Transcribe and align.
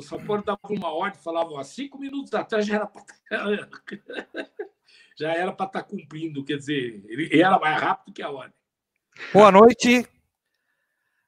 O 0.00 0.02
São 0.02 0.24
Paulo 0.24 0.42
dava 0.42 0.58
uma 0.70 0.90
ordem, 0.90 1.20
falava 1.20 1.60
há 1.60 1.64
cinco 1.64 1.98
minutos 1.98 2.32
atrás 2.32 2.66
já 2.66 2.76
era 2.76 2.86
para 2.86 3.04
já 5.16 5.32
era 5.32 5.52
para 5.52 5.66
estar 5.66 5.82
tá 5.82 5.82
cumprindo, 5.82 6.42
quer 6.42 6.56
dizer, 6.56 7.04
ele 7.06 7.38
era 7.38 7.58
mais 7.58 7.78
rápido 7.78 8.14
que 8.14 8.22
a 8.22 8.30
ordem. 8.30 8.54
Boa 9.32 9.52
noite. 9.52 10.08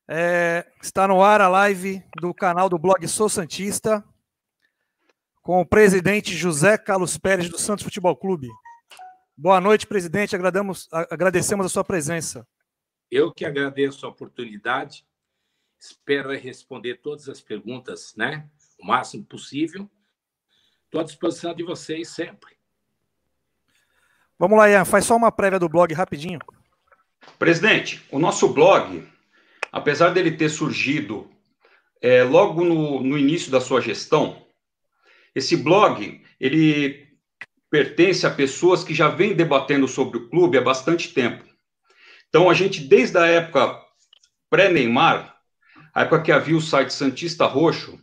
É, 0.08 0.66
está 0.82 1.06
no 1.06 1.22
ar 1.22 1.42
a 1.42 1.48
live 1.48 2.02
do 2.18 2.32
canal 2.32 2.70
do 2.70 2.78
blog 2.78 3.06
Sou 3.06 3.28
Santista 3.28 4.02
com 5.42 5.60
o 5.60 5.66
presidente 5.66 6.34
José 6.34 6.78
Carlos 6.78 7.18
Pérez 7.18 7.50
do 7.50 7.58
Santos 7.58 7.84
Futebol 7.84 8.16
Clube. 8.16 8.48
Boa 9.36 9.60
noite, 9.60 9.86
presidente. 9.86 10.34
Agradamos, 10.34 10.88
agradecemos 11.10 11.66
a 11.66 11.68
sua 11.68 11.84
presença. 11.84 12.48
Eu 13.10 13.30
que 13.32 13.44
agradeço 13.44 14.06
a 14.06 14.08
oportunidade. 14.08 15.04
Espero 15.78 16.30
responder 16.30 17.02
todas 17.02 17.28
as 17.28 17.40
perguntas, 17.42 18.14
né? 18.16 18.48
O 18.82 18.86
máximo 18.86 19.24
possível. 19.24 19.88
Estou 20.86 21.00
à 21.00 21.04
disposição 21.04 21.54
de 21.54 21.62
vocês 21.62 22.08
sempre. 22.08 22.56
Vamos 24.36 24.58
lá, 24.58 24.68
Ian. 24.68 24.84
Faz 24.84 25.04
só 25.04 25.14
uma 25.14 25.30
prévia 25.30 25.58
do 25.58 25.68
blog 25.68 25.94
rapidinho. 25.94 26.40
Presidente, 27.38 28.04
o 28.10 28.18
nosso 28.18 28.48
blog, 28.48 29.08
apesar 29.70 30.10
dele 30.10 30.32
ter 30.32 30.48
surgido 30.48 31.30
é, 32.00 32.24
logo 32.24 32.64
no, 32.64 33.00
no 33.00 33.16
início 33.16 33.52
da 33.52 33.60
sua 33.60 33.80
gestão, 33.80 34.44
esse 35.32 35.56
blog 35.56 36.20
ele 36.40 37.08
pertence 37.70 38.26
a 38.26 38.30
pessoas 38.30 38.82
que 38.82 38.92
já 38.92 39.08
vêm 39.08 39.32
debatendo 39.32 39.86
sobre 39.86 40.18
o 40.18 40.28
clube 40.28 40.58
há 40.58 40.60
bastante 40.60 41.14
tempo. 41.14 41.44
Então, 42.28 42.50
a 42.50 42.54
gente, 42.54 42.80
desde 42.80 43.16
a 43.16 43.26
época 43.26 43.80
pré-Neymar, 44.50 45.38
a 45.94 46.02
época 46.02 46.22
que 46.22 46.32
havia 46.32 46.56
o 46.56 46.60
site 46.60 46.92
Santista 46.92 47.46
Roxo, 47.46 48.02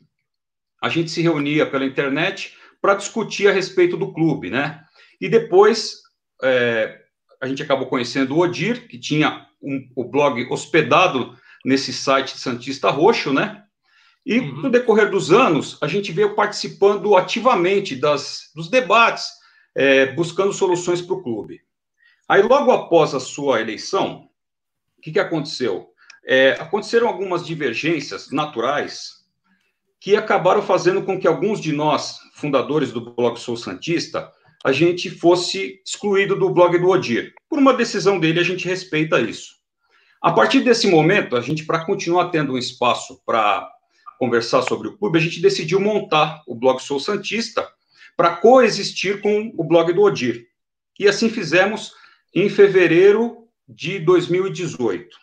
a 0.81 0.89
gente 0.89 1.11
se 1.11 1.21
reunia 1.21 1.65
pela 1.65 1.85
internet 1.85 2.55
para 2.81 2.95
discutir 2.95 3.47
a 3.47 3.51
respeito 3.51 3.97
do 3.97 4.13
clube, 4.13 4.49
né? 4.49 4.83
E 5.19 5.27
depois 5.27 6.01
é, 6.41 6.99
a 7.41 7.47
gente 7.47 7.61
acabou 7.61 7.87
conhecendo 7.87 8.35
o 8.35 8.39
Odir, 8.39 8.87
que 8.87 8.97
tinha 8.97 9.47
um, 9.61 9.89
o 9.95 10.03
blog 10.03 10.47
hospedado 10.49 11.37
nesse 11.65 11.91
site 11.91 12.37
Santista 12.37 12.89
Roxo, 12.89 13.33
né? 13.33 13.63
E 14.25 14.39
uhum. 14.39 14.61
no 14.63 14.69
decorrer 14.69 15.09
dos 15.09 15.31
anos, 15.31 15.77
a 15.81 15.87
gente 15.87 16.11
veio 16.11 16.35
participando 16.35 17.15
ativamente 17.15 17.95
das, 17.95 18.51
dos 18.55 18.69
debates 18.69 19.27
é, 19.75 20.07
buscando 20.13 20.53
soluções 20.53 21.01
para 21.01 21.15
o 21.15 21.23
clube. 21.23 21.61
Aí, 22.27 22.41
logo 22.41 22.71
após 22.71 23.15
a 23.15 23.19
sua 23.19 23.59
eleição, 23.59 24.29
o 24.97 25.01
que, 25.01 25.11
que 25.11 25.19
aconteceu? 25.19 25.89
É, 26.25 26.51
aconteceram 26.51 27.07
algumas 27.07 27.45
divergências 27.45 28.29
naturais 28.31 29.18
que 29.99 30.15
acabaram 30.15 30.61
fazendo 30.61 31.03
com 31.03 31.19
que 31.19 31.27
alguns 31.27 31.59
de 31.59 31.73
nós, 31.73 32.19
fundadores 32.33 32.91
do 32.91 33.01
blog 33.01 33.37
Sou 33.37 33.57
Santista, 33.57 34.31
a 34.63 34.71
gente 34.71 35.09
fosse 35.09 35.81
excluído 35.85 36.35
do 36.35 36.49
blog 36.49 36.77
do 36.77 36.89
Odir. 36.89 37.33
Por 37.49 37.59
uma 37.59 37.73
decisão 37.73 38.19
dele, 38.19 38.39
a 38.39 38.43
gente 38.43 38.67
respeita 38.67 39.19
isso. 39.19 39.55
A 40.21 40.31
partir 40.31 40.61
desse 40.61 40.87
momento, 40.87 41.35
a 41.35 41.41
gente, 41.41 41.65
para 41.65 41.85
continuar 41.85 42.29
tendo 42.29 42.53
um 42.53 42.57
espaço 42.57 43.21
para 43.25 43.69
conversar 44.17 44.61
sobre 44.63 44.89
o 44.89 44.97
clube, 44.97 45.17
a 45.17 45.21
gente 45.21 45.41
decidiu 45.41 45.79
montar 45.79 46.43
o 46.45 46.53
blog 46.53 46.79
Sou 46.81 46.99
Santista, 46.99 47.67
para 48.17 48.35
coexistir 48.35 49.21
com 49.21 49.53
o 49.57 49.63
blog 49.63 49.93
do 49.93 50.01
Odir. 50.01 50.47
E 50.99 51.07
assim 51.07 51.29
fizemos 51.29 51.93
em 52.35 52.49
fevereiro 52.49 53.47
de 53.65 53.97
2018. 53.99 55.17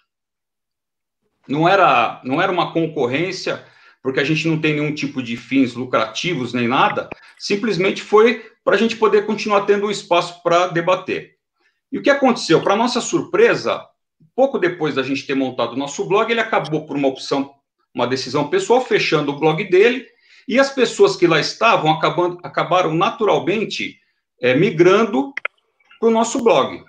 Não 1.46 1.68
era, 1.68 2.22
não 2.24 2.40
era 2.40 2.50
uma 2.50 2.72
concorrência, 2.72 3.62
porque 4.06 4.20
a 4.20 4.24
gente 4.24 4.46
não 4.46 4.56
tem 4.56 4.74
nenhum 4.74 4.94
tipo 4.94 5.20
de 5.20 5.36
fins 5.36 5.74
lucrativos 5.74 6.52
nem 6.52 6.68
nada, 6.68 7.10
simplesmente 7.36 8.00
foi 8.00 8.40
para 8.62 8.76
a 8.76 8.78
gente 8.78 8.94
poder 8.94 9.26
continuar 9.26 9.62
tendo 9.62 9.88
um 9.88 9.90
espaço 9.90 10.44
para 10.44 10.68
debater. 10.68 11.34
E 11.90 11.98
o 11.98 12.02
que 12.02 12.08
aconteceu? 12.08 12.62
Para 12.62 12.76
nossa 12.76 13.00
surpresa, 13.00 13.84
pouco 14.32 14.60
depois 14.60 14.94
da 14.94 15.02
gente 15.02 15.26
ter 15.26 15.34
montado 15.34 15.72
o 15.72 15.76
nosso 15.76 16.04
blog, 16.04 16.30
ele 16.30 16.38
acabou 16.38 16.86
por 16.86 16.96
uma 16.96 17.08
opção, 17.08 17.52
uma 17.92 18.06
decisão 18.06 18.48
pessoal, 18.48 18.80
fechando 18.80 19.32
o 19.32 19.40
blog 19.40 19.64
dele 19.64 20.06
e 20.46 20.56
as 20.60 20.70
pessoas 20.70 21.16
que 21.16 21.26
lá 21.26 21.40
estavam 21.40 21.90
acabando, 21.90 22.38
acabaram 22.44 22.94
naturalmente 22.94 23.98
é, 24.40 24.54
migrando 24.54 25.34
para 25.98 26.08
o 26.08 26.12
nosso 26.12 26.44
blog. 26.44 26.80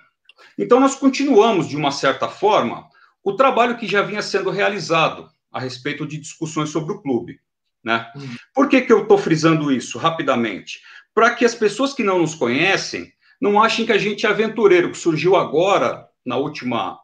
Então, 0.56 0.78
nós 0.78 0.94
continuamos, 0.94 1.68
de 1.68 1.76
uma 1.76 1.90
certa 1.90 2.28
forma, 2.28 2.86
o 3.24 3.32
trabalho 3.32 3.76
que 3.76 3.88
já 3.88 4.02
vinha 4.02 4.22
sendo 4.22 4.50
realizado 4.50 5.28
a 5.52 5.60
respeito 5.60 6.06
de 6.06 6.18
discussões 6.18 6.70
sobre 6.70 6.92
o 6.92 7.00
clube. 7.00 7.40
Né? 7.82 8.10
Uhum. 8.16 8.36
Por 8.54 8.68
que, 8.68 8.82
que 8.82 8.92
eu 8.92 9.02
estou 9.02 9.18
frisando 9.18 9.72
isso 9.72 9.98
rapidamente? 9.98 10.80
Para 11.14 11.34
que 11.34 11.44
as 11.44 11.54
pessoas 11.54 11.94
que 11.94 12.02
não 12.02 12.18
nos 12.18 12.34
conhecem 12.34 13.12
não 13.40 13.62
achem 13.62 13.86
que 13.86 13.92
a 13.92 13.98
gente 13.98 14.26
é 14.26 14.28
aventureiro, 14.28 14.90
que 14.90 14.98
surgiu 14.98 15.36
agora, 15.36 16.08
na 16.24 16.36
última, 16.36 16.98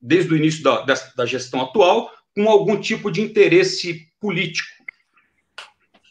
desde 0.00 0.32
o 0.32 0.36
início 0.36 0.62
da, 0.62 0.84
da 1.16 1.26
gestão 1.26 1.60
atual, 1.60 2.10
com 2.34 2.48
algum 2.48 2.80
tipo 2.80 3.10
de 3.10 3.20
interesse 3.20 4.08
político. 4.20 4.68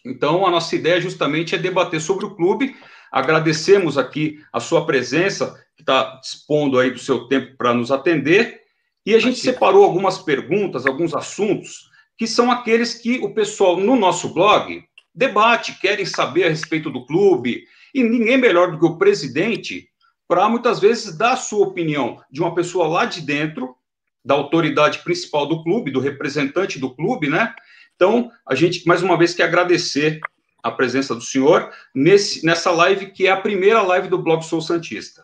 Então, 0.06 0.46
a 0.46 0.52
nossa 0.52 0.76
ideia 0.76 1.02
justamente 1.02 1.56
é 1.56 1.58
debater 1.58 2.00
sobre 2.00 2.26
o 2.26 2.36
clube. 2.36 2.76
Agradecemos 3.12 3.98
aqui 3.98 4.40
a 4.54 4.60
sua 4.60 4.86
presença, 4.86 5.60
que 5.76 5.82
está 5.82 6.20
dispondo 6.20 6.80
aí 6.80 6.92
do 6.92 7.00
seu 7.00 7.28
tempo 7.28 7.58
para 7.58 7.74
nos 7.74 7.92
atender. 7.92 8.62
E 9.06 9.14
a 9.14 9.20
gente 9.20 9.40
separou 9.40 9.84
algumas 9.84 10.18
perguntas, 10.18 10.86
alguns 10.86 11.14
assuntos, 11.14 11.90
que 12.18 12.26
são 12.26 12.52
aqueles 12.52 12.96
que 12.96 13.20
o 13.20 13.34
pessoal 13.34 13.78
no 13.78 13.96
nosso 13.96 14.34
blog 14.34 14.84
debate, 15.16 15.80
querem 15.80 16.06
saber 16.06 16.46
a 16.46 16.50
respeito 16.50 16.90
do 16.90 17.06
clube. 17.06 17.64
E 17.94 18.04
ninguém 18.04 18.38
melhor 18.38 18.72
do 18.72 18.80
que 18.80 18.86
o 18.86 18.98
presidente 18.98 19.88
para 20.28 20.50
muitas 20.50 20.80
vezes 20.80 21.18
dar 21.18 21.34
a 21.34 21.38
sua 21.38 21.68
opinião 21.68 22.22
de 22.30 22.42
uma 22.42 22.54
pessoa 22.54 22.88
lá 22.88 23.06
de 23.06 23.22
dentro, 23.22 23.76
da 24.24 24.34
autoridade 24.34 25.00
principal 25.00 25.46
do 25.46 25.64
clube, 25.64 25.92
do 25.92 26.00
representante 26.00 26.80
do 26.80 26.94
clube, 26.94 27.30
né? 27.30 27.54
Então, 27.96 28.32
a 28.46 28.56
gente, 28.56 28.86
mais 28.88 29.04
uma 29.04 29.18
vez, 29.18 29.34
quer 29.34 29.44
agradecer 29.44 30.20
a 30.64 30.72
presença 30.72 31.14
do 31.14 31.22
senhor 31.22 31.72
nesse, 31.94 32.44
nessa 32.44 32.72
live, 32.72 33.12
que 33.12 33.28
é 33.28 33.32
a 33.32 33.40
primeira 33.40 33.84
live 33.84 34.08
do 34.08 34.18
Blog 34.18 34.44
Sou 34.44 34.60
Santista. 34.60 35.24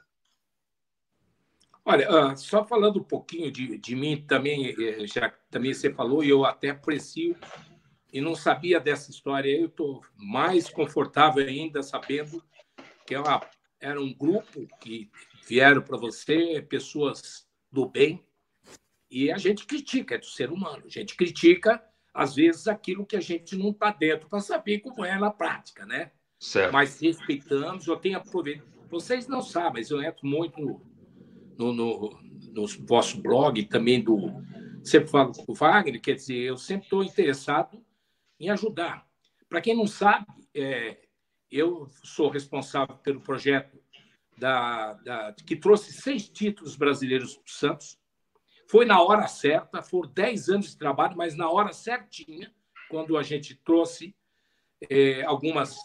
Olha, 1.84 2.32
uh, 2.32 2.38
só 2.38 2.64
falando 2.64 3.00
um 3.00 3.04
pouquinho 3.04 3.52
de, 3.52 3.78
de 3.78 3.96
mim, 3.96 4.24
também, 4.28 4.76
eh, 4.80 5.08
já 5.08 5.34
também 5.50 5.74
você 5.74 5.92
falou, 5.92 6.24
e 6.24 6.30
eu 6.30 6.46
até 6.46 6.70
aprecio, 6.70 7.36
e 8.14 8.22
não 8.22 8.36
sabia 8.36 8.80
dessa 8.80 9.10
história, 9.10 9.50
eu 9.50 9.66
estou 9.66 10.02
mais 10.16 10.70
confortável 10.70 11.46
ainda 11.46 11.82
sabendo 11.82 12.44
que 13.06 13.16
uma, 13.16 13.42
era 13.80 14.00
um 14.00 14.14
grupo 14.14 14.68
que 14.80 15.10
vieram 15.48 15.82
para 15.82 15.98
você, 15.98 16.62
pessoas 16.62 17.48
do 17.72 17.88
bem, 17.88 18.24
e 19.10 19.32
a 19.32 19.38
gente 19.38 19.66
critica, 19.66 20.16
é 20.16 20.18
do 20.20 20.26
ser 20.26 20.52
humano, 20.52 20.84
a 20.86 20.90
gente 20.90 21.16
critica 21.16 21.84
às 22.14 22.36
vezes, 22.36 22.68
aquilo 22.68 23.06
que 23.06 23.16
a 23.16 23.22
gente 23.22 23.56
não 23.56 23.70
está 23.70 23.92
dentro 23.92 24.28
para 24.28 24.42
saber 24.42 24.80
como 24.80 25.06
é 25.06 25.18
na 25.18 25.32
prática, 25.32 25.86
né? 25.86 26.12
Certo. 26.40 26.74
Mas 26.74 27.00
respeitamos, 27.00 27.88
eu 27.88 27.96
tenho 27.96 28.18
aproveitado. 28.18 28.70
Vocês 28.90 29.28
não 29.28 29.42
sabem, 29.42 29.82
mas 29.82 29.90
eu 29.90 30.02
entro 30.02 30.26
muito 30.28 30.82
no, 31.58 31.74
no, 31.74 32.20
no, 32.54 32.68
vosso 32.86 33.22
blog 33.22 33.64
também 33.66 34.02
do. 34.02 34.18
Sempre 34.84 35.10
falo 35.10 35.32
com 35.32 35.52
o 35.52 35.56
Wagner, 35.56 36.02
quer 36.02 36.16
dizer, 36.16 36.38
eu 36.38 36.58
sempre 36.58 36.86
estou 36.86 37.04
interessado 37.04 37.84
em 38.40 38.50
ajudar. 38.50 39.08
Para 39.48 39.62
quem 39.62 39.76
não 39.76 39.86
sabe, 39.86 40.26
é, 40.56 40.98
eu 41.52 41.88
sou 42.04 42.30
responsável 42.30 42.96
pelo 42.98 43.22
projeto 43.22 43.78
da, 44.38 44.94
da, 44.94 45.36
que 45.46 45.56
trouxe 45.56 45.94
seis 45.94 46.28
títulos 46.28 46.76
brasileiros 46.76 47.36
para 47.36 47.46
o 47.46 47.52
Santos. 47.52 48.00
Foi 48.68 48.86
na 48.86 49.02
hora 49.02 49.28
certa, 49.28 49.84
foram 49.84 50.10
10 50.10 50.50
anos 50.50 50.72
de 50.72 50.78
trabalho, 50.78 51.16
mas 51.16 51.36
na 51.36 51.50
hora 51.50 51.74
certinha, 51.74 52.52
quando 52.90 53.18
a 53.18 53.24
gente 53.24 53.54
trouxe 53.54 54.16
é, 54.90 55.24
algumas 55.24 55.78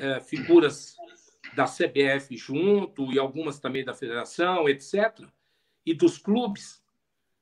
é, 0.00 0.20
figuras 0.20 0.94
da 1.58 1.64
CBF 1.64 2.36
junto 2.36 3.12
e 3.12 3.18
algumas 3.18 3.58
também 3.58 3.84
da 3.84 3.92
federação, 3.92 4.68
etc., 4.68 5.26
e 5.84 5.92
dos 5.92 6.16
clubes, 6.16 6.80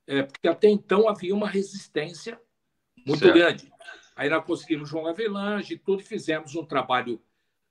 é, 0.07 0.23
porque 0.23 0.49
até 0.49 0.71
então 0.71 1.07
havia 1.07 1.35
uma 1.35 1.47
resistência 1.47 2.41
muito 3.07 3.19
certo. 3.19 3.35
grande. 3.35 3.73
Aí 4.15 4.31
nós 4.31 4.43
conseguimos 4.47 4.89
João 4.89 5.07
Avelange 5.07 5.75
e 5.75 5.79
tudo, 5.79 6.01
e 6.01 6.05
fizemos 6.07 6.55
um 6.55 6.65
trabalho 6.65 7.21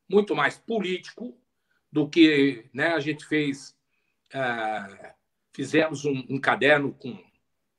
muito 0.08 0.36
mais 0.36 0.56
político 0.56 1.36
do 1.92 2.08
que 2.08 2.70
né, 2.72 2.90
a 2.90 3.00
gente 3.00 3.26
fez 3.26 3.76
ah, 4.32 5.16
fizemos 5.52 6.06
um, 6.06 6.24
um 6.30 6.40
caderno 6.40 6.94
com 6.94 7.18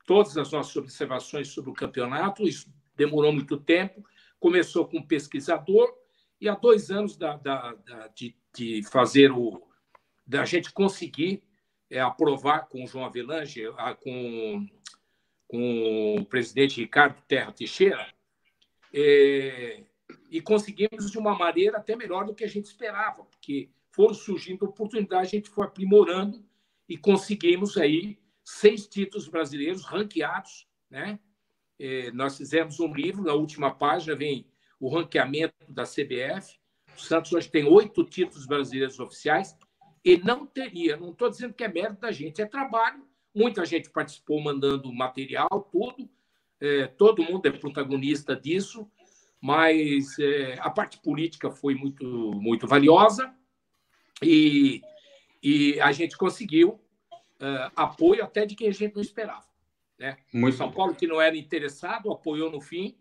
todas 0.04 0.36
as 0.36 0.50
nossas 0.50 0.74
observações 0.74 1.48
sobre 1.48 1.70
o 1.70 1.74
campeonato. 1.74 2.48
Isso 2.48 2.68
demorou 2.96 3.32
muito 3.32 3.58
tempo. 3.58 4.04
Começou 4.40 4.88
com 4.88 4.98
um 4.98 5.06
pesquisador 5.06 5.88
e 6.40 6.48
há 6.48 6.54
dois 6.54 6.90
anos 6.90 7.16
da, 7.16 7.36
da, 7.36 7.74
da, 7.74 8.08
de, 8.08 8.36
de, 8.56 8.82
fazer 8.85 9.31
o 9.31 9.62
da 10.26 10.44
gente 10.44 10.73
conseguir 10.73 11.43
é, 11.88 12.00
aprovar 12.00 12.69
com 12.69 12.82
o 12.82 12.87
João 12.87 13.05
Avelange, 13.05 13.64
a, 13.76 13.94
com, 13.94 14.67
com 15.47 16.17
o 16.19 16.25
presidente 16.25 16.81
Ricardo 16.81 17.23
Terra 17.29 17.53
Teixeira, 17.53 18.12
é, 18.93 19.85
e 20.31 20.41
conseguimos 20.41 21.11
de 21.11 21.19
uma 21.19 21.37
maneira 21.37 21.79
até 21.79 21.94
melhor 21.94 22.25
do 22.25 22.35
que 22.35 22.44
a 22.44 22.49
gente 22.49 22.64
esperava, 22.64 23.25
porque 23.25 23.70
foram 23.93 24.14
surgindo 24.14 24.64
oportunidades, 24.64 25.29
a 25.29 25.37
gente 25.37 25.49
foi 25.49 25.64
aprimorando 25.64 26.44
e 26.88 26.99
conseguimos 26.99 27.76
aí 27.76 28.19
seis 28.44 28.87
títulos 28.87 29.29
brasileiros 29.29 29.85
ranqueados, 29.85 30.69
né? 30.91 31.19
É, 31.79 32.11
nós 32.12 32.37
fizemos 32.37 32.81
um 32.81 32.93
livro, 32.93 33.23
na 33.23 33.35
última 33.35 33.75
página 33.75 34.17
vem 34.17 34.47
o 34.81 34.88
ranqueamento 34.88 35.55
da 35.69 35.85
CBF. 35.85 36.59
O 36.96 37.00
Santos 37.00 37.32
hoje 37.32 37.50
tem 37.50 37.64
oito 37.64 38.04
títulos 38.04 38.46
brasileiros 38.46 38.98
oficiais 38.98 39.56
e 40.04 40.16
não 40.16 40.46
teria, 40.46 40.96
não 40.96 41.10
estou 41.10 41.28
dizendo 41.28 41.52
que 41.52 41.64
é 41.64 41.69
mérito 41.69 42.00
da 42.00 42.12
gente, 42.12 42.40
é 42.40 42.46
trabalho. 42.46 43.04
Muita 43.34 43.66
gente 43.66 43.90
participou 43.90 44.40
mandando 44.40 44.93
material, 44.93 45.69
tudo, 45.70 46.08
é, 46.60 46.87
todo 46.87 47.22
mundo 47.22 47.46
é 47.46 47.50
protagonista 47.50 48.34
disso, 48.34 48.90
mas 49.40 50.19
é, 50.19 50.58
a 50.60 50.70
parte 50.70 50.98
política 50.98 51.50
foi 51.50 51.75
muito, 51.75 52.06
muito 52.06 52.66
valiosa 52.66 53.34
e, 54.22 54.81
e 55.42 55.78
a 55.81 55.92
gente 55.92 56.16
conseguiu 56.16 56.81
é, 57.38 57.70
apoio 57.76 58.25
até 58.25 58.46
de 58.46 58.54
quem 58.54 58.69
a 58.69 58.72
gente 58.72 58.94
não 58.94 59.02
esperava. 59.02 59.44
Né? 59.99 60.16
Muito 60.32 60.56
São 60.56 60.70
Paulo, 60.70 60.94
que 60.94 61.06
não 61.06 61.20
era 61.20 61.37
interessado, 61.37 62.10
apoiou 62.10 62.50
no 62.50 62.60
fim. 62.60 62.96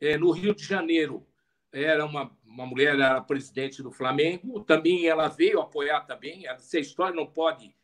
É, 0.00 0.16
no 0.16 0.30
Rio 0.30 0.54
de 0.54 0.62
Janeiro, 0.62 1.26
era 1.72 2.04
uma, 2.04 2.36
uma 2.44 2.66
mulher, 2.66 2.94
era 2.94 3.20
presidente 3.20 3.82
do 3.82 3.90
Flamengo, 3.90 4.60
também 4.64 5.06
ela 5.06 5.28
veio 5.28 5.60
apoiar 5.60 6.00
também. 6.02 6.46
Essa 6.46 6.78
história 6.78 7.14
não 7.14 7.26
pode, 7.26 7.74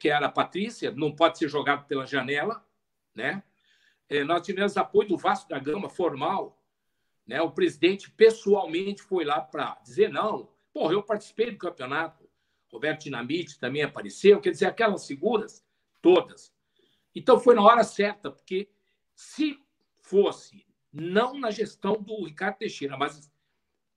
que 0.00 0.08
era 0.08 0.26
a 0.26 0.32
Patrícia, 0.32 0.90
não 0.90 1.14
pode 1.14 1.38
ser 1.38 1.48
jogado 1.48 1.86
pela 1.86 2.06
janela. 2.06 2.64
Né? 3.14 3.42
É, 4.08 4.24
nós 4.24 4.44
tivemos 4.44 4.76
apoio 4.76 5.08
do 5.08 5.16
Vasco 5.16 5.48
da 5.48 5.58
Gama, 5.58 5.88
formal. 5.88 6.58
Né? 7.26 7.40
O 7.42 7.50
presidente 7.50 8.10
pessoalmente 8.10 9.02
foi 9.02 9.24
lá 9.24 9.40
para 9.40 9.78
dizer: 9.82 10.08
não, 10.10 10.48
porra, 10.72 10.94
eu 10.94 11.02
participei 11.02 11.50
do 11.50 11.58
campeonato. 11.58 12.28
Roberto 12.70 13.04
Dinamite 13.04 13.58
também 13.58 13.82
apareceu, 13.82 14.40
quer 14.40 14.50
dizer, 14.50 14.66
aquelas 14.66 15.06
figuras 15.06 15.64
todas. 16.02 16.52
Então 17.14 17.40
foi 17.40 17.54
na 17.54 17.62
hora 17.62 17.82
certa, 17.82 18.30
porque 18.30 18.68
se 19.14 19.58
fosse 20.02 20.67
não 20.92 21.38
na 21.38 21.50
gestão 21.50 21.94
do 21.94 22.24
Ricardo 22.24 22.58
Teixeira, 22.58 22.96
mas 22.96 23.30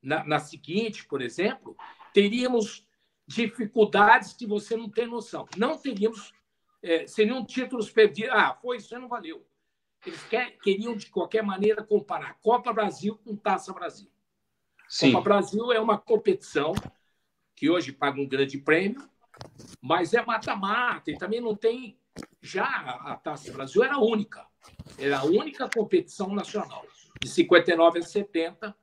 na, 0.02 0.24
na 0.24 0.40
seguinte, 0.40 1.06
por 1.06 1.22
exemplo, 1.22 1.76
teríamos 2.14 2.86
dificuldades 3.28 4.34
que 4.34 4.46
você 4.46 4.76
não 4.76 4.90
tem 4.90 5.08
noção. 5.08 5.48
Não 5.58 5.78
teríamos, 5.78 6.34
é, 6.82 7.08
seriam 7.08 7.46
títulos 7.46 7.90
perdidos. 7.90 8.34
Ah, 8.34 8.54
foi 8.62 8.78
isso, 8.78 8.98
não 9.00 9.08
valeu. 9.08 9.46
Eles 10.06 10.24
quer, 10.24 10.58
queriam, 10.58 10.96
de 10.96 11.08
qualquer 11.08 11.44
maneira, 11.44 11.84
comparar 11.84 12.40
Copa 12.42 12.74
Brasil 12.74 13.18
com 13.24 13.36
Taça 13.36 13.72
Brasil. 13.72 14.10
Sim. 14.90 15.12
Copa 15.12 15.24
Brasil 15.24 15.72
é 15.72 15.80
uma 15.80 15.98
competição 15.98 16.74
que 17.56 17.70
hoje 17.70 17.92
paga 17.92 18.20
um 18.20 18.28
grande 18.28 18.58
prêmio, 18.58 19.08
mas 19.80 20.14
é 20.14 20.26
mata-mata 20.26 21.12
e 21.12 21.18
também 21.18 21.40
não 21.40 21.56
tem. 21.56 21.98
Já 22.42 22.66
a 22.66 23.16
Taça 23.16 23.52
Brasil 23.52 23.84
era 23.84 23.98
única, 23.98 24.46
era 24.98 25.20
a 25.20 25.24
única 25.24 25.70
competição 25.70 26.34
nacional, 26.34 26.86
de 27.22 27.30
59 27.30 28.00
a 28.00 28.02
70, 28.02 28.76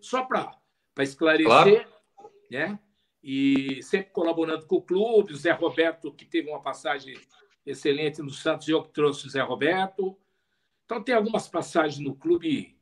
só 0.00 0.24
para 0.24 0.58
esclarecer, 0.98 1.88
claro. 2.14 2.32
né? 2.50 2.78
E 3.22 3.82
sempre 3.82 4.10
colaborando 4.12 4.66
com 4.66 4.76
o 4.76 4.82
clube, 4.82 5.32
o 5.32 5.36
Zé 5.36 5.52
Roberto, 5.52 6.12
que 6.12 6.24
teve 6.24 6.48
uma 6.48 6.62
passagem 6.62 7.16
excelente 7.64 8.22
no 8.22 8.30
Santos, 8.30 8.68
eu 8.68 8.82
que 8.82 8.90
trouxe 8.90 9.26
o 9.26 9.30
Zé 9.30 9.42
Roberto. 9.42 10.16
Então, 10.84 11.02
tem 11.02 11.14
algumas 11.14 11.48
passagens 11.48 11.98
no 11.98 12.14
clube 12.14 12.78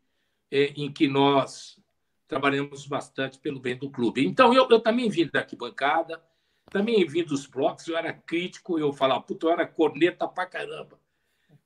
é, 0.51 0.67
em 0.77 0.93
que 0.93 1.09
nós 1.09 1.81
trabalhamos 2.29 2.87
bastante 2.87 3.39
pelo 3.39 3.59
bem 3.59 3.77
do 3.77 3.91
clube. 3.91 4.27
Então, 4.27 4.53
eu, 4.53 4.69
eu 4.69 4.81
também 4.81 5.09
vim 5.09 5.27
da 5.27 5.41
arquibancada, 5.41 6.23
também 6.75 7.07
vim 7.07 7.23
dos 7.23 7.47
blocos, 7.47 7.87
eu 7.87 7.97
era 7.97 8.13
crítico, 8.13 8.77
eu 8.81 8.93
falava, 8.93 9.23
puta, 9.23 9.47
eu 9.47 9.53
era 9.53 9.65
corneta 9.65 10.27
pra 10.27 10.45
caramba. 10.45 10.99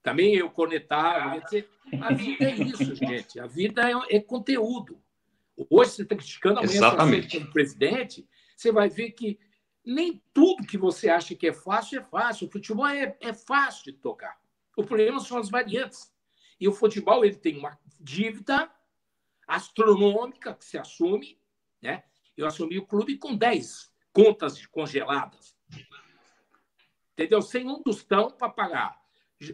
Também 0.03 0.35
eu 0.35 0.51
cornetava. 0.51 1.43
A 2.03 2.13
vida 2.13 2.45
é 2.45 2.55
isso, 2.55 2.85
gente. 2.95 3.41
A 3.41 3.47
vida 3.47 3.91
é, 3.91 4.17
é 4.17 4.21
conteúdo. 4.21 5.03
Hoje 5.71 5.93
você 5.93 6.03
está 6.03 6.15
criticando, 6.15 6.59
amanhã 6.59 6.75
Exatamente. 6.75 7.31
você 7.31 7.39
como 7.39 7.51
presidente, 7.51 8.29
você 8.55 8.71
vai 8.71 8.91
ver 8.91 9.13
que 9.13 9.41
nem 9.83 10.23
tudo 10.35 10.67
que 10.67 10.77
você 10.77 11.09
acha 11.09 11.35
que 11.35 11.47
é 11.47 11.55
fácil 11.55 12.01
é 12.01 12.05
fácil. 12.05 12.47
O 12.47 12.51
futebol 12.51 12.87
é, 12.87 13.17
é 13.19 13.33
fácil 13.33 13.85
de 13.85 13.93
tocar. 13.95 14.39
O 14.77 14.85
problema 14.85 15.21
são 15.21 15.39
as 15.39 15.49
variantes. 15.49 16.13
E 16.61 16.69
o 16.69 16.73
futebol 16.73 17.25
ele 17.25 17.37
tem 17.37 17.57
uma 17.57 17.79
dívida 17.99 18.71
astronômica 19.47 20.53
que 20.53 20.67
se 20.67 20.77
assume. 20.77 21.41
Né? 21.81 22.05
Eu 22.37 22.47
assumi 22.47 22.77
o 22.77 22.85
clube 22.85 23.17
com 23.17 23.35
10 23.35 23.88
contas 24.13 24.65
congeladas. 24.67 25.57
Entendeu? 27.13 27.43
Sem 27.43 27.69
um 27.69 27.83
tostão 27.83 28.31
para 28.31 28.49
pagar 28.49 28.99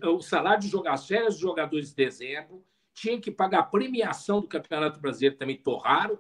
o 0.05 0.21
salário 0.21 0.63
de 0.63 0.69
jogar 0.69 0.95
as 0.95 1.07
férias 1.07 1.35
dos 1.35 1.43
jogadores 1.43 1.91
de 1.91 1.97
dezembro, 1.97 2.65
tinha 2.95 3.21
que 3.21 3.31
pagar 3.31 3.61
a 3.61 3.65
premiação 3.65 4.41
do 4.41 4.49
Campeonato 4.49 5.01
Brasileiro, 5.01 5.37
também 5.37 5.57
torraram, 5.57 6.19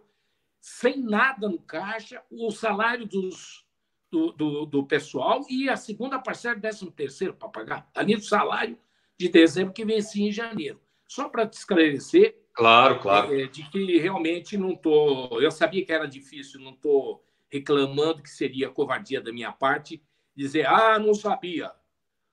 sem 0.60 0.98
nada 0.98 1.48
no 1.48 1.58
caixa, 1.58 2.22
o 2.30 2.50
salário 2.50 3.06
dos, 3.06 3.66
do, 4.10 4.32
do, 4.32 4.66
do 4.66 4.86
pessoal 4.86 5.44
e 5.48 5.68
a 5.68 5.76
segunda 5.76 6.18
parcela, 6.18 6.56
décimo 6.56 6.90
terceiro 6.90 7.34
para 7.34 7.48
pagar, 7.48 7.90
além 7.94 8.16
do 8.16 8.24
salário 8.24 8.78
de 9.18 9.28
dezembro 9.28 9.72
que 9.72 9.84
vencia 9.84 10.26
em 10.26 10.32
janeiro. 10.32 10.80
Só 11.06 11.28
para 11.28 11.46
te 11.46 11.54
esclarecer, 11.54 12.44
Claro, 12.54 13.00
claro. 13.00 13.34
É, 13.34 13.48
de 13.48 13.68
que 13.68 13.98
realmente 13.98 14.56
não 14.56 14.70
estou. 14.70 15.42
Eu 15.42 15.50
sabia 15.50 15.84
que 15.84 15.92
era 15.92 16.06
difícil, 16.06 16.60
não 16.60 16.70
estou 16.70 17.20
reclamando 17.54 18.20
que 18.20 18.30
seria 18.30 18.68
covardia 18.68 19.20
da 19.20 19.32
minha 19.32 19.52
parte 19.52 20.02
dizer, 20.34 20.66
ah, 20.66 20.98
não 20.98 21.14
sabia. 21.14 21.70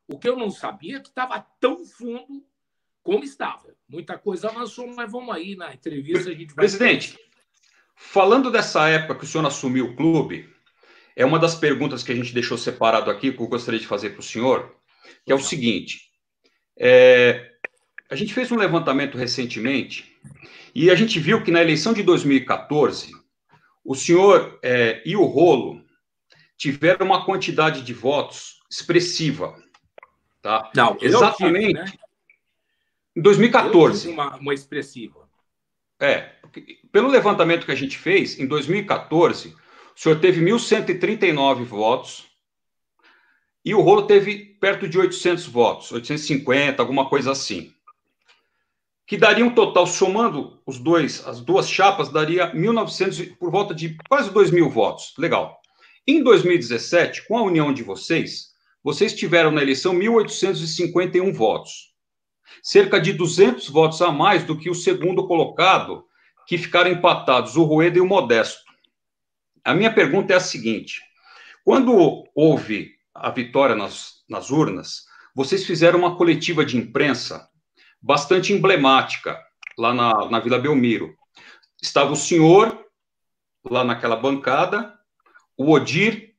O 0.08 0.18
que 0.18 0.28
eu 0.28 0.36
não 0.36 0.50
sabia 0.50 0.98
é 0.98 1.00
que 1.00 1.10
estava 1.10 1.46
tão 1.60 1.86
fundo 1.86 2.44
como 3.04 3.24
estava. 3.24 3.76
Muita 3.88 4.18
coisa 4.18 4.50
avançou, 4.50 4.88
mas 4.88 5.12
vamos 5.12 5.34
aí 5.34 5.56
na 5.56 5.74
entrevista 5.74 6.32
a 6.32 6.34
gente 6.34 6.48
vai. 6.48 6.66
Presidente, 6.66 7.20
falando 7.96 8.50
dessa 8.50 8.90
época 8.90 9.20
que 9.20 9.26
o 9.26 9.28
senhor 9.28 9.46
assumiu 9.46 9.86
o 9.86 9.96
clube, 9.96 10.50
é 11.16 11.24
uma 11.24 11.38
das 11.38 11.54
perguntas 11.54 12.02
que 12.02 12.12
a 12.12 12.16
gente 12.16 12.34
deixou 12.34 12.58
separado 12.58 13.12
aqui, 13.12 13.32
que 13.32 13.40
eu 13.40 13.48
gostaria 13.48 13.80
de 13.80 13.86
fazer 13.86 14.12
para 14.12 14.22
o 14.22 14.24
senhor, 14.24 14.76
que 15.24 15.32
é 15.32 15.36
o 15.36 15.40
seguinte: 15.40 16.10
é, 16.80 17.52
a 18.10 18.16
gente 18.16 18.34
fez 18.34 18.52
um 18.52 18.58
levantamento 18.58 19.20
recentemente 19.20 20.20
e 20.74 20.90
a 20.90 20.96
gente 20.96 21.20
viu 21.20 21.44
que 21.44 21.52
na 21.52 21.62
eleição 21.62 21.94
de 21.94 22.02
2014, 22.02 23.21
o 23.84 23.96
senhor 23.96 24.60
é, 24.64 25.02
e 25.06 25.16
o 25.16 25.26
Rolo 25.26 25.84
tiveram 26.58 27.06
uma 27.06 27.26
quantidade 27.26 27.82
de 27.82 27.94
votos 27.94 28.62
expressiva. 28.70 29.56
Tá? 30.42 30.72
Não, 30.76 30.98
exatamente. 31.02 31.68
Tive, 31.68 31.74
né? 31.74 31.94
Em 33.16 33.22
2014. 33.22 34.10
Uma, 34.10 34.36
uma 34.38 34.54
expressiva. 34.54 35.30
É, 36.00 36.32
pelo 36.92 37.10
levantamento 37.10 37.66
que 37.66 37.72
a 37.72 37.76
gente 37.76 37.98
fez, 37.98 38.40
em 38.40 38.48
2014, 38.48 39.50
o 39.96 40.00
senhor 40.00 40.20
teve 40.20 40.44
1.139 40.44 41.64
votos 41.64 42.26
e 43.64 43.76
o 43.76 43.82
Rolo 43.82 44.08
teve 44.08 44.58
perto 44.60 44.88
de 44.88 44.98
800 44.98 45.46
votos, 45.48 45.92
850, 45.92 46.82
alguma 46.82 47.08
coisa 47.08 47.32
assim 47.32 47.74
que 49.06 49.18
daria 49.18 49.46
um 49.46 49.54
total, 49.54 49.86
somando 49.86 50.62
os 50.66 50.80
dois, 50.80 51.26
as 51.28 51.42
duas 51.42 51.70
chapas, 51.70 52.10
daria 52.10 52.54
1.900, 52.54 53.38
por 53.38 53.52
volta 53.52 53.74
de 53.74 53.98
quase 54.08 54.32
2 54.32 54.52
mil 54.52 54.70
votos. 54.70 55.14
Legal. 55.18 55.60
Em 56.08 56.24
2017, 56.24 57.28
com 57.28 57.38
a 57.38 57.44
união 57.44 57.74
de 57.74 57.84
vocês, 57.84 58.52
vocês 58.84 59.14
tiveram 59.14 59.52
na 59.52 59.62
eleição 59.62 59.94
1.851 59.94 61.32
votos. 61.34 61.92
Cerca 62.64 63.00
de 63.00 63.14
200 63.14 63.70
votos 63.70 64.02
a 64.02 64.12
mais 64.12 64.44
do 64.44 64.58
que 64.58 64.70
o 64.70 64.76
segundo 64.76 65.28
colocado, 65.28 66.06
que 66.48 66.58
ficaram 66.58 66.92
empatados, 66.92 67.56
o 67.56 67.64
Rueda 67.64 67.98
e 67.98 68.02
o 68.02 68.08
Modesto. 68.08 68.62
A 69.64 69.74
minha 69.74 69.94
pergunta 69.94 70.34
é 70.34 70.38
a 70.38 70.40
seguinte: 70.40 71.02
quando 71.64 72.26
houve 72.34 72.96
a 73.14 73.30
vitória 73.30 73.76
nas, 73.76 74.24
nas 74.28 74.50
urnas, 74.50 75.06
vocês 75.36 75.66
fizeram 75.66 76.00
uma 76.00 76.16
coletiva 76.16 76.66
de 76.66 76.78
imprensa 76.78 77.51
bastante 78.02 78.52
emblemática 78.52 79.40
lá 79.78 79.94
na, 79.94 80.30
na 80.30 80.40
Vila 80.40 80.60
Belmiro. 80.60 81.16
Estava 81.82 82.12
o 82.12 82.16
senhor 82.16 82.86
lá 83.64 83.84
naquela 83.84 84.16
bancada, 84.16 84.98
o 85.56 85.72
Odir 85.72 86.34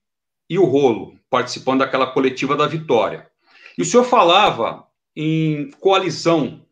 e 0.48 0.58
o 0.58 0.64
Rolo, 0.64 1.18
participando 1.30 1.80
daquela 1.80 2.08
coletiva 2.08 2.56
da 2.56 2.66
vitória. 2.66 3.30
E 3.78 3.82
o 3.82 3.84
senhor 3.84 4.04
falava 4.04 4.86
em 5.14 5.70
coalizão, 5.72 6.66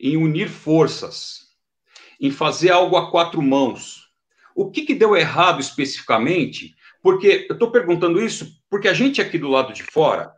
em 0.00 0.16
unir 0.16 0.48
forças, 0.48 1.46
em 2.20 2.30
fazer 2.30 2.70
algo 2.70 2.96
a 2.96 3.10
quatro 3.10 3.42
mãos. 3.42 4.10
O 4.54 4.70
que, 4.70 4.82
que 4.82 4.94
deu 4.94 5.14
errado 5.14 5.60
especificamente? 5.60 6.74
Porque 7.02 7.46
eu 7.48 7.54
estou 7.54 7.70
perguntando 7.70 8.20
isso 8.22 8.60
porque 8.70 8.88
a 8.88 8.94
gente 8.94 9.20
aqui 9.20 9.38
do 9.38 9.48
lado 9.48 9.72
de 9.72 9.82
fora 9.82 10.32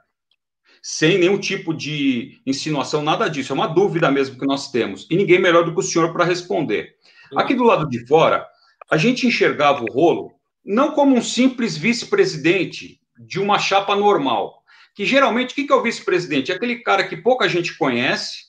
sem 0.83 1.19
nenhum 1.19 1.39
tipo 1.39 1.75
de 1.75 2.41
insinuação, 2.47 3.03
nada 3.03 3.29
disso. 3.29 3.53
É 3.53 3.55
uma 3.55 3.67
dúvida 3.67 4.11
mesmo 4.11 4.39
que 4.39 4.47
nós 4.47 4.71
temos. 4.71 5.07
E 5.11 5.17
ninguém 5.17 5.39
melhor 5.39 5.65
do 5.65 5.73
que 5.73 5.81
o 5.81 5.83
senhor 5.83 6.13
para 6.13 6.25
responder. 6.25 6.95
Aqui 7.37 7.55
do 7.55 7.65
lado 7.65 7.89
de 7.89 8.07
fora, 8.07 8.47
a 8.91 8.97
gente 8.97 9.27
enxergava 9.27 9.83
o 9.83 9.93
rolo 9.93 10.33
não 10.65 10.93
como 10.93 11.17
um 11.17 11.23
simples 11.23 11.77
vice-presidente 11.77 13.01
de 13.19 13.41
uma 13.41 13.59
chapa 13.59 13.97
normal. 13.97 14.63
Que 14.95 15.05
geralmente, 15.05 15.53
o 15.53 15.55
que 15.55 15.73
é 15.73 15.75
o 15.75 15.83
vice-presidente? 15.83 16.53
É 16.53 16.55
aquele 16.55 16.77
cara 16.77 17.07
que 17.07 17.17
pouca 17.17 17.49
gente 17.49 17.77
conhece 17.79 18.49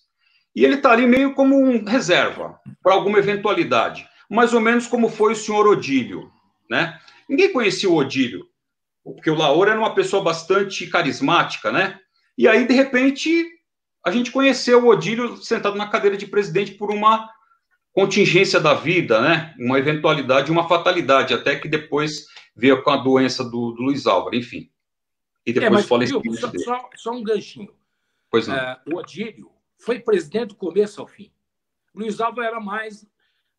e 0.55 0.65
ele 0.65 0.75
está 0.75 0.91
ali 0.91 1.05
meio 1.05 1.33
como 1.33 1.55
um 1.55 1.85
reserva 1.85 2.59
para 2.83 2.93
alguma 2.93 3.19
eventualidade. 3.19 4.07
Mais 4.29 4.53
ou 4.53 4.59
menos 4.59 4.87
como 4.87 5.09
foi 5.09 5.33
o 5.33 5.35
senhor 5.35 5.67
Odílio. 5.67 6.31
Né? 6.69 6.99
Ninguém 7.27 7.53
conhecia 7.53 7.89
o 7.89 7.95
Odílio, 7.95 8.45
porque 9.03 9.29
o 9.29 9.35
Laor 9.35 9.67
era 9.67 9.79
uma 9.79 9.93
pessoa 9.93 10.23
bastante 10.23 10.87
carismática, 10.87 11.71
né? 11.71 11.99
E 12.39 12.47
aí, 12.47 12.65
de 12.65 12.73
repente, 12.73 13.45
a 14.01 14.09
gente 14.09 14.31
conheceu 14.31 14.85
o 14.85 14.87
Odílio 14.87 15.35
sentado 15.35 15.75
na 15.75 15.89
cadeira 15.89 16.15
de 16.15 16.25
presidente 16.25 16.71
por 16.71 16.89
uma 16.89 17.29
contingência 17.91 18.61
da 18.61 18.73
vida, 18.73 19.19
né? 19.19 19.53
Uma 19.59 19.77
eventualidade, 19.77 20.49
uma 20.49 20.65
fatalidade, 20.65 21.33
até 21.33 21.59
que 21.59 21.67
depois 21.67 22.27
veio 22.55 22.81
com 22.81 22.91
a 22.91 22.95
doença 22.95 23.43
do, 23.43 23.73
do 23.73 23.81
Luiz 23.81 24.07
Álvaro, 24.07 24.37
enfim. 24.37 24.71
E 25.45 25.51
depois 25.51 25.85
é, 25.91 25.97
mas. 25.97 26.09
Só, 26.39 26.49
só, 26.59 26.89
só, 26.95 27.11
um 27.11 27.21
ganchinho. 27.21 27.75
Pois 28.31 28.47
não. 28.47 28.55
É, 28.55 28.81
o 28.89 28.95
Odílio 28.95 29.51
foi 29.77 29.99
presidente 29.99 30.49
do 30.49 30.55
começo 30.55 31.01
ao 31.01 31.07
fim. 31.07 31.33
Luiz 31.93 32.21
Álvaro 32.21 32.47
era 32.47 32.61
mais 32.61 33.05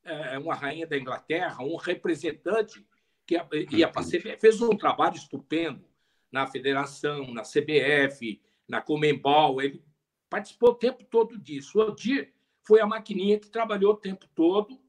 é, 0.02 0.38
uma 0.38 0.54
rainha 0.54 0.86
da 0.86 0.96
Inglaterra, 0.96 1.62
um 1.62 1.76
representante 1.76 2.82
que 3.26 3.34
ia 3.72 3.88
para 3.88 4.00
a 4.00 4.04
CBF, 4.06 4.38
fez 4.40 4.62
um 4.62 4.74
trabalho 4.74 5.16
estupendo 5.16 5.84
na 6.32 6.46
federação, 6.46 7.30
na 7.34 7.42
CBF, 7.42 8.40
na 8.70 8.80
Comembol, 8.80 9.60
ele 9.60 9.82
participou 10.28 10.70
o 10.70 10.74
tempo 10.74 11.04
todo 11.04 11.36
disso. 11.36 11.78
O 11.78 11.82
Odir 11.82 12.32
foi 12.62 12.80
a 12.80 12.86
maquininha 12.86 13.38
que 13.38 13.50
trabalhou 13.50 13.92
o 13.92 13.96
tempo 13.96 14.26
todo 14.34 14.80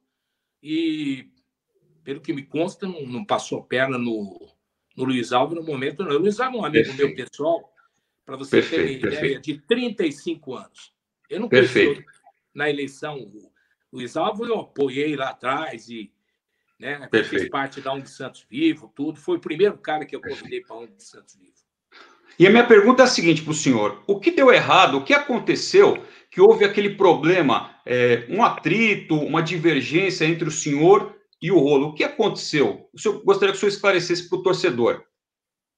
e, 0.62 1.32
pelo 2.04 2.22
que 2.22 2.32
me 2.32 2.44
consta, 2.44 2.88
não, 2.88 3.02
não 3.08 3.26
passou 3.26 3.64
perna 3.64 3.98
no, 3.98 4.48
no 4.96 5.04
Luiz 5.04 5.32
Alves 5.34 5.58
no 5.58 5.66
momento. 5.66 6.04
Não. 6.04 6.12
O 6.12 6.20
Luiz 6.20 6.40
Alves 6.40 6.58
é 6.58 6.62
um 6.62 6.66
amigo 6.66 6.86
perfeito. 6.86 7.16
meu 7.18 7.26
pessoal, 7.26 7.74
para 8.24 8.38
você 8.38 8.62
perfeito, 8.62 9.10
ter 9.10 9.14
ideia, 9.14 9.40
de 9.40 9.58
35 9.62 10.54
anos. 10.54 10.94
Eu 11.28 11.40
não 11.40 11.50
conheci 11.50 12.06
na 12.54 12.70
eleição 12.70 13.18
o 13.20 13.52
Luiz 13.92 14.16
Alves, 14.16 14.48
eu 14.48 14.60
apoiei 14.60 15.16
lá 15.16 15.30
atrás 15.30 15.90
e 15.90 16.14
né? 16.82 17.08
Fez 17.24 17.48
parte 17.48 17.80
da 17.80 17.94
ONG 17.94 18.10
Santos 18.10 18.44
Vivo, 18.50 18.92
tudo. 18.96 19.20
Foi 19.20 19.38
o 19.38 19.40
primeiro 19.42 19.78
cara 19.78 20.04
que 20.04 20.16
eu 20.16 20.22
convidei 20.22 20.62
para 20.62 20.76
a 20.76 20.80
ONG 20.80 20.96
Santos 20.98 21.36
Vivo. 21.36 21.52
E 22.38 22.48
a 22.48 22.50
minha 22.50 22.66
pergunta 22.66 23.04
é 23.04 23.06
a 23.06 23.08
seguinte 23.08 23.42
para 23.42 23.52
o 23.52 23.56
senhor: 23.56 24.04
o 24.08 24.20
que 24.20 24.32
deu 24.32 24.52
errado? 24.52 24.98
O 24.98 25.04
que 25.04 25.14
aconteceu 25.14 26.04
que 26.30 26.42
houve 26.42 26.64
aquele 26.64 26.96
problema, 26.96 27.76
é, 27.86 28.26
um 28.30 28.44
atrito, 28.44 29.16
uma 29.16 29.42
divergência 29.42 30.26
entre 30.26 30.48
o 30.48 30.52
senhor 30.52 31.16
e 31.42 31.52
o 31.52 31.60
rolo? 31.60 31.90
O 31.90 31.94
que 31.94 32.04
aconteceu? 32.04 32.90
O 32.94 33.00
senhor 33.00 33.22
gostaria 33.24 33.52
que 33.52 33.58
o 33.58 33.60
senhor 33.60 33.72
esclarecesse 33.72 34.30
para 34.30 34.40
o 34.40 34.44
torcedor. 34.44 35.04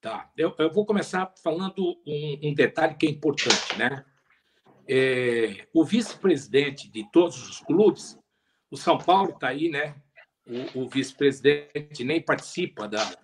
Tá, 0.01 0.29
eu, 0.37 0.53
eu, 0.59 0.71
vou 0.71 0.85
começar 0.85 1.33
falando 1.41 1.81
um, 2.05 2.39
um, 2.43 2.53
detalhe 2.53 2.95
que 2.95 3.05
é 3.05 3.09
importante, 3.09 3.77
né? 3.77 4.03
É, 4.85 5.65
o 5.73 5.85
vice-presidente 5.85 6.91
de 6.91 7.09
todos 7.09 7.49
os 7.49 7.61
clubes, 7.61 8.19
o 8.69 8.75
São 8.75 8.97
Paulo 8.97 9.29
está 9.29 9.47
aí, 9.47 9.69
né? 9.69 9.95
o, 10.45 10.83
o 10.83 10.89
vice-presidente 10.89 12.03
nem 12.03 12.21
participa 12.21 12.87
da, 12.87 13.15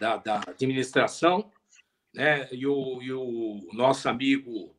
da, 0.00 0.16
da, 0.16 0.40
administração, 0.48 1.50
né? 2.16 2.48
E 2.50 2.66
o, 2.66 3.02
e 3.02 3.12
o 3.12 3.68
nosso 3.72 4.08
amigo 4.08 4.74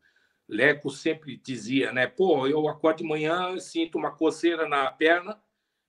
Leco 0.49 0.89
sempre 0.89 1.37
dizia, 1.37 1.91
né? 1.93 2.07
Pô, 2.07 2.47
eu 2.47 2.67
acordo 2.67 2.97
de 2.97 3.03
manhã, 3.03 3.57
sinto 3.59 3.97
uma 3.97 4.11
coceira 4.11 4.67
na 4.67 4.91
perna, 4.91 5.39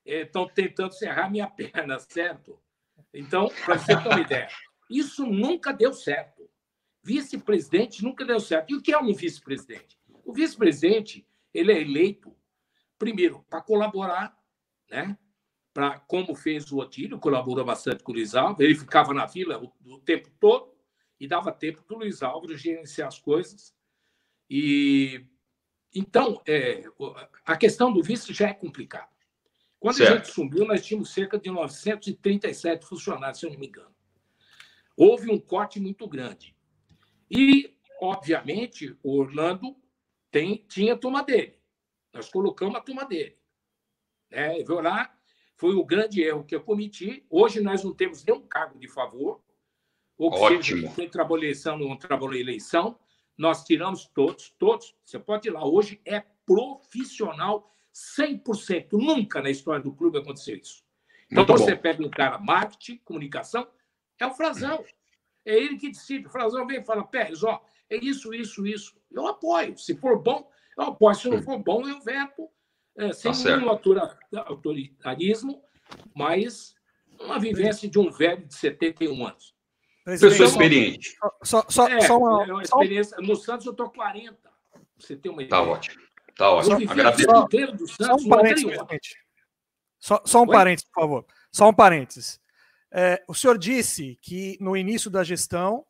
estão 0.04 0.46
tentando 0.46 0.92
serrar 0.92 1.30
minha 1.30 1.48
perna, 1.50 1.98
certo? 1.98 2.60
Então, 3.14 3.50
para 3.64 3.78
você 3.78 3.96
ter 3.96 4.08
uma 4.08 4.20
ideia, 4.20 4.48
isso 4.90 5.24
nunca 5.24 5.72
deu 5.72 5.92
certo. 5.92 6.48
Vice-presidente 7.02 8.04
nunca 8.04 8.24
deu 8.24 8.38
certo. 8.38 8.70
E 8.72 8.76
o 8.76 8.82
que 8.82 8.92
é 8.92 8.98
um 8.98 9.14
vice-presidente? 9.14 9.98
O 10.24 10.32
vice-presidente 10.32 11.26
ele 11.54 11.72
é 11.72 11.80
eleito 11.80 12.36
primeiro 12.98 13.44
para 13.48 13.62
colaborar, 13.62 14.36
né? 14.90 15.16
para 15.72 16.00
como 16.00 16.34
fez 16.34 16.70
o 16.72 16.78
Otílio, 16.78 17.18
colaborou 17.18 17.64
bastante 17.64 18.02
com 18.02 18.10
o 18.10 18.14
Luiz 18.16 18.34
Álvaro, 18.34 18.62
ele 18.62 18.74
ficava 18.74 19.14
na 19.14 19.26
vila 19.26 19.62
o, 19.62 19.94
o 19.94 20.00
tempo 20.00 20.28
todo 20.40 20.77
e 21.20 21.26
dava 21.26 21.52
tempo 21.52 21.82
para 21.82 21.96
o 21.96 21.98
Luiz 21.98 22.22
Álvaro 22.22 22.56
gerenciar 22.56 23.08
as 23.08 23.18
coisas. 23.18 23.74
E 24.48 25.24
então, 25.94 26.42
é, 26.46 26.84
a 27.44 27.56
questão 27.56 27.92
do 27.92 28.02
vice 28.02 28.32
já 28.32 28.48
é 28.48 28.54
complicada. 28.54 29.08
Quando 29.80 29.96
certo. 29.96 30.12
a 30.12 30.16
gente 30.16 30.32
subiu, 30.32 30.66
nós 30.66 30.84
tínhamos 30.84 31.10
cerca 31.10 31.38
de 31.38 31.50
937 31.50 32.84
funcionários, 32.84 33.38
se 33.38 33.46
eu 33.46 33.50
não 33.50 33.58
me 33.58 33.68
engano. 33.68 33.94
Houve 34.96 35.30
um 35.30 35.38
corte 35.38 35.78
muito 35.78 36.06
grande. 36.08 36.54
E, 37.30 37.76
obviamente, 38.00 38.96
o 39.02 39.18
Orlando 39.18 39.76
tem, 40.30 40.64
tinha 40.68 40.94
a 40.94 40.98
turma 40.98 41.22
dele. 41.22 41.58
Nós 42.12 42.28
colocamos 42.28 42.76
a 42.76 42.80
turma 42.80 43.04
dele. 43.04 43.38
Né? 44.30 44.62
Viu 44.64 44.80
lá, 44.80 45.16
foi 45.56 45.74
o 45.74 45.84
grande 45.84 46.22
erro 46.22 46.44
que 46.44 46.54
eu 46.54 46.62
cometi. 46.62 47.24
Hoje 47.30 47.60
nós 47.60 47.84
não 47.84 47.94
temos 47.94 48.24
nenhum 48.24 48.40
cargo 48.46 48.78
de 48.78 48.88
favor. 48.88 49.42
Ou 50.18 50.32
Ótimo. 50.32 50.92
quem 50.94 51.08
trabalhou 51.08 51.44
eleição 51.44 51.78
não 51.78 51.96
trabalhou 51.96 52.34
eleição. 52.34 52.98
Nós 53.36 53.62
tiramos 53.62 54.06
todos, 54.06 54.50
todos. 54.58 54.94
Você 55.04 55.18
pode 55.18 55.48
ir 55.48 55.52
lá. 55.52 55.64
Hoje 55.64 56.00
é 56.04 56.24
profissional 56.44 57.72
100%. 58.18 58.88
Nunca 58.92 59.40
na 59.40 59.48
história 59.48 59.80
do 59.80 59.92
clube 59.92 60.18
aconteceu 60.18 60.56
isso. 60.56 60.82
Então 61.30 61.44
Muito 61.46 61.58
você 61.58 61.74
bom. 61.76 61.80
pega 61.80 62.04
um 62.04 62.10
cara 62.10 62.38
marketing, 62.38 63.00
comunicação, 63.04 63.68
é 64.18 64.26
o 64.26 64.34
Frazão. 64.34 64.84
É 65.44 65.56
ele 65.56 65.76
que 65.76 65.88
decide. 65.88 66.26
O 66.26 66.30
Frazão 66.30 66.66
vem 66.66 66.80
e 66.80 66.84
fala, 66.84 67.04
Pérez, 67.04 67.44
ó, 67.44 67.62
é 67.88 67.96
isso, 67.96 68.34
isso, 68.34 68.66
isso. 68.66 68.96
Eu 69.10 69.26
apoio. 69.26 69.78
Se 69.78 69.94
for 69.94 70.20
bom, 70.20 70.50
eu 70.76 70.84
apoio. 70.84 71.14
Se 71.14 71.28
não 71.28 71.42
for 71.42 71.58
bom, 71.58 71.86
eu 71.86 72.00
veto 72.00 72.48
é, 72.96 73.12
sem 73.12 73.30
tá 73.30 73.56
nenhum 73.56 73.70
autoritarismo, 73.70 75.62
mas 76.14 76.74
uma 77.20 77.38
vivência 77.38 77.88
de 77.88 77.98
um 77.98 78.10
velho 78.10 78.44
de 78.46 78.54
71 78.54 79.26
anos. 79.26 79.54
Pessoa 80.12 80.32
então, 80.32 80.46
experiente. 80.46 81.16
Só, 81.42 81.64
só, 81.68 81.86
é, 81.86 82.00
só 82.00 82.18
uma, 82.18 82.44
é 82.46 82.52
uma 82.52 82.62
experiência. 82.62 83.16
No 83.18 83.36
Santos 83.36 83.66
eu 83.66 83.72
estou 83.72 83.90
40. 83.90 84.36
Você 84.98 85.16
tem 85.16 85.30
uma 85.30 85.38
tá 85.38 85.44
ideia. 85.44 85.62
Tá 85.64 85.70
ótimo. 85.70 86.02
Tá 86.36 86.50
ótimo. 86.50 86.76
Só, 86.76 87.44
inteiro 87.44 87.72
do 87.72 87.86
Santos, 87.86 88.06
só 88.06 88.14
um 88.14 88.28
parênteses, 88.28 88.78
só, 89.98 90.22
só, 90.24 90.38
um 90.38 90.48
Oi? 90.48 90.52
parênteses, 90.52 90.88
por 90.90 91.00
favor. 91.00 91.26
Só 91.52 91.68
um 91.68 91.74
parênteses. 91.74 92.40
É, 92.90 93.22
o 93.28 93.34
senhor 93.34 93.58
disse 93.58 94.16
que 94.22 94.56
no 94.60 94.76
início 94.76 95.10
da 95.10 95.22
gestão 95.22 95.84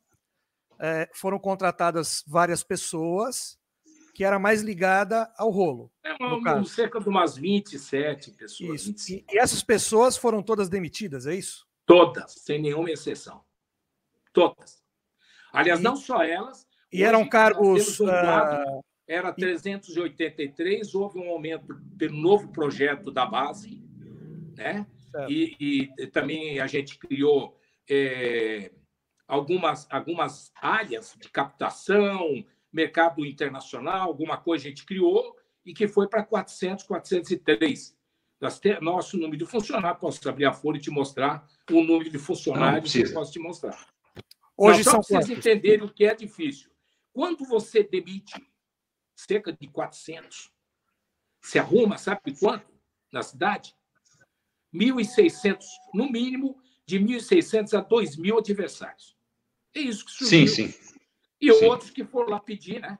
é, 0.79 1.09
foram 1.13 1.39
contratadas 1.39 2.23
várias 2.27 2.63
pessoas 2.63 3.57
que 4.13 4.23
era 4.23 4.37
mais 4.37 4.61
ligada 4.61 5.31
ao 5.37 5.49
rolo. 5.49 5.89
É 6.03 6.13
uma, 6.21 6.65
cerca 6.65 6.99
de 6.99 7.07
umas 7.07 7.37
27 7.37 8.31
pessoas. 8.31 8.85
Isso. 8.85 9.13
E, 9.13 9.25
e, 9.31 9.37
essas 9.37 9.63
pessoas 9.63 10.17
foram 10.17 10.43
todas 10.43 10.67
demitidas, 10.67 11.25
é 11.25 11.35
isso? 11.35 11.65
Todas, 11.85 12.33
sem 12.33 12.61
nenhuma 12.61 12.91
exceção. 12.91 13.41
Todas. 14.39 14.81
Aliás, 15.51 15.79
e, 15.79 15.83
não 15.83 15.95
só 15.95 16.23
elas. 16.23 16.67
E 16.91 17.03
eram 17.03 17.27
cargos. 17.27 17.99
Um 17.99 18.05
quadro, 18.05 18.77
uh, 18.77 18.83
era 19.07 19.33
383, 19.33 20.93
houve 20.93 21.19
um 21.19 21.29
aumento 21.29 21.75
pelo 21.97 22.15
novo 22.15 22.49
projeto 22.49 23.09
da 23.11 23.25
base, 23.25 23.83
né? 24.55 24.85
E, 25.27 25.89
e, 25.97 26.07
também 26.07 26.59
a 26.59 26.67
gente 26.67 26.99
criou 26.99 27.59
é, 27.89 28.71
algumas, 29.27 29.87
algumas 29.89 30.51
áreas 30.61 31.15
de 31.19 31.27
captação, 31.29 32.45
mercado 32.71 33.25
internacional, 33.25 34.07
alguma 34.07 34.37
coisa 34.37 34.67
a 34.67 34.69
gente 34.69 34.85
criou 34.85 35.35
e 35.65 35.73
que 35.73 35.87
foi 35.87 36.07
para 36.07 36.23
400, 36.23 36.85
403. 36.85 37.97
Nós 38.39 38.59
temos 38.59 38.81
nosso 38.81 39.17
número 39.17 39.37
de 39.37 39.45
funcionários, 39.45 39.99
posso 39.99 40.29
abrir 40.29 40.45
a 40.45 40.53
folha 40.53 40.77
e 40.77 40.81
te 40.81 40.91
mostrar 40.91 41.47
o 41.71 41.83
número 41.83 42.11
de 42.11 42.19
funcionários 42.19 42.93
que 42.93 43.01
eu 43.01 43.13
posso 43.13 43.31
te 43.31 43.39
mostrar. 43.39 43.88
Hoje 44.61 44.83
Não, 44.83 44.91
só 44.91 44.91
para 44.91 45.21
vocês 45.21 45.29
entenderem 45.29 45.85
o 45.85 45.93
que 45.93 46.03
é 46.03 46.13
difícil. 46.13 46.69
Quando 47.13 47.45
você 47.45 47.81
demite 47.81 48.45
cerca 49.15 49.53
de 49.53 49.69
400, 49.69 50.51
se 51.41 51.57
arruma, 51.57 51.97
sabe 51.97 52.37
quanto 52.37 52.67
na 53.09 53.23
cidade? 53.23 53.73
1.600, 54.73 55.63
no 55.93 56.11
mínimo, 56.11 56.61
de 56.85 56.99
1.600 56.99 57.73
a 57.73 57.81
2.000 57.81 58.37
adversários. 58.37 59.17
É 59.73 59.79
isso 59.79 60.05
que 60.05 60.11
surgiu. 60.11 60.47
Sim, 60.47 60.67
sim. 60.67 60.99
E 61.39 61.53
Sim. 61.53 61.65
outros 61.65 61.89
que 61.89 62.03
foram 62.03 62.31
lá 62.31 62.39
pedir, 62.41 62.81
né? 62.81 62.99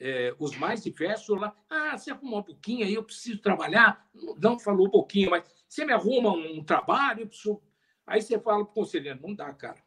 É, 0.00 0.34
os 0.40 0.56
mais 0.56 0.82
diversos 0.82 1.40
lá, 1.40 1.56
ah, 1.70 1.96
você 1.96 2.10
arruma 2.10 2.38
um 2.38 2.42
pouquinho 2.42 2.84
aí, 2.84 2.94
eu 2.94 3.04
preciso 3.04 3.40
trabalhar. 3.40 4.10
Não 4.42 4.58
falou 4.58 4.88
um 4.88 4.90
pouquinho, 4.90 5.30
mas 5.30 5.48
você 5.68 5.84
me 5.84 5.92
arruma 5.92 6.32
um 6.32 6.64
trabalho, 6.64 7.20
eu 7.20 7.28
preciso... 7.28 7.62
Aí 8.04 8.20
você 8.20 8.40
fala 8.40 8.64
para 8.64 8.72
o 8.72 8.74
conselheiro, 8.74 9.20
não 9.22 9.32
dá, 9.32 9.52
cara. 9.54 9.85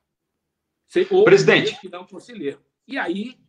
Você, 0.89 1.07
ou 1.11 1.23
Presidente. 1.23 1.79
que 1.79 1.87
dá 1.87 2.01
um 2.01 2.07
conselheiro. 2.07 2.59
E 2.87 2.97
aí 2.97 3.39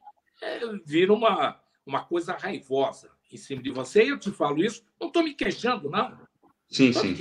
é, 0.43 0.61
vira 0.85 1.11
uma, 1.11 1.59
uma 1.87 2.05
coisa 2.05 2.37
raivosa 2.37 3.11
em 3.33 3.37
cima 3.39 3.63
de 3.63 3.71
você. 3.71 4.05
E 4.05 4.11
eu 4.11 4.19
te 4.19 4.31
falo 4.31 4.63
isso, 4.63 4.85
não 5.01 5.09
estou 5.09 5.25
me 5.25 5.33
queixando, 5.33 5.89
não. 5.89 6.21
Sim, 6.69 6.93
sim. 6.93 7.17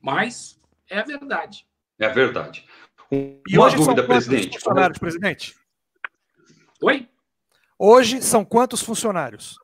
Mas 0.00 0.58
é 0.88 0.98
a 0.98 1.04
verdade. 1.04 1.68
É 1.98 2.06
a 2.06 2.12
verdade. 2.12 2.64
Uma 3.10 3.40
e 3.46 3.58
hoje 3.58 3.76
dúvida, 3.76 4.00
são 4.00 4.06
presidente. 4.06 4.54
funcionários, 4.54 4.98
presidente? 4.98 5.54
Oi? 6.80 7.06
Hoje 7.78 8.22
são 8.22 8.44
quantos 8.46 8.80
funcionários? 8.80 9.58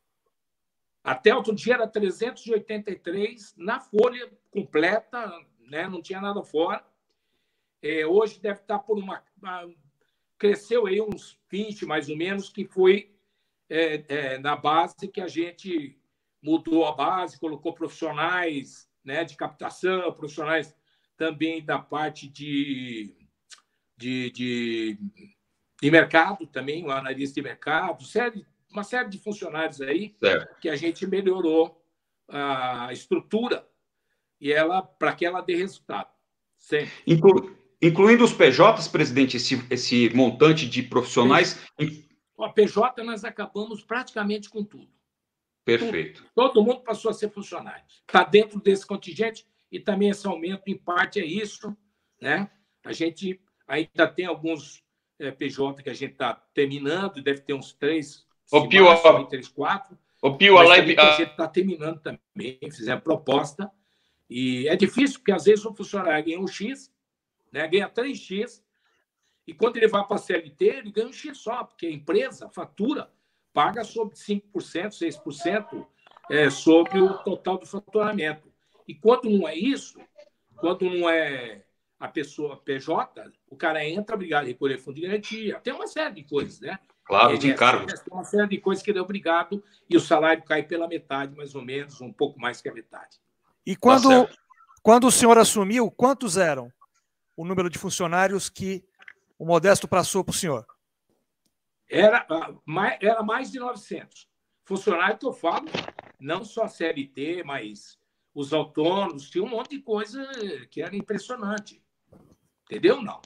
Até 1.03 1.35
outro 1.35 1.55
dia 1.55 1.75
era 1.75 1.89
383 1.89 3.55
na 3.57 3.81
folha 3.81 4.31
completa, 4.51 5.33
né? 5.61 5.89
não 5.89 6.03
tinha 6.03 6.21
nada 6.21 6.43
fora. 6.43 6.85
É, 7.85 8.07
hoje 8.07 8.41
deve 8.41 8.61
estar 8.61 8.79
por 8.79 8.99
uma, 8.99 9.23
uma, 9.37 9.71
Cresceu 10.39 10.87
aí 10.87 11.03
uns 11.03 11.39
20, 11.51 11.85
mais 11.85 12.09
ou 12.09 12.17
menos, 12.17 12.49
que 12.49 12.65
foi 12.65 13.15
é, 13.69 14.05
é, 14.09 14.39
na 14.39 14.57
base 14.57 15.07
que 15.07 15.21
a 15.21 15.29
gente 15.29 16.01
mudou 16.43 16.87
a 16.87 16.93
base, 16.93 17.39
colocou 17.39 17.75
profissionais 17.75 18.89
né, 19.05 19.23
de 19.23 19.37
captação, 19.37 20.11
profissionais 20.15 20.75
também 21.15 21.63
da 21.63 21.79
parte 21.79 22.27
de, 22.27 23.15
de, 23.99 24.31
de, 24.31 24.99
de 25.83 25.91
mercado 25.91 26.47
também, 26.47 26.87
o 26.87 26.91
analista 26.91 27.35
de 27.35 27.43
mercado, 27.43 28.03
série, 28.03 28.47
uma 28.71 28.83
série 28.83 29.11
de 29.11 29.19
funcionários 29.19 29.83
aí 29.83 30.17
certo. 30.19 30.59
que 30.59 30.71
a 30.71 30.77
gente 30.77 31.07
melhorou 31.07 31.85
a 32.27 32.89
estrutura 32.95 33.69
e 34.41 34.51
ela 34.51 34.81
para 34.81 35.15
que 35.15 35.27
ela 35.27 35.43
dê 35.43 35.55
resultado. 35.55 36.09
Sempre. 36.57 36.91
Inclu, 37.07 37.64
incluindo 37.87 38.25
os 38.25 38.33
PJs, 38.33 38.89
presidente, 38.89 39.37
esse, 39.37 39.65
esse 39.71 40.11
montante 40.15 40.69
de 40.69 40.83
profissionais. 40.83 41.61
A 42.39 42.49
PJ 42.49 43.03
nós 43.03 43.25
acabamos 43.25 43.83
praticamente 43.83 44.49
com 44.49 44.65
tudo. 44.65 44.89
Perfeito. 45.65 46.23
Tudo. 46.23 46.31
Todo 46.35 46.63
mundo 46.63 46.81
passou 46.81 47.11
a 47.11 47.15
ser 47.15 47.31
funcionário. 47.31 47.85
Está 48.07 48.25
dentro 48.25 48.61
desse 48.61 48.87
contingente 48.87 49.47
e 49.71 49.81
também 49.81 50.11
esse 50.11 50.27
aumento, 50.27 50.63
em 50.67 50.77
parte, 50.77 51.21
é 51.21 51.25
isso. 51.25 51.77
Né? 52.21 52.51
A 52.85 52.93
gente 52.93 53.41
ainda 53.67 54.07
tem 54.07 54.27
alguns 54.27 54.83
é, 55.19 55.31
PJ 55.31 55.83
que 55.83 55.91
a 55.91 55.95
gente 55.95 56.13
está 56.13 56.35
terminando, 56.53 57.23
deve 57.23 57.41
ter 57.41 57.55
uns 57.55 57.73
três 57.73 58.25
o 58.53 58.69
Pio, 58.69 58.85
máximo, 58.85 59.27
três, 59.27 59.49
quatro. 59.49 59.99
O 60.23 60.37
Pio, 60.37 60.59
a 60.59 60.63
live. 60.63 60.99
A 60.99 61.17
gente 61.17 61.31
está 61.31 61.49
terminando 61.49 62.01
também, 62.01 62.59
fizemos 62.71 63.03
proposta. 63.03 63.71
E 64.29 64.69
é 64.69 64.77
difícil, 64.77 65.19
porque 65.19 65.33
às 65.33 65.45
vezes 65.45 65.65
o 65.65 65.75
funcionário 65.75 66.25
ganha 66.25 66.41
um 66.41 66.47
X, 66.47 66.91
né, 67.55 67.69
ganha 67.69 67.89
3X, 67.89 68.61
e 69.47 69.55
quando 69.55 69.77
ele 69.77 69.87
vai 69.87 70.05
para 70.05 70.17
a 70.17 70.19
CLT, 70.19 70.65
ele 70.65 70.91
ganha 70.91 71.07
um 71.07 71.13
X 71.13 71.39
só, 71.39 71.63
porque 71.63 71.87
a 71.87 71.91
empresa, 71.91 72.47
a 72.47 72.51
fatura, 72.51 73.11
paga 73.53 73.85
sobre 73.85 74.17
5%, 74.17 74.43
6% 74.53 75.87
é, 76.29 76.51
sobre 76.51 77.01
o 77.01 77.17
total 77.19 77.59
do 77.59 77.67
faturamento. 77.67 78.53
E 78.89 78.95
quando 78.95 79.31
não 79.31 79.47
é 79.47 79.55
isso, 79.55 80.01
quando 80.57 80.91
não 80.91 81.09
é 81.09 81.63
a 82.01 82.09
pessoa 82.09 82.57
PJ, 82.57 83.31
o 83.49 83.57
cara 83.57 83.87
entra, 83.87 84.17
obrigado 84.17 84.45
a 84.45 84.49
recolher 84.49 84.79
fundo 84.79 84.97
de 84.97 85.03
garantia. 85.03 85.61
Tem 85.61 85.73
uma 85.73 85.87
série 85.87 86.15
de 86.15 86.25
coisas, 86.25 86.61
né? 86.61 86.79
Claro, 87.05 87.39
de 87.39 87.51
encargo. 87.51 87.87
Tem 87.87 87.97
uma 88.11 88.25
série 88.25 88.49
de 88.49 88.59
coisas 88.59 88.83
que 88.83 88.91
ele 88.91 88.99
é 88.99 89.03
obrigado 89.03 89.63
e 89.89 89.97
o 89.97 90.01
salário 90.01 90.43
cai 90.43 90.63
pela 90.65 90.89
metade, 90.89 91.37
mais 91.37 91.55
ou 91.55 91.63
menos, 91.63 92.01
um 92.01 92.13
pouco 92.13 92.41
mais 92.41 92.61
que 92.61 92.69
a 92.69 92.75
metade. 92.75 93.21
E 93.65 93.77
quando, 93.77 94.27
tá 94.27 94.35
quando 94.83 95.07
o 95.07 95.13
senhor 95.13 95.39
assumiu, 95.39 95.91
quantos 95.91 96.37
eram 96.37 96.73
o 97.37 97.45
número 97.45 97.69
de 97.69 97.79
funcionários 97.79 98.49
que 98.49 98.85
o 99.39 99.45
Modesto 99.45 99.89
passou 99.89 100.25
para 100.25 100.33
o 100.33 100.35
senhor? 100.35 100.67
Era, 101.89 102.27
ah, 102.31 102.99
era 103.01 103.23
mais 103.23 103.51
de 103.51 103.59
900. 103.59 104.29
Funcionário 104.65 105.19
que 105.19 105.27
eu 105.27 105.33
falo, 105.33 105.67
não 106.19 106.45
só 106.45 106.65
a 106.65 106.69
CLT, 106.69 107.43
mas 107.45 107.99
os 108.35 108.53
autônomos, 108.53 109.31
tinha 109.31 109.45
um 109.45 109.49
monte 109.49 109.77
de 109.77 109.83
coisa 109.83 110.27
que 110.71 110.83
era 110.83 110.97
impressionante. 110.97 111.83
Entendeu? 112.65 113.03
Não. 113.03 113.21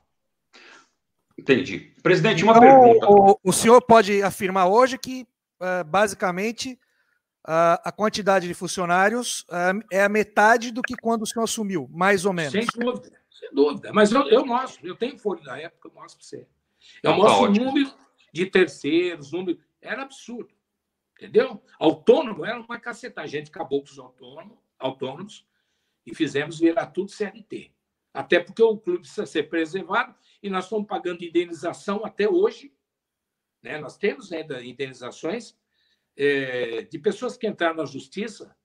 Entendi. 1.39 1.95
Presidente, 2.03 2.43
uma 2.43 2.57
então, 2.57 2.63
pergunta. 2.63 3.07
O, 3.09 3.39
o, 3.43 3.53
senhor 3.53 3.81
pode 3.81 4.23
afirmar 4.23 4.67
hoje 4.67 4.99
que, 4.99 5.27
uh, 5.61 5.85
basicamente, 5.85 6.79
a 7.45 7.91
quantidade 7.91 8.47
de 8.47 8.53
funcionários 8.53 9.41
uh, 9.49 9.81
é 9.91 10.03
a 10.03 10.09
metade 10.09 10.71
do 10.71 10.83
que 10.83 10.95
quando 10.97 11.23
o 11.23 11.27
senhor 11.27 11.45
assumiu, 11.45 11.89
mais 11.91 12.27
ou 12.27 12.33
menos. 12.33 12.53
Sem 12.53 12.67
dúvida, 12.75 13.11
sem 13.39 13.53
dúvida. 13.53 13.93
Mas 13.93 14.11
eu, 14.13 14.29
eu 14.29 14.45
mostro, 14.45 14.87
eu 14.87 14.97
tenho 14.97 15.19
folha 15.19 15.43
da 15.43 15.59
época, 15.59 15.89
eu 15.89 15.95
mostro 15.95 16.19
para 16.19 16.27
você. 16.27 16.49
Eu 17.03 17.13
tá 17.13 17.17
mostro 17.17 17.45
tá 17.45 17.51
o 17.51 17.65
número 17.65 17.95
de 18.33 18.47
terceiros, 18.47 19.33
número. 19.33 19.59
Era 19.81 20.03
absurdo. 20.03 20.53
Entendeu? 21.17 21.63
Autônomo 21.79 22.45
era 22.45 22.61
uma 22.61 22.79
caceta. 22.79 23.23
A 23.23 23.27
gente 23.27 23.51
acabou 23.51 23.81
com 23.83 23.89
os 23.89 23.99
autônomos, 23.99 24.59
autônomos 24.79 25.47
e 26.07 26.15
fizemos 26.15 26.59
virar 26.59 26.87
tudo 26.87 27.11
CLT. 27.11 27.73
Até 28.13 28.41
porque 28.41 28.63
o 28.63 28.77
clube 28.77 29.01
precisa 29.01 29.27
ser 29.27 29.45
preservado 29.45 30.15
e 30.43 30.49
nós 30.49 30.65
estamos 30.65 30.87
pagando 30.87 31.25
indenização 31.25 32.05
até 32.05 32.29
hoje. 32.29 32.73
Né? 33.63 33.79
Nós 33.79 33.97
temos 33.97 34.33
ainda 34.33 34.65
indenizações 34.65 35.57
é, 36.17 36.83
de 36.83 36.99
pessoas 36.99 37.37
que 37.37 37.47
entraram 37.47 37.77
na 37.77 37.85
justiça 37.85 38.57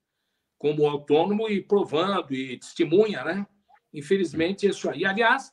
como 0.57 0.87
autônomo 0.87 1.49
e 1.49 1.61
provando 1.61 2.33
e 2.33 2.57
testemunha, 2.57 3.23
né? 3.23 3.45
Infelizmente, 3.93 4.67
isso 4.67 4.89
aí. 4.89 5.05
Aliás, 5.05 5.51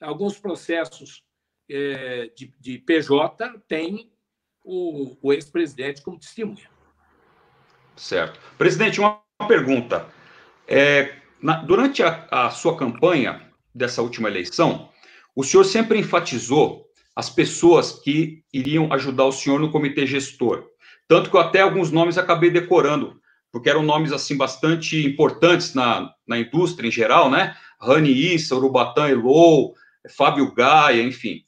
alguns 0.00 0.38
processos 0.38 1.22
é, 1.70 2.30
de, 2.34 2.52
de, 2.58 2.78
PJ 2.78 3.58
têm 3.68 4.10
o, 4.64 5.16
o 5.22 5.32
ex-presidente 5.32 6.02
como 6.02 6.18
testemunha. 6.18 6.68
Certo. 7.96 8.40
Presidente, 8.56 9.00
uma 9.00 9.22
pergunta. 9.46 10.06
É, 10.66 11.16
na, 11.40 11.56
durante 11.62 12.02
a, 12.02 12.26
a 12.30 12.50
sua 12.50 12.76
campanha 12.76 13.50
dessa 13.74 14.02
última 14.02 14.28
eleição, 14.28 14.90
o 15.34 15.44
senhor 15.44 15.64
sempre 15.64 15.98
enfatizou 15.98 16.88
as 17.14 17.30
pessoas 17.30 17.92
que 17.92 18.44
iriam 18.52 18.92
ajudar 18.92 19.24
o 19.24 19.32
senhor 19.32 19.58
no 19.58 19.70
comitê 19.70 20.06
gestor. 20.06 20.68
Tanto 21.06 21.30
que 21.30 21.36
eu 21.36 21.40
até 21.40 21.62
alguns 21.62 21.90
nomes 21.90 22.18
acabei 22.18 22.50
decorando, 22.50 23.17
porque 23.52 23.70
eram 23.70 23.82
nomes 23.82 24.12
assim 24.12 24.36
bastante 24.36 25.04
importantes 25.06 25.74
na, 25.74 26.12
na 26.26 26.38
indústria 26.38 26.88
em 26.88 26.92
geral, 26.92 27.30
né? 27.30 27.56
Rani 27.80 28.10
Issa, 28.34 28.56
Urubatã 28.56 29.08
Elou, 29.08 29.74
Fábio 30.16 30.52
Gaia, 30.54 31.02
enfim. 31.02 31.42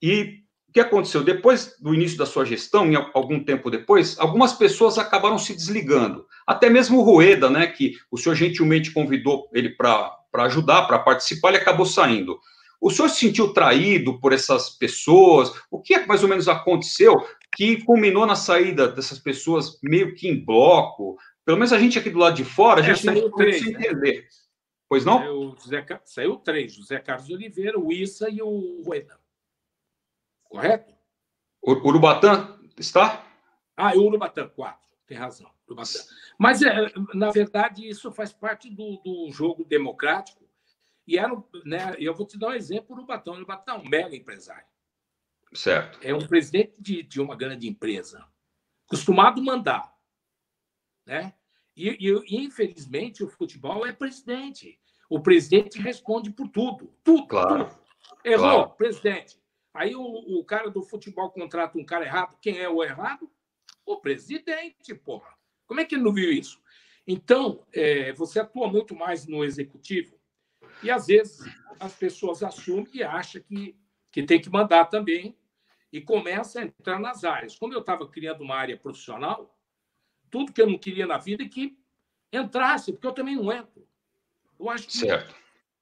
E 0.00 0.40
o 0.68 0.72
que 0.72 0.80
aconteceu? 0.80 1.22
Depois 1.24 1.74
do 1.80 1.94
início 1.94 2.18
da 2.18 2.26
sua 2.26 2.44
gestão, 2.44 2.90
algum 3.14 3.42
tempo 3.42 3.70
depois, 3.70 4.18
algumas 4.18 4.52
pessoas 4.52 4.98
acabaram 4.98 5.38
se 5.38 5.54
desligando. 5.54 6.26
Até 6.46 6.68
mesmo 6.70 6.98
o 6.98 7.02
Rueda, 7.02 7.50
né, 7.50 7.66
que 7.66 7.96
o 8.10 8.16
senhor 8.16 8.34
gentilmente 8.34 8.90
convidou 8.92 9.48
ele 9.52 9.70
para 9.70 10.12
ajudar, 10.34 10.82
para 10.82 10.98
participar, 10.98 11.48
ele 11.48 11.58
acabou 11.58 11.86
saindo. 11.86 12.38
O 12.80 12.90
senhor 12.90 13.08
se 13.08 13.20
sentiu 13.20 13.52
traído 13.52 14.20
por 14.20 14.32
essas 14.32 14.70
pessoas? 14.70 15.50
O 15.70 15.80
que 15.80 15.94
é 15.94 16.06
mais 16.06 16.22
ou 16.22 16.28
menos 16.28 16.46
aconteceu 16.46 17.26
que 17.56 17.82
culminou 17.84 18.26
na 18.26 18.36
saída 18.36 18.86
dessas 18.86 19.18
pessoas 19.18 19.78
meio 19.82 20.14
que 20.14 20.28
em 20.28 20.44
bloco? 20.44 21.16
Pelo 21.42 21.56
menos 21.56 21.72
a 21.72 21.78
gente 21.78 21.98
aqui 21.98 22.10
do 22.10 22.18
lado 22.18 22.36
de 22.36 22.44
fora, 22.44 22.82
a 22.82 22.84
é, 22.84 22.94
gente 22.94 23.08
é, 23.08 23.12
não 23.14 23.30
consegue 23.30 23.58
se 23.58 23.70
entender. 23.70 24.22
Né? 24.22 24.28
Pois 24.86 25.06
não? 25.06 25.18
Saiu, 25.18 25.56
José, 25.58 25.86
saiu 26.04 26.36
três: 26.36 26.74
José 26.74 27.00
Carlos 27.00 27.30
Oliveira, 27.30 27.80
o 27.80 27.90
Issa 27.90 28.28
e 28.28 28.42
o 28.42 28.82
Rueda. 28.84 29.18
Correto? 30.44 30.94
O 31.62 31.72
Urubatã 31.72 32.58
está? 32.78 33.26
Ah, 33.74 33.94
e 33.94 33.98
o 33.98 34.04
Urubatã, 34.04 34.48
quatro. 34.48 34.94
Tem 35.06 35.16
razão. 35.16 35.50
Urubatã. 35.66 35.98
Mas, 36.38 36.60
é, 36.62 36.92
na 37.14 37.30
verdade, 37.30 37.88
isso 37.88 38.12
faz 38.12 38.34
parte 38.34 38.68
do, 38.68 38.98
do 38.98 39.30
jogo 39.32 39.64
democrático 39.64 40.46
e 41.06 41.18
era, 41.18 41.32
né, 41.64 41.94
eu 41.98 42.14
vou 42.14 42.26
te 42.26 42.38
dar 42.38 42.48
um 42.48 42.52
exemplo. 42.52 43.00
O 43.00 43.06
Batão 43.06 43.34
é 43.34 43.78
um 43.78 43.88
mega 43.88 44.14
empresário. 44.14 44.66
Certo. 45.56 45.98
É 46.02 46.14
um 46.14 46.26
presidente 46.26 46.74
de, 46.78 47.02
de 47.02 47.20
uma 47.20 47.34
grande 47.34 47.66
empresa, 47.66 48.24
acostumado 48.86 49.40
a 49.40 49.44
mandar. 49.44 49.96
Né? 51.06 51.34
E, 51.74 51.88
e, 51.88 52.36
infelizmente, 52.36 53.24
o 53.24 53.28
futebol 53.28 53.86
é 53.86 53.92
presidente. 53.92 54.78
O 55.08 55.20
presidente 55.20 55.80
responde 55.80 56.30
por 56.30 56.48
tudo. 56.48 56.92
Tudo. 57.02 57.26
Claro. 57.26 57.66
Tudo. 57.66 57.86
Errou, 58.24 58.64
claro. 58.64 58.70
presidente. 58.70 59.38
Aí 59.72 59.94
o, 59.94 60.02
o, 60.02 60.44
cara 60.44 60.70
do 60.70 60.82
futebol 60.82 61.30
contrata 61.30 61.78
um 61.78 61.84
cara 61.84 62.04
errado. 62.04 62.36
Quem 62.40 62.58
é 62.58 62.68
o 62.68 62.82
errado? 62.82 63.30
O 63.84 63.98
presidente, 63.98 64.94
porra. 64.94 65.34
Como 65.66 65.80
é 65.80 65.84
que 65.84 65.94
ele 65.94 66.04
não 66.04 66.12
viu 66.12 66.32
isso? 66.32 66.60
Então, 67.06 67.64
é, 67.72 68.12
você 68.12 68.40
atua 68.40 68.68
muito 68.68 68.94
mais 68.94 69.26
no 69.26 69.44
executivo 69.44 70.18
e, 70.82 70.90
às 70.90 71.06
vezes, 71.06 71.46
as 71.78 71.94
pessoas 71.94 72.42
assumem 72.42 72.88
e 72.92 73.02
acham 73.02 73.40
que, 73.42 73.76
que 74.10 74.22
tem 74.22 74.40
que 74.40 74.50
mandar 74.50 74.86
também 74.86 75.36
e 75.96 76.02
começa 76.02 76.60
a 76.60 76.64
entrar 76.64 77.00
nas 77.00 77.24
áreas. 77.24 77.56
Como 77.58 77.72
eu 77.72 77.80
estava 77.80 78.06
criando 78.06 78.42
uma 78.42 78.54
área 78.54 78.76
profissional, 78.76 79.56
tudo 80.30 80.52
que 80.52 80.60
eu 80.60 80.68
não 80.68 80.76
queria 80.76 81.06
na 81.06 81.16
vida 81.16 81.42
é 81.42 81.48
que 81.48 81.78
entrasse, 82.30 82.92
porque 82.92 83.06
eu 83.06 83.12
também 83.12 83.36
não 83.36 83.50
entro. 83.50 83.88
Eu 84.60 84.68
acho 84.68 84.86
que 84.86 84.98
certo. 84.98 85.34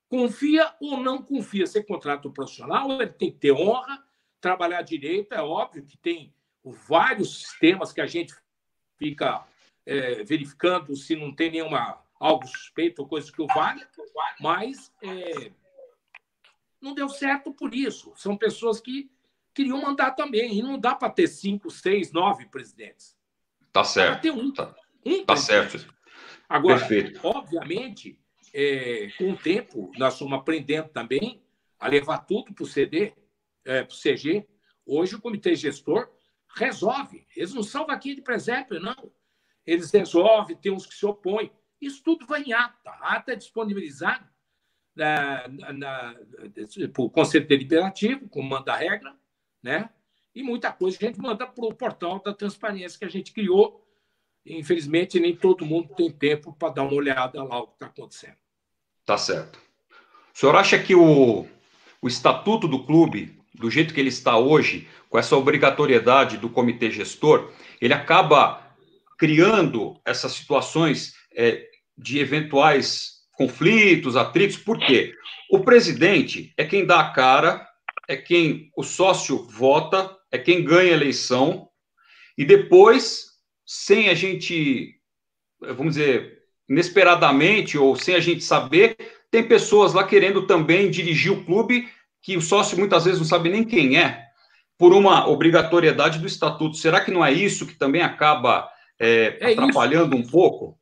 confia 0.08 0.72
ou 0.80 1.00
não 1.00 1.20
confia. 1.20 1.66
Você 1.66 1.82
contrata 1.82 2.28
um 2.28 2.32
profissional, 2.32 2.92
ele 2.92 3.08
tem 3.08 3.32
que 3.32 3.38
ter 3.38 3.52
honra, 3.52 4.04
trabalhar 4.40 4.82
direito. 4.82 5.32
É 5.32 5.42
óbvio 5.42 5.84
que 5.84 5.96
tem 5.96 6.32
vários 6.64 7.40
sistemas 7.40 7.92
que 7.92 8.00
a 8.00 8.06
gente 8.06 8.34
fica 8.96 9.44
é, 9.84 10.22
verificando 10.22 10.94
se 10.94 11.16
não 11.16 11.34
tem 11.34 11.50
nenhuma 11.50 12.00
algo 12.20 12.46
suspeito 12.46 13.02
ou 13.02 13.08
coisa 13.08 13.32
que 13.32 13.42
o 13.42 13.46
valha, 13.48 13.88
mas 14.40 14.92
é, 15.02 15.50
não 16.80 16.94
deu 16.94 17.08
certo 17.08 17.52
por 17.52 17.74
isso. 17.74 18.12
São 18.14 18.36
pessoas 18.36 18.80
que 18.80 19.10
queriam 19.54 19.80
mandar 19.80 20.10
também, 20.12 20.58
e 20.58 20.62
não 20.62 20.78
dá 20.78 20.94
para 20.94 21.10
ter 21.10 21.28
cinco, 21.28 21.70
seis, 21.70 22.12
nove 22.12 22.46
presidentes. 22.46 23.16
Tá 23.72 23.84
certo. 23.84 24.22
Ter 24.22 24.30
um, 24.30 24.52
tá, 24.52 24.74
um 25.04 25.24
tá 25.24 25.36
certo. 25.36 25.94
Agora, 26.48 26.78
Perfeito. 26.78 27.20
obviamente, 27.22 28.18
é, 28.52 29.08
com 29.16 29.32
o 29.32 29.36
tempo, 29.36 29.90
nós 29.96 30.14
estamos 30.14 30.38
aprendendo 30.38 30.88
também 30.88 31.42
a 31.78 31.88
levar 31.88 32.18
tudo 32.18 32.52
para 32.52 32.64
o 32.64 32.66
CD, 32.66 33.12
é, 33.64 33.82
para 33.82 33.94
o 33.94 33.98
CG. 33.98 34.46
Hoje, 34.86 35.16
o 35.16 35.20
comitê 35.20 35.54
gestor 35.54 36.08
resolve. 36.56 37.26
Eles 37.34 37.52
não 37.54 37.62
são 37.62 37.86
vaquinha 37.86 38.14
de 38.14 38.22
presépio, 38.22 38.80
não. 38.80 39.10
Eles 39.66 39.90
resolvem, 39.90 40.56
tem 40.56 40.72
uns 40.72 40.86
que 40.86 40.94
se 40.94 41.06
opõem. 41.06 41.50
Isso 41.80 42.02
tudo 42.02 42.26
vai 42.26 42.42
em 42.42 42.52
ata. 42.52 42.90
A 42.90 43.16
ata 43.16 43.32
é 43.32 43.36
disponibilizada 43.36 44.28
na, 44.94 45.48
na, 45.48 45.72
na, 45.72 46.14
por 46.94 47.10
Conselho 47.10 47.48
Deliberativo, 47.48 48.28
como 48.28 48.48
manda 48.48 48.72
a 48.72 48.76
regra, 48.76 49.16
né? 49.64 49.88
E 50.34 50.42
muita 50.42 50.70
coisa 50.70 50.98
a 51.00 51.06
gente 51.06 51.18
manda 51.18 51.46
para 51.46 51.64
o 51.64 51.74
portal 51.74 52.20
da 52.22 52.34
transparência 52.34 52.98
que 52.98 53.04
a 53.04 53.10
gente 53.10 53.32
criou. 53.32 53.82
Infelizmente, 54.44 55.18
nem 55.18 55.34
todo 55.34 55.64
mundo 55.64 55.94
tem 55.96 56.10
tempo 56.10 56.52
para 56.52 56.74
dar 56.74 56.82
uma 56.82 56.92
olhada 56.92 57.42
lá 57.42 57.60
o 57.60 57.68
que 57.68 57.74
está 57.74 57.86
acontecendo. 57.86 58.36
Tá 59.06 59.16
certo. 59.16 59.58
O 60.34 60.38
senhor 60.38 60.54
acha 60.54 60.78
que 60.78 60.94
o, 60.94 61.46
o 62.02 62.08
estatuto 62.08 62.68
do 62.68 62.84
clube, 62.84 63.40
do 63.54 63.70
jeito 63.70 63.94
que 63.94 64.00
ele 64.00 64.10
está 64.10 64.36
hoje, 64.36 64.86
com 65.08 65.18
essa 65.18 65.36
obrigatoriedade 65.36 66.36
do 66.36 66.50
comitê 66.50 66.90
gestor, 66.90 67.50
ele 67.80 67.94
acaba 67.94 68.76
criando 69.16 69.98
essas 70.04 70.32
situações 70.32 71.14
é, 71.34 71.66
de 71.96 72.18
eventuais 72.18 73.22
conflitos, 73.32 74.16
atritos, 74.16 74.56
por 74.56 74.78
quê? 74.78 75.14
O 75.50 75.60
presidente 75.60 76.52
é 76.56 76.64
quem 76.64 76.84
dá 76.84 77.00
a 77.00 77.10
cara, 77.12 77.66
é 78.08 78.16
quem 78.16 78.70
o 78.76 78.82
sócio 78.82 79.44
vota, 79.44 80.16
é 80.30 80.38
quem 80.38 80.64
ganha 80.64 80.92
a 80.92 80.96
eleição, 80.96 81.68
e 82.36 82.44
depois, 82.44 83.26
sem 83.64 84.08
a 84.08 84.14
gente, 84.14 85.00
vamos 85.60 85.94
dizer, 85.94 86.42
inesperadamente 86.68 87.78
ou 87.78 87.94
sem 87.96 88.14
a 88.14 88.20
gente 88.20 88.42
saber, 88.42 88.96
tem 89.30 89.46
pessoas 89.46 89.92
lá 89.92 90.04
querendo 90.04 90.46
também 90.46 90.90
dirigir 90.90 91.32
o 91.32 91.44
clube 91.44 91.88
que 92.22 92.36
o 92.36 92.42
sócio 92.42 92.78
muitas 92.78 93.04
vezes 93.04 93.20
não 93.20 93.26
sabe 93.26 93.50
nem 93.50 93.64
quem 93.64 93.98
é, 93.98 94.24
por 94.78 94.92
uma 94.92 95.28
obrigatoriedade 95.28 96.18
do 96.18 96.26
estatuto. 96.26 96.76
Será 96.76 97.04
que 97.04 97.10
não 97.10 97.24
é 97.24 97.32
isso 97.32 97.66
que 97.66 97.74
também 97.74 98.02
acaba 98.02 98.68
é, 98.98 99.38
é 99.40 99.52
atrapalhando 99.52 100.16
isso. 100.16 100.26
um 100.26 100.30
pouco? 100.30 100.78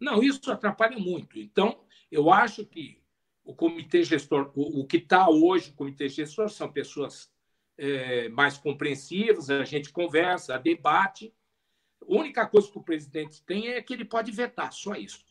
Não, 0.00 0.22
isso 0.22 0.50
atrapalha 0.50 0.98
muito. 0.98 1.38
Então, 1.38 1.78
eu 2.10 2.30
acho 2.30 2.64
que 2.66 2.98
o 3.44 3.54
comitê 3.54 4.02
gestor, 4.02 4.50
o, 4.54 4.80
o 4.80 4.86
que 4.86 4.96
está 4.96 5.28
hoje, 5.28 5.70
o 5.70 5.74
comitê 5.74 6.08
gestor, 6.08 6.48
são 6.48 6.72
pessoas 6.72 7.30
é, 7.76 8.28
mais 8.30 8.56
compreensivas, 8.56 9.50
a 9.50 9.64
gente 9.64 9.92
conversa, 9.92 10.58
debate. 10.58 11.32
A 12.00 12.06
única 12.12 12.46
coisa 12.46 12.70
que 12.70 12.78
o 12.78 12.82
presidente 12.82 13.42
tem 13.44 13.68
é 13.68 13.82
que 13.82 13.92
ele 13.92 14.04
pode 14.04 14.32
vetar, 14.32 14.72
só 14.72 14.94
isso. 14.94 15.24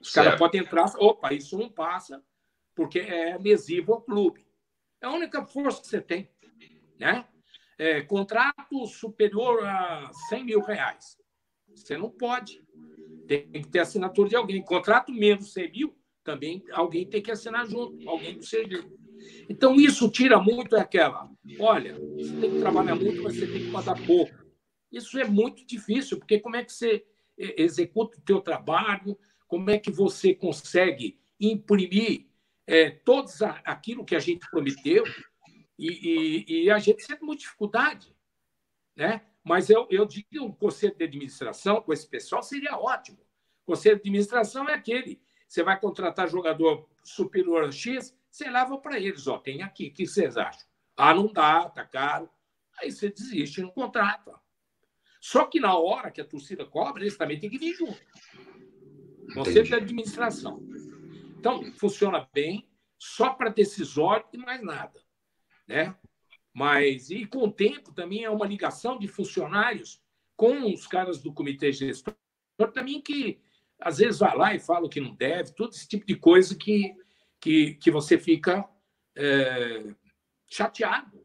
Os 0.00 0.12
caras 0.12 0.38
podem 0.38 0.60
entrar, 0.60 0.86
opa, 0.98 1.32
isso 1.32 1.58
não 1.58 1.68
passa, 1.68 2.24
porque 2.74 3.00
é 3.00 3.36
lesivo 3.36 3.92
ao 3.92 4.02
clube. 4.02 4.46
É 5.00 5.06
a 5.06 5.10
única 5.10 5.44
força 5.44 5.80
que 5.80 5.88
você 5.88 6.00
tem. 6.00 6.30
Né? 6.98 7.26
É, 7.76 8.02
contrato 8.02 8.86
superior 8.86 9.64
a 9.64 10.10
100 10.28 10.44
mil 10.44 10.60
reais. 10.60 11.18
Você 11.74 11.96
não 11.96 12.10
pode. 12.10 12.62
Tem 13.26 13.50
que 13.50 13.68
ter 13.68 13.80
assinatura 13.80 14.28
de 14.28 14.36
alguém. 14.36 14.62
Contrato 14.62 15.12
menos 15.12 15.52
100 15.52 15.70
mil, 15.70 15.99
também 16.22 16.62
alguém 16.72 17.06
tem 17.06 17.22
que 17.22 17.30
assinar 17.30 17.66
junto, 17.66 18.08
alguém 18.08 18.36
do 18.36 18.44
serviço. 18.44 18.90
Então, 19.48 19.74
isso 19.76 20.10
tira 20.10 20.40
muito 20.40 20.76
aquela. 20.76 21.30
Olha, 21.58 21.94
você 21.94 22.36
tem 22.40 22.50
que 22.52 22.60
trabalhar 22.60 22.94
muito, 22.94 23.22
mas 23.22 23.36
você 23.36 23.46
tem 23.46 23.64
que 23.64 23.70
mandar 23.70 23.94
pouco. 24.06 24.34
Isso 24.90 25.18
é 25.18 25.24
muito 25.24 25.64
difícil, 25.66 26.18
porque 26.18 26.40
como 26.40 26.56
é 26.56 26.64
que 26.64 26.72
você 26.72 27.04
é, 27.38 27.62
executa 27.62 28.18
o 28.18 28.22
teu 28.22 28.40
trabalho, 28.40 29.18
como 29.46 29.70
é 29.70 29.78
que 29.78 29.90
você 29.90 30.34
consegue 30.34 31.18
imprimir 31.38 32.26
é, 32.66 32.90
todo 32.90 33.28
aquilo 33.64 34.04
que 34.04 34.14
a 34.14 34.20
gente 34.20 34.48
prometeu 34.50 35.04
e, 35.78 36.44
e, 36.46 36.64
e 36.64 36.70
a 36.70 36.78
gente 36.78 37.06
tem 37.06 37.18
muita 37.20 37.42
dificuldade. 37.42 38.14
Né? 38.94 39.22
Mas 39.42 39.70
eu, 39.70 39.86
eu 39.90 40.04
digo 40.04 40.44
um 40.44 40.52
conselho 40.52 40.94
de 40.94 41.04
administração 41.04 41.80
com 41.80 41.92
esse 41.92 42.06
pessoal 42.06 42.42
seria 42.42 42.78
ótimo. 42.78 43.18
O 43.62 43.72
conselho 43.72 43.96
de 43.96 44.02
administração 44.02 44.68
é 44.68 44.74
aquele. 44.74 45.20
Você 45.50 45.64
vai 45.64 45.80
contratar 45.80 46.28
jogador 46.28 46.88
superior 47.02 47.64
a 47.64 47.72
X, 47.72 48.16
você 48.30 48.48
leva 48.48 48.78
para 48.78 49.00
eles. 49.00 49.26
Ó, 49.26 49.36
tem 49.36 49.64
aqui, 49.64 49.88
o 49.88 49.92
que 49.92 50.06
vocês 50.06 50.36
acham? 50.36 50.64
Ah, 50.96 51.12
não 51.12 51.26
dá, 51.26 51.68
tá 51.68 51.84
caro. 51.84 52.30
Aí 52.78 52.92
você 52.92 53.10
desiste 53.10 53.60
no 53.60 53.72
contrato. 53.72 54.30
Só 55.20 55.46
que 55.46 55.58
na 55.58 55.76
hora 55.76 56.12
que 56.12 56.20
a 56.20 56.24
torcida 56.24 56.64
cobra, 56.64 57.02
eles 57.02 57.16
também 57.16 57.40
têm 57.40 57.50
que 57.50 57.58
vir 57.58 57.74
junto. 57.74 58.00
Conselho 59.34 59.64
de 59.64 59.74
administração. 59.74 60.62
Então, 61.36 61.64
funciona 61.72 62.28
bem, 62.32 62.70
só 62.96 63.30
para 63.30 63.50
decisório 63.50 64.26
e 64.32 64.38
mais 64.38 64.62
nada. 64.62 65.02
Né? 65.66 65.96
Mas, 66.54 67.10
e 67.10 67.26
com 67.26 67.40
o 67.40 67.52
tempo, 67.52 67.92
também 67.92 68.22
é 68.22 68.30
uma 68.30 68.46
ligação 68.46 68.96
de 68.96 69.08
funcionários 69.08 70.00
com 70.36 70.72
os 70.72 70.86
caras 70.86 71.20
do 71.20 71.34
comitê 71.34 71.72
gestor 71.72 72.14
também 72.72 73.00
que 73.00 73.40
às 73.80 73.98
vezes 73.98 74.20
vai 74.20 74.36
lá 74.36 74.54
e 74.54 74.60
fala 74.60 74.86
o 74.86 74.88
que 74.88 75.00
não 75.00 75.14
deve, 75.14 75.52
todo 75.52 75.72
esse 75.72 75.88
tipo 75.88 76.06
de 76.06 76.16
coisa 76.16 76.54
que, 76.54 76.94
que, 77.40 77.74
que 77.74 77.90
você 77.90 78.18
fica 78.18 78.68
é, 79.16 79.84
chateado. 80.46 81.24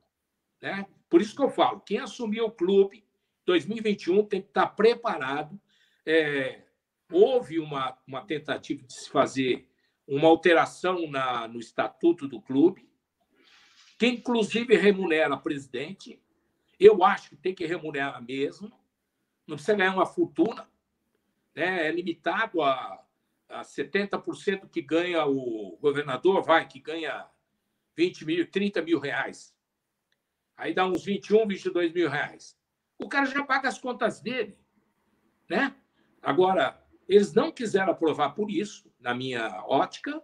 Né? 0.61 0.85
Por 1.09 1.21
isso 1.21 1.35
que 1.35 1.43
eu 1.43 1.49
falo, 1.49 1.81
quem 1.81 1.99
assumir 1.99 2.41
o 2.41 2.51
clube 2.51 3.05
2021 3.45 4.25
tem 4.25 4.41
que 4.41 4.47
estar 4.47 4.67
preparado. 4.67 5.59
É, 6.05 6.61
houve 7.11 7.59
uma, 7.59 7.97
uma 8.07 8.21
tentativa 8.21 8.83
de 8.83 8.93
se 8.93 9.09
fazer 9.09 9.69
uma 10.07 10.27
alteração 10.27 11.09
na, 11.09 11.47
no 11.47 11.59
estatuto 11.59 12.27
do 12.27 12.41
clube, 12.41 12.87
que 13.97 14.07
inclusive 14.07 14.75
remunera 14.75 15.37
presidente. 15.37 16.21
Eu 16.79 17.03
acho 17.03 17.29
que 17.29 17.35
tem 17.35 17.55
que 17.55 17.65
remunerar 17.65 18.21
mesmo. 18.23 18.71
Não 19.47 19.55
precisa 19.55 19.77
ganhar 19.77 19.93
uma 19.93 20.05
fortuna. 20.05 20.67
Né? 21.55 21.87
É 21.87 21.91
limitado 21.91 22.61
a, 22.61 23.01
a 23.47 23.61
70% 23.61 24.69
que 24.69 24.81
ganha 24.81 25.25
o 25.25 25.77
governador, 25.81 26.43
vai, 26.43 26.67
que 26.67 26.79
ganha 26.79 27.25
20 27.95 28.25
mil, 28.25 28.51
30 28.51 28.81
mil 28.81 28.99
reais. 28.99 29.55
Aí 30.57 30.73
dá 30.73 30.85
uns 30.85 31.03
21, 31.03 31.47
22 31.47 31.93
mil 31.93 32.09
reais. 32.09 32.57
O 32.97 33.07
cara 33.07 33.25
já 33.25 33.43
paga 33.43 33.67
as 33.67 33.79
contas 33.79 34.21
dele. 34.21 34.57
Né? 35.49 35.75
Agora, 36.21 36.81
eles 37.07 37.33
não 37.33 37.51
quiseram 37.51 37.91
aprovar 37.91 38.31
por 38.31 38.49
isso, 38.49 38.91
na 38.99 39.13
minha 39.13 39.63
ótica, 39.65 40.21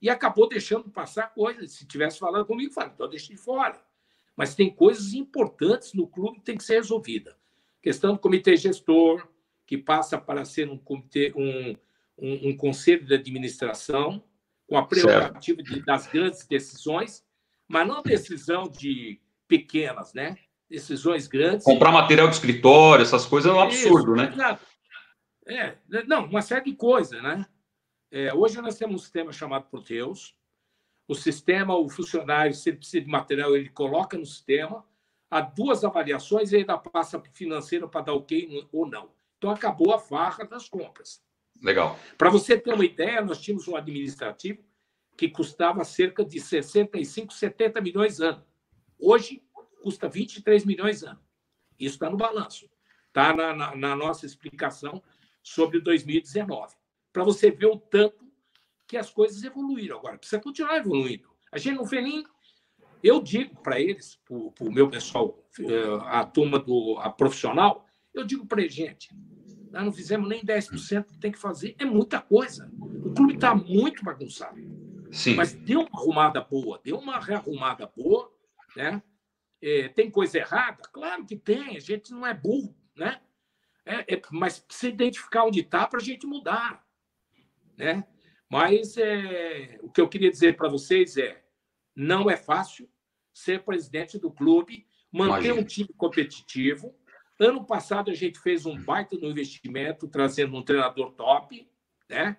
e 0.00 0.08
acabou 0.08 0.48
deixando 0.48 0.90
passar 0.90 1.34
coisas. 1.34 1.72
Se 1.72 1.86
tivesse 1.86 2.18
falado 2.18 2.46
comigo, 2.46 2.72
falei, 2.72 2.92
então 2.94 3.08
deixa 3.08 3.28
de 3.28 3.36
fora. 3.36 3.82
Mas 4.36 4.54
tem 4.54 4.74
coisas 4.74 5.12
importantes 5.12 5.92
no 5.92 6.06
clube 6.06 6.38
que 6.38 6.44
tem 6.44 6.56
que 6.56 6.64
ser 6.64 6.74
resolvida. 6.74 7.36
Questão 7.82 8.14
do 8.14 8.18
comitê 8.18 8.56
gestor, 8.56 9.26
que 9.70 9.78
passa 9.78 10.18
para 10.18 10.44
ser 10.44 10.68
um 10.68 10.76
comitê, 10.76 11.32
um, 11.36 11.76
um, 12.18 12.48
um 12.48 12.56
conselho 12.56 13.06
de 13.06 13.14
administração, 13.14 14.20
com 14.66 14.76
a 14.76 14.84
prerrogativa 14.84 15.62
de, 15.62 15.80
das 15.84 16.08
grandes 16.08 16.44
decisões, 16.44 17.24
mas 17.68 17.86
não 17.86 18.02
decisão 18.02 18.68
de 18.68 19.20
pequenas, 19.46 20.12
né? 20.12 20.36
Decisões 20.68 21.28
grandes. 21.28 21.64
Comprar 21.64 21.92
material 21.92 22.26
de 22.26 22.34
escritório, 22.34 23.04
essas 23.04 23.24
coisas 23.24 23.48
é 23.48 23.54
um 23.54 23.60
absurdo, 23.60 24.16
Isso, 24.16 24.36
né? 24.36 24.58
É, 25.46 25.76
não, 26.04 26.24
uma 26.24 26.42
série 26.42 26.64
de 26.64 26.72
coisas, 26.74 27.22
né? 27.22 27.46
É, 28.10 28.34
hoje 28.34 28.60
nós 28.60 28.76
temos 28.76 28.96
um 28.96 28.98
sistema 28.98 29.32
chamado 29.32 29.66
Proteus. 29.70 30.34
O 31.06 31.14
sistema, 31.14 31.76
o 31.76 31.88
funcionário, 31.88 32.54
se 32.54 32.70
ele 32.70 32.78
precisa 32.78 33.04
de 33.04 33.08
material, 33.08 33.54
ele 33.54 33.68
coloca 33.68 34.18
no 34.18 34.26
sistema. 34.26 34.84
Há 35.30 35.40
duas 35.40 35.84
avaliações 35.84 36.50
e 36.50 36.56
ainda 36.56 36.76
passa 36.76 37.20
para 37.20 37.30
o 37.30 37.34
financeiro 37.34 37.88
para 37.88 38.06
dar 38.06 38.14
ok 38.14 38.68
ou 38.72 38.84
não. 38.84 39.19
Então, 39.40 39.48
acabou 39.48 39.94
a 39.94 39.98
farra 39.98 40.44
das 40.44 40.68
compras. 40.68 41.22
Legal. 41.62 41.98
Para 42.18 42.28
você 42.28 42.58
ter 42.58 42.74
uma 42.74 42.84
ideia, 42.84 43.22
nós 43.22 43.40
tínhamos 43.40 43.66
um 43.66 43.74
administrativo 43.74 44.62
que 45.16 45.30
custava 45.30 45.82
cerca 45.82 46.22
de 46.22 46.38
65, 46.38 47.32
70 47.32 47.80
milhões 47.80 48.20
ano. 48.20 48.44
Hoje, 48.98 49.42
custa 49.82 50.10
23 50.10 50.66
milhões 50.66 51.02
ano. 51.02 51.18
Isso 51.78 51.94
está 51.94 52.10
no 52.10 52.18
balanço. 52.18 52.68
Está 53.08 53.34
na, 53.34 53.54
na, 53.54 53.74
na 53.74 53.96
nossa 53.96 54.26
explicação 54.26 55.02
sobre 55.42 55.80
2019, 55.80 56.76
para 57.10 57.24
você 57.24 57.50
ver 57.50 57.66
o 57.66 57.78
tanto 57.78 58.30
que 58.86 58.98
as 58.98 59.10
coisas 59.10 59.42
evoluíram. 59.42 59.96
Agora, 59.96 60.18
precisa 60.18 60.38
continuar 60.38 60.76
evoluindo. 60.76 61.30
A 61.50 61.56
gente 61.56 61.76
não 61.76 61.86
vê 61.86 62.02
nem. 62.02 62.26
Eu 63.02 63.22
digo 63.22 63.56
para 63.62 63.80
eles, 63.80 64.20
para 64.26 64.36
o 64.36 64.70
meu 64.70 64.90
pessoal, 64.90 65.42
eh, 65.58 65.98
a 66.02 66.26
turma 66.26 66.58
do 66.58 66.98
a 66.98 67.08
profissional, 67.08 67.86
eu 68.14 68.24
digo 68.24 68.46
para 68.46 68.62
eles, 68.62 68.74
gente, 68.74 69.08
nós 69.70 69.84
não 69.84 69.92
fizemos 69.92 70.28
nem 70.28 70.44
10% 70.44 71.04
que 71.04 71.18
tem 71.18 71.30
que 71.30 71.38
fazer. 71.38 71.74
É 71.78 71.84
muita 71.84 72.20
coisa. 72.20 72.70
O 73.04 73.12
clube 73.14 73.34
está 73.34 73.54
muito 73.54 74.04
bagunçado. 74.04 74.60
Sim. 75.12 75.34
Mas 75.34 75.52
deu 75.52 75.80
uma 75.80 76.00
arrumada 76.00 76.40
boa, 76.40 76.80
deu 76.82 76.98
uma 76.98 77.18
rearrumada 77.18 77.86
boa, 77.86 78.32
né? 78.76 79.02
É, 79.62 79.88
tem 79.88 80.10
coisa 80.10 80.38
errada? 80.38 80.82
Claro 80.92 81.24
que 81.26 81.36
tem, 81.36 81.76
a 81.76 81.80
gente 81.80 82.12
não 82.12 82.26
é 82.26 82.32
burro, 82.32 82.74
né? 82.96 83.20
É, 83.84 84.14
é, 84.14 84.22
mas 84.30 84.58
precisa 84.58 84.92
identificar 84.92 85.44
onde 85.44 85.60
está 85.60 85.86
para 85.86 85.98
a 85.98 86.02
gente 86.02 86.26
mudar, 86.26 86.86
né? 87.76 88.06
Mas 88.48 88.96
é, 88.96 89.78
o 89.82 89.90
que 89.90 90.00
eu 90.00 90.08
queria 90.08 90.30
dizer 90.30 90.56
para 90.56 90.68
vocês 90.68 91.16
é, 91.16 91.42
não 91.94 92.30
é 92.30 92.36
fácil 92.36 92.88
ser 93.32 93.62
presidente 93.64 94.18
do 94.18 94.30
clube, 94.30 94.86
manter 95.12 95.46
Imagina. 95.46 95.54
um 95.54 95.64
time 95.64 95.88
competitivo. 95.96 96.94
Ano 97.40 97.64
passado 97.64 98.10
a 98.10 98.14
gente 98.14 98.38
fez 98.38 98.66
um 98.66 98.76
baita 98.76 99.16
no 99.16 99.30
investimento, 99.30 100.06
trazendo 100.06 100.54
um 100.54 100.62
treinador 100.62 101.12
top, 101.12 101.66
né? 102.06 102.36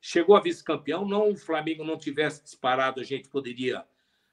Chegou 0.00 0.36
a 0.36 0.40
vice-campeão, 0.40 1.06
não 1.06 1.30
o 1.30 1.36
Flamengo 1.36 1.84
não 1.84 1.96
tivesse 1.96 2.42
disparado, 2.42 3.00
a 3.00 3.04
gente 3.04 3.28
poderia 3.28 3.86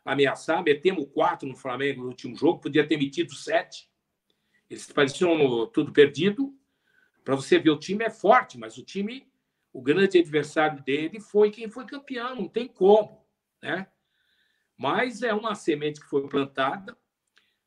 ameaçar. 0.03 0.63
Metemos 0.63 1.07
quatro 1.13 1.47
no 1.47 1.55
Flamengo 1.55 2.01
no 2.01 2.07
último 2.07 2.35
jogo, 2.35 2.61
podia 2.61 2.85
ter 2.85 2.97
metido 2.97 3.35
sete. 3.35 3.87
Eles 4.67 4.91
pareciam 4.91 5.67
tudo 5.67 5.93
perdido. 5.93 6.51
Para 7.23 7.35
você 7.35 7.59
ver, 7.59 7.69
o 7.69 7.77
time 7.77 8.03
é 8.03 8.09
forte, 8.09 8.57
mas 8.57 8.79
o 8.79 8.83
time, 8.83 9.31
o 9.71 9.83
grande 9.83 10.17
adversário 10.17 10.81
dele 10.83 11.19
foi 11.19 11.51
quem 11.51 11.69
foi 11.69 11.85
campeão, 11.85 12.35
não 12.35 12.47
tem 12.47 12.67
como, 12.67 13.23
né? 13.61 13.85
Mas 14.75 15.21
é 15.21 15.31
uma 15.31 15.53
semente 15.53 16.01
que 16.01 16.07
foi 16.07 16.27
plantada. 16.27 16.97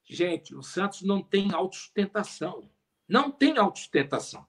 Gente, 0.04 0.54
o 0.54 0.62
Santos 0.62 1.02
não 1.02 1.22
tem 1.22 1.52
autossustentação. 1.52 2.70
Não 3.08 3.30
tem 3.30 3.58
autossustentação. 3.58 4.46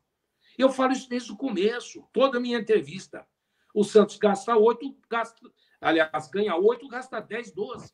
Eu 0.57 0.69
falo 0.69 0.93
isso 0.93 1.09
desde 1.09 1.31
o 1.31 1.37
começo, 1.37 2.07
toda 2.13 2.37
a 2.37 2.41
minha 2.41 2.59
entrevista. 2.59 3.25
O 3.73 3.83
Santos 3.83 4.17
gasta 4.17 4.55
oito, 4.55 4.97
gasta, 5.09 5.41
aliás, 5.81 6.29
ganha 6.29 6.55
oito, 6.55 6.87
gasta 6.87 7.19
dez, 7.19 7.51
doze. 7.51 7.91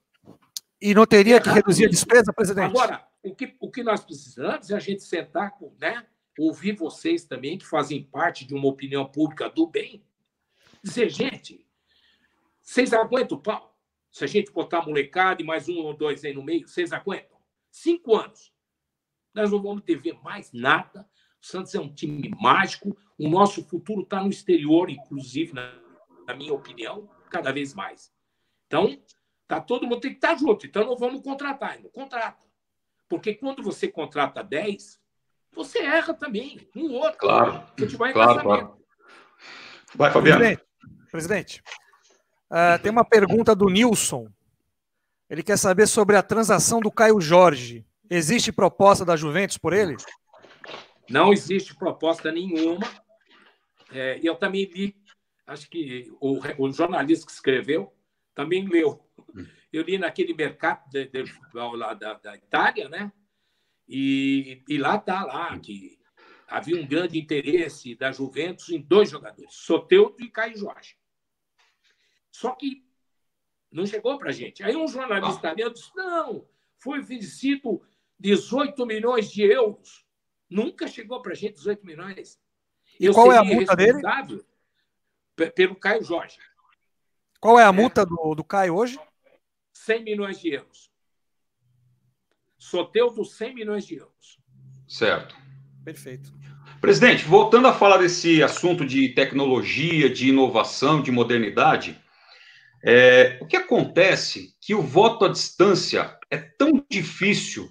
E 0.79 0.93
não 0.93 1.05
teria 1.05 1.41
que 1.41 1.49
reduzir 1.49 1.85
a 1.85 1.89
despesa, 1.89 2.33
presidente? 2.33 2.69
Agora, 2.69 3.07
o 3.23 3.35
que, 3.35 3.55
o 3.59 3.69
que 3.69 3.83
nós 3.83 4.03
precisamos 4.03 4.69
é 4.69 4.75
a 4.75 4.79
gente 4.79 5.03
sentar, 5.03 5.51
com, 5.51 5.75
né? 5.79 6.05
ouvir 6.37 6.75
vocês 6.75 7.25
também, 7.25 7.57
que 7.57 7.65
fazem 7.65 8.03
parte 8.03 8.45
de 8.45 8.53
uma 8.53 8.67
opinião 8.67 9.05
pública 9.05 9.49
do 9.49 9.67
bem, 9.67 10.03
dizer, 10.83 11.09
gente, 11.09 11.65
vocês 12.61 12.93
aguentam 12.93 13.37
o 13.37 13.41
pau? 13.41 13.77
Se 14.11 14.23
a 14.23 14.27
gente 14.27 14.51
botar 14.51 14.85
molecada 14.85 15.41
e 15.41 15.45
mais 15.45 15.69
um 15.69 15.77
ou 15.77 15.95
dois 15.95 16.23
aí 16.25 16.33
no 16.33 16.43
meio, 16.43 16.67
vocês 16.67 16.91
aguentam? 16.91 17.30
Cinco 17.71 18.15
anos. 18.15 18.53
Nós 19.33 19.51
não 19.51 19.61
vamos 19.61 19.83
dever 19.83 20.21
mais 20.21 20.51
nada. 20.51 21.07
O 21.41 21.45
Santos 21.45 21.73
é 21.73 21.79
um 21.79 21.93
time 21.93 22.29
mágico. 22.39 22.95
O 23.17 23.29
nosso 23.29 23.63
futuro 23.63 24.01
está 24.01 24.21
no 24.21 24.29
exterior, 24.29 24.89
inclusive, 24.89 25.53
na, 25.53 25.73
na 26.27 26.35
minha 26.35 26.53
opinião, 26.53 27.09
cada 27.29 27.51
vez 27.51 27.73
mais. 27.73 28.13
Então, 28.67 29.01
Tá, 29.51 29.59
todo 29.59 29.85
mundo 29.85 29.99
tem 29.99 30.11
que 30.11 30.17
estar 30.17 30.29
tá 30.29 30.35
junto. 30.37 30.65
Então 30.65 30.85
não 30.85 30.95
vamos 30.95 31.21
contratar. 31.21 31.77
Não 31.83 31.89
contrata. 31.89 32.41
Porque 33.09 33.33
quando 33.33 33.61
você 33.61 33.85
contrata 33.89 34.41
10, 34.41 34.97
você 35.51 35.79
erra 35.79 36.13
também. 36.13 36.69
Um 36.73 36.93
outro. 36.93 37.17
Claro. 37.17 37.61
É 37.77 38.13
claro, 38.13 38.41
claro. 38.41 38.77
Vai, 39.93 40.09
Fabiano. 40.09 40.39
Presidente, 40.39 40.65
presidente 41.11 41.63
uh, 42.49 42.81
tem 42.81 42.89
uma 42.89 43.03
pergunta 43.03 43.53
do 43.53 43.65
Nilson. 43.65 44.29
Ele 45.31 45.41
quer 45.41 45.57
saber 45.57 45.87
sobre 45.87 46.15
a 46.15 46.21
transação 46.21 46.79
do 46.79 46.91
Caio 46.91 47.19
Jorge. 47.19 47.83
Existe 48.09 48.51
proposta 48.51 49.03
da 49.03 49.15
Juventus 49.15 49.57
por 49.57 49.73
ele? 49.73 49.95
Não 51.09 51.33
existe 51.33 51.73
proposta 51.73 52.31
nenhuma. 52.31 52.85
É, 53.91 54.19
eu 54.21 54.35
também 54.35 54.65
li, 54.65 54.95
acho 55.47 55.69
que 55.69 56.11
o, 56.19 56.37
o 56.57 56.71
jornalista 56.71 57.25
que 57.25 57.31
escreveu 57.31 57.91
também 58.35 58.67
leu 58.67 59.03
eu 59.71 59.83
li 59.83 59.97
naquele 59.97 60.33
mercado 60.33 60.89
de, 60.89 61.05
de 61.05 61.25
futebol 61.25 61.75
lá 61.75 61.93
da, 61.93 62.13
da, 62.15 62.35
Itália, 62.35 62.89
né? 62.89 63.11
E, 63.87 64.61
e 64.67 64.77
lá 64.77 64.97
está 64.97 65.23
lá 65.23 65.57
que 65.59 65.97
havia 66.47 66.81
um 66.81 66.85
grande 66.85 67.17
interesse 67.17 67.95
da 67.95 68.11
Juventus 68.11 68.69
em 68.69 68.81
dois 68.81 69.09
jogadores, 69.09 69.53
Soteudo 69.53 70.21
e 70.21 70.29
Caio 70.29 70.57
Jorge. 70.57 70.97
Só 72.29 72.51
que 72.51 72.85
não 73.71 73.85
chegou 73.85 74.17
para 74.17 74.29
a 74.29 74.33
gente. 74.33 74.63
Aí 74.63 74.75
um 74.75 74.87
jornalista 74.87 75.39
italiano 75.39 75.73
disse: 75.73 75.91
não, 75.95 76.45
foi 76.77 76.99
oferecido 76.99 77.81
18 78.19 78.85
milhões 78.85 79.31
de 79.31 79.43
euros. 79.43 80.05
Nunca 80.49 80.87
chegou 80.87 81.21
para 81.21 81.31
a 81.31 81.35
gente 81.35 81.55
18 81.55 81.85
milhões. 81.85 82.39
E 82.99 83.05
Eu 83.05 83.13
qual 83.13 83.31
é 83.31 83.37
a 83.37 83.43
multa 83.43 83.75
dele? 83.75 84.01
Pelo 85.55 85.75
Caio 85.75 86.03
Jorge. 86.03 86.37
Qual 87.39 87.59
é 87.59 87.63
a 87.63 87.69
é. 87.69 87.71
multa 87.71 88.05
do, 88.05 88.35
do 88.35 88.43
Caio 88.43 88.75
hoje? 88.75 88.99
100 89.73 90.03
milhões 90.03 90.39
de 90.39 90.49
euros. 90.49 90.91
Soteudo, 92.57 93.25
100 93.25 93.55
milhões 93.55 93.85
de 93.87 93.95
euros. 93.95 94.37
Certo. 94.87 95.35
Perfeito. 95.83 96.31
Presidente, 96.79 97.23
voltando 97.23 97.67
a 97.67 97.73
falar 97.73 97.97
desse 97.97 98.43
assunto 98.43 98.85
de 98.85 99.09
tecnologia, 99.09 100.09
de 100.09 100.29
inovação, 100.29 101.01
de 101.01 101.11
modernidade, 101.11 101.99
é, 102.83 103.37
o 103.41 103.45
que 103.45 103.55
acontece 103.55 104.55
que 104.59 104.73
o 104.73 104.81
voto 104.81 105.25
à 105.25 105.29
distância 105.29 106.17
é 106.29 106.37
tão 106.37 106.83
difícil 106.89 107.69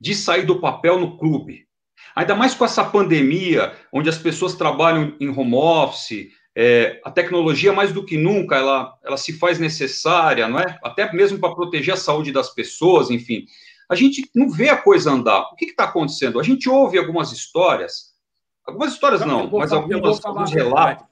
de 0.00 0.14
sair 0.14 0.44
do 0.44 0.60
papel 0.60 0.98
no 0.98 1.16
clube. 1.18 1.66
Ainda 2.14 2.34
mais 2.34 2.54
com 2.54 2.64
essa 2.64 2.84
pandemia, 2.84 3.72
onde 3.92 4.08
as 4.08 4.18
pessoas 4.18 4.54
trabalham 4.54 5.16
em 5.20 5.28
home 5.28 5.54
office, 5.54 6.28
é, 6.56 7.00
a 7.04 7.10
tecnologia, 7.10 7.72
mais 7.72 7.92
do 7.92 8.04
que 8.04 8.16
nunca, 8.16 8.56
ela, 8.56 8.98
ela 9.04 9.16
se 9.16 9.32
faz 9.38 9.60
necessária, 9.60 10.48
não 10.48 10.58
é? 10.58 10.78
Até 10.82 11.12
mesmo 11.12 11.38
para 11.38 11.54
proteger 11.54 11.94
a 11.94 11.96
saúde 11.96 12.32
das 12.32 12.52
pessoas, 12.52 13.10
enfim. 13.10 13.46
A 13.88 13.94
gente 13.94 14.28
não 14.34 14.50
vê 14.50 14.68
a 14.68 14.76
coisa 14.76 15.12
andar. 15.12 15.42
O 15.52 15.54
que 15.54 15.66
está 15.66 15.84
acontecendo? 15.84 16.40
A 16.40 16.42
gente 16.42 16.68
ouve 16.68 16.98
algumas 16.98 17.30
histórias, 17.30 18.12
algumas 18.66 18.92
histórias 18.92 19.20
não, 19.20 19.44
não 19.44 19.58
mas 19.58 19.70
falar, 19.70 19.82
algumas, 19.82 20.24
alguns 20.24 20.52
relatos. 20.52 21.06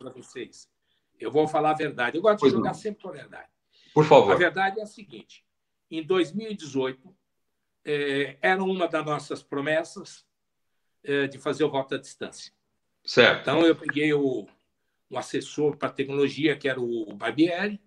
Eu 1.18 1.30
vou 1.30 1.48
falar 1.48 1.70
a 1.70 1.74
verdade. 1.74 2.16
Eu 2.16 2.22
gosto 2.22 2.40
pois 2.40 2.52
de 2.52 2.58
jogar 2.58 2.70
não. 2.70 2.78
sempre 2.78 3.02
com 3.02 3.08
a 3.08 3.12
verdade. 3.12 3.48
Por 3.94 4.04
favor. 4.04 4.32
A 4.32 4.36
verdade 4.36 4.80
é 4.80 4.82
a 4.82 4.86
seguinte: 4.86 5.44
em 5.90 6.02
2018, 6.02 7.16
é, 7.84 8.36
era 8.42 8.62
uma 8.62 8.88
das 8.88 9.04
nossas 9.04 9.42
promessas 9.42 10.26
é, 11.02 11.26
de 11.26 11.38
fazer 11.38 11.64
o 11.64 11.70
voto 11.70 11.94
à 11.94 11.98
distância. 11.98 12.52
Certo. 13.04 13.42
Então, 13.42 13.64
eu 13.64 13.76
peguei 13.76 14.12
o, 14.12 14.46
um 15.10 15.18
assessor 15.18 15.76
para 15.76 15.88
tecnologia, 15.88 16.56
que 16.56 16.68
era 16.68 16.80
o 16.80 17.14
Barbieri, 17.14 17.80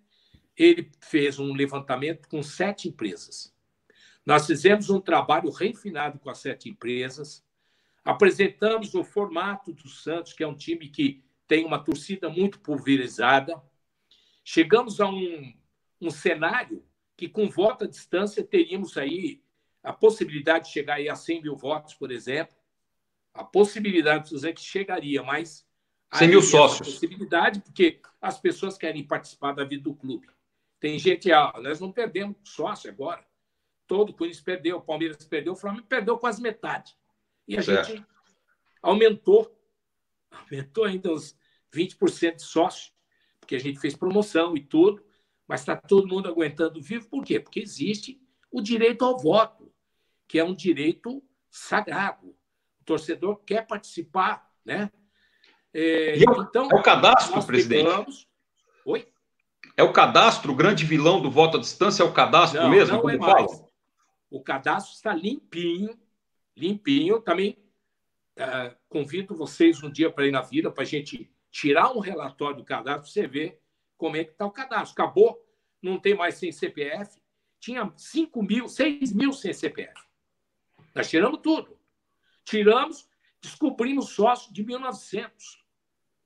ele 0.55 0.89
fez 1.01 1.39
um 1.39 1.53
levantamento 1.53 2.27
com 2.27 2.41
sete 2.41 2.87
empresas. 2.87 3.53
Nós 4.25 4.45
fizemos 4.45 4.89
um 4.89 4.99
trabalho 4.99 5.49
refinado 5.49 6.19
com 6.19 6.29
as 6.29 6.39
sete 6.39 6.69
empresas, 6.69 7.43
apresentamos 8.03 8.93
o 8.93 9.03
formato 9.03 9.73
do 9.73 9.87
Santos, 9.87 10.33
que 10.33 10.43
é 10.43 10.47
um 10.47 10.55
time 10.55 10.89
que 10.89 11.23
tem 11.49 11.65
uma 11.65 11.83
torcida 11.83 12.29
muito 12.29 12.59
pulverizada. 12.59 13.59
Chegamos 14.45 15.01
a 15.01 15.09
um, 15.09 15.51
um 15.99 16.12
cenário 16.12 16.85
que, 17.17 17.27
com 17.27 17.49
voto 17.49 17.85
à 17.85 17.88
distância, 17.88 18.43
teríamos 18.43 18.95
aí 18.95 19.43
a 19.81 19.91
possibilidade 19.91 20.65
de 20.65 20.71
chegar 20.71 20.95
aí 20.95 21.09
a 21.09 21.15
100 21.15 21.41
mil 21.41 21.55
votos, 21.55 21.95
por 21.95 22.12
exemplo. 22.12 22.55
A 23.33 23.43
possibilidade 23.43 24.25
de 24.25 24.35
dizer 24.35 24.53
que 24.53 24.62
chegaria, 24.62 25.23
mas 25.23 25.67
100 26.13 26.27
mil 26.27 26.41
sócios. 26.43 26.93
Possibilidade, 26.93 27.62
porque 27.62 27.99
as 28.21 28.39
pessoas 28.39 28.77
querem 28.77 29.03
participar 29.03 29.53
da 29.53 29.63
vida 29.63 29.83
do 29.83 29.95
clube. 29.95 30.27
Tem 30.79 30.99
gente, 30.99 31.31
ah, 31.31 31.51
nós 31.63 31.79
não 31.79 31.91
perdemos 31.91 32.38
sócio 32.43 32.91
agora. 32.91 33.25
Todo 33.88 34.12
o 34.12 34.13
Corinthians 34.13 34.43
perdeu, 34.43 34.77
o 34.77 34.81
Palmeiras 34.81 35.25
perdeu, 35.25 35.53
o 35.53 35.55
Flamengo 35.55 35.88
perdeu 35.88 36.15
quase 36.19 36.43
metade. 36.43 36.95
E 37.47 37.57
a 37.57 37.63
certo. 37.63 37.88
gente 37.88 38.05
aumentou, 38.83 39.59
aumentou 40.31 40.83
ainda 40.83 41.12
uns 41.12 41.38
20% 41.73 42.36
de 42.36 42.43
sócio, 42.43 42.91
porque 43.39 43.55
a 43.55 43.60
gente 43.60 43.79
fez 43.79 43.95
promoção 43.95 44.55
e 44.55 44.62
tudo, 44.62 45.03
mas 45.47 45.62
está 45.62 45.75
todo 45.75 46.08
mundo 46.08 46.29
aguentando 46.29 46.82
vivo. 46.82 47.10
Por 47.10 47.23
quê? 47.23 47.39
Porque 47.39 47.60
existe 47.60 48.21
o 48.51 48.62
direito 48.62 49.03
ao 49.03 49.17
voto, 49.17 49.71
que 50.27 50.38
é 50.38 50.43
um 50.43 50.53
direito 50.53 51.23
sagrado. 51.49 52.27
O 52.82 52.84
torcedor 52.86 53.38
quer 53.45 53.65
participar, 53.65 54.47
né? 54.63 54.91
É, 55.73 56.21
é, 56.21 56.29
o, 56.29 56.41
então, 56.41 56.69
é 56.71 56.75
o 56.75 56.82
cadastro, 56.82 57.43
presidente? 57.43 57.86
Pegamos... 57.86 58.27
Oi? 58.86 59.08
É 59.75 59.84
o 59.84 59.93
cadastro, 59.93 60.51
o 60.51 60.55
grande 60.55 60.86
vilão 60.86 61.21
do 61.21 61.32
voto 61.32 61.58
à 61.58 61.60
distância 61.60 62.03
é 62.03 62.05
o 62.05 62.13
cadastro 62.13 62.62
não, 62.62 62.69
mesmo, 62.69 62.95
não 62.95 63.01
como 63.01 63.13
é 63.13 63.17
fala? 63.17 63.47
O 64.29 64.41
cadastro 64.41 64.93
está 64.93 65.13
limpinho, 65.13 65.97
limpinho. 66.55 67.21
Também 67.21 67.58
uh, 68.38 68.75
convido 68.88 69.36
vocês 69.36 69.82
um 69.82 69.89
dia 69.89 70.12
para 70.12 70.27
ir 70.27 70.32
na 70.32 70.41
vila 70.41 70.71
para 70.71 70.84
a 70.84 70.86
gente 70.86 71.32
tirar 71.51 71.91
um 71.91 71.99
relatório 71.99 72.57
do 72.57 72.63
cadastro, 72.63 73.09
você 73.09 73.27
ver 73.27 73.62
como 73.97 74.15
é 74.15 74.23
que 74.23 74.31
está 74.31 74.45
o 74.45 74.51
cadastro. 74.51 74.93
Acabou, 74.93 75.45
não 75.81 75.99
tem 75.99 76.15
mais 76.15 76.35
sem 76.35 76.51
CPF. 76.51 77.21
Tinha 77.59 77.91
5 77.95 78.41
mil, 78.41 78.69
6 78.69 79.13
mil 79.13 79.33
sem 79.33 79.53
CPF. 79.53 80.01
Nós 80.95 81.09
tiramos 81.09 81.39
tudo. 81.41 81.77
Tiramos, 82.45 83.07
descobrimos 83.41 84.09
sócio 84.09 84.53
de 84.53 84.63
1900. 84.63 85.63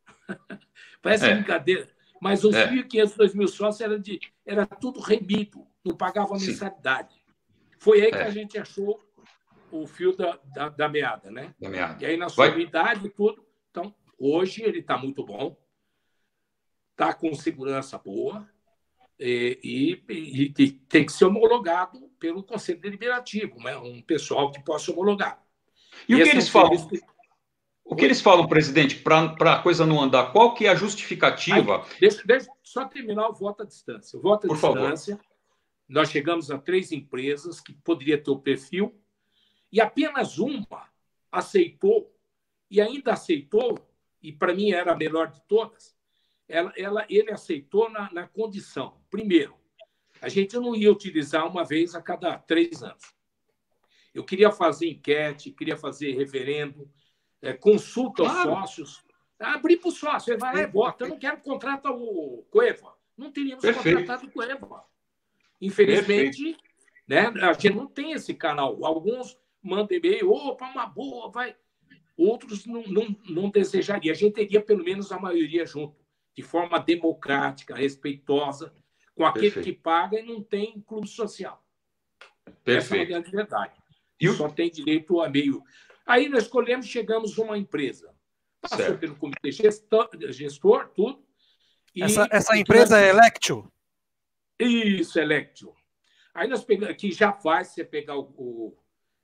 Parece 1.01 1.25
é. 1.25 1.33
brincadeira. 1.33 1.89
Mas 2.21 2.43
os 2.43 2.55
é. 2.55 2.71
1.500, 2.71 3.17
2.000 3.17 3.47
sócios 3.47 3.81
era, 3.81 3.99
de, 3.99 4.19
era 4.45 4.65
tudo 4.65 5.01
remido, 5.01 5.67
não 5.83 5.95
pagava 5.97 6.33
mensalidade. 6.35 7.21
Foi 7.77 7.99
aí 8.01 8.07
é. 8.07 8.11
que 8.11 8.17
a 8.17 8.29
gente 8.29 8.57
achou 8.57 8.97
o 9.69 9.85
fio 9.85 10.15
da, 10.15 10.39
da, 10.53 10.69
da 10.69 10.87
meada, 10.87 11.29
né? 11.29 11.53
Da 11.59 11.69
meada. 11.69 12.01
E 12.01 12.05
aí, 12.05 12.15
na 12.15 12.29
sua 12.29 12.49
Vai. 12.49 12.61
idade 12.61 13.07
e 13.07 13.09
tudo. 13.09 13.42
Hoje 14.25 14.63
ele 14.63 14.79
está 14.79 14.97
muito 14.97 15.25
bom, 15.25 15.53
está 16.91 17.13
com 17.13 17.33
segurança 17.33 17.97
boa 17.97 18.49
e, 19.19 20.01
e, 20.09 20.53
e, 20.57 20.71
tem 20.71 21.05
que 21.05 21.11
ser 21.11 21.25
homologado 21.25 22.09
pelo 22.17 22.41
Conselho 22.41 22.79
Deliberativo, 22.79 23.61
né? 23.61 23.75
um 23.75 24.01
pessoal 24.01 24.49
que 24.49 24.63
possa 24.63 24.93
homologar. 24.93 25.43
E, 26.07 26.13
e 26.13 26.15
o 26.15 26.23
que 26.23 26.29
eles 26.29 26.47
falam? 26.47 26.71
O 27.83 27.97
que 27.97 28.05
eles 28.05 28.21
falam, 28.21 28.47
presidente, 28.47 28.95
para 28.95 29.55
a 29.55 29.61
coisa 29.61 29.85
não 29.85 30.01
andar? 30.01 30.31
Qual 30.31 30.53
que 30.53 30.67
é 30.67 30.69
a 30.69 30.75
justificativa? 30.75 31.83
Aí, 31.83 31.99
deixa, 31.99 32.23
deixa, 32.25 32.49
só 32.63 32.85
terminar 32.85 33.27
o 33.27 33.33
voto 33.33 33.63
à 33.63 33.65
distância. 33.65 34.17
O 34.17 34.21
voto 34.21 34.45
à 34.45 34.47
Por 34.47 34.55
distância, 34.55 35.17
favor. 35.17 35.31
nós 35.89 36.09
chegamos 36.09 36.49
a 36.49 36.57
três 36.57 36.93
empresas 36.93 37.59
que 37.59 37.73
poderia 37.73 38.17
ter 38.17 38.31
o 38.31 38.39
perfil 38.39 38.97
e 39.69 39.81
apenas 39.81 40.37
uma 40.37 40.87
aceitou, 41.29 42.09
e 42.71 42.79
ainda 42.79 43.11
aceitou, 43.11 43.92
e 44.23 44.31
para 44.31 44.55
mim 44.55 44.71
era 44.71 44.93
a 44.93 44.95
melhor 44.95 45.29
de 45.29 45.41
todas, 45.41 45.95
ela, 46.47 46.73
ela, 46.77 47.05
ele 47.09 47.31
aceitou 47.31 47.89
na, 47.89 48.11
na 48.13 48.27
condição. 48.27 49.01
Primeiro, 49.11 49.55
a 50.21 50.29
gente 50.29 50.55
não 50.55 50.73
ia 50.73 50.91
utilizar 50.91 51.45
uma 51.45 51.65
vez 51.65 51.93
a 51.93 52.01
cada 52.01 52.37
três 52.37 52.81
anos. 52.81 53.13
Eu 54.13 54.23
queria 54.23 54.51
fazer 54.51 54.89
enquete, 54.89 55.51
queria 55.51 55.75
fazer 55.75 56.15
referendo, 56.15 56.89
é, 57.41 57.51
consulta 57.51 58.23
aos 58.23 58.31
claro. 58.31 58.49
sócios. 58.51 59.03
Abrir 59.39 59.77
para 59.77 59.89
o 59.89 59.91
sócio, 59.91 60.31
ele 60.31 60.39
vai 60.39 60.55
lá 60.55 60.61
e 60.61 60.67
vota. 60.67 61.03
Eu 61.03 61.09
não 61.09 61.19
quero 61.19 61.41
contratar 61.41 61.91
o 61.91 62.45
Coeva. 62.49 62.95
Não 63.17 63.31
teríamos 63.31 63.61
Perfeito. 63.61 63.97
contratado 63.99 64.27
o 64.27 64.31
Coeva. 64.31 64.85
Infelizmente, 65.59 66.55
né, 67.07 67.27
a 67.41 67.53
gente 67.53 67.71
não 67.71 67.87
tem 67.87 68.13
esse 68.13 68.33
canal. 68.33 68.85
Alguns 68.85 69.37
manda 69.61 69.93
e-mail, 69.93 70.31
opa, 70.31 70.69
uma 70.69 70.85
boa, 70.85 71.29
vai. 71.29 71.55
Outros 72.15 72.65
não, 72.65 72.83
não, 72.83 73.15
não 73.27 73.49
desejaria. 73.49 74.11
A 74.11 74.15
gente 74.15 74.33
teria 74.33 74.61
pelo 74.61 74.83
menos 74.83 75.11
a 75.11 75.19
maioria 75.19 75.65
junto, 75.65 75.95
de 76.35 76.43
forma 76.43 76.79
democrática, 76.79 77.75
respeitosa, 77.75 78.73
com 79.15 79.25
aquele 79.25 79.51
Perfeito. 79.51 79.65
que 79.65 79.81
paga 79.81 80.19
e 80.19 80.23
não 80.23 80.41
tem 80.41 80.81
clube 80.81 81.07
social. 81.07 81.63
Perfeito. 82.63 82.77
Essa 82.77 82.97
é 82.97 83.01
a 83.01 83.05
grande 83.05 83.31
verdade. 83.31 83.73
E 84.19 84.29
o... 84.29 84.33
Só 84.33 84.49
tem 84.49 84.69
direito 84.69 85.21
a 85.21 85.29
meio. 85.29 85.63
Aí 86.05 86.29
nós 86.29 86.43
escolhemos, 86.43 86.87
chegamos 86.87 87.37
a 87.37 87.41
uma 87.41 87.57
empresa. 87.57 88.13
Passou 88.61 88.77
certo. 88.77 88.99
pelo 88.99 89.15
comitê 89.15 89.51
gestor, 89.51 90.09
gestor 90.29 90.89
tudo. 90.95 91.21
essa, 91.99 92.27
essa 92.31 92.57
empresa 92.57 92.95
nós... 92.95 93.05
é 93.05 93.09
Electio? 93.09 93.71
Isso, 94.59 95.19
Electio. 95.19 95.75
Aí 96.33 96.47
nós 96.47 96.63
pegamos, 96.63 96.95
que 96.95 97.11
já 97.11 97.33
faz 97.33 97.69
você 97.69 97.83
pegar 97.83 98.17
o, 98.17 98.33
o 98.37 98.77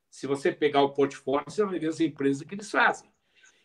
se 0.10 0.28
você 0.28 0.52
pegar 0.52 0.82
o 0.82 0.93
portfólio, 0.93 1.50
você 1.50 1.63
vai 1.63 1.80
ver 1.80 1.88
as 1.88 2.00
empresas 2.00 2.45
que 2.48 2.56
eles 2.56 2.69
fazem. 2.69 3.10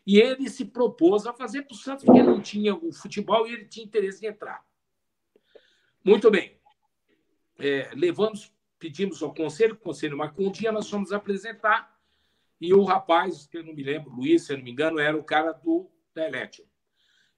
E 0.07 0.19
ele 0.19 0.51
se 0.51 0.65
propôs 0.67 1.27
a 1.27 1.33
fazer 1.33 1.63
para 1.63 1.75
o 1.75 1.79
Santos, 1.79 2.05
porque 2.05 2.23
não 2.23 2.41
tinha 2.41 2.75
o 2.75 2.93
futebol 2.93 3.47
e 3.47 3.53
ele 3.53 3.65
tinha 3.65 3.87
interesse 3.87 4.25
em 4.25 4.29
entrar. 4.29 4.65
Muito 6.05 6.31
bem. 6.31 6.61
É, 7.59 7.91
levamos, 7.95 8.53
pedimos 8.79 9.23
ao 9.23 9.33
conselho, 9.33 9.75
o 9.75 9.79
conselho 9.79 10.19
marcou 10.19 10.47
um 10.47 10.53
dia, 10.53 10.71
nós 10.71 10.91
fomos 10.91 11.13
apresentar, 11.13 11.95
e 12.61 12.73
o 12.73 12.85
rapaz, 12.85 13.47
que 13.47 13.59
eu 13.59 13.65
não 13.65 13.75
me 13.75 13.83
lembro, 13.83 14.11
Luiz, 14.11 14.43
se 14.43 14.53
eu 14.53 14.59
não 14.59 14.65
me 14.65 14.71
engano, 14.71 14.99
era 14.99 15.17
o 15.17 15.25
cara 15.25 15.53
do 15.53 15.91
da 16.15 16.27
Electro. 16.27 16.65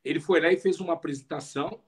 Ele 0.04 0.20
foi 0.20 0.40
lá 0.40 0.52
e 0.52 0.58
fez 0.58 0.78
uma 0.80 0.92
apresentação. 0.92 1.82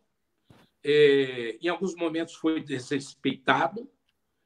É, 0.83 1.59
em 1.61 1.69
alguns 1.69 1.95
momentos 1.95 2.35
foi 2.35 2.63
desrespeitado. 2.63 3.89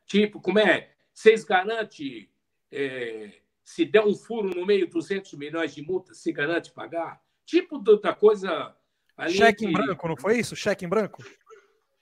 Tipo, 0.05 0.41
como 0.41 0.59
é? 0.59 0.93
Vocês 1.13 1.45
garantem 1.45 2.29
é, 2.73 3.31
se 3.63 3.85
der 3.85 4.05
um 4.05 4.15
furo 4.15 4.49
no 4.49 4.67
meio, 4.67 4.89
200 4.89 5.35
milhões 5.35 5.75
de 5.75 5.83
multa, 5.83 6.15
se 6.15 6.33
garante 6.33 6.73
pagar? 6.73 7.23
Tipo 7.45 7.79
da 7.79 8.15
coisa. 8.15 8.75
Cheque 9.29 9.67
em 9.67 9.73
branco, 9.73 10.09
não 10.09 10.17
foi 10.17 10.39
isso? 10.39 10.57
Cheque 10.57 10.85
em 10.85 10.89
branco? 10.89 11.23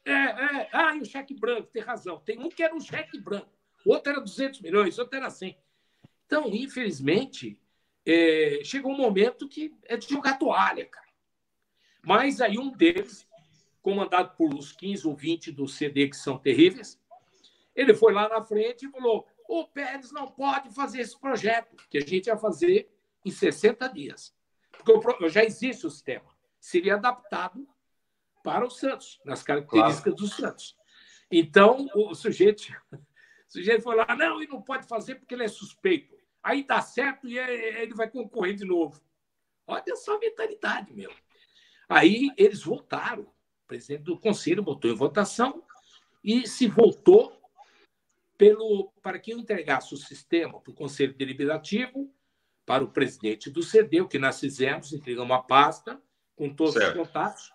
É, 0.05 0.13
é. 0.13 0.69
Ah, 0.73 0.97
e 0.97 1.01
o 1.01 1.05
cheque 1.05 1.35
branco, 1.35 1.69
tem 1.73 1.83
razão. 1.83 2.21
Tem 2.21 2.39
um 2.39 2.49
que 2.49 2.63
era 2.63 2.75
um 2.75 2.81
cheque 2.81 3.19
branco, 3.19 3.51
outro 3.85 4.13
era 4.13 4.21
200 4.21 4.61
milhões, 4.61 4.99
outro 4.99 5.17
era 5.17 5.29
100. 5.29 5.59
Então, 6.27 6.49
infelizmente, 6.49 7.61
é, 8.07 8.61
chegou 8.63 8.93
um 8.93 8.97
momento 8.97 9.49
que 9.49 9.75
é 9.85 9.97
de 9.97 10.09
jogar 10.09 10.39
toalha, 10.39 10.87
cara. 10.87 11.07
Mas 12.03 12.41
aí 12.41 12.59
um 12.59 12.71
deles, 12.71 13.29
comandado 13.83 14.35
por 14.37 14.55
uns 14.55 14.73
15 14.73 15.07
ou 15.07 15.15
20 15.15 15.53
do 15.53 15.69
CD, 15.69 16.09
que 16.09 16.17
são 16.17 16.39
terríveis, 16.39 16.99
ele 17.75 17.93
foi 17.95 18.13
lá 18.13 18.29
na 18.29 18.43
frente 18.43 18.87
e 18.87 18.91
falou: 18.91 19.27
o 19.51 19.67
Pérez 19.67 20.13
não 20.13 20.29
pode 20.29 20.73
fazer 20.73 21.01
esse 21.01 21.19
projeto, 21.19 21.75
que 21.91 21.99
a 21.99 22.01
gente 22.01 22.29
ia 22.29 22.37
fazer 22.37 22.89
em 23.25 23.33
60 23.33 23.89
dias. 23.89 24.33
Porque 24.71 25.29
já 25.29 25.43
existe 25.43 25.85
o 25.85 25.91
sistema. 25.91 26.31
Seria 26.61 26.95
adaptado 26.95 27.67
para 28.45 28.65
o 28.65 28.71
Santos, 28.71 29.21
nas 29.25 29.43
características 29.43 30.15
claro. 30.15 30.17
do 30.17 30.29
Santos. 30.29 30.79
Então, 31.29 31.89
o 31.97 32.15
sujeito, 32.15 32.63
o 32.95 33.53
sujeito 33.53 33.83
foi 33.83 33.97
lá, 33.97 34.15
não, 34.15 34.41
ele 34.41 34.53
não 34.53 34.63
pode 34.63 34.87
fazer 34.87 35.17
porque 35.17 35.35
ele 35.35 35.45
é 35.45 35.49
suspeito. 35.49 36.17
Aí 36.41 36.63
dá 36.63 36.81
certo 36.81 37.29
e 37.29 37.37
ele 37.37 37.93
vai 37.93 38.09
concorrer 38.09 38.55
de 38.55 38.65
novo. 38.65 39.03
Olha 39.67 39.97
só 39.97 40.15
a 40.15 40.21
mentalidade, 40.21 40.95
meu. 40.95 41.13
Aí 41.89 42.31
eles 42.37 42.63
votaram. 42.63 43.25
O 43.25 43.67
presidente 43.67 44.05
do 44.05 44.19
conselho 44.19 44.63
botou 44.63 44.89
em 44.89 44.95
votação 44.95 45.65
e 46.23 46.47
se 46.47 46.69
voltou 46.69 47.40
pelo, 48.41 48.91
para 49.03 49.19
que 49.19 49.35
entregasse 49.35 49.93
o 49.93 49.99
sistema 49.99 50.59
para 50.63 50.71
o 50.71 50.75
Conselho 50.75 51.13
Deliberativo, 51.13 52.11
para 52.65 52.83
o 52.83 52.91
presidente 52.91 53.51
do 53.51 53.63
CD, 53.63 54.01
o 54.01 54.09
que 54.09 54.19
nós 54.19 54.41
fizemos, 54.41 54.95
entregamos 54.95 55.31
uma 55.31 55.43
pasta 55.43 56.01
com 56.35 56.49
todos 56.49 56.73
certo. 56.73 56.99
os 56.99 57.07
contatos, 57.07 57.53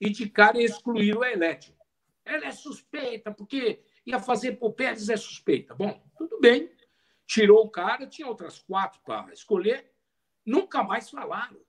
e 0.00 0.08
de 0.08 0.30
cara 0.30 0.58
excluir 0.58 1.14
o 1.14 1.22
elétrico. 1.22 1.84
Ela 2.24 2.46
é 2.46 2.50
suspeita, 2.50 3.30
porque 3.30 3.82
ia 4.06 4.18
fazer 4.18 4.52
por 4.52 4.72
Pérez 4.72 5.10
é 5.10 5.18
suspeita. 5.18 5.74
Bom, 5.74 6.02
tudo 6.16 6.40
bem. 6.40 6.72
Tirou 7.26 7.66
o 7.66 7.70
cara, 7.70 8.06
tinha 8.06 8.26
outras 8.26 8.58
quatro 8.58 9.02
para 9.04 9.34
escolher, 9.34 9.92
nunca 10.46 10.82
mais 10.82 11.10
falaram. 11.10 11.60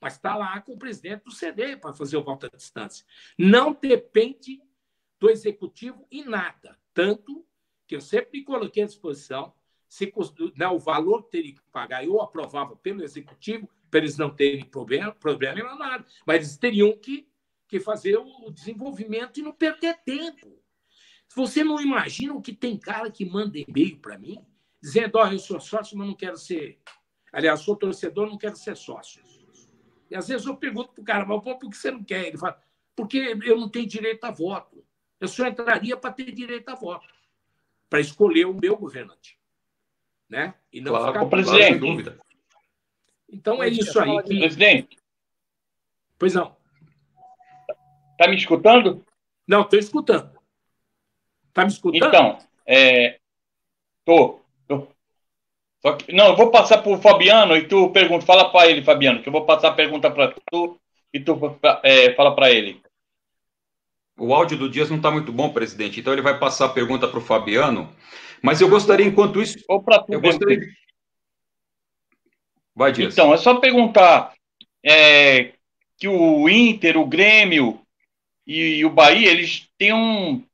Mas 0.00 0.12
está 0.12 0.36
lá 0.36 0.60
com 0.60 0.74
o 0.74 0.78
presidente 0.78 1.24
do 1.24 1.32
CD 1.32 1.76
para 1.76 1.92
fazer 1.92 2.16
o 2.16 2.22
voto 2.22 2.46
à 2.46 2.48
distância. 2.56 3.04
Não 3.36 3.72
depende 3.72 4.62
do 5.18 5.28
executivo 5.28 6.06
em 6.12 6.24
nada, 6.24 6.78
tanto 6.94 7.44
que 7.88 7.96
eu 7.96 8.00
sempre 8.02 8.44
coloquei 8.44 8.82
à 8.82 8.86
disposição, 8.86 9.52
se 9.88 10.12
né, 10.54 10.68
o 10.68 10.78
valor 10.78 11.22
teria 11.22 11.54
que 11.54 11.62
pagar, 11.72 12.04
eu 12.04 12.20
aprovava 12.20 12.76
pelo 12.76 13.02
executivo, 13.02 13.66
para 13.90 14.00
eles 14.00 14.18
não 14.18 14.28
terem 14.28 14.66
problema, 14.66 15.10
problema 15.12 15.74
nada, 15.74 16.04
mas 16.26 16.36
eles 16.36 16.58
teriam 16.58 16.94
que, 16.98 17.26
que 17.66 17.80
fazer 17.80 18.18
o 18.18 18.50
desenvolvimento 18.50 19.40
e 19.40 19.42
não 19.42 19.52
perder 19.52 19.96
tempo. 20.04 20.62
Você 21.34 21.64
não 21.64 21.80
imagina 21.80 22.34
o 22.34 22.42
que 22.42 22.52
tem 22.52 22.76
cara 22.76 23.10
que 23.10 23.24
manda 23.24 23.58
e-mail 23.58 23.98
para 23.98 24.18
mim, 24.18 24.44
dizendo: 24.82 25.18
oh, 25.18 25.26
eu 25.26 25.38
sou 25.38 25.58
sócio, 25.58 25.96
mas 25.96 26.06
não 26.06 26.14
quero 26.14 26.36
ser. 26.36 26.78
Aliás, 27.32 27.60
sou 27.60 27.76
torcedor, 27.76 28.28
não 28.28 28.36
quero 28.36 28.56
ser 28.56 28.76
sócio. 28.76 29.22
E 30.10 30.16
às 30.16 30.28
vezes 30.28 30.46
eu 30.46 30.56
pergunto 30.56 30.92
para 30.92 31.02
o 31.02 31.04
cara, 31.04 31.24
mas 31.24 31.42
por 31.42 31.58
que 31.58 31.76
você 31.76 31.90
não 31.90 32.04
quer? 32.04 32.28
Ele 32.28 32.38
fala: 32.38 32.60
porque 32.94 33.38
eu 33.44 33.58
não 33.58 33.68
tenho 33.68 33.86
direito 33.86 34.24
a 34.24 34.30
voto. 34.30 34.84
Eu 35.20 35.28
só 35.28 35.46
entraria 35.46 35.96
para 35.96 36.12
ter 36.12 36.30
direito 36.32 36.68
a 36.68 36.74
voto 36.74 37.17
para 37.88 38.00
escolher 38.00 38.46
o 38.46 38.54
meu 38.54 38.76
governante. 38.76 39.38
Né? 40.28 40.54
E 40.72 40.80
não 40.80 40.92
claro, 40.92 41.06
ficar 41.06 41.20
com 41.20 41.30
presidente. 41.30 41.78
dúvida. 41.78 42.18
Então 43.30 43.62
é 43.62 43.68
isso 43.68 43.98
aí. 44.00 44.22
Que... 44.22 44.38
Presidente. 44.40 44.98
Pois 46.18 46.34
não. 46.34 46.56
Está 48.12 48.28
me 48.28 48.36
escutando? 48.36 49.04
Não, 49.46 49.62
estou 49.62 49.78
escutando. 49.78 50.38
Está 51.48 51.62
me 51.62 51.70
escutando? 51.70 52.08
Então, 52.08 52.38
é... 52.66 53.18
tô. 54.04 54.40
tô. 54.66 54.88
Só 55.80 55.92
que... 55.92 56.12
Não, 56.12 56.28
eu 56.28 56.36
vou 56.36 56.50
passar 56.50 56.78
para 56.78 56.92
o 56.92 57.00
Fabiano 57.00 57.56
e 57.56 57.66
tu 57.66 57.90
pergunta. 57.90 58.26
Fala 58.26 58.50
para 58.50 58.68
ele, 58.68 58.82
Fabiano, 58.82 59.22
que 59.22 59.28
eu 59.28 59.32
vou 59.32 59.46
passar 59.46 59.68
a 59.68 59.74
pergunta 59.74 60.10
para 60.10 60.34
tu 60.50 60.78
e 61.12 61.20
tu 61.20 61.58
é, 61.82 62.14
fala 62.14 62.34
para 62.34 62.50
ele. 62.50 62.82
O 64.18 64.34
áudio 64.34 64.58
do 64.58 64.68
Dias 64.68 64.90
não 64.90 64.96
está 64.96 65.10
muito 65.10 65.32
bom, 65.32 65.50
presidente, 65.50 66.00
então 66.00 66.12
ele 66.12 66.22
vai 66.22 66.38
passar 66.38 66.66
a 66.66 66.70
pergunta 66.70 67.06
para 67.06 67.18
o 67.18 67.22
Fabiano. 67.22 67.88
Mas 68.42 68.60
eu 68.60 68.68
gostaria, 68.68 69.06
enquanto 69.06 69.40
isso. 69.40 69.58
Ou 69.68 69.82
para 69.82 70.00
tu, 70.00 70.12
eu 70.12 70.20
gostaria... 70.20 70.60
Vai, 72.74 72.92
Dias. 72.92 73.12
Então, 73.14 73.32
é 73.32 73.36
só 73.36 73.56
perguntar 73.56 74.34
é, 74.84 75.52
que 75.96 76.06
o 76.06 76.48
Inter, 76.48 76.96
o 76.96 77.06
Grêmio 77.06 77.80
e, 78.46 78.76
e, 78.76 78.84
o 78.84 78.90
Bahia, 78.90 79.30
eles 79.30 79.68
têm 79.76 79.92
um. 79.92 80.44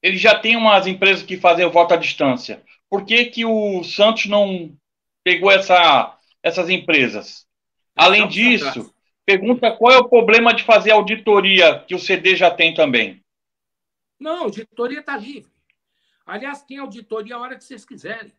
Eles 0.00 0.20
já 0.20 0.38
têm 0.38 0.56
umas 0.56 0.86
empresas 0.86 1.24
que 1.24 1.36
fazem 1.36 1.64
o 1.64 1.70
voto 1.70 1.94
à 1.94 1.96
distância. 1.96 2.62
Por 2.88 3.04
que, 3.04 3.26
que 3.26 3.44
o 3.44 3.82
Santos 3.84 4.26
não 4.26 4.72
pegou 5.24 5.50
essa, 5.50 6.16
essas 6.42 6.68
empresas? 6.70 7.46
Além 7.96 8.26
disso, 8.28 8.92
pergunta 9.26 9.74
qual 9.76 9.92
é 9.92 9.98
o 9.98 10.08
problema 10.08 10.54
de 10.54 10.64
fazer 10.64 10.90
auditoria 10.90 11.80
que 11.80 11.94
o 11.94 11.98
CD 11.98 12.36
já 12.36 12.50
tem 12.50 12.74
também. 12.74 13.22
Não, 14.18 14.44
auditoria 14.44 15.00
está 15.00 15.16
livre. 15.16 15.50
Aliás, 16.24 16.62
tem 16.62 16.78
auditoria 16.78 17.36
a 17.36 17.40
hora 17.40 17.56
que 17.56 17.64
vocês 17.64 17.84
quiserem. 17.84 18.32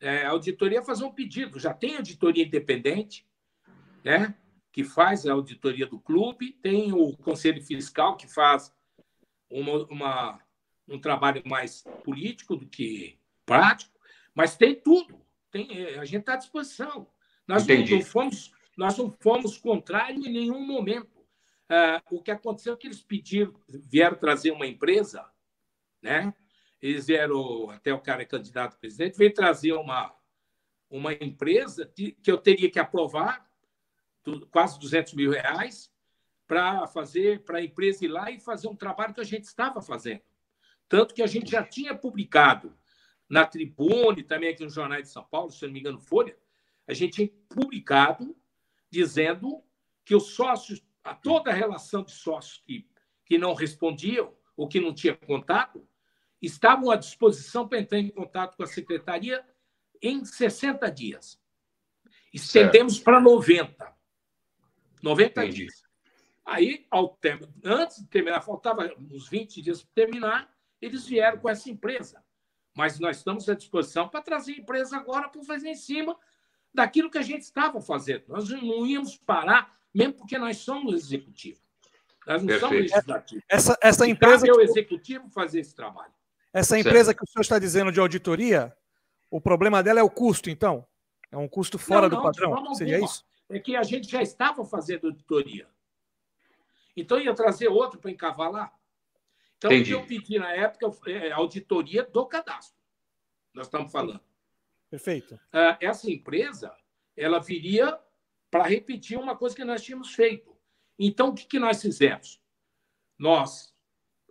É, 0.00 0.24
a 0.24 0.30
auditoria 0.30 0.78
é 0.78 0.84
fazer 0.84 1.04
um 1.04 1.12
pedido. 1.12 1.60
Já 1.60 1.72
tem 1.72 1.96
auditoria 1.96 2.44
independente, 2.44 3.26
né? 4.04 4.34
que 4.72 4.82
faz 4.82 5.26
a 5.26 5.32
auditoria 5.34 5.86
do 5.86 6.00
clube, 6.00 6.52
tem 6.62 6.92
o 6.92 7.14
Conselho 7.18 7.62
Fiscal, 7.62 8.16
que 8.16 8.26
faz 8.26 8.72
uma, 9.50 9.84
uma 9.84 10.40
um 10.88 10.98
trabalho 10.98 11.42
mais 11.44 11.84
político 12.02 12.56
do 12.56 12.66
que 12.66 13.18
prático, 13.44 13.92
mas 14.34 14.56
tem 14.56 14.74
tudo. 14.74 15.20
Tem, 15.50 15.68
é, 15.70 15.98
a 15.98 16.04
gente 16.04 16.20
está 16.20 16.34
à 16.34 16.36
disposição. 16.36 17.06
Nós 17.46 17.66
não, 17.66 17.76
não, 17.76 18.00
fomos, 18.00 18.52
nós 18.76 18.96
não 18.96 19.10
fomos 19.10 19.58
contrários 19.58 20.26
em 20.26 20.32
nenhum 20.32 20.66
momento. 20.66 21.20
Uh, 21.70 22.16
o 22.16 22.22
que 22.22 22.30
aconteceu 22.30 22.74
é 22.74 22.76
que 22.76 22.86
eles 22.86 23.02
pediram, 23.02 23.54
vieram 23.68 24.16
trazer 24.16 24.50
uma 24.50 24.66
empresa, 24.66 25.24
né? 26.00 26.34
Eles 26.80 27.06
vieram, 27.06 27.70
até 27.70 27.94
o 27.94 28.00
cara 28.00 28.22
é 28.22 28.26
candidato 28.26 28.74
a 28.74 28.78
presidente, 28.78 29.16
veio 29.16 29.32
trazer 29.32 29.72
uma, 29.72 30.14
uma 30.90 31.12
empresa 31.12 31.86
que, 31.86 32.12
que 32.12 32.30
eu 32.30 32.36
teria 32.36 32.70
que 32.70 32.78
aprovar, 32.78 33.48
quase 34.50 34.78
200 34.78 35.14
mil 35.14 35.30
reais, 35.30 35.92
para 36.46 36.86
fazer, 36.86 37.42
para 37.44 37.58
a 37.58 37.64
empresa 37.64 38.04
ir 38.04 38.08
lá 38.08 38.30
e 38.30 38.38
fazer 38.38 38.68
um 38.68 38.76
trabalho 38.76 39.14
que 39.14 39.20
a 39.20 39.24
gente 39.24 39.44
estava 39.44 39.80
fazendo. 39.80 40.20
Tanto 40.88 41.14
que 41.14 41.22
a 41.22 41.26
gente 41.26 41.50
já 41.50 41.62
tinha 41.62 41.94
publicado 41.94 42.76
na 43.28 43.46
Tribune, 43.46 44.22
também 44.22 44.50
aqui 44.50 44.62
no 44.62 44.68
Jornal 44.68 45.00
de 45.00 45.08
São 45.08 45.24
Paulo, 45.24 45.50
se 45.50 45.64
não 45.64 45.72
me 45.72 45.80
engano, 45.80 45.98
Folha, 45.98 46.36
a 46.86 46.92
gente 46.92 47.14
tinha 47.14 47.30
publicado 47.48 48.36
dizendo 48.92 49.64
que 50.04 50.14
os 50.14 50.34
sócios, 50.34 50.84
a 51.02 51.14
toda 51.14 51.50
a 51.50 51.54
relação 51.54 52.04
de 52.04 52.12
sócios 52.12 52.58
que, 52.58 52.86
que 53.24 53.38
não 53.38 53.54
respondiam 53.54 54.36
ou 54.54 54.68
que 54.68 54.78
não 54.78 54.94
tinha 54.94 55.16
contato, 55.16 55.88
estavam 56.40 56.90
à 56.90 56.96
disposição 56.96 57.66
para 57.66 57.80
entrar 57.80 57.98
em 57.98 58.10
contato 58.10 58.54
com 58.54 58.62
a 58.62 58.66
secretaria 58.66 59.42
em 60.02 60.22
60 60.24 60.90
dias. 60.90 61.40
Estendemos 62.34 62.98
para 62.98 63.18
90. 63.18 63.96
90 65.02 65.30
Entendi. 65.30 65.56
dias. 65.56 65.82
Aí, 66.44 66.86
ao 66.90 67.08
termo, 67.16 67.48
antes 67.64 68.02
de 68.02 68.08
terminar, 68.08 68.42
faltava 68.42 68.92
uns 68.98 69.28
20 69.28 69.62
dias 69.62 69.82
para 69.82 69.94
terminar, 69.94 70.54
eles 70.80 71.06
vieram 71.06 71.38
com 71.38 71.48
essa 71.48 71.70
empresa. 71.70 72.22
Mas 72.76 72.98
nós 72.98 73.18
estamos 73.18 73.48
à 73.48 73.54
disposição 73.54 74.08
para 74.08 74.20
trazer 74.20 74.52
a 74.52 74.56
empresa 74.58 74.96
agora 74.96 75.28
para 75.28 75.42
fazer 75.44 75.68
em 75.68 75.76
cima 75.76 76.18
daquilo 76.74 77.10
que 77.10 77.18
a 77.18 77.22
gente 77.22 77.42
estava 77.42 77.80
fazendo. 77.80 78.24
Nós 78.28 78.48
não 78.48 78.86
íamos 78.86 79.16
parar, 79.16 79.76
mesmo 79.92 80.14
porque 80.14 80.38
nós 80.38 80.58
somos 80.58 80.94
executivo. 80.94 81.60
Nós 82.26 82.42
não 82.42 82.48
Perfeito. 82.48 82.60
somos 82.60 82.92
legislativo. 82.92 83.42
Essa, 83.48 83.78
essa 83.80 84.06
empresa. 84.06 84.46
Cabe 84.46 84.50
ao 84.50 84.60
executivo 84.60 85.28
fazer 85.28 85.60
esse 85.60 85.74
trabalho. 85.74 86.12
Essa 86.52 86.78
empresa 86.78 87.06
certo. 87.06 87.18
que 87.18 87.24
o 87.24 87.26
senhor 87.26 87.42
está 87.42 87.58
dizendo 87.58 87.90
de 87.90 87.98
auditoria, 87.98 88.76
o 89.30 89.40
problema 89.40 89.82
dela 89.82 90.00
é 90.00 90.02
o 90.02 90.10
custo, 90.10 90.50
então? 90.50 90.86
É 91.30 91.36
um 91.36 91.48
custo 91.48 91.78
fora 91.78 92.08
não, 92.08 92.10
não, 92.10 92.16
do 92.18 92.22
padrão? 92.22 92.74
Seria 92.74 93.00
isso? 93.02 93.24
É 93.48 93.58
que 93.58 93.74
a 93.74 93.82
gente 93.82 94.10
já 94.10 94.22
estava 94.22 94.64
fazendo 94.64 95.06
auditoria. 95.06 95.66
Então 96.96 97.18
ia 97.18 97.34
trazer 97.34 97.68
outro 97.68 97.98
para 97.98 98.10
encavalar. 98.10 98.72
Então, 99.56 99.72
Entendi. 99.72 99.94
o 99.94 99.98
que 99.98 100.02
eu 100.02 100.06
pedi 100.06 100.38
na 100.38 100.52
época 100.52 100.90
é 101.08 101.32
auditoria 101.32 102.02
do 102.02 102.26
cadastro. 102.26 102.76
Nós 103.54 103.66
estamos 103.66 103.90
falando. 103.90 104.20
Perfeito. 104.92 105.40
Ah, 105.50 105.78
essa 105.80 106.10
empresa, 106.10 106.76
ela 107.16 107.40
viria 107.40 107.98
para 108.50 108.64
repetir 108.64 109.18
uma 109.18 109.34
coisa 109.34 109.56
que 109.56 109.64
nós 109.64 109.82
tínhamos 109.82 110.14
feito. 110.14 110.54
Então, 110.98 111.30
o 111.30 111.34
que, 111.34 111.46
que 111.46 111.58
nós 111.58 111.80
fizemos? 111.80 112.38
Nós 113.18 113.74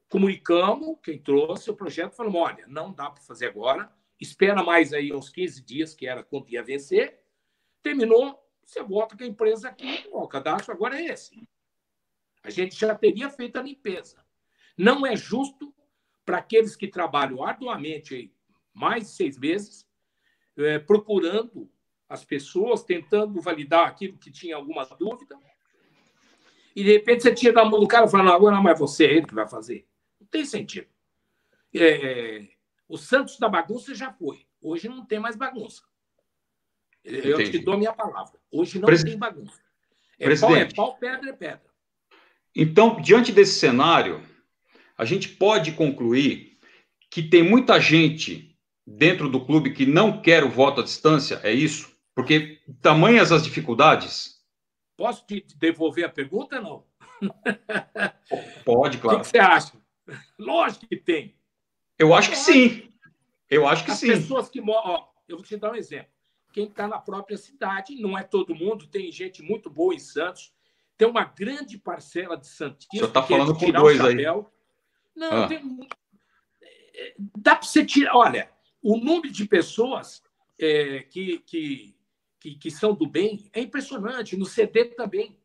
comunicamos, 0.08 1.00
quem 1.02 1.18
trouxe 1.18 1.72
o 1.72 1.76
projeto, 1.76 2.14
falamos, 2.14 2.40
olha, 2.40 2.68
não 2.68 2.94
dá 2.94 3.10
para 3.10 3.24
fazer 3.24 3.48
agora, 3.48 3.92
espera 4.20 4.62
mais 4.62 4.94
aí 4.94 5.12
uns 5.12 5.30
15 5.30 5.64
dias, 5.64 5.96
que 5.96 6.06
era 6.06 6.24
quando 6.24 6.48
ia 6.52 6.62
vencer, 6.62 7.26
terminou, 7.82 8.40
você 8.64 8.84
volta 8.84 9.18
com 9.18 9.24
a 9.24 9.28
empresa 9.28 9.68
aqui, 9.68 10.08
o 10.12 10.28
cadastro 10.28 10.76
agora 10.76 11.02
é 11.02 11.06
esse. 11.06 11.42
A 12.44 12.52
gente 12.52 12.80
já 12.80 12.94
teria 12.94 13.32
feito 13.32 13.58
a 13.58 13.64
limpeza. 13.64 14.24
Não 14.78 15.08
é 15.08 15.16
justo 15.16 15.74
para 16.24 16.38
aqueles 16.38 16.76
que 16.76 16.88
trabalham 16.88 17.44
arduamente 17.44 18.32
mais 18.72 19.06
de 19.06 19.10
seis 19.10 19.40
meses, 19.40 19.90
é, 20.58 20.80
procurando 20.80 21.70
as 22.08 22.26
pessoas, 22.26 22.84
tentando 22.84 23.40
validar 23.42 23.88
aquilo 23.88 24.18
que 24.18 24.32
tinha 24.32 24.56
alguma 24.56 24.86
dúvida, 24.86 25.38
e 26.76 26.84
de 26.84 26.92
repente 26.92 27.24
você 27.24 27.34
tira 27.34 27.54
da 27.54 27.66
mão 27.66 27.80
do 27.80 27.88
cara 27.88 28.06
e 28.06 28.10
fala: 28.10 28.24
não, 28.24 28.34
agora 28.34 28.56
não 28.56 28.70
é 28.70 28.74
você, 28.74 29.06
é 29.06 29.14
ele 29.14 29.28
que 29.28 29.36
vai 29.36 29.48
fazer. 29.48 29.88
Não 30.20 30.28
tem 30.28 30.46
sentido. 30.46 30.88
É, 31.74 32.48
o 32.88 32.98
Santos 32.98 33.40
da 33.40 33.48
bagunça 33.48 33.94
já 33.96 34.12
foi. 34.12 34.46
Hoje 34.62 34.88
não 34.88 35.06
tem 35.06 35.20
mais 35.20 35.36
bagunça. 35.36 35.84
Eu 37.04 37.40
Entendi. 37.40 37.60
te 37.60 37.60
dou 37.60 37.74
a 37.74 37.78
minha 37.78 37.94
palavra. 37.94 38.40
Hoje 38.52 38.80
não 38.80 38.88
tem 38.88 39.18
bagunça. 39.18 39.60
É 40.20 40.26
Presidente. 40.26 40.76
pau, 40.76 40.90
é 40.90 40.92
pau, 40.92 40.98
pedra 40.98 41.30
é 41.30 41.34
pedra. 41.34 41.72
Então, 42.56 43.02
diante 43.02 43.32
desse 43.32 43.60
cenário, 43.60 44.22
a 44.98 45.06
gente 45.06 45.30
pode 45.30 45.72
concluir 45.72 46.60
que 47.10 47.24
tem 47.24 47.42
muita 47.42 47.80
gente 47.80 48.51
dentro 48.86 49.30
do 49.30 49.46
clube 49.46 49.74
que 49.74 49.86
não 49.86 50.22
quer 50.22 50.44
o 50.44 50.50
voto 50.50 50.82
à 50.82 50.84
distância, 50.84 51.40
é 51.44 51.52
isso? 51.52 51.96
Porque 52.16 52.60
tamanhas 52.82 53.32
as 53.32 53.44
dificuldades. 53.44 54.42
Posso 54.98 55.26
te 55.26 55.46
devolver 55.58 56.06
a 56.06 56.10
pergunta 56.10 56.60
não? 56.60 56.86
Pode, 58.66 58.98
claro. 58.98 59.20
O 59.20 59.22
que 59.22 59.28
você 59.28 59.40
acha? 59.40 59.74
Lógico 60.38 60.88
que 60.88 60.98
tem. 60.98 61.36
Eu 61.98 62.14
acho 62.14 62.30
que 62.30 62.36
sim. 62.36 62.90
Eu 63.50 63.68
acho 63.68 63.86
que 63.86 63.92
As 63.92 64.00
sim. 64.00 64.12
As 64.12 64.20
pessoas 64.20 64.50
que 64.50 64.62
moram. 64.62 65.08
Eu 65.28 65.38
vou 65.38 65.46
te 65.46 65.56
dar 65.58 65.72
um 65.72 65.76
exemplo. 65.76 66.12
Quem 66.52 66.66
está 66.66 66.88
na 66.88 67.00
própria 67.00 67.38
cidade, 67.38 67.96
não 67.96 68.18
é 68.18 68.24
todo 68.24 68.56
mundo, 68.56 68.88
tem 68.88 69.12
gente 69.12 69.42
muito 69.42 69.70
boa 69.70 69.94
em 69.94 70.00
Santos, 70.00 70.54
tem 70.98 71.08
uma 71.08 71.24
grande 71.24 71.78
parcela 71.78 72.36
de. 72.36 72.48
O 72.48 72.48
senhor 72.48 73.08
está 73.08 73.24
falando 73.24 73.56
com 73.56 73.72
dois 73.72 74.02
aí. 74.02 74.26
Não, 75.16 75.44
ah. 75.44 75.48
tem... 75.48 75.62
É, 76.94 77.14
dá 77.38 77.56
para 77.56 77.68
você 77.68 77.86
tirar. 77.86 78.16
Olha, 78.16 78.50
o 78.82 78.98
número 78.98 79.32
de 79.32 79.46
pessoas 79.46 80.24
é, 80.60 81.04
que, 81.04 81.40
que, 81.40 81.96
que, 82.40 82.56
que, 82.56 82.72
são 82.72 82.94
do 82.94 83.08
bem 83.08 83.50
é 83.54 83.62
impressionante. 83.62 84.38
No 84.38 84.46
CD 84.46 84.86
também. 84.86 85.38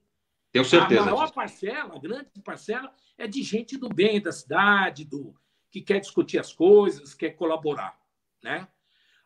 Tenho 0.52 0.64
certeza. 0.64 1.02
A 1.02 1.04
maior 1.04 1.22
disso. 1.22 1.34
parcela, 1.34 1.96
a 1.96 1.98
grande 1.98 2.30
parcela, 2.42 2.94
é 3.18 3.26
de 3.26 3.42
gente 3.42 3.76
do 3.76 3.88
bem 3.88 4.20
da 4.20 4.32
cidade, 4.32 5.04
do 5.04 5.34
que 5.70 5.82
quer 5.82 6.00
discutir 6.00 6.38
as 6.38 6.52
coisas, 6.52 7.14
quer 7.14 7.30
colaborar. 7.30 8.00
Né? 8.42 8.66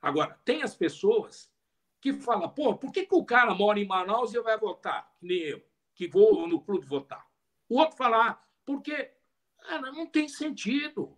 Agora, 0.03 0.39
tem 0.45 0.63
as 0.63 0.75
pessoas 0.75 1.51
que 2.01 2.13
falam, 2.15 2.49
pô, 2.49 2.75
por 2.75 2.91
que, 2.91 3.07
que 3.07 3.15
o 3.15 3.25
cara 3.25 3.55
mora 3.55 3.79
em 3.79 3.87
Manaus 3.87 4.35
e 4.35 4.41
vai 4.41 4.59
votar? 4.59 5.13
Nem 5.21 5.39
eu, 5.39 5.63
que 5.95 6.09
vou 6.09 6.49
no 6.49 6.61
clube 6.61 6.87
votar. 6.87 7.25
O 7.69 7.79
outro 7.79 7.97
fala, 7.97 8.31
ah, 8.31 8.43
porque 8.65 9.13
Cara, 9.63 9.93
não 9.93 10.07
tem 10.07 10.29
sentido. 10.29 11.17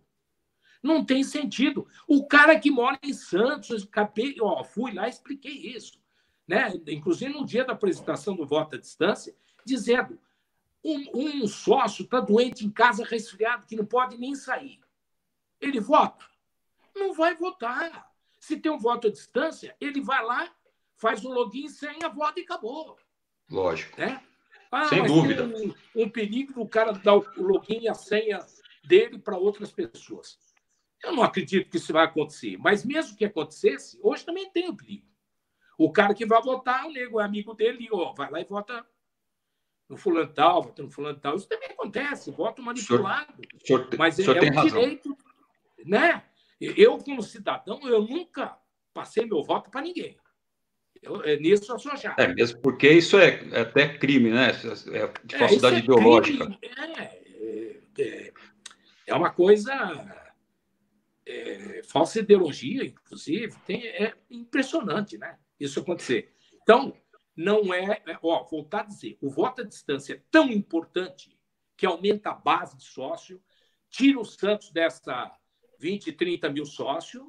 Não 0.83 1.03
tem 1.03 1.23
sentido. 1.23 1.87
O 2.05 2.27
cara 2.27 2.59
que 2.59 2.69
mora 2.69 2.99
em 3.01 3.13
Santos, 3.13 3.83
acabei, 3.83 4.35
ó, 4.41 4.65
fui 4.65 4.91
lá 4.91 5.07
e 5.07 5.09
expliquei 5.09 5.53
isso. 5.53 5.97
Né? 6.45 6.73
Inclusive 6.87 7.31
no 7.31 7.45
dia 7.45 7.63
da 7.63 7.71
apresentação 7.71 8.35
do 8.35 8.45
voto 8.45 8.75
à 8.75 8.79
distância, 8.79 9.33
dizendo 9.65 10.19
um, 10.83 11.43
um 11.43 11.47
sócio 11.47 12.03
está 12.03 12.19
doente 12.19 12.65
em 12.65 12.69
casa, 12.69 13.05
resfriado, 13.05 13.65
que 13.65 13.77
não 13.77 13.85
pode 13.85 14.17
nem 14.17 14.35
sair. 14.35 14.81
Ele 15.61 15.79
vota? 15.79 16.25
Não 16.93 17.13
vai 17.13 17.33
votar. 17.35 18.11
Se 18.37 18.57
tem 18.57 18.69
um 18.69 18.77
voto 18.77 19.07
à 19.07 19.09
distância, 19.09 19.73
ele 19.79 20.01
vai 20.01 20.21
lá, 20.21 20.53
faz 20.97 21.23
o 21.23 21.29
login, 21.29 21.69
senha, 21.69 22.09
vota 22.09 22.41
e 22.41 22.43
acabou. 22.43 22.97
Lógico. 23.49 23.97
Né? 23.97 24.21
Ah, 24.69 24.89
Sem 24.89 25.05
dúvida. 25.05 25.45
Um, 25.45 26.03
um 26.03 26.09
perigo 26.09 26.53
do 26.53 26.67
cara 26.67 26.91
dar 26.91 27.15
o 27.15 27.25
login 27.37 27.83
e 27.83 27.87
a 27.87 27.93
senha 27.93 28.45
dele 28.83 29.17
para 29.17 29.37
outras 29.37 29.71
pessoas. 29.71 30.37
Eu 31.03 31.13
não 31.13 31.23
acredito 31.23 31.69
que 31.69 31.77
isso 31.77 31.91
vai 31.91 32.05
acontecer, 32.05 32.57
mas 32.57 32.85
mesmo 32.85 33.17
que 33.17 33.25
acontecesse, 33.25 33.99
hoje 34.01 34.25
também 34.25 34.49
tem 34.49 34.69
o 34.69 34.75
perigo. 34.75 35.05
O 35.77 35.91
cara 35.91 36.13
que 36.13 36.25
vai 36.25 36.41
votar, 36.41 36.85
o 36.85 36.91
nego 36.91 37.19
é 37.19 37.25
amigo 37.25 37.53
dele, 37.53 37.89
ó, 37.91 38.13
vai 38.13 38.31
lá 38.31 38.39
e 38.39 38.45
vota 38.45 38.85
no 39.89 39.97
fulano 39.97 40.31
tal, 40.31 40.63
vota 40.63 40.81
no 40.81 40.89
fulano 40.89 41.19
tal. 41.19 41.35
Isso 41.35 41.47
também 41.47 41.69
acontece, 41.69 42.31
voto 42.31 42.61
manipulado. 42.61 43.33
O 43.53 43.67
senhor, 43.67 43.89
mas 43.97 44.17
o 44.17 44.23
senhor 44.23 44.37
é, 44.37 44.47
é 44.47 44.51
um 44.51 44.65
direito, 44.65 45.17
né? 45.85 46.23
Eu, 46.59 46.97
como 46.99 47.21
cidadão, 47.21 47.79
eu 47.83 48.01
nunca 48.01 48.57
passei 48.93 49.25
meu 49.25 49.43
voto 49.43 49.69
para 49.69 49.81
ninguém. 49.81 50.17
Eu, 51.01 51.21
é, 51.23 51.35
nisso 51.37 51.69
eu 51.69 51.77
sou 51.77 51.97
já. 51.97 52.15
É, 52.17 52.27
mesmo 52.27 52.61
porque 52.61 52.89
isso 52.89 53.17
é, 53.17 53.43
é 53.51 53.61
até 53.61 53.97
crime, 53.97 54.31
né? 54.31 54.51
É 54.51 55.07
de 55.25 55.35
é, 55.35 55.39
falsidade 55.39 55.75
é, 55.75 55.79
ideológica. 55.79 56.57
É, 56.61 57.81
é, 57.99 58.33
é, 59.07 59.13
uma 59.13 59.29
coisa. 59.29 60.22
É, 61.25 61.81
falsa 61.83 62.19
ideologia, 62.19 62.85
inclusive, 62.85 63.55
tem, 63.65 63.85
é 63.87 64.13
impressionante, 64.29 65.17
né? 65.17 65.39
Isso 65.59 65.79
acontecer. 65.79 66.33
Então, 66.61 66.93
não 67.35 67.73
é, 67.73 68.01
é. 68.05 68.19
Ó, 68.21 68.43
voltar 68.43 68.81
a 68.81 68.85
dizer, 68.85 69.17
o 69.21 69.29
voto 69.29 69.61
à 69.61 69.65
distância 69.65 70.15
é 70.15 70.23
tão 70.29 70.49
importante 70.49 71.37
que 71.75 71.85
aumenta 71.85 72.31
a 72.31 72.35
base 72.35 72.77
de 72.77 72.83
sócio, 72.83 73.41
tira 73.89 74.19
o 74.19 74.25
Santos 74.25 74.71
dessa 74.71 75.31
20, 75.79 76.11
30 76.13 76.49
mil 76.49 76.65
sócios, 76.65 77.23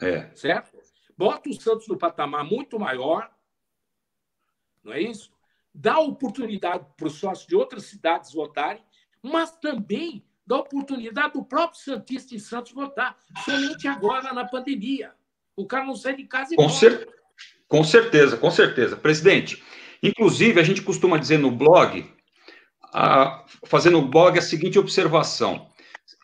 é. 0.00 0.34
certo? 0.34 0.78
Bota 1.16 1.48
o 1.48 1.54
Santos 1.54 1.88
no 1.88 1.98
patamar 1.98 2.44
muito 2.44 2.78
maior, 2.78 3.30
não 4.82 4.92
é 4.92 5.00
isso? 5.00 5.30
Dá 5.72 5.98
oportunidade 5.98 6.86
para 6.96 7.06
os 7.06 7.14
sócios 7.14 7.46
de 7.46 7.54
outras 7.54 7.84
cidades 7.84 8.32
votarem, 8.32 8.84
mas 9.22 9.56
também 9.58 10.24
dá 10.50 10.56
oportunidade 10.56 11.34
do 11.34 11.44
próprio 11.44 11.80
Santista 11.80 12.34
em 12.34 12.40
Santos 12.40 12.72
votar, 12.72 13.16
somente 13.44 13.86
agora 13.86 14.32
na 14.32 14.44
pandemia. 14.44 15.12
O 15.56 15.64
cara 15.64 15.84
não 15.84 15.94
sai 15.94 16.16
de 16.16 16.24
casa 16.24 16.54
e 16.54 16.56
com, 16.56 16.68
cer 16.68 17.08
com 17.68 17.84
certeza, 17.84 18.36
com 18.36 18.50
certeza. 18.50 18.96
Presidente, 18.96 19.62
inclusive 20.02 20.58
a 20.58 20.64
gente 20.64 20.82
costuma 20.82 21.18
dizer 21.18 21.38
no 21.38 21.52
blog, 21.52 22.04
a, 22.92 23.44
fazendo 23.64 24.00
no 24.00 24.08
blog 24.08 24.36
a 24.40 24.42
seguinte 24.42 24.76
observação. 24.76 25.68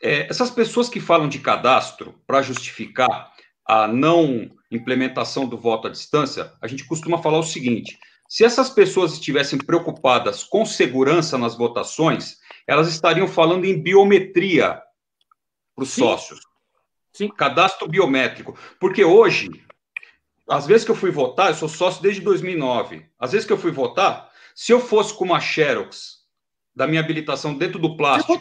É, 0.02 0.28
essas 0.28 0.50
pessoas 0.50 0.88
que 0.88 0.98
falam 0.98 1.28
de 1.28 1.38
cadastro 1.38 2.20
para 2.26 2.42
justificar 2.42 3.30
a 3.64 3.86
não 3.86 4.50
implementação 4.72 5.46
do 5.46 5.56
voto 5.56 5.86
à 5.86 5.90
distância, 5.90 6.52
a 6.60 6.66
gente 6.66 6.84
costuma 6.84 7.18
falar 7.18 7.38
o 7.38 7.44
seguinte: 7.44 7.96
se 8.28 8.44
essas 8.44 8.70
pessoas 8.70 9.12
estivessem 9.12 9.56
preocupadas 9.56 10.42
com 10.42 10.66
segurança 10.66 11.38
nas 11.38 11.56
votações, 11.56 12.44
elas 12.66 12.88
estariam 12.88 13.28
falando 13.28 13.64
em 13.64 13.80
biometria 13.80 14.82
para 15.74 15.82
os 15.82 15.90
sócios. 15.90 16.40
Sim. 17.12 17.28
Cadastro 17.28 17.88
biométrico. 17.88 18.58
Porque 18.80 19.04
hoje, 19.04 19.48
às 20.48 20.66
vezes 20.66 20.84
que 20.84 20.90
eu 20.90 20.96
fui 20.96 21.10
votar, 21.10 21.48
eu 21.48 21.54
sou 21.54 21.68
sócio 21.68 22.02
desde 22.02 22.20
2009. 22.20 23.06
Às 23.18 23.32
vezes 23.32 23.46
que 23.46 23.52
eu 23.52 23.58
fui 23.58 23.70
votar, 23.70 24.30
se 24.54 24.72
eu 24.72 24.80
fosse 24.80 25.14
com 25.14 25.24
uma 25.24 25.40
Xerox 25.40 26.24
da 26.74 26.86
minha 26.86 27.00
habilitação 27.00 27.56
dentro 27.56 27.78
do 27.78 27.96
plástico, 27.96 28.40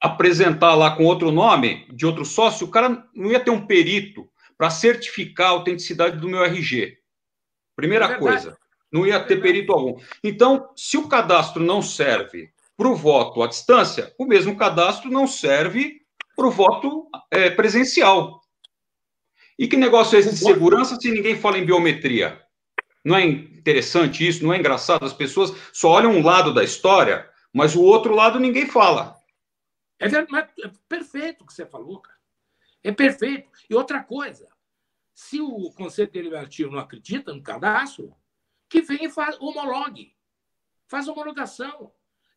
apresentar 0.00 0.74
lá 0.74 0.94
com 0.94 1.04
outro 1.04 1.30
nome 1.30 1.86
de 1.92 2.04
outro 2.04 2.24
sócio, 2.24 2.66
o 2.66 2.70
cara 2.70 3.08
não 3.14 3.30
ia 3.30 3.40
ter 3.40 3.50
um 3.50 3.66
perito 3.66 4.28
para 4.56 4.70
certificar 4.70 5.48
a 5.48 5.50
autenticidade 5.50 6.18
do 6.18 6.28
meu 6.28 6.44
RG. 6.44 6.98
Primeira 7.74 8.04
é 8.04 8.18
coisa, 8.18 8.56
não 8.92 9.06
ia 9.06 9.18
ter 9.18 9.40
perito 9.40 9.72
algum. 9.72 9.98
Então, 10.22 10.70
se 10.76 10.96
o 10.96 11.08
cadastro 11.08 11.62
não 11.62 11.82
serve 11.82 12.53
para 12.76 12.88
o 12.88 12.96
voto 12.96 13.42
à 13.42 13.46
distância, 13.46 14.14
o 14.18 14.26
mesmo 14.26 14.56
cadastro 14.56 15.10
não 15.10 15.26
serve 15.26 16.00
para 16.36 16.46
o 16.46 16.50
voto 16.50 17.08
é, 17.30 17.50
presencial. 17.50 18.40
E 19.58 19.68
que 19.68 19.76
negócio 19.76 20.16
é 20.16 20.20
esse 20.20 20.30
de 20.30 20.38
segurança 20.38 20.96
se 20.96 21.10
ninguém 21.10 21.36
fala 21.36 21.58
em 21.58 21.64
biometria? 21.64 22.42
Não 23.04 23.16
é 23.16 23.24
interessante 23.24 24.26
isso? 24.26 24.42
Não 24.42 24.52
é 24.52 24.58
engraçado? 24.58 25.04
As 25.04 25.12
pessoas 25.12 25.52
só 25.72 25.90
olham 25.90 26.12
um 26.12 26.24
lado 26.24 26.52
da 26.52 26.64
história, 26.64 27.30
mas 27.52 27.76
o 27.76 27.82
outro 27.82 28.14
lado 28.14 28.40
ninguém 28.40 28.66
fala. 28.66 29.14
É, 30.00 30.06
é 30.06 30.70
perfeito 30.88 31.42
o 31.42 31.46
que 31.46 31.52
você 31.52 31.64
falou, 31.64 32.00
cara. 32.00 32.18
É 32.82 32.90
perfeito. 32.90 33.48
E 33.70 33.74
outra 33.74 34.02
coisa, 34.02 34.48
se 35.14 35.40
o 35.40 35.70
Conselho 35.72 36.10
Deliberativo 36.10 36.72
não 36.72 36.80
acredita 36.80 37.32
no 37.32 37.42
cadastro, 37.42 38.14
que 38.68 38.82
vem 38.82 39.04
e 39.04 39.10
faz, 39.10 39.40
homologue. 39.40 40.16
Faz 40.86 41.06
homologação. 41.06 41.92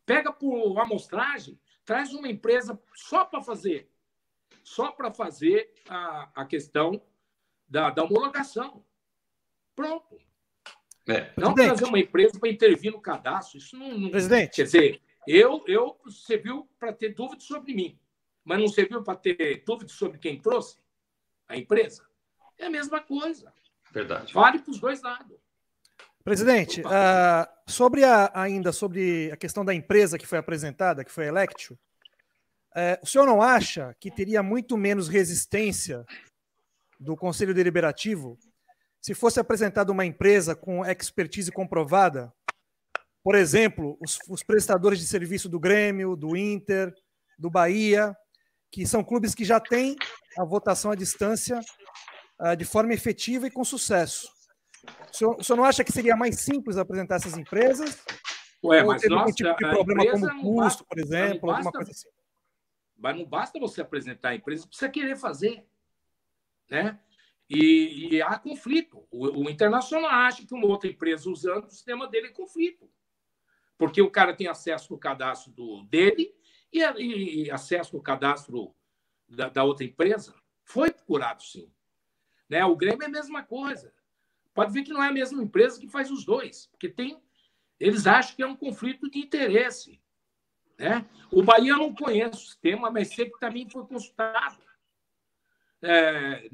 Pega 0.08 0.32
por 0.32 0.80
amostragem, 0.80 1.60
traz 1.84 2.14
uma 2.14 2.30
empresa 2.30 2.82
só 2.96 3.26
para 3.26 3.42
fazer. 3.42 3.92
Só 4.64 4.90
para 4.90 5.12
fazer 5.12 5.74
a, 5.90 6.32
a 6.34 6.46
questão 6.46 7.02
da, 7.68 7.90
da 7.90 8.06
homologação. 8.06 8.86
Pronto. 9.76 10.18
É. 11.06 11.34
Não 11.38 11.54
Presidente. 11.54 11.66
trazer 11.66 11.86
uma 11.86 12.00
empresa 12.00 12.40
para 12.40 12.50
intervir 12.50 12.94
no 12.94 13.02
cadastro. 13.02 13.58
Isso 13.58 13.78
não, 13.78 13.98
não. 13.98 14.10
Presidente. 14.10 14.56
Quer 14.56 14.64
dizer, 14.64 15.02
eu, 15.28 15.62
eu 15.68 16.00
serviu 16.10 16.70
para 16.80 16.94
ter 16.94 17.14
dúvidas 17.14 17.44
sobre 17.44 17.74
mim, 17.74 18.00
mas 18.46 18.60
não 18.60 18.70
serviu 18.70 19.04
para 19.04 19.18
ter 19.18 19.62
dúvidas 19.66 19.92
sobre 19.92 20.20
quem 20.20 20.40
trouxe 20.40 20.78
a 21.50 21.58
empresa. 21.58 22.08
É 22.58 22.68
a 22.68 22.70
mesma 22.70 23.02
coisa. 23.02 23.54
Verdade. 23.92 24.34
Vale 24.34 24.60
para 24.60 24.72
os 24.72 24.80
dois 24.80 25.02
lados. 25.02 25.38
Presidente, 26.28 26.82
uh, 26.82 27.48
sobre 27.66 28.04
a, 28.04 28.30
ainda 28.34 28.74
sobre 28.74 29.32
a 29.32 29.38
questão 29.38 29.64
da 29.64 29.74
empresa 29.74 30.18
que 30.18 30.28
foi 30.28 30.38
apresentada, 30.38 31.06
que 31.06 31.12
foi 31.12 31.24
a 31.24 31.28
Electio, 31.30 31.80
uh, 32.76 33.00
o 33.02 33.08
senhor 33.08 33.26
não 33.26 33.42
acha 33.42 33.96
que 33.98 34.12
teria 34.12 34.44
muito 34.44 34.76
menos 34.76 35.08
resistência 35.08 36.06
do 37.00 37.16
Conselho 37.16 37.54
Deliberativo 37.54 38.38
se 39.02 39.14
fosse 39.14 39.40
apresentada 39.40 39.90
uma 39.90 40.06
empresa 40.06 40.54
com 40.54 40.86
expertise 40.86 41.50
comprovada? 41.50 42.30
Por 43.24 43.34
exemplo, 43.34 43.98
os, 44.02 44.20
os 44.28 44.44
prestadores 44.44 45.00
de 45.00 45.08
serviço 45.08 45.48
do 45.48 45.62
Grêmio, 45.62 46.14
do 46.18 46.36
Inter, 46.36 46.94
do 47.40 47.50
Bahia, 47.50 48.14
que 48.70 48.86
são 48.86 49.02
clubes 49.02 49.34
que 49.34 49.46
já 49.46 49.62
têm 49.62 49.96
a 50.38 50.44
votação 50.44 50.92
à 50.92 50.96
distância 50.96 51.62
uh, 52.42 52.54
de 52.54 52.66
forma 52.66 52.94
efetiva 52.94 53.48
e 53.48 53.50
com 53.50 53.64
sucesso. 53.64 54.36
O 55.12 55.16
senhor, 55.16 55.36
o 55.40 55.44
senhor 55.44 55.58
não 55.58 55.64
acha 55.64 55.84
que 55.84 55.92
seria 55.92 56.16
mais 56.16 56.40
simples 56.40 56.78
apresentar 56.78 57.16
essas 57.16 57.38
empresas? 57.38 58.04
Ué, 58.64 58.84
mas 58.84 59.04
nossa, 59.04 59.22
algum 59.22 59.32
tipo 59.32 59.56
de 59.56 59.70
problema 59.70 60.12
como 60.12 60.42
custo, 60.42 60.56
basta, 60.56 60.84
por 60.86 61.00
exemplo, 61.00 61.52
alguma 61.52 61.72
coisa 61.72 61.92
assim? 61.92 62.10
Mas 62.98 63.16
não 63.16 63.26
basta 63.26 63.60
você 63.60 63.82
apresentar 63.82 64.30
a 64.30 64.36
empresa, 64.36 64.68
precisa 64.68 64.90
querer 64.90 65.16
fazer. 65.16 65.66
Né? 66.70 67.00
E, 67.50 68.16
e 68.16 68.22
há 68.22 68.38
conflito. 68.38 69.08
O, 69.12 69.44
o, 69.44 69.50
Internacional 69.50 70.10
acha 70.10 70.46
que 70.46 70.54
uma 70.54 70.66
outra 70.66 70.90
empresa 70.90 71.30
usando 71.30 71.66
o 71.66 71.70
sistema 71.70 72.08
dele 72.08 72.28
é 72.28 72.32
conflito. 72.32 72.90
Porque 73.78 74.02
o 74.02 74.10
cara 74.10 74.36
tem 74.36 74.48
acesso 74.48 74.92
no 74.92 75.00
cadastro 75.00 75.52
do, 75.52 75.84
dele 75.84 76.34
e, 76.74 76.82
e, 76.82 77.44
e 77.44 77.52
acesso 77.52 77.96
no 77.96 78.02
cadastro 78.02 78.76
da, 79.30 79.50
da, 79.50 79.64
outra 79.64 79.86
empresa. 79.86 80.34
Foi 80.64 80.92
procurado, 80.92 81.44
sim. 81.44 81.72
Né? 82.50 82.66
O 82.66 82.76
Grêmio 82.76 83.04
é 83.04 83.06
a 83.06 83.10
mesma 83.10 83.44
coisa 83.44 83.94
pode 84.58 84.74
ver 84.74 84.82
que 84.82 84.92
não 84.92 85.04
é 85.04 85.10
a 85.10 85.14
mesma 85.14 85.44
empresa 85.44 85.80
que 85.80 85.88
faz 85.88 86.10
os 86.10 86.26
dois, 86.26 86.66
porque 86.72 86.90
tem, 86.90 87.22
eles 87.80 88.08
acham 88.08 88.36
que 88.36 88.42
é 88.42 88.48
um 88.48 88.56
conflito 88.56 89.08
de 89.08 89.20
interesse. 89.20 90.02
Né? 90.80 91.08
O 91.32 91.44
Bahia 91.44 91.76
não 91.76 91.94
conhece 91.94 92.38
o 92.38 92.48
sistema, 92.48 92.90
mas 92.90 93.10
sei 93.10 93.30
que 93.30 93.40
também 93.40 93.70
foi 93.70 93.86
consultado. 93.86 94.58
É, 95.80 96.50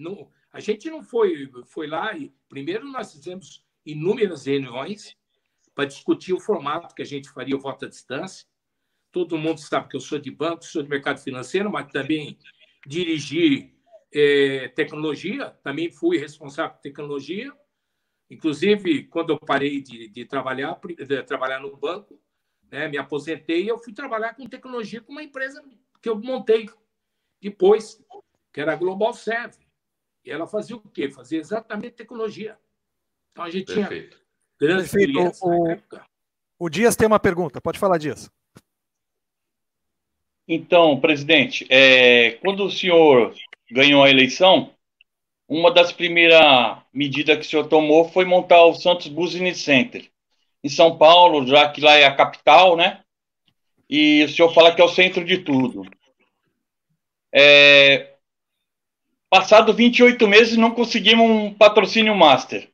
a 0.51 0.59
gente 0.59 0.89
não 0.89 1.01
foi, 1.01 1.49
foi 1.67 1.87
lá 1.87 2.13
e 2.17 2.29
primeiro 2.49 2.85
nós 2.91 3.13
fizemos 3.13 3.65
inúmeras 3.85 4.47
reuniões 4.47 5.15
para 5.73 5.85
discutir 5.85 6.33
o 6.33 6.41
formato 6.41 6.93
que 6.93 7.01
a 7.01 7.05
gente 7.05 7.29
faria 7.29 7.55
o 7.55 7.61
voto 7.61 7.85
à 7.85 7.87
distância. 7.87 8.45
Todo 9.13 9.37
mundo 9.37 9.61
sabe 9.61 9.87
que 9.87 9.95
eu 9.95 10.01
sou 10.01 10.19
de 10.19 10.29
banco, 10.29 10.65
sou 10.65 10.83
de 10.83 10.89
mercado 10.89 11.21
financeiro, 11.21 11.71
mas 11.71 11.89
também 11.89 12.37
dirigi 12.85 13.73
é, 14.13 14.67
tecnologia, 14.75 15.51
também 15.63 15.89
fui 15.89 16.17
responsável 16.17 16.75
por 16.75 16.81
tecnologia. 16.81 17.53
Inclusive, 18.33 19.03
quando 19.05 19.31
eu 19.31 19.39
parei 19.39 19.81
de, 19.81 20.07
de 20.09 20.25
trabalhar, 20.25 20.79
de 20.97 21.23
trabalhar 21.23 21.59
no 21.59 21.75
banco, 21.77 22.19
né, 22.71 22.87
me 22.87 22.97
aposentei, 22.97 23.69
eu 23.69 23.77
fui 23.77 23.93
trabalhar 23.93 24.33
com 24.33 24.47
tecnologia 24.47 25.01
com 25.01 25.11
uma 25.11 25.23
empresa 25.23 25.63
que 26.01 26.09
eu 26.09 26.19
montei 26.19 26.67
depois, 27.39 28.03
que 28.51 28.59
era 28.59 28.73
a 28.73 28.75
Global 28.75 29.13
Serve. 29.13 29.57
E 30.25 30.31
ela 30.31 30.47
fazia 30.47 30.75
o 30.75 30.79
quê? 30.79 31.09
Fazia 31.11 31.39
exatamente 31.39 31.95
tecnologia. 31.95 32.57
Então 33.31 33.43
a 33.43 33.49
gente 33.49 33.73
Perfeito. 33.73 34.17
tinha 34.17 34.23
grandes 34.59 34.91
clientes 34.91 35.39
o, 35.41 36.65
o 36.65 36.69
Dias 36.69 36.95
tem 36.95 37.05
uma 37.05 37.19
pergunta. 37.19 37.61
Pode 37.61 37.77
falar, 37.77 37.97
Dias. 37.97 38.31
Então, 40.47 40.99
presidente, 40.99 41.65
é, 41.69 42.31
quando 42.41 42.65
o 42.65 42.71
senhor 42.71 43.35
ganhou 43.71 44.03
a 44.03 44.09
eleição, 44.09 44.73
uma 45.47 45.71
das 45.71 45.91
primeiras 45.91 46.82
medidas 46.93 47.37
que 47.37 47.45
o 47.45 47.49
senhor 47.49 47.67
tomou 47.67 48.09
foi 48.09 48.23
montar 48.25 48.63
o 48.63 48.75
Santos 48.75 49.07
Business 49.07 49.61
Center 49.61 50.09
em 50.63 50.69
São 50.69 50.97
Paulo, 50.97 51.45
já 51.45 51.69
que 51.69 51.81
lá 51.81 51.95
é 51.95 52.05
a 52.05 52.15
capital, 52.15 52.77
né? 52.77 53.03
E 53.89 54.23
o 54.23 54.29
senhor 54.29 54.53
fala 54.53 54.73
que 54.73 54.81
é 54.81 54.85
o 54.85 54.89
centro 54.89 55.25
de 55.25 55.39
tudo. 55.39 55.85
É... 57.31 58.15
Passado 59.29 59.73
28 59.73 60.27
meses, 60.27 60.57
não 60.57 60.71
conseguimos 60.71 61.29
um 61.29 61.53
patrocínio 61.53 62.15
master. 62.15 62.71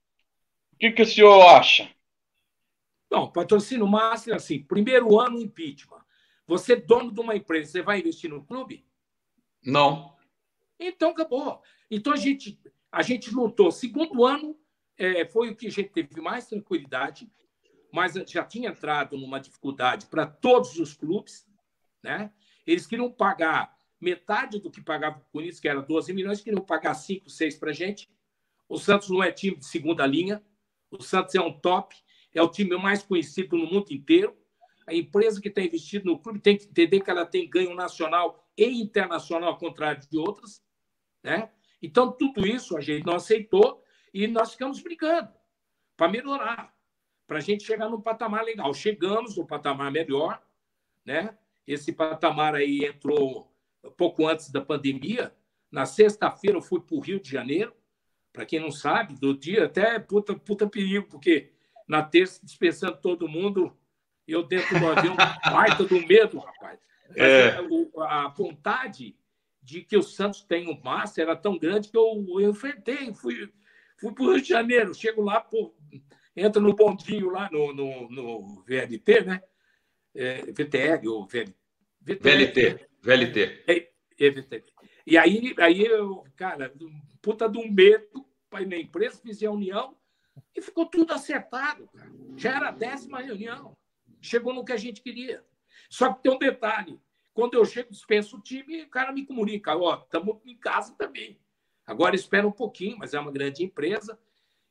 O 0.73 0.77
que, 0.77 0.91
que 0.91 1.01
o 1.01 1.05
senhor 1.05 1.41
acha? 1.41 1.89
Não, 3.09 3.31
patrocínio 3.31 3.87
master, 3.87 4.35
assim, 4.35 4.61
primeiro 4.61 5.19
ano 5.19 5.41
impeachment. 5.41 6.03
Você, 6.45 6.75
dono 6.75 7.11
de 7.11 7.19
uma 7.19 7.35
empresa, 7.35 7.71
você 7.71 7.81
vai 7.81 7.99
investir 7.99 8.29
no 8.29 8.43
clube? 8.43 8.85
Não. 9.63 10.15
Então, 10.79 11.11
acabou. 11.11 11.61
Então, 11.89 12.13
a 12.13 12.17
gente, 12.17 12.59
a 12.91 13.01
gente 13.01 13.33
lutou. 13.33 13.71
Segundo 13.71 14.25
ano 14.25 14.57
é, 14.97 15.25
foi 15.25 15.49
o 15.49 15.55
que 15.55 15.67
a 15.67 15.71
gente 15.71 15.89
teve 15.89 16.19
mais 16.21 16.47
tranquilidade, 16.47 17.31
mas 17.91 18.13
já 18.27 18.43
tinha 18.43 18.69
entrado 18.69 19.17
numa 19.17 19.39
dificuldade 19.39 20.07
para 20.07 20.25
todos 20.25 20.77
os 20.79 20.93
clubes. 20.93 21.47
Né? 22.03 22.31
Eles 22.65 22.85
queriam 22.85 23.11
pagar 23.11 23.77
metade 23.99 24.59
do 24.59 24.71
que 24.71 24.81
pagava 24.81 25.19
o 25.19 25.31
Corinthians, 25.31 25.59
que 25.59 25.67
era 25.67 25.81
12 25.81 26.13
milhões, 26.13 26.41
queriam 26.41 26.63
pagar 26.63 26.93
5, 26.93 27.29
6 27.29 27.57
para 27.57 27.71
a 27.71 27.73
gente. 27.73 28.09
O 28.67 28.77
Santos 28.77 29.09
não 29.09 29.23
é 29.23 29.31
time 29.31 29.57
de 29.57 29.65
segunda 29.65 30.05
linha, 30.05 30.43
o 30.91 31.01
Santos 31.01 31.35
é 31.35 31.41
um 31.41 31.51
top. 31.51 31.95
é 32.33 32.41
o 32.41 32.49
time 32.49 32.77
mais 32.77 33.01
conhecido 33.03 33.57
no 33.57 33.65
mundo 33.65 33.91
inteiro. 33.91 34.37
A 34.85 34.93
empresa 34.93 35.41
que 35.41 35.49
está 35.49 35.61
investindo 35.61 36.05
no 36.05 36.19
clube 36.19 36.39
tem 36.39 36.57
que 36.57 36.65
entender 36.65 37.01
que 37.01 37.09
ela 37.09 37.25
tem 37.25 37.49
ganho 37.49 37.75
nacional 37.75 38.47
e 38.57 38.81
internacional, 38.81 39.49
ao 39.49 39.57
contrário 39.57 40.01
de 40.07 40.17
outras. 40.17 40.63
Né? 41.23 41.51
Então, 41.81 42.11
tudo 42.11 42.45
isso 42.45 42.77
a 42.77 42.81
gente 42.81 43.05
não 43.05 43.15
aceitou 43.15 43.83
e 44.13 44.27
nós 44.27 44.51
ficamos 44.51 44.81
brigando 44.81 45.31
para 45.95 46.11
melhorar, 46.11 46.73
para 47.27 47.37
a 47.37 47.41
gente 47.41 47.63
chegar 47.63 47.89
num 47.89 48.01
patamar 48.01 48.43
legal. 48.43 48.73
Chegamos 48.73 49.37
no 49.37 49.45
patamar 49.45 49.91
melhor, 49.91 50.41
né? 51.05 51.37
Esse 51.67 51.91
patamar 51.91 52.55
aí 52.55 52.85
entrou 52.85 53.53
pouco 53.97 54.27
antes 54.27 54.49
da 54.49 54.61
pandemia. 54.61 55.33
Na 55.71 55.85
sexta-feira 55.85 56.57
eu 56.57 56.61
fui 56.61 56.81
para 56.81 56.95
o 56.95 56.99
Rio 56.99 57.19
de 57.19 57.29
Janeiro. 57.29 57.73
Para 58.31 58.45
quem 58.45 58.59
não 58.59 58.71
sabe, 58.71 59.15
do 59.15 59.37
dia 59.37 59.65
até 59.65 59.99
puta, 59.99 60.35
puta 60.35 60.67
perigo, 60.67 61.07
porque 61.07 61.51
na 61.87 62.03
terça, 62.03 62.39
dispensando 62.45 62.97
todo 62.97 63.27
mundo, 63.27 63.75
eu 64.27 64.43
dentro 64.43 64.79
do 64.79 64.87
avião, 64.87 65.15
baita 65.51 65.83
do 65.83 66.05
medo, 66.05 66.37
rapaz. 66.37 66.79
É. 67.15 67.57
A 68.07 68.27
vontade 68.29 69.17
de 69.69 69.83
que 69.83 69.95
o 69.95 70.01
Santos 70.01 70.41
tenha 70.41 70.69
um 70.69 70.81
Master 70.81 71.25
era 71.25 71.35
tão 71.35 71.57
grande 71.57 71.89
que 71.89 71.97
eu, 71.97 72.25
eu 72.27 72.49
enfrentei. 72.49 73.13
Fui, 73.13 73.51
fui 73.99 74.11
para 74.13 74.23
o 74.23 74.31
Rio 74.33 74.41
de 74.41 74.49
Janeiro. 74.49 74.93
Chego 74.95 75.21
lá, 75.21 75.39
pô, 75.39 75.75
entra 76.35 76.61
no 76.61 76.73
bondinho 76.73 77.29
lá 77.29 77.49
no, 77.51 77.71
no, 77.73 78.09
no 78.09 78.63
VLT, 78.63 79.21
né? 79.25 79.41
É, 80.15 80.41
VTR 80.51 81.07
ou 81.07 81.27
VLT. 81.27 81.55
VLT. 82.01 82.87
VLT. 83.01 83.63
É, 83.67 83.77
é. 83.77 84.63
E 85.05 85.17
aí, 85.17 85.53
aí 85.59 85.85
eu, 85.85 86.23
cara, 86.35 86.73
puta 87.21 87.47
do 87.47 87.65
medo, 87.67 88.25
para 88.49 88.65
na 88.65 88.77
empresa, 88.77 89.21
fiz 89.21 89.41
a 89.43 89.51
união 89.51 89.95
e 90.55 90.61
ficou 90.61 90.87
tudo 90.87 91.13
acertado. 91.13 91.87
Cara. 91.87 92.11
Já 92.35 92.55
era 92.55 92.69
a 92.69 92.71
décima 92.71 93.21
reunião. 93.21 93.77
Chegou 94.19 94.53
no 94.53 94.65
que 94.65 94.73
a 94.73 94.77
gente 94.77 95.01
queria. 95.01 95.43
Só 95.89 96.11
que 96.11 96.23
tem 96.23 96.31
um 96.31 96.39
detalhe. 96.39 96.99
Quando 97.39 97.53
eu 97.53 97.63
chego, 97.63 97.89
dispenso 97.89 98.35
o 98.35 98.41
time, 98.41 98.83
o 98.83 98.89
cara 98.89 99.13
me 99.13 99.25
comunica, 99.25 99.73
ó, 99.73 99.93
oh, 99.93 100.03
estamos 100.03 100.39
em 100.45 100.57
casa 100.57 100.93
também. 100.97 101.39
Agora 101.87 102.13
espera 102.13 102.45
um 102.45 102.51
pouquinho, 102.51 102.97
mas 102.97 103.13
é 103.13 103.19
uma 103.19 103.31
grande 103.31 103.63
empresa 103.63 104.19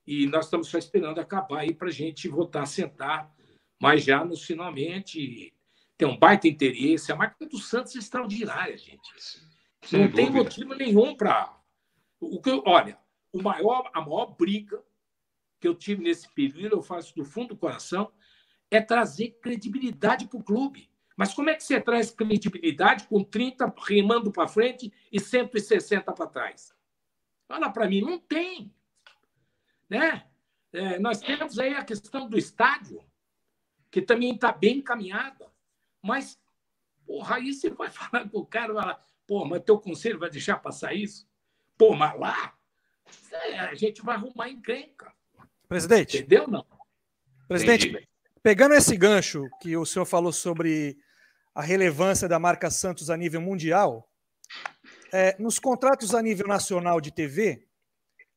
e 0.06 0.26
nós 0.26 0.44
estamos 0.44 0.68
só 0.68 0.76
esperando 0.76 1.18
acabar 1.18 1.60
aí 1.60 1.72
para 1.72 1.88
a 1.88 1.90
gente 1.90 2.28
voltar 2.28 2.64
a 2.64 2.66
sentar, 2.66 3.34
mas 3.80 4.04
já 4.04 4.22
no 4.22 4.36
finalmente 4.36 5.54
tem 5.96 6.06
um 6.06 6.18
baita 6.18 6.46
interesse. 6.46 7.10
A 7.10 7.16
marca 7.16 7.46
do 7.46 7.56
Santos 7.56 7.96
é 7.96 8.00
extraordinária, 8.00 8.76
gente. 8.76 9.00
Sem 9.80 10.00
Não 10.00 10.08
dúvida. 10.08 10.16
tem 10.16 10.30
motivo 10.30 10.74
nenhum 10.74 11.16
para. 11.16 11.58
O 12.20 12.38
que 12.38 12.50
olha, 12.66 12.98
o 13.32 13.42
maior, 13.42 13.90
a 13.94 14.02
maior 14.02 14.36
briga 14.36 14.84
que 15.58 15.66
eu 15.66 15.74
tive 15.74 16.02
nesse 16.02 16.28
período, 16.34 16.76
eu 16.76 16.82
faço 16.82 17.16
do 17.16 17.24
fundo 17.24 17.54
do 17.54 17.56
coração, 17.56 18.12
é 18.70 18.78
trazer 18.78 19.38
credibilidade 19.40 20.28
para 20.28 20.38
o 20.38 20.44
clube. 20.44 20.87
Mas 21.18 21.34
como 21.34 21.50
é 21.50 21.54
que 21.56 21.64
você 21.64 21.80
traz 21.80 22.12
credibilidade 22.12 23.08
com 23.08 23.24
30 23.24 23.74
remando 23.84 24.30
para 24.30 24.46
frente 24.46 24.92
e 25.10 25.18
160 25.18 26.12
para 26.12 26.26
trás? 26.28 26.72
Fala 27.48 27.68
para 27.70 27.88
mim, 27.88 28.02
não 28.02 28.20
tem. 28.20 28.72
Né? 29.90 30.24
É, 30.72 30.96
nós 31.00 31.18
temos 31.20 31.58
aí 31.58 31.74
a 31.74 31.84
questão 31.84 32.28
do 32.28 32.38
estádio, 32.38 33.02
que 33.90 34.00
também 34.00 34.32
está 34.32 34.52
bem 34.52 34.76
encaminhada. 34.76 35.50
Mas, 36.00 36.38
porra, 37.04 37.34
aí 37.34 37.52
você 37.52 37.68
vai 37.68 37.90
falar 37.90 38.28
com 38.28 38.38
o 38.38 38.46
cara, 38.46 38.72
vai 38.72 38.86
lá, 38.86 39.04
pô, 39.26 39.44
mas 39.44 39.64
teu 39.64 39.76
conselho 39.76 40.20
vai 40.20 40.30
deixar 40.30 40.58
passar 40.58 40.94
isso? 40.94 41.28
Pô, 41.76 41.96
mas 41.96 42.16
lá, 42.16 42.56
é, 43.32 43.58
a 43.58 43.74
gente 43.74 44.02
vai 44.02 44.14
arrumar 44.14 44.50
encrenca. 44.50 45.12
Presidente. 45.66 46.18
Entendeu, 46.18 46.46
não? 46.46 46.64
Presidente, 47.48 47.88
Entendi. 47.88 48.08
pegando 48.40 48.74
esse 48.74 48.96
gancho 48.96 49.48
que 49.60 49.76
o 49.76 49.84
senhor 49.84 50.06
falou 50.06 50.32
sobre 50.32 50.96
a 51.58 51.62
relevância 51.62 52.28
da 52.28 52.38
marca 52.38 52.70
Santos 52.70 53.10
a 53.10 53.16
nível 53.16 53.40
mundial, 53.40 54.08
é, 55.12 55.34
nos 55.40 55.58
contratos 55.58 56.14
a 56.14 56.22
nível 56.22 56.46
nacional 56.46 57.00
de 57.00 57.10
TV, 57.10 57.66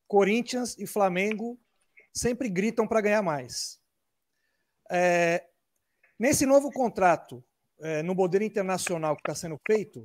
Corinthians 0.08 0.76
e 0.80 0.88
Flamengo 0.88 1.56
sempre 2.12 2.50
gritam 2.50 2.88
para 2.88 3.00
ganhar 3.00 3.22
mais. 3.22 3.80
É, 4.92 5.46
nesse 6.18 6.48
novo 6.48 6.72
contrato, 6.72 7.46
é, 7.80 8.02
no 8.02 8.16
modelo 8.16 8.44
internacional 8.44 9.16
que 9.16 9.22
está 9.22 9.36
sendo 9.36 9.60
feito, 9.68 10.02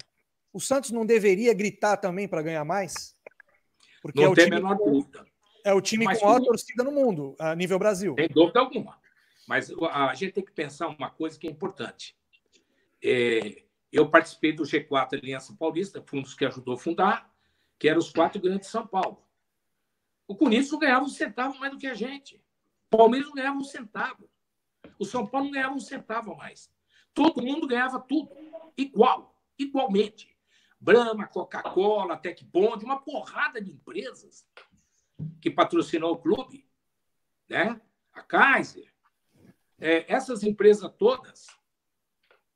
o 0.53 0.61
Santos 0.61 0.91
não 0.91 1.07
deveria 1.07 1.55
gritar 1.55 1.97
também 1.97 2.29
para 2.29 2.43
ganhar 2.43 2.67
mais? 2.67 3.15
Porque 4.03 4.21
não 4.21 4.27
é 4.27 4.31
o 4.31 4.35
tem 4.35 4.45
time, 4.45 4.57
menor 4.57 4.77
dúvida. 4.77 5.27
É 5.65 5.73
o 5.73 5.81
time 5.81 6.05
Mas 6.05 6.19
com 6.19 6.27
a 6.27 6.29
maior 6.33 6.45
torcida 6.45 6.85
no 6.85 6.93
mundo, 6.93 7.35
a 7.39 7.55
nível 7.55 7.79
Brasil. 7.79 8.15
Tem 8.15 8.29
dúvida 8.29 8.61
alguma. 8.61 9.01
Mas 9.49 9.71
a 9.91 10.15
gente 10.15 10.35
tem 10.35 10.45
que 10.45 10.53
pensar 10.53 10.89
uma 10.89 11.09
coisa 11.09 11.39
que 11.39 11.49
é 11.49 11.51
importante. 11.51 12.15
É, 13.09 13.63
eu 13.93 14.11
participei 14.11 14.53
do 14.53 14.65
G4 14.65 15.21
Aliança 15.21 15.55
Paulista, 15.57 16.03
fui 16.05 16.21
dos 16.21 16.35
que 16.35 16.45
ajudou 16.45 16.75
a 16.75 16.79
fundar, 16.79 17.33
que 17.79 17.89
eram 17.89 18.01
os 18.01 18.11
quatro 18.11 18.41
grandes 18.41 18.67
de 18.67 18.73
São 18.73 18.85
Paulo. 18.85 19.25
O 20.27 20.35
Corinthians 20.35 20.73
não 20.73 20.81
ganhava 20.81 21.05
um 21.05 21.09
centavo 21.09 21.57
mais 21.61 21.71
do 21.71 21.79
que 21.79 21.87
a 21.87 21.95
gente. 21.95 22.43
O 22.91 22.97
Palmeiras 22.97 23.29
não 23.29 23.37
ganhava 23.37 23.57
um 23.57 23.63
centavo. 23.63 24.29
O 24.99 25.05
São 25.05 25.25
Paulo 25.25 25.47
não 25.47 25.53
ganhava 25.53 25.75
um 25.75 25.81
centavo 25.81 26.37
mais. 26.37 26.69
Todo 27.15 27.41
mundo 27.41 27.69
ganhava 27.69 28.01
tudo. 28.01 28.29
Igual. 28.77 29.41
Igualmente. 29.57 30.37
Brahma, 30.81 31.29
Coca-Cola, 31.29 32.17
Tec 32.17 32.43
Bond, 32.43 32.85
uma 32.85 33.01
porrada 33.01 33.61
de 33.61 33.71
empresas 33.71 34.49
que 35.41 35.49
patrocinou 35.49 36.15
o 36.15 36.19
clube. 36.19 36.69
Né? 37.49 37.81
A 38.13 38.21
Kaiser. 38.21 38.93
É, 39.79 40.13
essas 40.13 40.43
empresas 40.43 40.91
todas 40.99 41.56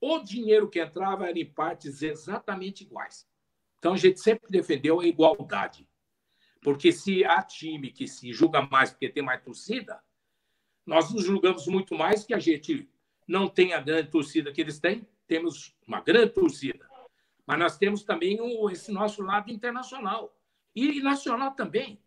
o 0.00 0.18
dinheiro 0.20 0.68
que 0.68 0.80
entrava 0.80 1.28
era 1.28 1.38
em 1.38 1.44
partes 1.44 2.02
exatamente 2.02 2.82
iguais. 2.82 3.28
Então 3.78 3.92
a 3.92 3.96
gente 3.96 4.20
sempre 4.20 4.50
defendeu 4.50 5.00
a 5.00 5.06
igualdade. 5.06 5.88
Porque 6.62 6.92
se 6.92 7.24
há 7.24 7.42
time 7.42 7.90
que 7.90 8.06
se 8.06 8.32
julga 8.32 8.62
mais 8.62 8.90
porque 8.90 9.08
tem 9.08 9.22
mais 9.22 9.42
torcida, 9.42 10.00
nós 10.84 11.12
nos 11.12 11.24
julgamos 11.24 11.66
muito 11.66 11.94
mais 11.94 12.24
que 12.24 12.34
a 12.34 12.38
gente 12.38 12.90
não 13.26 13.48
tem 13.48 13.72
a 13.72 13.80
grande 13.80 14.10
torcida 14.10 14.52
que 14.52 14.60
eles 14.60 14.78
têm, 14.78 15.06
temos 15.26 15.76
uma 15.86 16.00
grande 16.00 16.32
torcida. 16.32 16.88
Mas 17.46 17.58
nós 17.58 17.78
temos 17.78 18.02
também 18.02 18.38
esse 18.70 18.92
nosso 18.92 19.22
lado 19.22 19.50
internacional 19.50 20.36
e 20.74 21.00
nacional 21.00 21.52
também. 21.52 22.02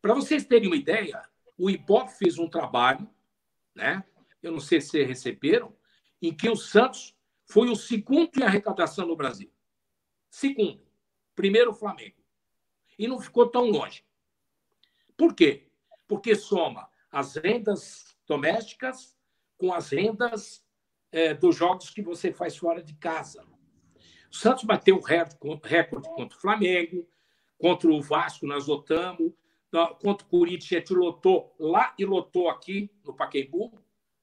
Para 0.00 0.14
vocês 0.14 0.44
terem 0.44 0.68
uma 0.68 0.76
ideia, 0.76 1.22
o 1.56 1.70
Ibope 1.70 2.12
fez 2.18 2.38
um 2.38 2.48
trabalho, 2.48 3.08
né? 3.74 4.04
eu 4.42 4.50
não 4.50 4.60
sei 4.60 4.80
se 4.80 5.02
receberam, 5.04 5.74
em 6.22 6.32
que 6.32 6.48
o 6.48 6.56
Santos 6.56 7.16
foi 7.44 7.68
o 7.68 7.76
segundo 7.76 8.30
em 8.38 8.44
arrecadação 8.44 9.06
no 9.06 9.16
Brasil. 9.16 9.52
Segundo. 10.30 10.80
Primeiro 11.34 11.72
o 11.72 11.74
Flamengo. 11.74 12.16
E 12.98 13.08
não 13.08 13.20
ficou 13.20 13.48
tão 13.48 13.64
longe. 13.64 14.04
Por 15.16 15.34
quê? 15.34 15.68
Porque 16.06 16.36
soma 16.36 16.88
as 17.10 17.36
rendas 17.36 18.16
domésticas 18.26 19.16
com 19.58 19.74
as 19.74 19.90
rendas 19.90 20.64
é, 21.10 21.34
dos 21.34 21.56
jogos 21.56 21.90
que 21.90 22.00
você 22.00 22.32
faz 22.32 22.56
fora 22.56 22.82
de 22.82 22.94
casa. 22.94 23.44
O 24.30 24.34
Santos 24.34 24.64
bateu 24.64 24.98
recorde 24.98 26.08
contra 26.08 26.38
o 26.38 26.40
Flamengo, 26.40 27.06
contra 27.58 27.90
o 27.90 28.00
Vasco, 28.00 28.46
nós 28.46 28.66
lotamos, 28.66 29.32
contra 30.00 30.26
o 30.26 30.30
Corinthians, 30.30 30.72
a 30.72 30.74
gente 30.76 30.94
lotou 30.94 31.54
lá 31.58 31.94
e 31.98 32.04
lotou 32.04 32.48
aqui 32.48 32.90
no 33.04 33.14
Paquembu. 33.14 33.72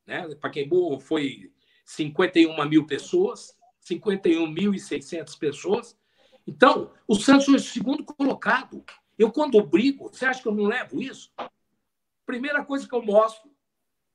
Né? 0.05 0.27
Paquembu 0.35 0.99
foi 0.99 1.51
51 1.89 2.69
mil 2.69 2.85
pessoas, 2.85 3.57
51.600 3.83 5.37
pessoas. 5.39 5.97
Então, 6.45 6.93
o 7.07 7.15
Santos 7.15 7.45
foi 7.45 7.55
o 7.55 7.59
segundo 7.59 8.05
colocado. 8.05 8.85
Eu, 9.17 9.31
quando 9.31 9.65
brigo, 9.65 10.07
você 10.07 10.27
acha 10.27 10.39
que 10.39 10.47
eu 10.47 10.53
não 10.53 10.65
levo 10.65 11.01
isso? 11.01 11.33
Primeira 12.27 12.63
coisa 12.63 12.87
que 12.87 12.93
eu 12.93 13.01
mostro, 13.01 13.51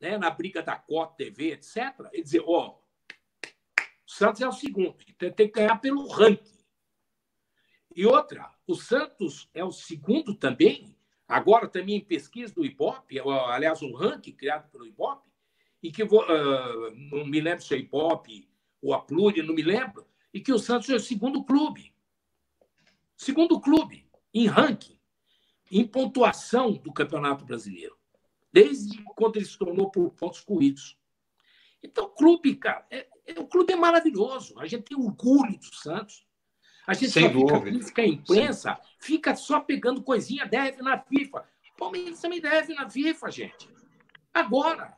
né, 0.00 0.16
na 0.16 0.30
briga 0.30 0.62
da 0.62 0.76
Cota 0.76 1.16
TV, 1.16 1.50
etc., 1.52 1.76
é 2.12 2.20
dizer: 2.22 2.44
ó, 2.46 2.68
oh, 2.68 3.50
o 4.06 4.10
Santos 4.10 4.40
é 4.40 4.46
o 4.46 4.52
segundo, 4.52 4.96
tem 5.18 5.32
que 5.32 5.48
ganhar 5.48 5.80
pelo 5.80 6.06
ranking. 6.06 6.54
E 7.96 8.06
outra, 8.06 8.52
o 8.68 8.76
Santos 8.76 9.50
é 9.52 9.64
o 9.64 9.72
segundo 9.72 10.32
também, 10.32 10.96
agora 11.26 11.66
também 11.66 11.96
em 11.96 12.04
pesquisa 12.04 12.54
do 12.54 12.64
Ibope, 12.64 13.18
aliás, 13.18 13.82
um 13.82 13.94
ranking 13.94 14.32
criado 14.32 14.70
pelo 14.70 14.86
Ibope, 14.86 15.33
e 15.84 15.92
que 15.92 16.02
uh, 16.02 16.08
não 17.12 17.26
me 17.26 17.42
lembro 17.42 17.62
se 17.62 17.74
é 17.74 17.78
Ibope 17.78 18.48
ou 18.80 18.94
a 18.94 19.02
Pluri, 19.02 19.42
não 19.42 19.54
me 19.54 19.60
lembro, 19.60 20.06
e 20.32 20.40
que 20.40 20.50
o 20.50 20.58
Santos 20.58 20.88
é 20.88 20.94
o 20.94 21.00
segundo 21.00 21.44
clube. 21.44 21.94
Segundo 23.14 23.60
clube 23.60 24.08
em 24.32 24.46
ranking, 24.46 24.98
em 25.70 25.86
pontuação 25.86 26.72
do 26.72 26.90
Campeonato 26.90 27.44
Brasileiro, 27.44 27.98
desde 28.50 29.02
quando 29.14 29.36
ele 29.36 29.44
se 29.44 29.58
tornou 29.58 29.90
por 29.90 30.10
pontos 30.12 30.40
corridos. 30.40 30.98
Então, 31.82 32.06
o 32.06 32.08
clube, 32.08 32.56
cara, 32.56 32.86
é, 32.90 33.06
é, 33.26 33.38
o 33.38 33.46
clube 33.46 33.74
é 33.74 33.76
maravilhoso. 33.76 34.58
A 34.58 34.66
gente 34.66 34.84
tem 34.84 34.98
orgulho 34.98 35.58
do 35.58 35.74
Santos. 35.74 36.26
A 36.86 36.94
gente 36.94 37.10
Sem 37.10 37.30
só 37.30 37.60
fica 37.60 37.92
que 37.92 38.00
a 38.00 38.06
imprensa 38.06 38.74
Sim. 38.74 38.88
fica 38.98 39.36
só 39.36 39.60
pegando 39.60 40.02
coisinha, 40.02 40.46
deve 40.46 40.80
na 40.80 40.98
FIFA. 40.98 41.46
O 41.74 41.76
Palmeiras 41.76 42.20
também 42.22 42.40
deve 42.40 42.72
na 42.72 42.88
FIFA, 42.88 43.30
gente. 43.30 43.68
Agora, 44.32 44.96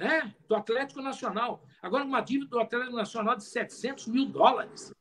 né? 0.00 0.34
do 0.48 0.56
Atlético 0.56 1.02
Nacional. 1.02 1.62
Agora, 1.82 2.04
uma 2.04 2.22
dívida 2.22 2.50
do 2.50 2.58
Atlético 2.58 2.96
Nacional 2.96 3.36
de 3.36 3.44
700 3.44 4.06
mil 4.06 4.24
dólares. 4.24 4.94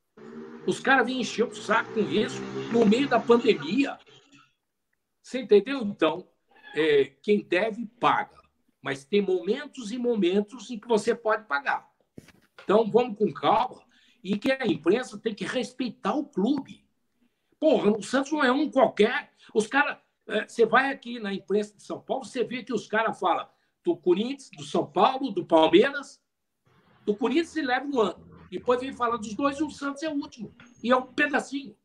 Os 0.68 0.82
caras 0.82 1.08
vêm 1.08 1.22
encher 1.22 1.48
o 1.48 1.56
saco 1.56 1.94
com 1.94 2.02
isso 2.02 2.42
no 2.74 2.86
meio 2.86 3.08
da 3.08 3.18
pandemia. 3.18 3.98
Você 5.24 5.40
entendeu? 5.40 5.82
Então, 5.84 6.28
é, 6.76 7.06
quem 7.24 7.42
deve, 7.42 7.86
paga. 7.98 8.38
Mas 8.82 9.06
tem 9.06 9.22
momentos 9.22 9.90
e 9.94 9.98
momentos 9.98 10.70
em 10.70 10.78
que 10.78 10.88
você 10.88 11.16
pode 11.16 11.48
pagar. 11.48 11.90
Então, 12.62 12.92
vamos 12.92 13.18
com 13.18 13.32
calma. 13.32 13.82
E 14.22 14.38
que 14.38 14.52
a 14.52 14.68
imprensa 14.68 15.18
tem 15.18 15.34
que 15.34 15.46
respeitar 15.46 16.14
o 16.14 16.26
clube. 16.26 16.86
Porra, 17.58 17.92
o 17.92 18.04
Santos 18.04 18.34
não 18.34 18.44
é 18.44 18.52
um 18.52 18.70
qualquer. 18.70 19.32
Os 19.54 19.66
caras. 19.66 19.98
É, 20.28 20.46
você 20.46 20.66
vai 20.66 20.92
aqui 20.92 21.20
na 21.20 21.34
imprensa 21.34 21.76
de 21.76 21.82
São 21.82 22.00
Paulo, 22.00 22.24
você 22.24 22.44
vê 22.44 22.62
que 22.64 22.74
os 22.74 22.86
caras 22.86 23.20
falam 23.20 23.48
do 23.90 23.98
Corinthians, 23.98 24.50
do 24.56 24.64
São 24.64 24.86
Paulo, 24.86 25.32
do 25.32 25.46
Palmeiras. 25.46 26.22
Do 27.06 27.16
Corinthians 27.16 27.50
se 27.50 27.62
leva 27.62 27.86
um 27.86 28.00
ano. 28.00 28.30
Depois 28.52 28.80
vem 28.80 28.94
falar 28.94 29.18
dos 29.18 29.34
dois 29.34 29.60
e 29.60 29.64
o 29.64 29.70
Santos 29.70 30.04
é 30.04 30.10
o 30.10 30.14
último. 30.14 30.54
E 30.84 30.92
é 30.92 30.96
um 30.96 31.06
pedacinho. 31.06 31.76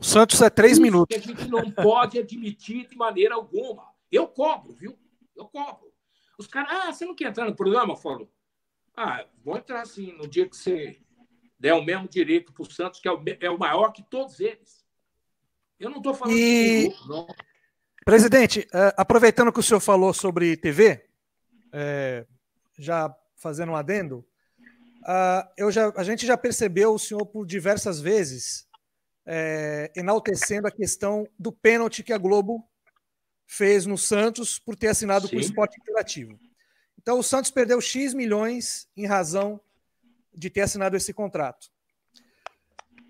O 0.00 0.04
Santos 0.04 0.40
é 0.42 0.50
três 0.50 0.72
Isso 0.72 0.82
minutos. 0.82 1.14
Que 1.16 1.22
a 1.22 1.26
gente 1.34 1.48
não 1.48 1.70
pode 1.70 2.18
admitir 2.18 2.88
de 2.88 2.96
maneira 2.96 3.34
alguma. 3.34 3.84
Eu 4.10 4.26
cobro, 4.26 4.72
viu? 4.72 4.98
Eu 5.36 5.46
cobro. 5.46 5.92
Os 6.38 6.46
caras, 6.46 6.70
ah, 6.72 6.92
você 6.92 7.04
não 7.06 7.14
quer 7.14 7.28
entrar 7.28 7.46
no 7.46 7.54
programa? 7.54 7.92
Eu 7.92 7.96
falo, 7.96 8.28
ah, 8.96 9.24
vou 9.44 9.56
entrar 9.56 9.84
sim, 9.86 10.12
no 10.12 10.26
dia 10.26 10.48
que 10.48 10.56
você 10.56 11.00
der 11.58 11.74
o 11.74 11.84
mesmo 11.84 12.08
direito 12.08 12.52
para 12.52 12.62
o 12.62 12.70
Santos, 12.70 13.00
que 13.00 13.08
é 13.08 13.12
o, 13.12 13.22
é 13.40 13.50
o 13.50 13.58
maior 13.58 13.92
que 13.92 14.02
todos 14.02 14.40
eles. 14.40 14.84
Eu 15.78 15.90
não 15.90 15.98
estou 15.98 16.14
falando 16.14 16.36
E- 16.36 16.88
de 16.88 16.88
grupo, 16.88 17.08
não. 17.08 17.26
Presidente, 18.04 18.68
eh, 18.72 18.94
aproveitando 18.98 19.50
que 19.50 19.60
o 19.60 19.62
senhor 19.62 19.80
falou 19.80 20.12
sobre 20.12 20.56
TV, 20.58 21.08
eh, 21.74 22.24
já 22.78 23.14
fazendo 23.36 23.72
um 23.72 23.76
adendo, 23.76 24.24
ah, 25.04 25.50
eu 25.56 25.70
já, 25.70 25.92
a 25.96 26.04
gente 26.04 26.24
já 26.24 26.36
percebeu 26.36 26.94
o 26.94 26.98
senhor 26.98 27.26
por 27.26 27.44
diversas 27.44 28.00
vezes 28.00 28.66
eh, 29.26 29.92
enaltecendo 29.94 30.66
a 30.66 30.70
questão 30.70 31.28
do 31.38 31.52
pênalti 31.52 32.02
que 32.02 32.12
a 32.12 32.18
Globo 32.18 32.66
fez 33.46 33.84
no 33.84 33.98
Santos 33.98 34.58
por 34.58 34.76
ter 34.76 34.88
assinado 34.88 35.28
com 35.28 35.36
o. 35.36 35.40
Esporte 35.40 35.78
Interativo. 35.80 36.38
Então 36.98 37.18
o 37.18 37.22
Santos 37.22 37.50
perdeu 37.50 37.80
X 37.80 38.14
milhões 38.14 38.88
em 38.96 39.04
razão 39.04 39.60
de 40.32 40.48
ter 40.48 40.62
assinado 40.62 40.96
esse 40.96 41.12
contrato. 41.12 41.68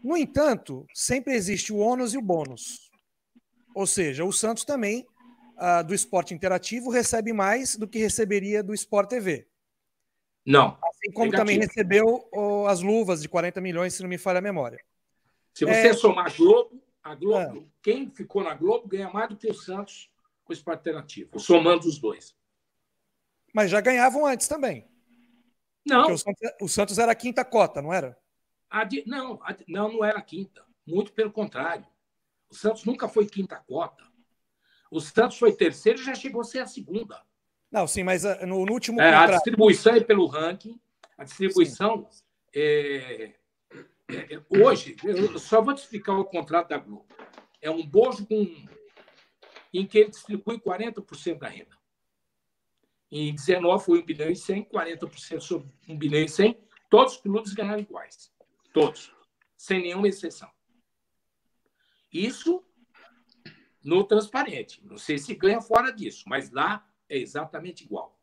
No 0.03 0.17
entanto, 0.17 0.87
sempre 0.93 1.35
existe 1.35 1.73
o 1.73 1.79
ônus 1.79 2.13
e 2.13 2.19
o 2.19 2.23
bônus. 2.23 2.91
Ou 3.75 3.87
seja, 3.87 4.25
o 4.25 4.33
Santos 4.33 4.65
também, 4.65 5.07
ah, 5.57 5.83
do 5.83 5.95
esporte 5.95 6.35
interativo, 6.35 6.91
recebe 6.91 7.33
mais 7.33 7.77
do 7.77 7.87
que 7.89 7.99
receberia 7.99 8.63
do 8.63 8.75
Sport 8.75 9.09
TV. 9.09 9.49
Não. 10.47 10.79
Assim 10.83 11.11
como 11.13 11.27
Negativo. 11.31 11.37
também 11.37 11.59
recebeu 11.59 12.29
ó, 12.33 12.67
as 12.67 12.81
luvas 12.81 13.23
de 13.23 13.29
40 13.29 13.61
milhões, 13.61 13.95
se 13.95 14.03
não 14.03 14.09
me 14.09 14.19
falha 14.19 14.39
a 14.39 14.43
memória. 14.43 14.83
Se 15.55 15.65
você 15.65 15.89
É. 15.89 15.95
somar 15.95 16.27
a 16.27 16.31
Globo, 16.37 16.83
a 17.03 17.15
Globo, 17.15 17.71
quem 17.83 18.11
ficou 18.11 18.43
na 18.43 18.55
Globo 18.55 18.89
ganha 18.89 19.09
mais 19.11 19.29
do 19.29 19.37
que 19.37 19.49
o 19.49 19.55
Santos 19.55 20.11
com 20.45 20.53
o 20.53 20.55
esporte 20.55 20.79
alternativo, 20.79 21.39
somando 21.39 21.87
os 21.89 21.99
dois. 21.99 22.35
Mas 23.55 23.71
já 23.71 23.81
ganhavam 23.81 24.27
antes 24.27 24.49
também. 24.49 24.87
Não, 25.87 26.13
o 26.13 26.19
Santos, 26.19 26.51
o 26.61 26.69
Santos 26.69 26.99
era 26.99 27.13
a 27.13 27.15
quinta 27.15 27.45
cota, 27.45 27.81
não 27.81 27.93
era? 27.93 28.19
a 28.71 28.83
di- 28.83 29.05
não, 29.07 29.35
a 29.45 29.55
não, 29.69 29.93
não 29.93 30.05
era 30.05 30.21
quinta. 30.21 30.65
Muito 30.85 31.13
pelo 31.13 31.31
contrário. 31.31 31.87
O 32.51 32.55
Santos 32.55 32.85
nunca 32.85 33.09
foi 33.09 33.25
quinta 33.27 33.57
cota. 33.57 34.03
O 34.95 35.01
Santos 35.01 35.39
foi 35.39 35.51
terceiro 35.53 35.99
e 35.99 36.05
já 36.05 36.15
chegou 36.15 36.41
a 36.41 36.45
ser 36.45 36.61
a 36.61 36.67
segunda. 36.69 37.21
Não, 37.69 37.85
sim, 37.85 38.05
mas 38.05 38.25
ah, 38.25 38.47
no, 38.47 38.65
no 38.65 38.73
último 38.73 39.01
É, 39.01 39.09
a 39.09 39.23
contrato. 39.23 39.33
distribuição 39.43 39.95
é 39.97 40.01
pelo 40.01 40.27
ranking. 40.27 40.81
A 41.19 41.25
distribuição 41.25 42.09
é, 42.55 43.35
é- 44.09 44.35
é- 44.37 44.43
hoje, 44.49 44.95
eu 45.03 45.37
só 45.41 45.61
vou 45.61 45.75
te 45.75 45.79
explicar 45.79 46.13
o 46.17 46.25
contrato 46.25 46.69
da 46.69 46.79
Globo. 46.79 47.09
É 47.61 47.69
um 47.69 47.85
bojo 47.85 48.25
com, 48.25 48.47
em 49.73 49.85
que 49.85 49.99
ele 49.99 50.11
distribui 50.11 50.61
40% 50.61 51.39
da 51.41 51.49
renda. 51.49 51.77
Em 53.11 53.35
19 53.35 53.85
foi 53.85 54.01
1 54.01 54.07
bilhão 54.07 54.31
e 54.31 54.37
100, 54.37 54.63
40% 54.63 55.41
sobre 55.41 55.69
1 55.89 55.99
bilhão 55.99 56.23
e 56.23 56.29
100. 56.29 56.57
Todos 56.89 57.15
os 57.15 57.21
clubes 57.21 57.53
ganharam 57.53 57.81
iguais. 57.81 58.33
Todos. 58.73 59.13
Sem 59.57 59.83
nenhuma 59.83 60.07
exceção. 60.07 60.49
Isso 62.13 62.65
no 63.85 64.03
transparente. 64.03 64.83
Não 64.85 64.97
sei 64.97 65.19
se 65.19 65.35
ganha 65.35 65.61
fora 65.61 65.93
disso, 65.93 66.25
mas 66.27 66.51
lá 66.51 66.89
é 67.09 67.19
exatamente 67.19 67.85
igual. 67.85 68.19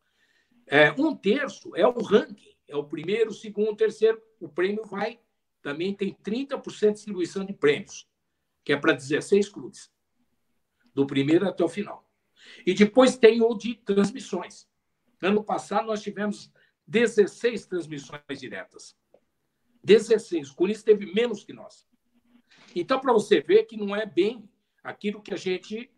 É, 0.65 0.91
um 0.91 1.15
terço 1.15 1.75
é 1.75 1.85
o 1.85 2.01
ranking, 2.01 2.55
é 2.67 2.75
o 2.75 2.83
primeiro, 2.83 3.31
segundo, 3.31 3.75
terceiro. 3.75 4.21
O 4.39 4.49
prêmio 4.49 4.83
vai, 4.85 5.19
também 5.61 5.93
tem 5.93 6.13
30% 6.13 6.87
de 6.87 6.93
distribuição 6.93 7.45
de 7.45 7.53
prêmios, 7.53 8.09
que 8.63 8.73
é 8.73 8.77
para 8.77 8.93
16 8.93 9.49
clubes, 9.49 9.91
do 10.93 11.05
primeiro 11.05 11.47
até 11.47 11.63
o 11.63 11.69
final. 11.69 12.09
E 12.65 12.73
depois 12.73 13.15
tem 13.15 13.41
o 13.41 13.53
de 13.53 13.75
transmissões. 13.75 14.67
Ano 15.21 15.43
passado 15.43 15.85
nós 15.85 16.01
tivemos 16.01 16.51
16 16.87 17.67
transmissões 17.67 18.39
diretas. 18.39 18.95
16. 19.83 20.49
O 20.49 20.55
Corinthians 20.55 20.83
teve 20.83 21.13
menos 21.13 21.43
que 21.43 21.53
nós. 21.53 21.87
Então, 22.75 22.99
para 22.99 23.13
você 23.13 23.41
ver 23.41 23.65
que 23.65 23.77
não 23.77 23.95
é 23.95 24.05
bem 24.05 24.49
aquilo 24.83 25.21
que 25.21 25.33
a 25.33 25.37
gente 25.37 25.91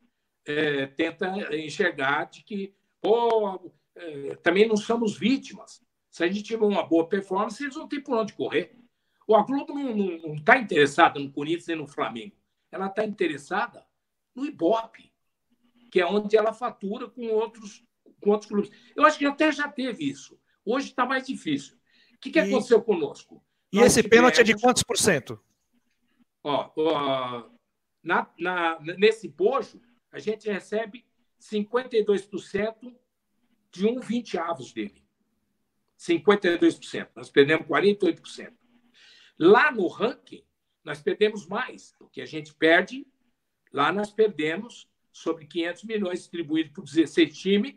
é, 0.46 0.88
tenta 0.88 1.56
enxergar 1.56 2.26
de 2.26 2.44
que 2.44 2.74
pô, 3.02 3.72
é, 3.96 4.36
também 4.38 4.68
não 4.68 4.78
somos 4.78 5.18
vítimas. 5.18 5.82
Se 6.10 6.24
a 6.24 6.28
gente 6.28 6.44
tiver 6.44 6.66
uma 6.66 6.84
boa 6.84 7.08
performance, 7.08 7.62
eles 7.64 7.76
não 7.76 7.88
têm 7.88 8.02
por 8.02 8.16
onde 8.18 8.34
correr. 8.34 8.76
O 9.28 9.36
a 9.36 9.42
Globo 9.44 9.74
não 9.74 10.36
está 10.36 10.58
interessada 10.58 11.20
no 11.20 11.32
Corinthians 11.32 11.70
e 11.70 11.76
no 11.76 11.88
Flamengo. 11.88 12.36
Ela 12.72 12.88
está 12.88 13.06
interessada 13.06 13.86
no 14.36 14.46
Ibope, 14.46 15.12
que 15.92 16.00
é 16.02 16.06
onde 16.06 16.36
ela 16.36 16.52
fatura 16.54 17.08
com 17.10 17.26
outros, 17.28 17.84
com 18.22 18.32
outros 18.32 18.50
clubes. 18.50 18.72
Eu 18.96 19.06
acho 19.06 19.18
que 19.18 19.26
até 19.26 19.52
já 19.52 19.68
teve 19.68 20.10
isso. 20.10 20.40
Hoje 20.66 20.88
está 20.88 21.06
mais 21.06 21.26
difícil. 21.26 21.78
O 22.16 22.20
que, 22.20 22.32
que 22.32 22.40
E- 22.40 22.42
aconteceu 22.42 22.82
conosco? 22.82 23.44
E 23.72 23.78
Nós 23.78 23.88
esse 23.98 24.08
pênalti 24.08 24.36
é 24.40 24.44
de 24.44 24.48
tivemos- 24.52 24.62
quantos 24.62 24.84
por 24.84 24.98
cento? 24.98 25.40
Ó, 26.44 26.70
ó, 26.76 27.50
na, 28.04 28.30
na, 28.38 28.80
nesse 28.82 29.28
bojo, 29.28 29.82
a 30.12 30.20
gente 30.20 30.50
recebe 30.50 31.06
52% 31.40 32.96
de 33.72 33.88
um 33.88 34.00
vinteavos 34.00 34.74
dele. 34.74 35.04
52%. 35.98 37.10
Nós 37.16 37.30
perdemos 37.30 37.68
48%. 37.68 38.54
Lá 39.40 39.72
no 39.72 39.88
ranking, 39.88 40.44
nós 40.84 41.02
perdemos 41.02 41.48
mais. 41.48 41.96
O 42.00 42.08
que 42.08 42.22
a 42.22 42.26
gente 42.26 42.54
perde, 42.54 43.08
lá 43.72 43.92
nós 43.92 44.12
perdemos 44.12 44.90
sobre 45.12 45.46
500 45.46 45.84
milhões 45.84 46.20
distribuídos 46.20 46.74
por 46.74 46.84
16 46.84 47.38
times. 47.38 47.76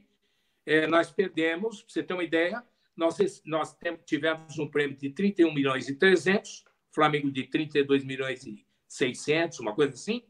eh, 0.66 0.86
nós 0.88 1.12
perdemos, 1.12 1.82
para 1.82 1.92
você 1.92 2.02
ter 2.02 2.14
uma 2.14 2.24
ideia, 2.24 2.64
nós, 2.96 3.16
nós 3.44 3.76
tivemos 4.04 4.58
um 4.58 4.68
prêmio 4.68 4.96
de 4.96 5.10
31 5.10 5.54
milhões 5.54 5.88
e 5.88 5.94
300, 5.94 6.64
Flamengo 6.92 7.30
de 7.30 7.44
32 7.44 8.04
milhões 8.04 8.44
e 8.44 8.65
600, 8.96 9.60
uma 9.60 9.74
coisa 9.74 9.94
assim. 9.94 10.22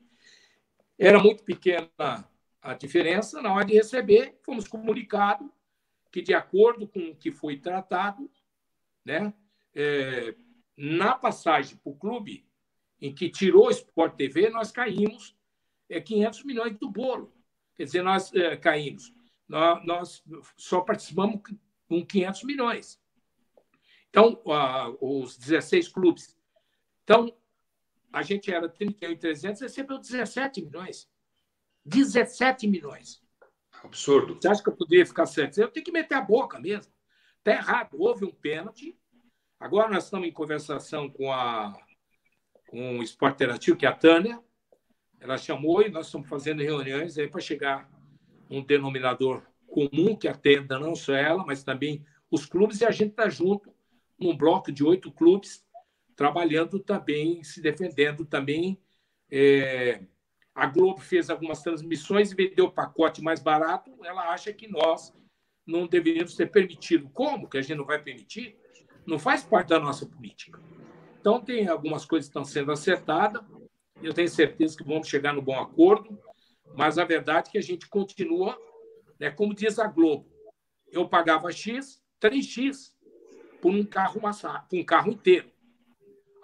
Era 0.99 1.19
muito 1.19 1.45
pequena 1.45 1.91
a 2.63 2.75
diferença. 2.75 3.41
Na 3.41 3.53
hora 3.53 3.65
de 3.65 3.75
receber, 3.75 4.39
fomos 4.43 4.67
comunicados 4.67 5.49
que, 6.11 6.23
de 6.23 6.35
acordo 6.35 6.89
com 6.89 7.11
o 7.11 7.17
que 7.17 7.31
foi 7.31 7.59
tratado, 7.59 8.31
né, 9.05 9.33
é, 9.75 10.35
na 10.77 11.15
passagem 11.15 11.77
para 11.77 11.93
o 11.93 11.97
clube, 11.97 12.47
em 13.01 13.15
que 13.15 13.29
tirou 13.29 13.67
o 13.67 13.71
Sport 13.71 14.17
TV, 14.17 14.49
nós 14.51 14.73
caímos 14.73 15.37
é, 15.89 16.01
500 16.01 16.45
milhões 16.45 16.79
do 16.79 16.91
bolo. 16.91 17.33
Quer 17.77 17.85
dizer, 17.85 18.03
nós 18.03 18.35
é, 18.35 18.57
caímos. 18.57 19.15
Nós, 19.47 19.85
nós 19.85 20.25
só 20.57 20.81
participamos 20.81 21.43
com 21.89 22.05
500 22.05 22.45
milhões. 22.45 23.01
Então, 24.09 24.41
ah, 24.47 24.93
os 25.01 25.37
16 25.37 25.89
clubes. 25.89 26.37
Então, 27.05 27.37
a 28.17 28.23
gente 28.23 28.51
era 28.51 28.67
31,300, 28.67 29.61
recebeu 29.61 29.99
17 29.99 30.65
milhões. 30.65 31.07
17 31.85 32.67
milhões. 32.67 33.23
Absurdo. 33.85 34.39
Você 34.41 34.49
acha 34.49 34.63
que 34.63 34.71
eu 34.71 34.75
poderia 34.75 35.05
ficar 35.05 35.27
certo? 35.27 35.59
Eu 35.59 35.69
tenho 35.69 35.85
que 35.85 35.93
meter 35.93 36.15
a 36.15 36.23
boca 36.23 36.59
mesmo. 36.59 36.91
Está 37.37 37.53
errado. 37.53 38.01
Houve 38.01 38.25
um 38.25 38.33
pênalti. 38.33 38.99
Agora 39.61 39.91
nós 39.91 40.05
estamos 40.05 40.27
em 40.27 40.33
conversação 40.33 41.11
com 41.11 41.31
a 41.31 41.77
com 42.69 42.99
o 42.99 43.03
Esporte 43.03 43.35
Interativo, 43.35 43.77
que 43.77 43.85
é 43.85 43.91
a 43.91 43.95
Tânia. 43.95 44.43
Ela 45.21 45.37
chamou 45.37 45.83
e 45.83 45.91
nós 45.91 46.07
estamos 46.07 46.27
fazendo 46.27 46.63
reuniões 46.63 47.19
aí 47.19 47.29
para 47.29 47.43
chegar 47.43 47.87
um 48.49 48.65
denominador 48.65 49.43
comum 49.67 50.17
que 50.17 50.27
atenda 50.27 50.79
não 50.79 50.95
só 50.95 51.13
ela, 51.13 51.45
mas 51.45 51.63
também 51.63 52.03
os 52.31 52.47
clubes, 52.47 52.81
e 52.81 52.87
a 52.87 52.91
gente 52.91 53.11
está 53.11 53.29
junto 53.29 53.71
num 54.19 54.35
bloco 54.35 54.73
de 54.73 54.83
oito 54.83 55.13
clubes, 55.13 55.66
trabalhando 56.17 56.81
também, 56.81 57.45
se 57.45 57.61
defendendo 57.61 58.25
também. 58.25 58.81
É, 59.31 60.01
a 60.55 60.67
Globo 60.67 61.01
fez 61.01 61.29
algumas 61.29 61.63
transmissões 61.63 62.33
e 62.33 62.35
vendeu 62.35 62.65
o 62.65 62.73
pacote 62.73 63.23
mais 63.23 63.41
barato. 63.41 63.93
Ela 64.03 64.31
acha 64.33 64.53
que 64.53 64.67
nós 64.67 65.13
não 65.67 65.87
deveríamos 65.87 66.35
ter 66.35 66.51
permitido. 66.51 67.11
Como 67.11 67.49
que 67.49 67.59
a 67.59 67.63
gente 67.63 67.77
não 67.77 67.85
vai 67.85 68.03
permitir? 68.03 68.57
Não 69.07 69.19
faz 69.19 69.45
parte 69.45 69.69
da 69.69 69.79
nossa 69.79 70.07
política. 70.07 70.59
Então, 71.21 71.41
tem 71.41 71.69
algumas 71.69 72.07
coisas 72.07 72.29
que 72.29 72.31
estão 72.31 72.45
sendo 72.45 72.73
acertadas. 72.73 73.43
Eu 74.03 74.15
tenho 74.15 74.29
certeza 74.29 74.77
que 74.77 74.85
vamos 74.85 75.09
chegar 75.09 75.35
no 75.35 75.43
bom 75.43 75.61
acordo. 75.61 76.19
Mas 76.75 76.99
a 76.99 77.05
verdade 77.05 77.49
é 77.49 77.53
que 77.53 77.59
a 77.59 77.63
gente 77.63 77.89
continua, 77.89 78.59
né, 79.21 79.31
como 79.31 79.55
diz 79.55 79.79
a 79.79 79.87
Globo, 79.87 80.27
eu 80.91 81.09
pagava 81.09 81.53
X, 81.53 82.03
3X 82.21 82.93
por 83.61 83.73
um 83.73 83.85
carro 83.85 84.21
por 84.69 84.79
um 84.79 84.85
carro 84.85 85.11
inteiro. 85.13 85.51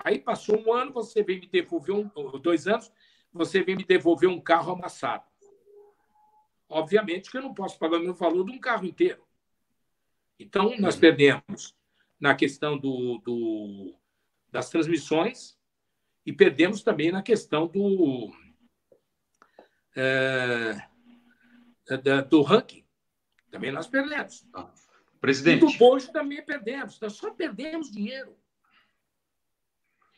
Aí 0.04 0.18
passou 0.18 0.60
um 0.60 0.72
ano, 0.72 0.92
você 0.92 1.22
vem 1.22 1.40
me 1.40 1.46
devolver 1.46 1.94
um, 1.94 2.08
dois 2.40 2.66
anos, 2.66 2.90
você 3.32 3.62
vem 3.62 3.76
me 3.76 3.84
devolver 3.84 4.28
um 4.28 4.40
carro 4.40 4.72
amassado. 4.72 5.24
Obviamente 6.68 7.30
que 7.30 7.36
eu 7.36 7.42
não 7.42 7.54
posso 7.54 7.78
pagar 7.78 7.98
o 7.98 8.02
meu 8.02 8.14
valor 8.14 8.44
de 8.44 8.52
um 8.52 8.58
carro 8.58 8.84
inteiro. 8.84 9.22
Então, 10.38 10.76
nós 10.78 10.94
uhum. 10.94 11.00
perdemos 11.00 11.76
na 12.18 12.34
questão 12.34 12.76
do, 12.76 13.18
do, 13.18 13.94
das 14.50 14.70
transmissões 14.70 15.56
e 16.26 16.32
perdemos 16.32 16.82
também 16.82 17.12
na 17.12 17.22
questão 17.22 17.66
do, 17.66 18.32
é, 19.94 20.76
do 22.28 22.42
ranking. 22.42 22.84
Também 23.50 23.70
nós 23.70 23.86
perdemos. 23.86 24.46
Ah, 24.54 24.72
presidente. 25.20 25.64
E 25.64 25.72
do 25.72 25.78
Bojo 25.78 26.10
também 26.10 26.42
perdemos. 26.42 26.98
Nós 27.00 27.12
só 27.12 27.30
perdemos 27.32 27.90
dinheiro. 27.90 28.36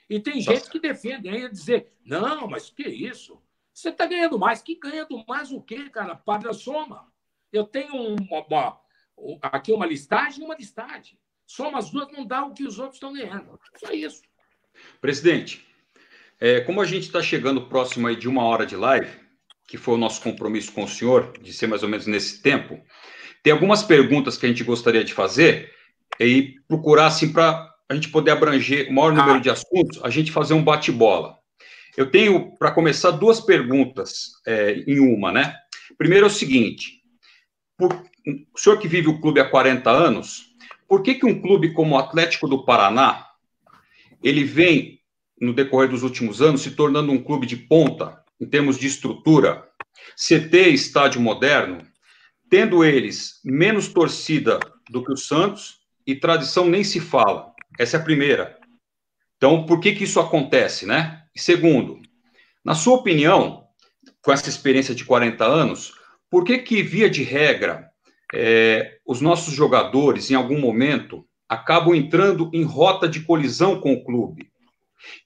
E 0.08 0.20
tem 0.20 0.40
gente 0.40 0.70
que 0.70 0.78
defende 0.78 1.28
aí 1.28 1.48
dizer, 1.48 1.92
não, 2.04 2.46
mas 2.48 2.70
que 2.70 2.82
isso? 2.82 3.40
Você 3.72 3.88
está 3.88 4.06
ganhando 4.06 4.38
mais. 4.38 4.62
Que 4.62 4.76
ganhando 4.76 5.24
mais 5.26 5.50
o 5.50 5.60
quê, 5.60 5.88
cara? 5.90 6.14
Padre 6.14 6.52
soma. 6.54 7.12
Eu 7.52 7.64
tenho 7.64 7.94
uma, 7.94 8.46
uma, 8.46 8.80
aqui 9.42 9.72
uma 9.72 9.86
listagem 9.86 10.42
e 10.42 10.44
uma 10.44 10.54
listagem. 10.54 11.18
Soma 11.46 11.78
as 11.78 11.90
duas, 11.90 12.10
não 12.12 12.24
dá 12.24 12.44
o 12.44 12.54
que 12.54 12.64
os 12.64 12.78
outros 12.78 12.96
estão 12.96 13.12
ganhando. 13.12 13.58
Só 13.76 13.92
isso. 13.92 14.22
Presidente, 15.00 15.66
é, 16.40 16.60
como 16.60 16.80
a 16.80 16.84
gente 16.84 17.04
está 17.04 17.22
chegando 17.22 17.66
próximo 17.66 18.06
aí 18.06 18.16
de 18.16 18.28
uma 18.28 18.44
hora 18.44 18.66
de 18.66 18.76
live, 18.76 19.10
que 19.66 19.76
foi 19.76 19.94
o 19.94 19.98
nosso 19.98 20.20
compromisso 20.22 20.72
com 20.72 20.84
o 20.84 20.88
senhor, 20.88 21.36
de 21.38 21.52
ser 21.52 21.66
mais 21.66 21.82
ou 21.82 21.88
menos 21.88 22.06
nesse 22.06 22.42
tempo, 22.42 22.80
tem 23.42 23.52
algumas 23.52 23.82
perguntas 23.82 24.36
que 24.36 24.46
a 24.46 24.48
gente 24.48 24.64
gostaria 24.64 25.04
de 25.04 25.12
fazer 25.12 25.72
e 26.18 26.60
procurar, 26.66 27.06
assim, 27.06 27.32
para 27.32 27.73
a 27.88 27.94
gente 27.94 28.08
poder 28.08 28.32
abranger 28.32 28.88
o 28.88 28.92
maior 28.92 29.12
número 29.12 29.36
ah. 29.36 29.40
de 29.40 29.50
assuntos, 29.50 30.00
a 30.02 30.10
gente 30.10 30.32
fazer 30.32 30.54
um 30.54 30.64
bate-bola. 30.64 31.38
Eu 31.96 32.10
tenho, 32.10 32.56
para 32.56 32.72
começar, 32.72 33.12
duas 33.12 33.40
perguntas 33.40 34.32
é, 34.46 34.84
em 34.86 34.98
uma, 34.98 35.30
né? 35.30 35.54
Primeiro 35.96 36.26
é 36.26 36.28
o 36.28 36.32
seguinte: 36.32 37.02
por, 37.76 37.92
o 38.52 38.58
senhor 38.58 38.78
que 38.78 38.88
vive 38.88 39.08
o 39.08 39.20
clube 39.20 39.40
há 39.40 39.48
40 39.48 39.90
anos, 39.90 40.54
por 40.88 41.02
que, 41.02 41.14
que 41.14 41.26
um 41.26 41.40
clube 41.40 41.72
como 41.72 41.94
o 41.94 41.98
Atlético 41.98 42.48
do 42.48 42.64
Paraná 42.64 43.26
ele 44.22 44.42
vem, 44.42 45.00
no 45.38 45.52
decorrer 45.52 45.90
dos 45.90 46.02
últimos 46.02 46.40
anos, 46.40 46.62
se 46.62 46.70
tornando 46.70 47.12
um 47.12 47.22
clube 47.22 47.46
de 47.46 47.56
ponta 47.56 48.22
em 48.40 48.46
termos 48.46 48.78
de 48.78 48.86
estrutura, 48.86 49.68
CT 50.16 50.70
estádio 50.70 51.20
moderno, 51.20 51.86
tendo 52.48 52.84
eles 52.84 53.40
menos 53.44 53.88
torcida 53.88 54.58
do 54.88 55.04
que 55.04 55.12
o 55.12 55.16
Santos 55.16 55.80
e 56.06 56.14
tradição 56.14 56.66
nem 56.68 56.82
se 56.82 57.00
fala. 57.00 57.53
Essa 57.78 57.96
é 57.96 58.00
a 58.00 58.04
primeira. 58.04 58.58
Então, 59.36 59.66
por 59.66 59.80
que, 59.80 59.92
que 59.92 60.04
isso 60.04 60.20
acontece, 60.20 60.86
né? 60.86 61.22
Segundo, 61.36 62.00
na 62.64 62.74
sua 62.74 62.94
opinião, 62.94 63.64
com 64.22 64.32
essa 64.32 64.48
experiência 64.48 64.94
de 64.94 65.04
40 65.04 65.44
anos, 65.44 65.92
por 66.30 66.44
que 66.44 66.58
que, 66.58 66.82
via 66.82 67.10
de 67.10 67.22
regra, 67.22 67.88
é, 68.34 68.98
os 69.06 69.20
nossos 69.20 69.52
jogadores, 69.52 70.30
em 70.30 70.34
algum 70.34 70.58
momento, 70.58 71.26
acabam 71.48 71.94
entrando 71.94 72.50
em 72.52 72.62
rota 72.62 73.08
de 73.08 73.20
colisão 73.20 73.80
com 73.80 73.92
o 73.92 74.04
clube? 74.04 74.50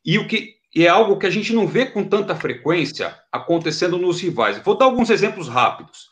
E 0.05 0.19
o 0.19 0.27
que 0.27 0.59
e 0.75 0.85
é 0.85 0.89
algo 0.89 1.19
que 1.19 1.27
a 1.27 1.31
gente 1.31 1.53
não 1.53 1.67
vê 1.67 1.87
com 1.87 2.05
tanta 2.05 2.37
frequência 2.37 3.19
acontecendo 3.33 3.99
nos 3.99 4.21
rivais. 4.21 4.59
Vou 4.59 4.77
dar 4.77 4.85
alguns 4.85 5.11
exemplos 5.11 5.49
rápidos. 5.49 6.09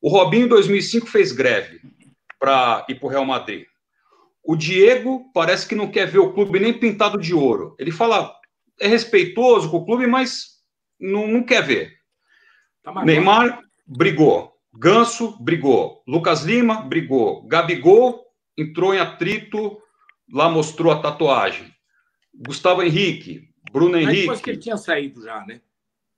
O 0.00 0.08
Robinho, 0.08 0.46
em 0.46 0.48
2005, 0.48 1.06
fez 1.06 1.32
greve 1.32 1.80
para 2.38 2.86
ir 2.88 2.94
para 2.94 3.06
o 3.06 3.10
Real 3.10 3.24
Madrid. 3.24 3.66
O 4.42 4.56
Diego 4.56 5.30
parece 5.32 5.66
que 5.66 5.74
não 5.74 5.90
quer 5.90 6.06
ver 6.06 6.18
o 6.18 6.32
clube 6.32 6.58
nem 6.58 6.72
pintado 6.72 7.18
de 7.18 7.34
ouro. 7.34 7.74
Ele 7.78 7.90
fala, 7.90 8.34
é 8.80 8.88
respeitoso 8.88 9.70
com 9.70 9.78
o 9.78 9.84
clube, 9.84 10.06
mas 10.06 10.60
não, 10.98 11.26
não 11.26 11.42
quer 11.42 11.62
ver. 11.62 11.92
Tá 12.82 13.04
Neymar 13.04 13.62
brigou. 13.86 14.52
Ganso 14.72 15.36
brigou. 15.42 16.02
Lucas 16.06 16.42
Lima 16.42 16.82
brigou. 16.82 17.46
Gabigol 17.46 18.24
entrou 18.56 18.94
em 18.94 18.98
atrito, 18.98 19.78
lá 20.32 20.48
mostrou 20.48 20.92
a 20.92 21.00
tatuagem. 21.00 21.72
Gustavo 22.34 22.82
Henrique, 22.82 23.48
Bruno 23.72 23.92
mas 23.92 24.02
Henrique. 24.02 24.20
Depois 24.20 24.40
que 24.40 24.50
ele 24.50 24.58
tinha 24.58 24.76
saído 24.76 25.22
já, 25.22 25.44
né? 25.44 25.60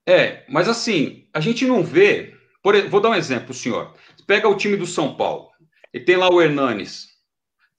É, 0.06 0.44
mas 0.48 0.68
assim, 0.68 1.28
a 1.32 1.40
gente 1.40 1.64
não 1.64 1.82
vê. 1.82 2.34
Por, 2.62 2.80
vou 2.88 3.00
dar 3.00 3.10
um 3.10 3.14
exemplo, 3.14 3.54
senhor. 3.54 3.94
Pega 4.26 4.48
o 4.48 4.56
time 4.56 4.76
do 4.76 4.86
São 4.86 5.16
Paulo. 5.16 5.50
E 5.92 6.00
tem 6.00 6.16
lá 6.16 6.30
o 6.30 6.40
Hernanes, 6.40 7.08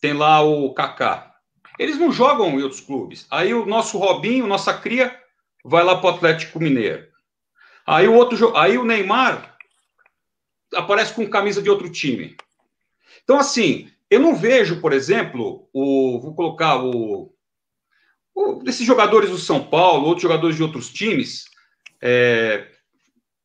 tem 0.04 0.12
lá 0.12 0.42
o 0.42 0.74
Kaká. 0.74 1.34
Eles 1.80 1.98
não 1.98 2.12
jogam 2.12 2.60
em 2.60 2.62
outros 2.62 2.82
clubes. 2.82 3.26
Aí 3.32 3.54
o 3.54 3.66
nosso 3.66 3.98
Robinho, 3.98 4.46
nossa 4.46 4.74
cria, 4.74 5.18
vai 5.64 5.82
lá 5.82 5.96
para 5.96 6.12
o 6.12 6.14
Atlético 6.14 6.60
Mineiro. 6.60 7.08
Aí 7.88 8.06
o 8.06 8.14
outro, 8.14 8.54
aí 8.58 8.78
o 8.78 8.84
Neymar 8.84 9.58
aparece 10.76 11.14
com 11.14 11.26
camisa 11.30 11.62
de 11.62 11.70
outro 11.70 11.90
time. 11.90 12.36
Então 13.24 13.40
assim, 13.40 13.90
eu 14.10 14.20
não 14.20 14.36
vejo, 14.36 14.82
por 14.82 14.92
exemplo, 14.92 15.70
o 15.72 16.20
vou 16.20 16.36
colocar 16.36 16.84
o, 16.84 17.34
o 18.36 18.56
desses 18.56 18.86
jogadores 18.86 19.30
do 19.30 19.38
São 19.38 19.64
Paulo, 19.64 20.08
outros 20.08 20.24
jogadores 20.24 20.58
de 20.58 20.64
outros 20.64 20.90
times, 20.90 21.46
é, 22.02 22.68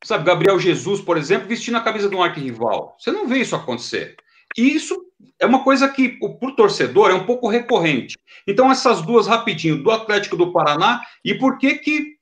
sabe, 0.03 0.25
Gabriel 0.25 0.59
Jesus, 0.59 0.99
por 0.99 1.15
exemplo, 1.15 1.47
vestindo 1.47 1.77
a 1.77 1.81
camisa 1.81 2.09
de 2.09 2.15
um 2.17 2.21
arquirrival. 2.21 2.97
Você 2.99 3.13
não 3.13 3.29
vê 3.29 3.37
isso 3.37 3.55
acontecer. 3.55 4.17
E 4.57 4.75
isso 4.75 5.08
é 5.39 5.45
uma 5.45 5.63
coisa 5.63 5.87
que, 5.87 6.09
para 6.09 6.49
o 6.49 6.55
torcedor, 6.55 7.11
é 7.11 7.13
um 7.13 7.25
pouco 7.25 7.47
recorrente. 7.47 8.17
Então, 8.45 8.69
essas 8.69 9.01
duas 9.01 9.25
rapidinho, 9.25 9.81
do 9.81 9.89
Atlético 9.89 10.35
do 10.35 10.51
Paraná, 10.51 11.01
e 11.23 11.33
por 11.33 11.57
que 11.57 11.75
que, 11.75 12.17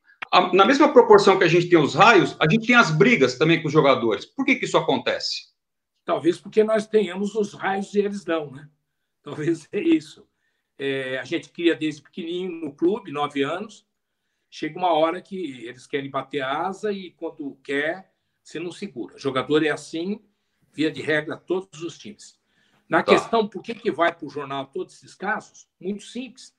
na 0.54 0.66
mesma 0.66 0.94
proporção 0.94 1.38
que 1.38 1.44
a 1.44 1.48
gente 1.48 1.68
tem 1.68 1.80
os 1.80 1.96
raios, 1.96 2.36
a 2.40 2.50
gente 2.50 2.68
tem 2.68 2.76
as 2.76 2.92
brigas 2.92 3.38
também 3.38 3.62
com 3.62 3.68
os 3.68 3.74
jogadores. 3.74 4.26
Por 4.26 4.46
que 4.46 4.56
que 4.56 4.66
isso 4.66 4.78
acontece? 4.78 5.48
Talvez 6.06 6.40
porque 6.40 6.64
nós 6.64 6.86
tenhamos 6.86 7.34
os 7.36 7.54
raios 7.54 7.94
e 7.96 8.00
eles 8.00 8.26
não, 8.26 8.52
né? 8.52 8.70
Talvez 9.24 9.68
é 9.72 9.80
isso. 9.80 10.26
É, 10.78 11.18
a 11.18 11.24
gente 11.24 11.50
cria 11.50 11.76
desde 11.76 12.04
pequenininho 12.04 12.52
no 12.66 12.72
clube, 12.72 13.12
nove 13.12 13.42
anos. 13.42 13.86
Chega 14.50 14.78
uma 14.78 14.94
hora 14.94 15.22
que 15.22 15.66
eles 15.66 15.88
querem 15.88 16.10
bater 16.10 16.42
asa 16.42 16.94
e 16.94 17.12
quando 17.12 17.58
quer, 17.64 18.14
você 18.44 18.60
não 18.60 18.72
segura. 18.72 19.16
O 19.16 19.20
jogador 19.20 19.66
é 19.66 19.70
assim, 19.70 20.22
via 20.72 20.92
de 20.92 21.02
regra, 21.02 21.36
todos 21.36 21.82
os 21.82 21.98
times. 21.98 22.37
Na 22.90 23.04
tá. 23.04 23.12
questão 23.12 23.48
por 23.48 23.62
que, 23.62 23.76
que 23.76 23.92
vai 23.92 24.14
para 24.14 24.26
o 24.26 24.30
jornal 24.30 24.68
todos 24.68 24.96
esses 24.96 25.14
casos, 25.14 25.68
muito 25.80 26.04
simples. 26.04 26.56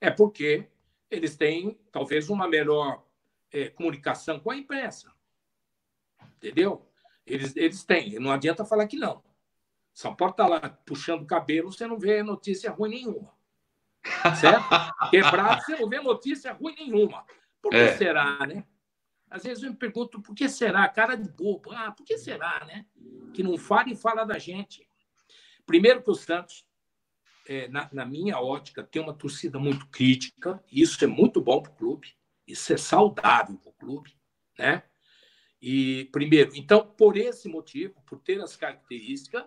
É 0.00 0.10
porque 0.10 0.66
eles 1.10 1.36
têm 1.36 1.78
talvez 1.90 2.30
uma 2.30 2.48
melhor 2.48 3.04
é, 3.50 3.68
comunicação 3.68 4.40
com 4.40 4.50
a 4.50 4.56
imprensa. 4.56 5.12
Entendeu? 6.36 6.88
Eles, 7.26 7.54
eles 7.54 7.84
têm, 7.84 8.18
não 8.18 8.32
adianta 8.32 8.64
falar 8.64 8.86
que 8.86 8.96
não. 8.96 9.22
São 9.92 10.14
Paulo 10.16 10.32
está 10.32 10.46
lá 10.46 10.60
puxando 10.86 11.22
o 11.22 11.26
cabelo, 11.26 11.70
você 11.70 11.86
não 11.86 11.98
vê 11.98 12.22
notícia 12.22 12.70
ruim 12.70 12.90
nenhuma. 12.90 13.32
Certo? 14.40 14.64
Quebrado, 15.10 15.62
você 15.62 15.76
não 15.76 15.88
vê 15.88 16.00
notícia 16.00 16.52
ruim 16.52 16.74
nenhuma. 16.74 17.24
Por 17.60 17.70
que 17.70 17.76
é. 17.76 17.96
será, 17.96 18.46
né? 18.46 18.64
Às 19.30 19.44
vezes 19.44 19.62
eu 19.62 19.70
me 19.70 19.76
pergunto 19.76 20.20
por 20.20 20.34
que 20.34 20.48
será, 20.48 20.86
cara 20.88 21.14
de 21.14 21.28
bobo. 21.28 21.70
Ah, 21.72 21.92
por 21.92 22.04
que 22.04 22.18
será, 22.18 22.64
né? 22.66 22.84
Que 23.32 23.42
não 23.42 23.56
fala 23.56 23.90
e 23.90 23.96
fala 23.96 24.24
da 24.24 24.38
gente. 24.38 24.86
Primeiro 25.66 26.02
que 26.02 26.10
o 26.10 26.14
Santos, 26.14 26.66
é, 27.46 27.68
na, 27.68 27.88
na, 27.92 28.04
minha 28.04 28.38
ótica, 28.38 28.82
tem 28.82 29.00
uma 29.00 29.14
torcida 29.14 29.58
muito 29.58 29.86
crítica. 29.88 30.62
Isso 30.70 31.02
é 31.04 31.06
muito 31.06 31.40
bom 31.40 31.62
para 31.62 31.72
o 31.72 31.76
clube. 31.76 32.14
Isso 32.46 32.72
é 32.72 32.76
saudável 32.76 33.56
para 33.58 33.70
o 33.70 33.74
clube, 33.74 34.16
né? 34.58 34.82
E 35.60 36.06
primeiro, 36.10 36.56
então 36.56 36.84
por 36.84 37.16
esse 37.16 37.48
motivo, 37.48 38.02
por 38.04 38.18
ter 38.18 38.40
as 38.40 38.56
características, 38.56 39.44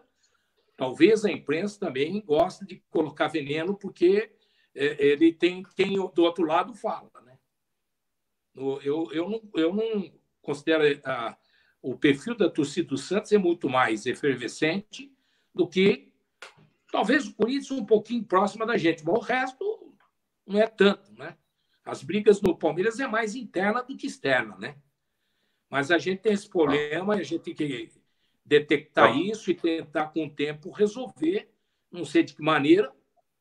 talvez 0.77 1.25
a 1.25 1.31
imprensa 1.31 1.77
também 1.77 2.21
goste 2.21 2.65
de 2.65 2.81
colocar 2.89 3.27
veneno 3.27 3.75
porque 3.75 4.31
é, 4.73 5.05
ele 5.05 5.33
tem 5.33 5.63
quem 5.75 5.93
do 5.93 6.23
outro 6.23 6.45
lado 6.45 6.73
fala, 6.73 7.11
né? 7.25 7.37
Eu, 8.55 9.11
eu, 9.11 9.29
não, 9.29 9.49
eu 9.55 9.73
não 9.73 10.13
considero 10.41 10.83
a, 11.03 11.37
o 11.81 11.97
perfil 11.97 12.35
da 12.35 12.49
torcida 12.49 12.87
do 12.87 12.97
Santos 12.97 13.33
é 13.33 13.37
muito 13.37 13.69
mais 13.69 14.05
efervescente 14.05 15.14
do 15.55 15.67
que 15.67 16.11
talvez 16.91 17.27
o 17.27 17.33
Corinthians 17.33 17.71
um 17.71 17.85
pouquinho 17.85 18.23
próxima 18.25 18.65
da 18.65 18.77
gente, 18.77 19.03
mas 19.05 19.15
o 19.15 19.21
resto 19.21 19.95
não 20.45 20.59
é 20.59 20.67
tanto, 20.67 21.13
né? 21.13 21.37
As 21.83 22.03
brigas 22.03 22.41
no 22.41 22.57
Palmeiras 22.57 22.99
é 22.99 23.07
mais 23.07 23.35
interna 23.35 23.81
do 23.81 23.95
que 23.95 24.05
externa, 24.05 24.57
né? 24.57 24.75
Mas 25.69 25.91
a 25.91 25.97
gente 25.97 26.21
tem 26.21 26.33
esse 26.33 26.49
problema, 26.49 27.13
a 27.13 27.23
gente 27.23 27.39
tem 27.39 27.55
que 27.55 27.91
detectar 28.43 29.13
não. 29.13 29.21
isso 29.21 29.49
e 29.49 29.55
tentar, 29.55 30.07
com 30.07 30.25
o 30.25 30.29
tempo, 30.29 30.71
resolver. 30.71 31.49
Não 31.91 32.03
sei 32.03 32.23
de 32.23 32.35
que 32.35 32.41
maneira, 32.41 32.93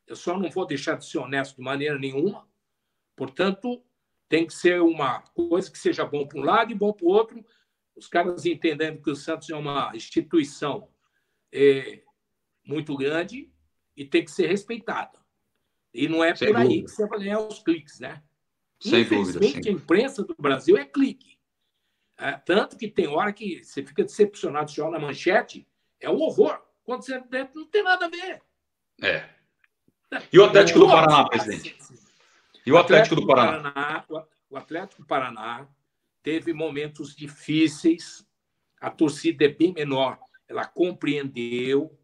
eu 0.06 0.14
só 0.14 0.38
não 0.38 0.50
vou 0.50 0.66
deixar 0.66 0.96
de 0.96 1.06
ser 1.06 1.18
honesto 1.18 1.56
de 1.56 1.62
maneira 1.62 1.98
nenhuma. 1.98 2.46
Portanto, 3.16 3.82
tem 4.28 4.46
que 4.46 4.54
ser 4.54 4.80
uma 4.80 5.20
coisa 5.20 5.70
que 5.70 5.78
seja 5.78 6.04
bom 6.04 6.26
para 6.26 6.38
um 6.38 6.44
lado 6.44 6.72
e 6.72 6.74
bom 6.74 6.92
para 6.92 7.06
o 7.06 7.10
outro. 7.10 7.44
Os 7.96 8.06
caras 8.06 8.44
entendendo 8.46 9.02
que 9.02 9.10
o 9.10 9.16
Santos 9.16 9.50
é 9.50 9.56
uma 9.56 9.92
instituição 9.94 10.88
é, 11.54 12.02
muito 12.66 12.96
grande 12.96 13.50
e 13.96 14.04
tem 14.04 14.24
que 14.24 14.30
ser 14.30 14.48
respeitada. 14.48 15.18
E 15.92 16.08
não 16.08 16.24
é 16.24 16.34
Sem 16.34 16.48
por 16.48 16.56
aí 16.56 16.82
que 16.82 16.90
você 16.90 17.06
vai 17.06 17.20
ganhar 17.20 17.40
os 17.40 17.62
cliques, 17.62 18.00
né? 18.00 18.20
Sem 18.80 19.02
Infelizmente, 19.02 19.54
dúvida, 19.54 19.70
a 19.70 19.72
imprensa 19.72 20.24
do 20.24 20.34
Brasil 20.36 20.76
é 20.76 20.84
clique. 20.84 21.38
É, 22.18 22.32
tanto 22.32 22.76
que 22.76 22.88
tem 22.88 23.06
hora 23.06 23.32
que 23.32 23.62
você 23.62 23.84
fica 23.84 24.02
decepcionado 24.02 24.70
se 24.70 24.80
olha 24.80 24.92
na 24.92 24.98
manchete, 24.98 25.66
é 26.00 26.10
um 26.10 26.20
horror. 26.20 26.60
Quando 26.82 27.04
você 27.04 27.22
não 27.54 27.66
tem 27.66 27.82
nada 27.82 28.06
a 28.06 28.08
ver. 28.08 28.42
É. 29.00 29.28
E 30.32 30.38
o 30.38 30.44
Atlético 30.44 30.80
do 30.80 30.88
Paraná, 30.88 31.28
presidente? 31.28 31.76
E 32.66 32.72
o 32.72 32.76
Atlético 32.76 33.16
do 33.16 33.26
Paraná? 33.26 34.04
O 34.50 34.56
Atlético 34.56 35.02
do 35.02 35.06
Paraná 35.06 35.66
teve 36.22 36.52
momentos 36.52 37.14
difíceis. 37.14 38.26
A 38.80 38.90
torcida 38.90 39.44
é 39.44 39.48
bem 39.48 39.72
menor. 39.72 40.18
Ela 40.54 40.66
compreendeu 40.66 41.98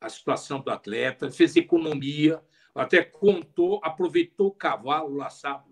a 0.00 0.08
situação 0.08 0.60
do 0.60 0.70
atleta, 0.70 1.30
fez 1.30 1.54
economia, 1.54 2.42
até 2.74 3.04
contou, 3.04 3.78
aproveitou 3.84 4.48
o 4.48 4.54
cavalo 4.54 5.14
laçado, 5.14 5.70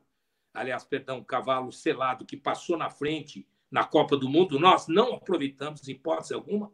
aliás, 0.53 0.85
perdão, 0.85 1.18
o 1.18 1.24
cavalo 1.24 1.72
selado 1.72 2.26
que 2.26 2.37
passou 2.37 2.76
na 2.76 2.91
frente 2.91 3.49
na 3.70 3.83
Copa 3.83 4.14
do 4.14 4.29
Mundo. 4.29 4.61
Nós 4.61 4.89
não 4.89 5.14
aproveitamos, 5.14 5.89
em 5.89 5.93
hipótese 5.93 6.35
alguma. 6.35 6.70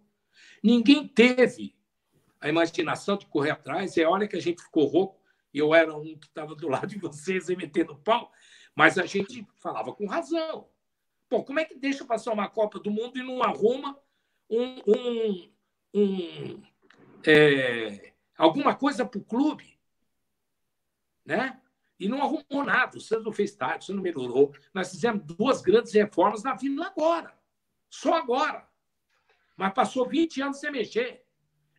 Ninguém 0.61 1.07
teve 1.07 1.77
a 2.41 2.49
imaginação 2.49 3.17
de 3.17 3.27
correr 3.27 3.51
atrás. 3.51 3.97
É 3.97 4.05
olha 4.05 4.27
que 4.27 4.37
a 4.37 4.41
gente 4.41 4.61
ficou 4.61 4.87
rouco. 4.87 5.23
Eu 5.53 5.73
era 5.73 5.97
um 5.97 6.19
que 6.19 6.27
estava 6.27 6.57
do 6.57 6.69
lado 6.69 6.89
de 6.89 6.99
vocês 6.99 7.49
e 7.49 7.55
metendo 7.55 7.97
pau, 7.97 8.33
mas 8.75 8.99
a 8.99 9.07
gente 9.07 9.47
falava 9.55 9.93
com 9.93 10.07
razão. 10.07 10.69
Pô, 11.29 11.45
como 11.45 11.61
é 11.61 11.65
que 11.65 11.77
deixa 11.77 12.05
passar 12.05 12.33
uma 12.33 12.49
Copa 12.49 12.81
do 12.81 12.91
Mundo 12.91 13.19
e 13.19 13.23
não 13.23 13.41
arruma 13.41 13.97
um, 14.51 14.83
um, 14.87 15.51
um 15.95 16.63
é, 17.27 18.13
alguma 18.37 18.75
coisa 18.75 19.05
para 19.05 19.19
o 19.19 19.25
clube? 19.25 19.79
Né? 21.25 21.61
E 21.99 22.09
não 22.09 22.21
arrumou 22.21 22.65
nada. 22.65 22.99
O 22.99 23.01
Santos 23.01 23.25
não 23.25 23.33
fez 23.33 23.51
estádio, 23.51 23.93
o 23.93 23.97
não 23.97 24.03
melhorou. 24.03 24.53
Nós 24.73 24.91
fizemos 24.91 25.25
duas 25.25 25.63
grandes 25.63 25.93
reformas 25.93 26.43
na 26.43 26.55
Vila 26.55 26.87
agora. 26.87 27.33
Só 27.89 28.15
agora. 28.15 28.69
Mas 29.57 29.73
passou 29.73 30.07
20 30.07 30.43
anos 30.43 30.59
sem 30.59 30.71
mexer. 30.71 31.25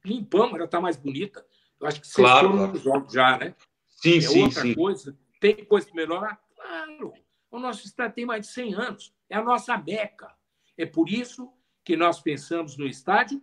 Limpamos, 0.03 0.55
ela 0.55 0.65
está 0.65 0.79
mais 0.79 0.95
bonita. 0.95 1.45
Eu 1.79 1.87
acho 1.87 2.01
que 2.01 2.07
vocês 2.07 2.25
claro, 2.25 2.51
foram 2.51 2.67
nos 2.67 2.81
jogos 2.81 3.13
já, 3.13 3.37
né? 3.37 3.55
Sim, 3.87 4.17
é 4.17 4.21
sim, 4.21 4.43
outra 4.43 4.61
sim. 4.61 4.73
coisa. 4.73 5.17
Tem 5.39 5.65
coisa 5.65 5.87
que 5.87 5.95
melhorar? 5.95 6.41
Claro. 6.55 7.13
O 7.51 7.59
nosso 7.59 7.85
estado 7.85 8.13
tem 8.13 8.25
mais 8.25 8.47
de 8.47 8.53
100 8.53 8.73
anos. 8.75 9.13
É 9.29 9.35
a 9.35 9.43
nossa 9.43 9.77
meca. 9.77 10.33
É 10.77 10.85
por 10.85 11.09
isso 11.09 11.51
que 11.85 11.95
nós 11.95 12.19
pensamos 12.19 12.75
no 12.75 12.87
estádio 12.87 13.39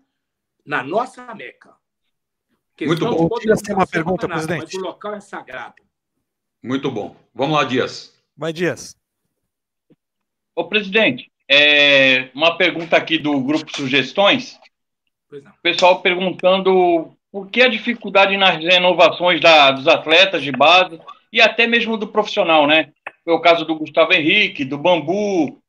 na 0.67 0.83
nossa 0.83 1.33
meca. 1.35 1.71
Muito 2.81 3.07
bom. 3.07 3.29
Podia 3.29 3.55
ser 3.55 3.75
uma 3.75 3.87
pergunta, 3.87 4.27
nada, 4.27 4.45
presidente. 4.45 4.75
Mas 4.75 4.83
o 4.83 4.87
local 4.87 5.15
é 5.15 5.21
sagrado. 5.21 5.83
Muito 6.61 6.91
bom. 6.91 7.17
Vamos 7.33 7.57
lá, 7.57 7.65
Dias. 7.65 8.21
Vai, 8.37 8.53
Dias. 8.53 8.97
Ô, 10.55 10.65
presidente, 10.65 11.31
é, 11.49 12.31
uma 12.35 12.57
pergunta 12.57 12.97
aqui 12.97 13.19
do 13.19 13.41
grupo 13.41 13.75
Sugestões. 13.75 14.59
O 15.31 15.63
pessoal 15.63 16.03
perguntando 16.03 17.17
por 17.31 17.49
que 17.49 17.63
a 17.63 17.69
dificuldade 17.69 18.37
nas 18.37 18.57
renovações 18.57 19.41
da, 19.41 19.71
dos 19.71 19.87
atletas 19.87 20.43
de 20.43 20.51
base 20.51 21.01
e 21.33 21.41
até 21.41 21.67
mesmo 21.67 21.97
do 21.97 22.09
profissional, 22.09 22.67
né? 22.67 22.93
Foi 23.25 23.33
o 23.33 23.41
caso 23.41 23.65
do 23.65 23.77
Gustavo 23.77 24.13
Henrique, 24.13 24.65
do 24.65 24.77
Bambu 24.77 25.62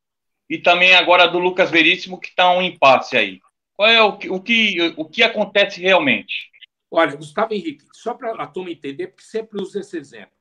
e 0.50 0.58
também 0.58 0.96
agora 0.96 1.28
do 1.28 1.40
Lucas 1.40 1.72
Veríssimo, 1.72 2.20
que 2.20 2.28
está 2.28 2.52
um 2.52 2.62
impasse 2.62 3.18
aí. 3.18 3.42
Qual 3.76 3.90
é 3.90 4.02
o 4.02 4.18
que, 4.18 4.30
o 4.30 4.40
que, 4.40 4.94
o 4.98 5.06
que 5.06 5.24
acontece 5.24 5.82
realmente? 5.82 6.52
Olha, 6.92 7.16
Gustavo 7.16 7.54
Henrique, 7.54 7.86
só 7.94 8.14
para 8.14 8.32
a 8.34 8.48
turma 8.48 8.72
entender, 8.72 9.08
porque 9.08 9.24
sempre 9.24 9.62
uso 9.62 9.80
esse 9.80 9.98
exemplo. 9.98 10.36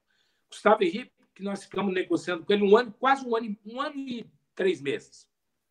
Gustavo 0.50 0.82
Henrique, 0.84 1.12
que 1.34 1.42
nós 1.42 1.64
ficamos 1.64 1.94
negociando 1.94 2.44
com 2.44 2.52
ele 2.52 2.62
um 2.62 2.76
ano, 2.76 2.92
quase 2.92 3.26
um 3.26 3.34
ano, 3.34 3.56
um 3.64 3.80
ano 3.80 3.98
e 3.98 4.26
três 4.54 4.82
meses, 4.82 5.26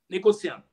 negociando. 0.09 0.63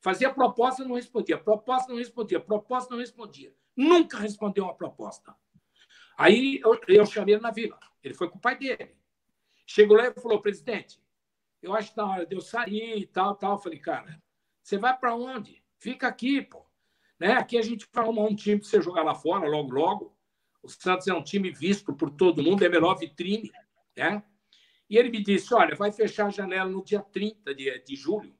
Fazia 0.00 0.32
proposta, 0.32 0.84
não 0.84 0.94
respondia. 0.94 1.36
Proposta, 1.36 1.90
não 1.90 1.98
respondia. 1.98 2.38
Proposta, 2.38 2.94
não 2.94 3.00
respondia. 3.00 3.52
Nunca 3.76 4.18
respondeu 4.18 4.62
uma 4.62 4.74
proposta. 4.74 5.34
Aí 6.16 6.60
eu, 6.62 6.80
eu 6.86 7.04
chamei 7.04 7.34
ele 7.34 7.42
na 7.42 7.50
vila. 7.50 7.76
Ele 8.04 8.14
foi 8.14 8.30
com 8.30 8.38
o 8.38 8.40
pai 8.40 8.56
dele. 8.56 8.94
Chegou 9.66 9.96
lá 9.96 10.06
e 10.06 10.14
falou, 10.14 10.40
presidente, 10.40 11.00
eu 11.62 11.74
acho 11.74 11.90
que 11.90 11.96
na 11.96 12.06
hora 12.06 12.26
de 12.26 12.34
eu 12.34 12.40
sair 12.40 12.98
e 12.98 13.06
tal, 13.06 13.34
tal. 13.34 13.58
Falei, 13.58 13.78
cara, 13.78 14.22
você 14.62 14.78
vai 14.78 14.96
para 14.96 15.14
onde? 15.14 15.62
Fica 15.78 16.08
aqui, 16.08 16.42
pô. 16.42 16.64
Né? 17.18 17.32
Aqui 17.32 17.56
a 17.58 17.62
gente 17.62 17.86
vai 17.92 18.04
arrumar 18.04 18.24
um 18.24 18.34
time 18.34 18.60
para 18.60 18.68
você 18.68 18.80
jogar 18.80 19.02
lá 19.02 19.14
fora, 19.14 19.48
logo, 19.48 19.72
logo. 19.72 20.16
O 20.62 20.68
Santos 20.68 21.06
é 21.06 21.14
um 21.14 21.22
time 21.22 21.50
visto 21.50 21.94
por 21.94 22.10
todo 22.10 22.42
mundo, 22.42 22.62
é 22.62 22.66
a 22.66 22.70
melhor 22.70 22.96
vitrine. 22.96 23.50
Né? 23.96 24.22
E 24.88 24.96
ele 24.96 25.10
me 25.10 25.22
disse, 25.22 25.54
olha, 25.54 25.74
vai 25.74 25.92
fechar 25.92 26.26
a 26.26 26.30
janela 26.30 26.70
no 26.70 26.84
dia 26.84 27.00
30 27.00 27.54
de, 27.54 27.78
de 27.80 27.96
julho 27.96 28.36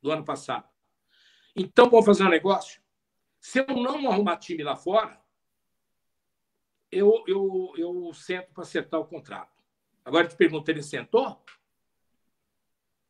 do 0.00 0.10
ano 0.10 0.24
passado. 0.24 0.68
Então, 1.56 1.88
vou 1.88 2.02
fazer 2.02 2.24
um 2.24 2.28
negócio. 2.28 2.82
Se 3.40 3.60
eu 3.60 3.66
não 3.68 4.10
arrumar 4.10 4.36
time 4.36 4.62
lá 4.62 4.76
fora, 4.76 5.20
eu, 6.90 7.24
eu, 7.26 7.72
eu 7.76 8.12
sento 8.14 8.52
para 8.52 8.62
acertar 8.62 9.00
o 9.00 9.06
contrato. 9.06 9.52
Agora 10.04 10.26
te 10.26 10.36
pergunto, 10.36 10.70
ele 10.70 10.82
sentou? 10.82 11.42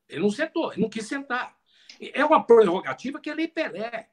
Ele 0.09 0.21
não 0.21 0.31
sentou, 0.31 0.73
ele 0.73 0.83
não 0.83 0.89
quis 0.89 1.07
sentar. 1.07 1.57
É 2.01 2.25
uma 2.25 2.45
prerrogativa 2.45 3.21
que 3.21 3.31
é 3.31 3.35
lei 3.35 3.49
Pelé. 3.49 4.11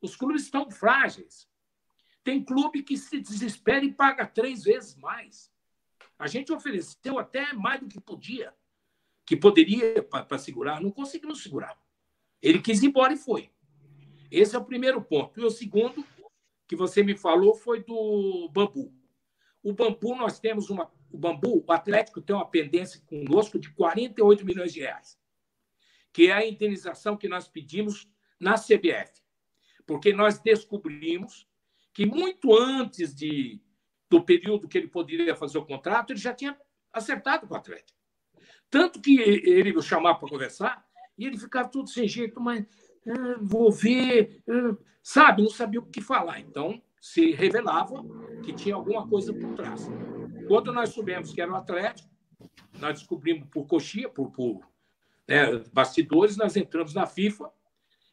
Os 0.00 0.14
clubes 0.14 0.42
estão 0.42 0.70
frágeis. 0.70 1.48
Tem 2.22 2.44
clube 2.44 2.82
que 2.82 2.96
se 2.96 3.20
desespera 3.20 3.84
e 3.84 3.92
paga 3.92 4.26
três 4.26 4.64
vezes 4.64 4.96
mais. 4.96 5.52
A 6.18 6.26
gente 6.26 6.52
ofereceu 6.52 7.18
até 7.18 7.52
mais 7.52 7.80
do 7.80 7.88
que 7.88 8.00
podia, 8.00 8.54
que 9.26 9.36
poderia 9.36 10.02
para 10.02 10.38
segurar, 10.38 10.80
não 10.80 10.90
conseguimos 10.90 11.42
segurar. 11.42 11.78
Ele 12.40 12.60
quis 12.60 12.82
ir 12.82 12.86
embora 12.86 13.12
e 13.12 13.16
foi. 13.16 13.50
Esse 14.30 14.54
é 14.54 14.58
o 14.58 14.64
primeiro 14.64 15.02
ponto. 15.02 15.40
E 15.40 15.44
o 15.44 15.50
segundo, 15.50 16.04
que 16.66 16.76
você 16.76 17.02
me 17.02 17.16
falou, 17.16 17.54
foi 17.54 17.82
do 17.82 18.48
bambu. 18.52 18.92
O 19.62 19.72
bambu, 19.72 20.14
nós 20.14 20.38
temos 20.38 20.70
uma. 20.70 20.92
O 21.10 21.16
bambu, 21.16 21.64
o 21.66 21.72
Atlético 21.72 22.20
tem 22.20 22.34
uma 22.34 22.48
pendência 22.48 23.00
conosco 23.06 23.58
de 23.58 23.70
48 23.72 24.44
milhões 24.44 24.72
de 24.72 24.80
reais, 24.80 25.18
que 26.14 26.28
é 26.28 26.32
a 26.32 26.46
indenização 26.46 27.16
que 27.16 27.28
nós 27.28 27.48
pedimos 27.48 28.08
na 28.38 28.54
CBF. 28.54 29.20
Porque 29.84 30.12
nós 30.12 30.38
descobrimos 30.38 31.48
que 31.92 32.06
muito 32.06 32.56
antes 32.56 33.12
de, 33.12 33.60
do 34.08 34.22
período 34.22 34.68
que 34.68 34.78
ele 34.78 34.86
poderia 34.86 35.34
fazer 35.34 35.58
o 35.58 35.66
contrato, 35.66 36.12
ele 36.12 36.20
já 36.20 36.32
tinha 36.32 36.56
acertado 36.92 37.48
com 37.48 37.54
o 37.54 37.56
Atlético. 37.56 37.98
Tanto 38.70 39.00
que 39.00 39.20
ele 39.20 39.72
me 39.72 39.82
chamava 39.82 40.16
para 40.16 40.28
conversar 40.28 40.86
e 41.18 41.26
ele 41.26 41.36
ficava 41.36 41.68
tudo 41.68 41.90
sem 41.90 42.06
jeito, 42.06 42.40
mas 42.40 42.64
ah, 43.08 43.36
vou 43.40 43.72
ver, 43.72 44.40
ah, 44.48 44.76
sabe, 45.02 45.42
não 45.42 45.50
sabia 45.50 45.80
o 45.80 45.86
que 45.86 46.00
falar. 46.00 46.38
Então, 46.38 46.80
se 47.00 47.32
revelava 47.32 48.04
que 48.44 48.52
tinha 48.52 48.76
alguma 48.76 49.06
coisa 49.08 49.34
por 49.34 49.52
trás. 49.56 49.90
Quando 50.46 50.72
nós 50.72 50.90
soubemos 50.90 51.32
que 51.32 51.40
era 51.40 51.50
o 51.50 51.56
Atlético, 51.56 52.08
nós 52.78 53.00
descobrimos 53.00 53.48
por 53.48 53.66
coxinha, 53.66 54.08
por, 54.08 54.30
por 54.30 54.73
né, 55.26 55.58
bastidores, 55.72 56.36
nós 56.36 56.56
entramos 56.56 56.94
na 56.94 57.06
FIFA, 57.06 57.50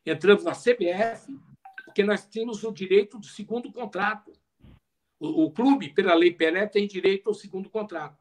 entramos 0.05 0.43
na 0.43 0.53
CBF, 0.53 1.37
porque 1.85 2.03
nós 2.03 2.25
tínhamos 2.25 2.63
o 2.63 2.71
direito 2.71 3.19
do 3.19 3.25
segundo 3.25 3.71
contrato. 3.71 4.31
O, 5.19 5.45
o 5.45 5.51
clube, 5.51 5.93
pela 5.93 6.13
Lei 6.13 6.33
Pelé, 6.33 6.65
tem 6.65 6.87
direito 6.87 7.27
ao 7.27 7.33
segundo 7.33 7.69
contrato. 7.69 8.17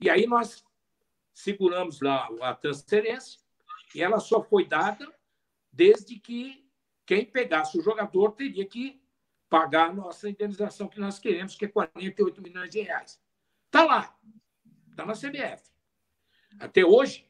E 0.00 0.10
aí 0.10 0.26
nós 0.26 0.64
seguramos 1.32 2.00
lá 2.00 2.28
a 2.42 2.54
transferência 2.54 3.40
e 3.94 4.02
ela 4.02 4.18
só 4.18 4.42
foi 4.42 4.66
dada 4.66 5.06
desde 5.72 6.18
que 6.18 6.68
quem 7.06 7.24
pegasse 7.24 7.78
o 7.78 7.82
jogador 7.82 8.32
teria 8.32 8.66
que 8.66 9.00
pagar 9.48 9.90
a 9.90 9.92
nossa 9.92 10.28
indenização 10.28 10.88
que 10.88 11.00
nós 11.00 11.18
queremos, 11.18 11.54
que 11.54 11.64
é 11.64 11.68
48 11.68 12.42
milhões 12.42 12.70
de 12.70 12.80
reais. 12.80 13.20
Está 13.66 13.84
lá, 13.84 14.18
está 14.90 15.06
na 15.06 15.14
CBF. 15.14 15.62
Até 16.58 16.84
hoje, 16.84 17.27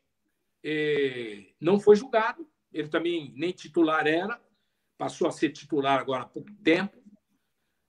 não 1.61 1.79
foi 1.81 1.97
julgado, 1.97 2.49
ele 2.73 2.89
também 2.89 3.33
nem 3.37 3.53
titular 3.53 4.07
era, 4.07 4.41
passou 4.97 5.29
a 5.29 5.33
ser 5.33 5.51
titular 5.51 6.01
agora 6.01 6.23
há 6.23 6.29
pouco 6.29 6.53
tempo, 6.63 6.99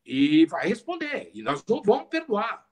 e 0.06 0.46
vai 0.48 0.68
responder. 0.68 1.30
E 1.34 1.42
nós 1.44 1.64
não 1.68 1.84
vamos 1.84 2.10
perdoar. 2.10 2.68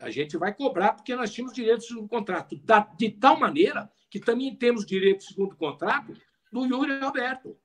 A 0.00 0.10
gente 0.10 0.36
vai 0.36 0.52
cobrar 0.52 0.92
porque 0.92 1.14
nós 1.14 1.32
tínhamos 1.32 1.54
direito 1.54 1.80
de 1.80 1.86
segundo 1.86 2.08
contrato. 2.08 2.60
De 2.96 3.10
tal 3.10 3.38
maneira 3.38 3.90
que 4.10 4.18
também 4.18 4.54
temos 4.54 4.84
direito 4.84 5.22
segundo 5.22 5.56
contrato 5.56 6.12
do 6.50 6.66
Yuri 6.66 7.00
Alberto. 7.00 7.56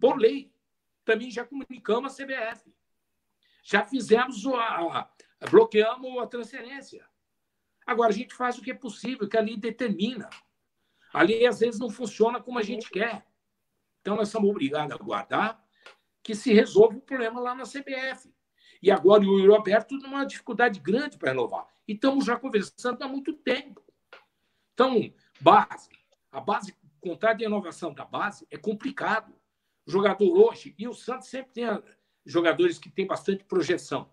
por 0.00 0.18
lei. 0.18 0.52
Também 1.04 1.30
já 1.30 1.44
comunicamos 1.44 2.12
a 2.12 2.24
CBF. 2.24 2.74
Já 3.62 3.84
fizemos 3.84 4.44
a, 4.46 5.08
a 5.40 5.48
bloqueamos 5.48 6.18
a 6.18 6.26
transferência. 6.26 7.08
Agora 7.86 8.10
a 8.10 8.14
gente 8.14 8.34
faz 8.34 8.58
o 8.58 8.62
que 8.62 8.72
é 8.72 8.74
possível, 8.74 9.28
que 9.28 9.36
a 9.36 9.40
lei 9.40 9.56
determina. 9.56 10.28
A 11.12 11.22
lei 11.22 11.46
às 11.46 11.60
vezes 11.60 11.80
não 11.80 11.90
funciona 11.90 12.40
como 12.40 12.58
a 12.58 12.62
gente 12.62 12.90
quer. 12.90 13.26
Então 14.00 14.16
nós 14.16 14.28
estamos 14.28 14.50
obrigados 14.50 14.92
a 14.92 14.94
aguardar 14.96 15.62
que 16.22 16.34
se 16.34 16.52
resolva 16.52 16.96
o 16.96 17.00
problema 17.00 17.40
lá 17.40 17.54
na 17.54 17.64
CBF. 17.64 18.32
E 18.82 18.90
agora 18.90 19.22
o 19.22 19.38
Yuri 19.38 19.54
Alberto 19.54 19.96
numa 19.96 20.24
dificuldade 20.24 20.80
grande 20.80 21.18
para 21.18 21.30
renovar. 21.30 21.66
E 21.86 21.92
estamos 21.92 22.24
já 22.24 22.38
conversando 22.38 23.02
há 23.02 23.08
muito 23.08 23.32
tempo. 23.32 23.82
Então, 24.72 25.12
base. 25.40 25.90
A 26.32 26.40
base, 26.40 26.74
contrato 27.00 27.38
de 27.38 27.44
renovação 27.44 27.92
da 27.92 28.04
base 28.04 28.46
é 28.50 28.56
complicado. 28.56 29.34
O 29.86 29.90
jogador 29.90 30.30
hoje, 30.30 30.74
e 30.78 30.86
o 30.86 30.94
Santos 30.94 31.28
sempre 31.28 31.52
tem 31.52 31.66
jogadores 32.24 32.78
que 32.78 32.90
têm 32.90 33.06
bastante 33.06 33.44
projeção. 33.44 34.10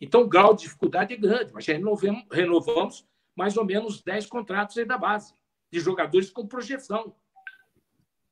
Então, 0.00 0.22
o 0.22 0.28
grau 0.28 0.54
de 0.54 0.62
dificuldade 0.62 1.14
é 1.14 1.16
grande, 1.16 1.52
mas 1.52 1.64
já 1.64 1.72
renovamos, 1.72 2.24
renovamos 2.30 3.06
mais 3.34 3.56
ou 3.56 3.64
menos 3.64 4.02
10 4.02 4.26
contratos 4.26 4.78
aí 4.78 4.84
da 4.84 4.96
base, 4.96 5.34
de 5.70 5.80
jogadores 5.80 6.30
com 6.30 6.46
projeção. 6.46 7.14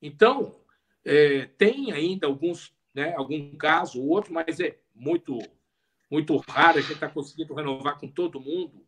Então, 0.01 0.61
é, 1.05 1.47
tem 1.59 1.93
ainda 1.93 2.27
alguns, 2.27 2.77
né, 2.95 3.15
algum 3.15 3.57
caso 3.57 4.01
ou 4.01 4.09
outro, 4.09 4.33
mas 4.33 4.61
é 4.61 4.79
muito, 4.95 5.39
muito 6.11 6.37
raro 6.37 6.79
a 6.79 6.81
gente 6.81 6.95
estar 6.95 7.09
tá 7.09 7.15
conseguindo 7.15 7.55
renovar 7.55 7.99
com 7.99 8.09
todo 8.09 8.41
mundo. 8.41 8.87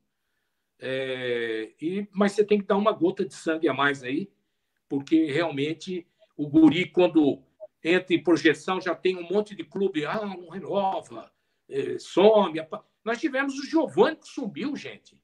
É, 0.78 1.72
e, 1.80 2.06
mas 2.12 2.32
você 2.32 2.44
tem 2.44 2.58
que 2.58 2.66
dar 2.66 2.76
uma 2.76 2.92
gota 2.92 3.24
de 3.24 3.34
sangue 3.34 3.68
a 3.68 3.74
mais 3.74 4.02
aí, 4.02 4.30
porque 4.88 5.26
realmente 5.26 6.06
o 6.36 6.48
guri, 6.48 6.90
quando 6.90 7.42
entra 7.82 8.14
em 8.14 8.22
projeção, 8.22 8.80
já 8.80 8.94
tem 8.94 9.16
um 9.16 9.28
monte 9.28 9.54
de 9.54 9.64
clube, 9.64 10.04
ah, 10.04 10.24
não 10.24 10.48
renova, 10.50 11.32
é, 11.68 11.98
some. 11.98 12.60
Nós 13.04 13.20
tivemos 13.20 13.58
o 13.58 13.66
Giovanni 13.66 14.16
que 14.16 14.28
subiu, 14.28 14.76
gente. 14.76 15.20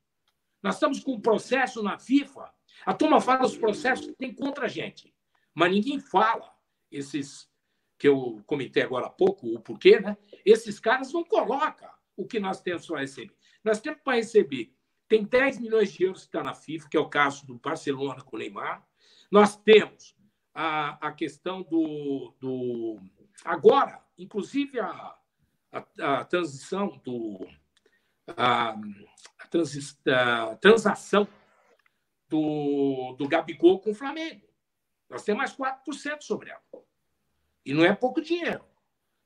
Nós 0.63 0.75
estamos 0.75 1.01
com 1.01 1.15
um 1.15 1.21
processo 1.21 1.83
na 1.83 1.99
FIFA. 1.99 2.53
A 2.85 2.95
turma 2.95 3.21
fala 3.21 3.45
os 3.45 3.57
processos 3.57 4.07
que 4.07 4.13
tem 4.15 4.35
contra 4.35 4.67
a 4.67 4.69
gente, 4.69 5.15
mas 5.55 5.71
ninguém 5.71 6.01
fala 6.01 6.53
esses 6.91 7.51
que 7.99 8.09
eu 8.09 8.43
comentei 8.47 8.83
agora 8.83 9.07
há 9.07 9.11
pouco, 9.11 9.47
o 9.47 9.61
porquê, 9.61 10.01
né? 10.01 10.17
Esses 10.45 10.81
caras 10.81 11.13
não 11.13 11.23
colocam 11.23 11.89
o 12.17 12.27
que 12.27 12.41
nós 12.41 12.61
temos 12.61 12.87
para 12.87 13.01
receber. 13.01 13.37
Nós 13.63 13.81
temos 13.81 14.01
para 14.03 14.17
receber 14.17 14.75
tem 15.13 15.25
10 15.25 15.59
milhões 15.59 15.93
de 15.93 16.05
euros 16.05 16.23
que 16.23 16.29
está 16.29 16.43
na 16.43 16.55
FIFA, 16.55 16.89
que 16.89 16.97
é 16.97 17.01
o 17.01 17.07
caso 17.07 17.47
do 17.47 17.59
Barcelona 17.59 18.23
com 18.23 18.35
o 18.35 18.39
Neymar. 18.39 18.83
Nós 19.31 19.55
temos 19.59 20.17
a, 20.55 21.07
a 21.07 21.13
questão 21.13 21.61
do, 21.61 22.35
do. 22.41 22.99
Agora, 23.45 24.03
inclusive, 24.17 24.81
a, 24.81 25.15
a, 25.71 26.21
a 26.21 26.25
transição 26.25 26.99
do. 27.05 27.47
A, 28.35 28.71
a, 28.71 29.47
transi, 29.51 29.81
a 30.09 30.57
transação 30.57 31.29
do, 32.33 33.15
do 33.19 33.29
Gabigol 33.29 33.79
com 33.79 33.91
o 33.91 33.95
Flamengo. 33.95 34.49
Nós 35.11 35.23
temos 35.23 35.55
mais 35.59 35.77
4% 35.85 36.23
sobre 36.23 36.49
ela. 36.49 36.63
E 37.65 37.75
não 37.75 37.85
é 37.85 37.95
pouco 37.95 38.23
dinheiro. 38.23 38.65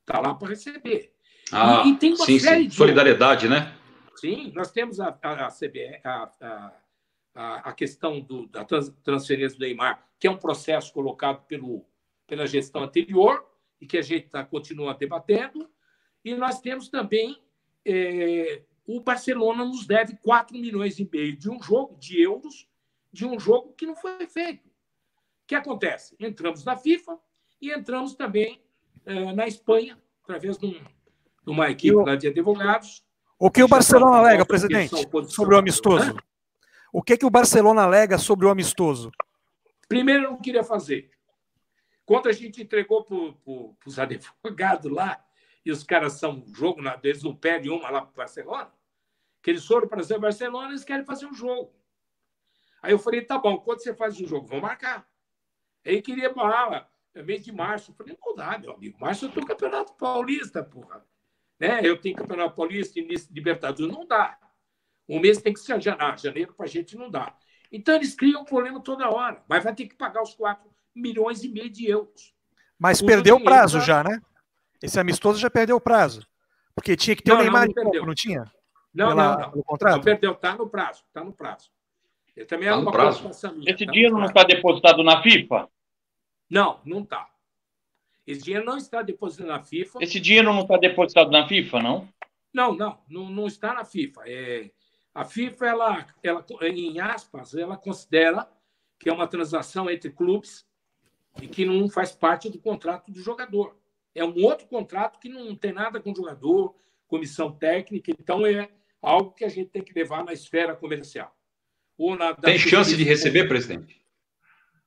Está 0.00 0.20
lá 0.20 0.34
para 0.34 0.48
receber. 0.48 1.14
Ah, 1.52 1.84
e, 1.86 1.90
e 1.90 1.96
tem 1.96 2.12
uma 2.14 2.26
sim, 2.26 2.40
série 2.40 2.62
sim. 2.62 2.68
de. 2.68 2.74
Solidariedade, 2.74 3.48
né? 3.48 3.72
Sim, 4.16 4.50
nós 4.52 4.72
temos 4.72 4.98
a, 4.98 5.16
a, 5.22 5.48
a, 6.04 6.72
a, 7.34 7.56
a 7.70 7.72
questão 7.72 8.20
do, 8.20 8.48
da 8.48 8.64
transferência 8.64 9.56
do 9.56 9.60
Neymar, 9.60 10.04
que 10.18 10.26
é 10.26 10.30
um 10.30 10.38
processo 10.38 10.92
colocado 10.92 11.46
pelo, 11.46 11.86
pela 12.26 12.46
gestão 12.46 12.82
anterior 12.82 13.48
e 13.80 13.86
que 13.86 13.98
a 13.98 14.02
gente 14.02 14.28
tá, 14.28 14.44
continua 14.44 14.94
debatendo. 14.94 15.70
E 16.24 16.34
nós 16.34 16.60
temos 16.60 16.88
também 16.88 17.40
é, 17.84 18.62
o 18.84 19.00
Barcelona 19.00 19.64
nos 19.64 19.86
deve 19.86 20.16
4 20.16 20.58
milhões 20.58 20.98
e 20.98 21.08
meio 21.10 21.36
de 21.36 21.48
um 21.48 21.62
jogo, 21.62 21.96
de 21.98 22.20
euros, 22.20 22.66
de 23.16 23.24
um 23.24 23.40
jogo 23.40 23.72
que 23.72 23.86
não 23.86 23.96
foi 23.96 24.26
feito. 24.26 24.66
O 24.66 25.46
que 25.46 25.54
acontece? 25.54 26.14
Entramos 26.20 26.64
na 26.64 26.76
FIFA 26.76 27.18
e 27.60 27.72
entramos 27.72 28.14
também 28.14 28.62
é, 29.06 29.32
na 29.32 29.46
Espanha, 29.46 29.98
através 30.22 30.58
de, 30.58 30.66
um, 30.66 30.72
de 30.72 31.50
uma 31.50 31.70
equipe 31.70 31.96
lá 31.96 32.14
de 32.14 32.28
advogados, 32.28 33.06
o 33.38 33.50
que 33.50 33.62
o 33.62 33.68
Barcelona 33.68 34.16
alega, 34.16 34.46
presidente, 34.46 34.94
sobre 35.28 35.54
o 35.54 35.58
amistoso? 35.58 36.16
O 36.90 37.02
que, 37.02 37.18
que 37.18 37.26
o 37.26 37.30
Barcelona 37.30 37.82
alega 37.82 38.16
sobre 38.16 38.46
o 38.46 38.48
amistoso? 38.48 39.12
Primeiro, 39.86 40.24
eu 40.24 40.30
não 40.30 40.40
queria 40.40 40.64
fazer. 40.64 41.10
Quando 42.06 42.28
a 42.28 42.32
gente 42.32 42.62
entregou 42.62 43.04
para 43.04 43.14
os 43.86 43.98
advogados 44.00 44.90
lá, 44.90 45.22
e 45.66 45.70
os 45.70 45.82
caras 45.82 46.14
são 46.14 46.44
um 46.46 46.54
jogo, 46.54 46.80
eles 47.02 47.22
não 47.22 47.36
pedem 47.36 47.70
uma 47.70 47.90
lá 47.90 48.00
para 48.00 48.10
o 48.10 48.16
Barcelona, 48.16 48.72
que 49.42 49.50
eles 49.50 49.66
foram 49.66 49.86
para 49.86 50.02
o 50.02 50.20
Barcelona, 50.20 50.68
eles 50.68 50.84
querem 50.84 51.04
fazer 51.04 51.26
um 51.26 51.34
jogo. 51.34 51.74
Aí 52.86 52.92
eu 52.92 52.98
falei, 52.98 53.20
tá 53.22 53.36
bom, 53.36 53.58
quando 53.58 53.82
você 53.82 53.92
faz 53.92 54.18
o 54.20 54.26
jogo, 54.26 54.46
vamos 54.46 54.62
marcar. 54.62 55.04
Aí 55.84 56.00
queria 56.00 56.32
falar, 56.32 56.88
é 57.12 57.22
mês 57.22 57.44
de 57.44 57.50
março. 57.50 57.90
Eu 57.90 57.96
falei, 57.96 58.16
não 58.24 58.34
dá, 58.34 58.56
meu 58.58 58.72
amigo. 58.72 58.96
Março 59.00 59.24
eu 59.24 59.30
tenho 59.30 59.44
campeonato 59.44 59.92
paulista, 59.94 60.62
porra. 60.62 61.04
Né? 61.58 61.80
Eu 61.82 62.00
tenho 62.00 62.14
Campeonato 62.14 62.54
Paulista, 62.54 63.00
início 63.00 63.28
de 63.28 63.34
Libertadores, 63.34 63.92
não 63.92 64.06
dá. 64.06 64.38
Um 65.08 65.18
mês 65.18 65.40
tem 65.40 65.52
que 65.52 65.60
ser 65.60 65.80
janeiro, 65.80 66.18
janeiro 66.18 66.54
para 66.54 66.66
a 66.66 66.68
gente 66.68 66.96
não 66.96 67.10
dá. 67.10 67.34
Então 67.72 67.94
eles 67.94 68.14
criam 68.14 68.42
um 68.42 68.44
problema 68.44 68.80
toda 68.80 69.08
hora, 69.08 69.42
mas 69.48 69.64
vai 69.64 69.74
ter 69.74 69.86
que 69.86 69.96
pagar 69.96 70.22
os 70.22 70.34
4 70.34 70.70
milhões 70.94 71.42
e 71.42 71.48
meio 71.48 71.70
de 71.70 71.88
euros. 71.88 72.34
Mas 72.78 73.00
o 73.00 73.06
perdeu 73.06 73.36
o 73.36 73.42
prazo 73.42 73.80
já, 73.80 74.04
né? 74.04 74.20
Esse 74.80 75.00
amistoso 75.00 75.40
já 75.40 75.50
perdeu 75.50 75.76
o 75.76 75.80
prazo. 75.80 76.24
Porque 76.74 76.94
tinha 76.94 77.16
que 77.16 77.22
ter 77.22 77.30
não, 77.30 77.38
o 77.38 77.42
Neymar 77.42 77.66
não, 77.74 77.84
não, 77.84 78.06
não 78.06 78.14
tinha? 78.14 78.44
Não, 78.92 79.08
Pela, 79.08 79.38
não, 79.38 79.50
não. 79.52 79.62
contrato? 79.62 79.96
Não 79.96 80.02
perdeu, 80.02 80.32
está 80.32 80.54
no 80.54 80.68
prazo, 80.68 81.04
está 81.08 81.24
no 81.24 81.32
prazo. 81.32 81.70
Também 82.44 82.68
tá 82.68 82.74
é 82.74 82.78
uma 82.78 82.92
prazo. 82.92 83.28
Esse 83.30 83.86
tá 83.86 83.92
dinheiro 83.92 84.18
não 84.18 84.26
está 84.26 84.42
depositado 84.44 85.02
na 85.02 85.22
FIFA? 85.22 85.68
Não, 86.50 86.80
não 86.84 87.00
está. 87.00 87.28
Esse 88.26 88.42
dinheiro 88.42 88.66
não 88.66 88.76
está 88.76 89.02
depositado 89.02 89.46
na 89.46 89.62
FIFA. 89.62 89.98
Esse 90.02 90.20
dinheiro 90.20 90.52
não 90.52 90.62
está 90.62 90.76
depositado 90.76 91.30
na 91.30 91.46
FIFA, 91.46 91.80
não? 91.80 92.08
Não, 92.52 92.74
não, 92.74 92.98
não, 93.08 93.30
não 93.30 93.46
está 93.46 93.72
na 93.72 93.84
FIFA. 93.84 94.22
É, 94.26 94.70
a 95.14 95.24
FIFA, 95.24 95.66
ela, 95.66 96.06
ela, 96.22 96.44
em 96.62 96.98
aspas, 97.00 97.54
ela 97.54 97.76
considera 97.76 98.48
que 98.98 99.08
é 99.08 99.12
uma 99.12 99.28
transação 99.28 99.88
entre 99.88 100.10
clubes 100.10 100.66
e 101.40 101.46
que 101.46 101.64
não 101.64 101.88
faz 101.88 102.12
parte 102.12 102.50
do 102.50 102.58
contrato 102.58 103.10
do 103.10 103.20
jogador. 103.20 103.76
É 104.14 104.24
um 104.24 104.42
outro 104.42 104.66
contrato 104.66 105.18
que 105.18 105.28
não 105.28 105.54
tem 105.54 105.72
nada 105.72 106.00
com 106.00 106.10
o 106.10 106.16
jogador, 106.16 106.74
comissão 107.06 107.52
técnica, 107.52 108.10
então 108.10 108.46
é 108.46 108.70
algo 109.00 109.32
que 109.32 109.44
a 109.44 109.48
gente 109.48 109.70
tem 109.70 109.82
que 109.82 109.92
levar 109.92 110.24
na 110.24 110.32
esfera 110.32 110.74
comercial. 110.74 111.35
Na, 111.98 112.34
tem 112.34 112.58
chance 112.58 112.94
de 112.94 113.04
receber, 113.04 113.48
presidente? 113.48 114.04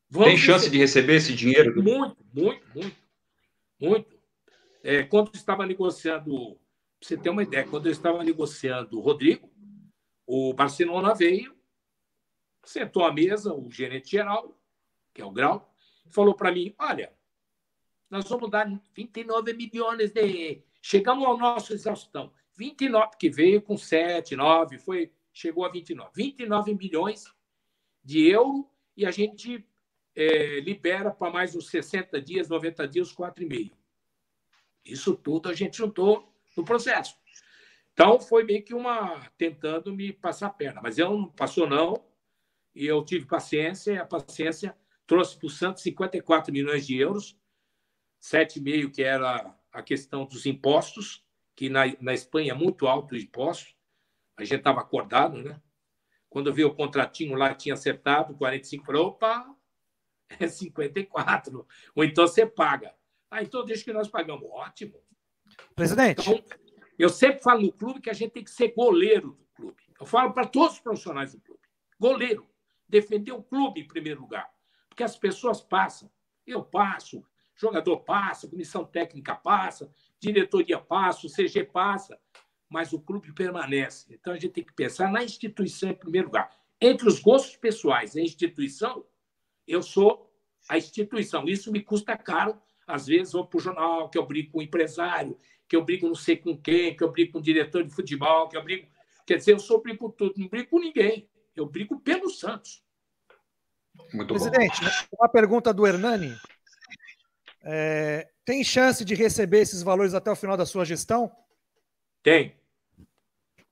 Vamos 0.09 0.29
tem 0.29 0.37
chance 0.37 0.65
receber. 0.65 0.71
de 0.71 0.77
receber 0.77 1.15
esse 1.15 1.33
dinheiro? 1.33 1.83
Muito, 1.83 2.17
muito, 2.33 2.67
muito. 2.73 2.97
Muito. 3.79 4.19
É, 4.83 5.03
quando 5.03 5.31
estava 5.33 5.65
negociando, 5.65 6.55
para 6.99 7.07
você 7.07 7.17
ter 7.17 7.29
uma 7.29 7.43
ideia, 7.43 7.67
quando 7.67 7.87
eu 7.87 7.91
estava 7.91 8.23
negociando 8.23 8.97
o 8.97 9.01
Rodrigo, 9.01 9.51
o 10.25 10.53
Barcelona 10.53 11.13
veio, 11.13 11.55
sentou 12.63 13.03
à 13.03 13.11
mesa, 13.11 13.53
o 13.53 13.69
gerente 13.71 14.11
geral, 14.11 14.55
que 15.13 15.21
é 15.21 15.25
o 15.25 15.31
Grau, 15.31 15.73
falou 16.09 16.35
para 16.35 16.51
mim: 16.51 16.73
olha, 16.77 17.11
nós 18.09 18.27
vamos 18.27 18.49
dar 18.49 18.67
29 18.93 19.53
milhões 19.53 20.11
de. 20.11 20.63
Chegamos 20.81 21.25
ao 21.25 21.37
nosso 21.37 21.73
exaustão. 21.73 22.31
29, 22.55 23.17
que 23.17 23.29
veio 23.29 23.61
com 23.61 23.77
7, 23.77 24.35
9, 24.35 24.77
foi, 24.79 25.11
chegou 25.33 25.65
a 25.65 25.69
29. 25.69 26.11
29 26.15 26.75
milhões 26.75 27.25
de 28.03 28.27
euro 28.27 28.69
e 28.95 29.05
a 29.05 29.11
gente 29.11 29.65
é, 30.15 30.59
libera 30.59 31.11
para 31.11 31.31
mais 31.31 31.55
uns 31.55 31.69
60 31.69 32.21
dias, 32.21 32.49
90 32.49 32.87
dias, 32.87 33.13
4,5. 33.13 33.71
Isso 34.83 35.15
tudo 35.15 35.49
a 35.49 35.53
gente 35.53 35.77
juntou 35.77 36.33
no 36.55 36.63
processo. 36.63 37.15
Então, 37.93 38.19
foi 38.19 38.43
meio 38.43 38.63
que 38.63 38.73
uma 38.73 39.29
tentando 39.37 39.93
me 39.93 40.13
passar 40.13 40.47
a 40.47 40.51
perna. 40.51 40.81
Mas 40.81 40.97
eu 40.97 41.11
não 41.11 41.29
passou, 41.29 41.67
não. 41.67 42.03
E 42.73 42.85
eu 42.85 43.03
tive 43.03 43.25
paciência, 43.25 43.91
e 43.91 43.97
a 43.97 44.05
paciência 44.05 44.75
trouxe 45.05 45.37
para 45.37 45.47
o 45.47 45.49
Santos 45.49 45.83
54 45.83 46.53
milhões 46.53 46.85
de 46.85 46.97
euros, 46.97 47.37
7,5 48.21 48.91
que 48.91 49.03
era 49.03 49.53
a 49.71 49.81
questão 49.81 50.25
dos 50.25 50.45
impostos, 50.45 51.25
que 51.55 51.67
na, 51.67 51.81
na 51.99 52.13
Espanha 52.13 52.51
é 52.51 52.55
muito 52.55 52.87
alto 52.87 53.15
o 53.15 53.17
imposto. 53.17 53.73
A 54.41 54.45
gente 54.45 54.59
estava 54.59 54.81
acordado, 54.81 55.41
né? 55.41 55.61
Quando 56.29 56.53
veio 56.53 56.67
o 56.67 56.75
contratinho 56.75 57.35
lá, 57.35 57.53
tinha 57.55 57.73
acertado 57.73 58.35
45, 58.35 58.85
falei, 58.85 59.01
opa, 59.01 59.55
é 60.39 60.47
54. 60.47 61.67
Ou 61.95 62.03
então 62.03 62.27
você 62.27 62.45
paga. 62.45 62.93
Ah, 63.31 63.41
então 63.41 63.65
deixa 63.65 63.83
que 63.83 63.93
nós 63.93 64.07
pagamos. 64.07 64.47
Ótimo. 64.49 64.99
Presidente. 65.75 66.29
Então, 66.29 66.43
eu 66.97 67.09
sempre 67.09 67.41
falo 67.41 67.61
no 67.61 67.71
clube 67.71 68.01
que 68.01 68.09
a 68.09 68.13
gente 68.13 68.31
tem 68.31 68.43
que 68.43 68.51
ser 68.51 68.73
goleiro 68.73 69.31
do 69.31 69.45
clube. 69.55 69.83
Eu 69.99 70.05
falo 70.05 70.31
para 70.33 70.47
todos 70.47 70.75
os 70.75 70.79
profissionais 70.79 71.33
do 71.33 71.41
clube. 71.41 71.61
Goleiro. 71.99 72.47
Defender 72.87 73.31
o 73.31 73.43
clube 73.43 73.81
em 73.81 73.87
primeiro 73.87 74.21
lugar. 74.21 74.49
Porque 74.87 75.03
as 75.03 75.17
pessoas 75.17 75.61
passam. 75.61 76.11
Eu 76.45 76.63
passo. 76.63 77.23
jogador 77.55 77.97
passa, 77.99 78.47
comissão 78.47 78.85
técnica 78.85 79.35
passa, 79.35 79.91
diretoria 80.19 80.79
passa, 80.79 81.27
o 81.27 81.29
CG 81.29 81.65
passa, 81.65 82.19
mas 82.69 82.93
o 82.93 82.99
clube 82.99 83.33
permanece. 83.33 84.05
Então 84.13 84.33
a 84.33 84.37
gente 84.37 84.53
tem 84.53 84.63
que 84.63 84.73
pensar 84.73 85.11
na 85.11 85.23
instituição 85.23 85.89
em 85.89 85.95
primeiro 85.95 86.27
lugar. 86.27 86.49
Entre 86.79 87.07
os 87.07 87.19
gostos 87.19 87.57
pessoais 87.57 88.15
e 88.15 88.19
a 88.19 88.23
instituição, 88.23 89.05
eu 89.67 89.81
sou 89.81 90.31
a 90.69 90.77
instituição. 90.77 91.45
Isso 91.47 91.71
me 91.71 91.81
custa 91.81 92.15
caro. 92.15 92.57
Às 92.87 93.07
vezes 93.07 93.33
vou 93.33 93.45
para 93.45 93.57
o 93.57 93.61
jornal, 93.61 94.09
que 94.09 94.17
eu 94.17 94.25
brigo 94.25 94.51
com 94.51 94.59
o 94.59 94.61
empresário, 94.61 95.37
que 95.67 95.75
eu 95.75 95.83
brigo 95.83 96.07
não 96.07 96.15
sei 96.15 96.37
com 96.37 96.57
quem, 96.57 96.95
que 96.95 97.03
eu 97.03 97.11
brigo 97.11 97.33
com 97.33 97.39
o 97.39 97.41
diretor 97.41 97.83
de 97.83 97.93
futebol, 97.93 98.47
que 98.47 98.57
eu 98.57 98.63
brigo. 98.63 98.87
Quer 99.25 99.37
dizer, 99.37 99.53
eu 99.53 99.59
sou 99.59 99.81
brigo 99.81 99.99
com 99.99 100.09
tudo, 100.09 100.33
não 100.37 100.47
brigo 100.47 100.69
com 100.69 100.79
ninguém. 100.79 101.29
Eu 101.55 101.65
brigo 101.65 101.99
pelo 101.99 102.29
Santos. 102.29 102.83
Muito 104.13 104.33
Presidente, 104.33 104.81
bom. 104.81 105.17
uma 105.19 105.29
pergunta 105.29 105.73
do 105.73 105.85
Hernani. 105.85 106.35
É, 107.61 108.29
tem 108.45 108.63
chance 108.63 109.03
de 109.03 109.13
receber 109.13 109.59
esses 109.59 109.83
valores 109.83 110.13
até 110.13 110.31
o 110.31 110.35
final 110.35 110.55
da 110.55 110.65
sua 110.65 110.85
gestão? 110.85 111.31
Tem. 112.23 112.58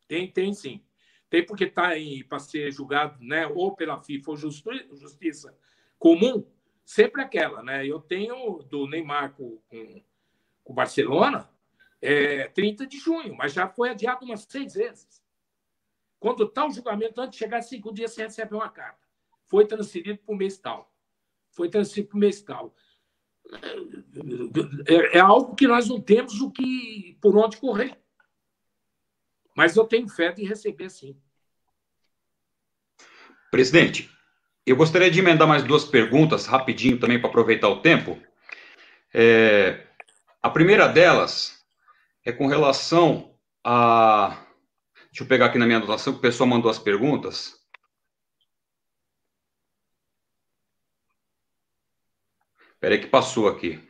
Tem, 0.08 0.32
tem 0.32 0.54
sim. 0.54 0.84
Tem 1.30 1.46
porque 1.46 1.66
está 1.66 1.90
para 2.30 2.40
ser 2.40 2.72
julgado 2.72 3.24
né, 3.24 3.48
ou 3.48 3.76
pela 3.76 4.02
FIFA 4.02 4.32
ou 4.32 4.38
Justiça 4.38 5.58
Comum, 6.00 6.46
sempre 6.86 7.22
aquela. 7.22 7.62
Né? 7.62 7.86
Eu 7.86 8.00
tenho 8.00 8.60
do 8.64 8.88
Neymar 8.88 9.34
com, 9.34 9.58
com, 9.68 10.02
com 10.64 10.74
Barcelona 10.74 11.50
é, 12.02 12.48
30 12.50 12.86
de 12.88 12.98
junho, 12.98 13.36
mas 13.36 13.54
já 13.54 13.68
foi 13.68 13.90
adiado 13.90 14.26
umas 14.26 14.42
seis 14.42 14.74
vezes. 14.76 15.22
Quando 16.20 16.44
está 16.44 16.66
o 16.66 16.72
julgamento, 16.72 17.20
antes 17.20 17.38
de 17.38 17.44
chegar 17.44 17.62
cinco 17.62 17.94
dias, 17.94 18.12
você 18.12 18.24
recebe 18.24 18.56
uma 18.56 18.70
carta. 18.70 19.06
Foi 19.46 19.66
transferido 19.66 20.20
para 20.20 20.34
o 20.34 20.38
mês 20.38 20.58
tal. 20.58 20.92
Foi 21.52 21.70
transferido 21.70 22.10
para 22.10 22.18
o 22.18 22.20
mês 22.20 22.42
tal. 22.42 22.76
É, 24.88 25.18
é, 25.18 25.20
algo 25.20 25.56
que 25.56 25.68
nós 25.68 25.88
não 25.88 26.02
temos 26.02 26.42
o 26.42 26.52
que 26.52 27.18
por 27.22 27.36
onde 27.38 27.58
correr. 27.58 27.98
Mas 29.58 29.76
eu 29.76 29.86
tenho 29.86 30.08
fé 30.08 30.32
de 30.32 30.46
receber 30.46 30.88
sim. 30.88 31.20
Presidente, 33.50 34.08
eu 34.64 34.76
gostaria 34.76 35.10
de 35.10 35.18
emendar 35.18 35.48
mais 35.48 35.64
duas 35.64 35.84
perguntas 35.84 36.46
rapidinho 36.46 37.00
também 37.00 37.20
para 37.20 37.28
aproveitar 37.28 37.68
o 37.68 37.82
tempo. 37.82 38.22
É, 39.12 39.88
a 40.44 40.50
primeira 40.52 40.88
delas 40.88 41.66
é 42.24 42.32
com 42.32 42.46
relação 42.46 43.36
a. 43.64 44.46
Deixa 45.08 45.24
eu 45.24 45.28
pegar 45.28 45.48
aqui 45.48 45.58
na 45.58 45.66
minha 45.66 45.80
anotação, 45.80 46.14
que 46.14 46.20
o 46.20 46.22
pessoal 46.22 46.48
mandou 46.48 46.70
as 46.70 46.78
perguntas. 46.78 47.60
Espera 52.74 53.00
que 53.00 53.08
passou 53.08 53.48
aqui. 53.48 53.82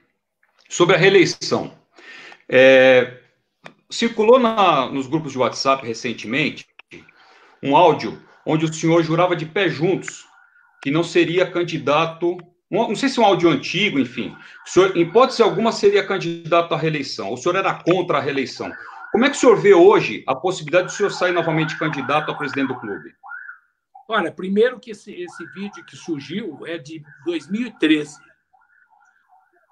Sobre 0.69 0.95
a 0.95 0.98
reeleição. 0.98 1.77
É, 2.48 3.27
circulou 3.90 4.40
na, 4.40 4.88
nos 4.88 5.08
grupos 5.08 5.32
de 5.32 5.38
WhatsApp 5.38 5.86
recentemente 5.86 6.66
um 7.62 7.76
áudio 7.76 8.22
onde 8.46 8.66
o 8.66 8.74
senhor 8.74 9.04
jurava 9.04 9.36
de 9.36 9.46
pé 9.46 9.70
juntos 9.70 10.26
que 10.82 10.92
não 10.92 11.04
seria 11.04 11.50
candidato, 11.50 12.38
não 12.70 12.96
sei 12.96 13.10
se 13.10 13.20
é 13.20 13.22
um 13.22 13.26
áudio 13.26 13.50
antigo, 13.50 14.00
enfim, 14.00 14.36
o 14.66 14.70
senhor, 14.70 14.96
em 14.96 15.02
hipótese 15.02 15.42
alguma, 15.42 15.72
seria 15.72 16.06
candidato 16.06 16.74
à 16.74 16.78
reeleição. 16.78 17.34
O 17.34 17.38
senhor 17.38 17.56
era 17.56 17.74
contra 17.74 18.20
a 18.20 18.22
reeleição. 18.22 18.72
Como 19.12 19.26
é 19.26 19.30
que 19.30 19.36
o 19.36 19.40
senhor 19.40 19.60
vê 19.60 19.74
hoje 19.74 20.24
a 20.28 20.36
possibilidade 20.36 20.88
de 20.88 20.94
o 20.94 20.98
senhor 20.98 21.10
sair 21.10 21.32
novamente 21.32 21.78
candidato 21.78 22.32
a 22.32 22.36
presidente 22.36 22.68
do 22.68 22.80
clube? 22.80 23.16
Olha, 24.08 24.32
primeiro 24.32 24.80
que 24.80 24.92
esse, 24.92 25.14
esse 25.14 25.46
vídeo 25.48 25.84
que 25.84 25.98
surgiu 25.98 26.66
é 26.66 26.78
de 26.78 27.04
2013. 27.26 28.18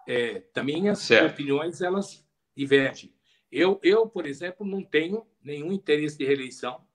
É, 0.08 0.44
também 0.54 0.90
as 0.90 1.00
certo. 1.00 1.32
opiniões 1.32 1.82
elas 1.82 2.26
divergem. 2.56 3.15
Eu, 3.58 3.80
eu, 3.82 4.06
por 4.06 4.26
exemplo, 4.26 4.68
não 4.68 4.84
tenho 4.84 5.26
nenhum 5.42 5.72
interesse 5.72 6.18
de 6.18 6.26
reeleição 6.26 6.86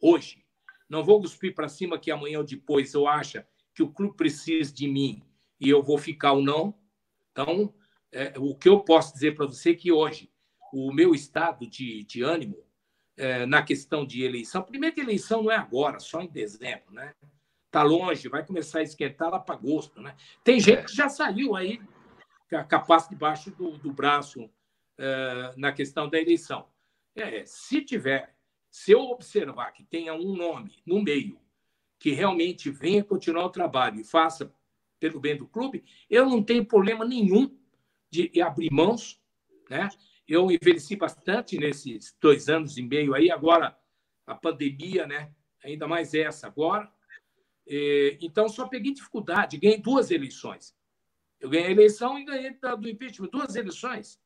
hoje. 0.00 0.46
Não 0.88 1.04
vou 1.04 1.20
cuspir 1.20 1.54
para 1.54 1.68
cima 1.68 1.98
que 1.98 2.10
amanhã 2.10 2.38
ou 2.38 2.44
depois 2.44 2.94
eu 2.94 3.06
acho 3.06 3.44
que 3.74 3.82
o 3.82 3.92
clube 3.92 4.16
precisa 4.16 4.72
de 4.72 4.88
mim 4.88 5.22
e 5.60 5.68
eu 5.68 5.82
vou 5.82 5.98
ficar 5.98 6.32
ou 6.32 6.40
não. 6.40 6.74
Então, 7.30 7.74
é, 8.10 8.32
o 8.38 8.54
que 8.54 8.66
eu 8.66 8.80
posso 8.80 9.12
dizer 9.12 9.34
para 9.34 9.44
você 9.44 9.72
é 9.72 9.74
que 9.74 9.92
hoje 9.92 10.32
o 10.72 10.90
meu 10.90 11.14
estado 11.14 11.66
de, 11.66 12.02
de 12.04 12.22
ânimo 12.22 12.64
é, 13.14 13.44
na 13.44 13.62
questão 13.62 14.06
de 14.06 14.22
eleição, 14.22 14.62
primeiro 14.62 14.94
que 14.94 15.02
eleição 15.02 15.42
não 15.42 15.50
é 15.50 15.56
agora, 15.56 16.00
só 16.00 16.22
em 16.22 16.28
dezembro, 16.28 16.94
né? 16.94 17.12
Está 17.66 17.82
longe, 17.82 18.26
vai 18.30 18.42
começar 18.42 18.78
a 18.78 18.82
esquentar 18.82 19.28
lá 19.28 19.38
para 19.38 19.54
agosto, 19.54 20.00
né? 20.00 20.16
Tem 20.42 20.58
gente 20.58 20.86
que 20.86 20.96
já 20.96 21.10
saiu 21.10 21.54
aí 21.54 21.78
capaz 22.70 23.06
debaixo 23.06 23.50
do, 23.50 23.76
do 23.76 23.92
braço 23.92 24.48
é, 24.98 25.52
na 25.56 25.72
questão 25.72 26.08
da 26.08 26.20
eleição. 26.20 26.68
É, 27.14 27.44
se 27.46 27.82
tiver, 27.82 28.36
se 28.70 28.92
eu 28.92 29.00
observar 29.00 29.72
que 29.72 29.84
tenha 29.84 30.14
um 30.14 30.34
nome 30.34 30.82
no 30.84 31.02
meio 31.02 31.40
que 31.98 32.10
realmente 32.10 32.70
venha 32.70 33.02
continuar 33.02 33.46
o 33.46 33.50
trabalho 33.50 34.00
e 34.00 34.04
faça 34.04 34.52
pelo 35.00 35.20
bem 35.20 35.36
do 35.36 35.46
clube, 35.46 35.84
eu 36.08 36.26
não 36.26 36.42
tenho 36.42 36.64
problema 36.64 37.04
nenhum 37.04 37.56
de 38.10 38.40
abrir 38.40 38.70
mãos. 38.70 39.20
Né? 39.70 39.88
Eu 40.28 40.50
envelheci 40.50 40.96
bastante 40.96 41.58
nesses 41.58 42.16
dois 42.20 42.48
anos 42.48 42.76
e 42.76 42.82
meio 42.82 43.14
aí, 43.14 43.30
agora 43.30 43.78
a 44.26 44.34
pandemia, 44.34 45.06
né? 45.06 45.32
ainda 45.62 45.86
mais 45.86 46.14
essa 46.14 46.46
agora. 46.46 46.90
É, 47.66 48.18
então, 48.20 48.48
só 48.48 48.68
peguei 48.68 48.92
dificuldade, 48.92 49.58
ganhei 49.58 49.78
duas 49.78 50.10
eleições. 50.10 50.76
Eu 51.40 51.50
ganhei 51.50 51.68
a 51.68 51.70
eleição 51.70 52.18
e 52.18 52.24
ganhei 52.24 52.50
do 52.52 52.88
impeachment, 52.88 53.28
duas 53.28 53.56
eleições. 53.56 54.20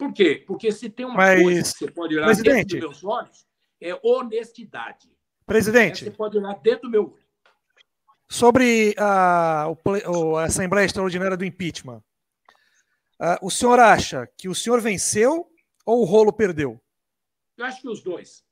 Por 0.00 0.14
quê? 0.14 0.42
Porque 0.46 0.72
se 0.72 0.88
tem 0.88 1.04
uma 1.04 1.14
Mas, 1.14 1.42
coisa 1.42 1.62
que 1.62 1.78
você 1.78 1.90
pode 1.90 2.16
olhar 2.16 2.34
dentro 2.34 2.64
dos 2.64 2.80
meus 2.80 3.04
olhos, 3.04 3.46
é 3.78 4.00
honestidade. 4.02 5.14
Presidente. 5.44 6.04
Você 6.04 6.10
pode 6.10 6.38
olhar 6.38 6.54
dentro 6.54 6.88
do 6.88 6.90
meu 6.90 7.04
olho. 7.12 7.24
Sobre 8.26 8.94
a, 8.96 9.66
o, 10.08 10.36
a 10.38 10.44
Assembleia 10.44 10.86
Extraordinária 10.86 11.36
do 11.36 11.44
Impeachment, 11.44 12.02
o 13.42 13.50
senhor 13.50 13.78
acha 13.78 14.26
que 14.38 14.48
o 14.48 14.54
senhor 14.54 14.80
venceu 14.80 15.52
ou 15.84 16.00
o 16.00 16.04
rolo 16.04 16.32
perdeu? 16.32 16.80
Eu 17.58 17.66
acho 17.66 17.82
que 17.82 17.88
os 17.88 18.02
dois. 18.02 18.42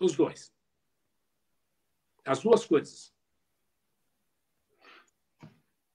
Os 0.00 0.16
dois. 0.16 0.52
As 2.24 2.40
duas 2.40 2.64
coisas. 2.64 3.14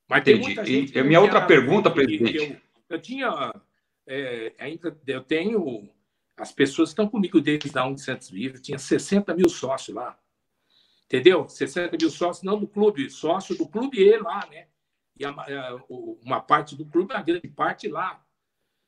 Mas 0.08 0.24
tem 0.24 0.40
muita 0.40 0.64
gente. 0.64 0.96
E 0.96 1.00
a 1.02 1.04
minha 1.04 1.20
outra 1.20 1.46
pergunta, 1.46 1.92
presidente. 1.92 2.38
Eu, 2.38 2.62
eu 2.88 3.02
tinha. 3.02 3.54
É, 4.08 4.56
ainda 4.58 4.98
eu 5.06 5.22
tenho 5.22 5.90
as 6.38 6.52
pessoas 6.52 6.90
estão 6.90 7.10
comigo 7.10 7.42
desde 7.42 7.76
a 7.78 7.84
1 7.84 7.96
de 7.96 8.02
Santos 8.02 8.32
tinha 8.62 8.78
60 8.78 9.34
mil 9.34 9.50
sócios 9.50 9.96
lá. 9.96 10.18
Entendeu? 11.06 11.50
60 11.50 11.98
mil 12.00 12.12
sócios, 12.12 12.44
não 12.44 12.60
do 12.60 12.68
clube, 12.68 13.10
sócio 13.10 13.58
do 13.58 13.68
clube 13.68 14.00
e 14.00 14.18
lá, 14.18 14.46
né? 14.48 14.68
E 15.20 15.26
a, 15.26 15.32
a, 15.32 15.76
uma 16.22 16.40
parte 16.40 16.76
do 16.76 16.86
clube, 16.86 17.14
a 17.14 17.24
grande 17.24 17.48
parte 17.48 17.88
lá. 17.88 18.24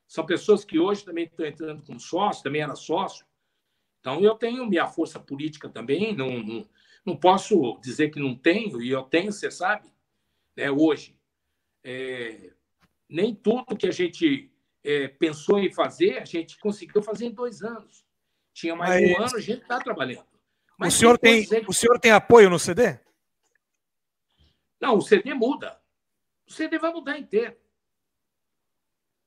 São 0.06 0.24
pessoas 0.24 0.64
que 0.64 0.78
hoje 0.78 1.04
também 1.04 1.24
estão 1.24 1.44
entrando 1.44 1.82
como 1.82 1.98
sócio, 1.98 2.42
também 2.44 2.62
era 2.62 2.76
sócio. 2.76 3.26
Então, 3.98 4.20
eu 4.20 4.34
tenho 4.36 4.66
minha 4.66 4.86
força 4.86 5.18
política 5.18 5.68
também, 5.68 6.14
não, 6.14 6.42
não, 6.42 6.68
não 7.04 7.16
posso 7.16 7.78
dizer 7.82 8.10
que 8.10 8.20
não 8.20 8.34
tenho, 8.34 8.80
e 8.80 8.90
eu 8.90 9.02
tenho, 9.02 9.32
você 9.32 9.50
sabe, 9.50 9.92
né, 10.56 10.70
hoje. 10.70 11.18
É, 11.82 12.52
nem 13.08 13.34
tudo 13.34 13.76
que 13.76 13.86
a 13.86 13.90
gente 13.90 14.52
é, 14.84 15.08
pensou 15.08 15.58
em 15.58 15.72
fazer, 15.72 16.18
a 16.18 16.24
gente 16.24 16.58
conseguiu 16.58 17.02
fazer 17.02 17.26
em 17.26 17.32
dois 17.32 17.62
anos. 17.62 18.04
Tinha 18.52 18.74
mais 18.74 19.00
Mas... 19.00 19.10
um 19.10 19.22
ano, 19.22 19.36
a 19.36 19.40
gente 19.40 19.62
está 19.62 19.78
trabalhando. 19.78 20.26
Mas 20.78 20.94
o 20.94 20.98
senhor, 20.98 21.18
tem, 21.18 21.44
que... 21.44 21.64
o 21.68 21.72
senhor 21.72 21.98
tem 21.98 22.10
apoio 22.10 22.48
no 22.48 22.58
CD? 22.58 22.98
Não, 24.80 24.96
o 24.96 25.02
CD 25.02 25.34
muda. 25.34 25.78
O 26.48 26.52
CD 26.52 26.78
vai 26.78 26.92
mudar 26.92 27.18
inteiro. 27.18 27.56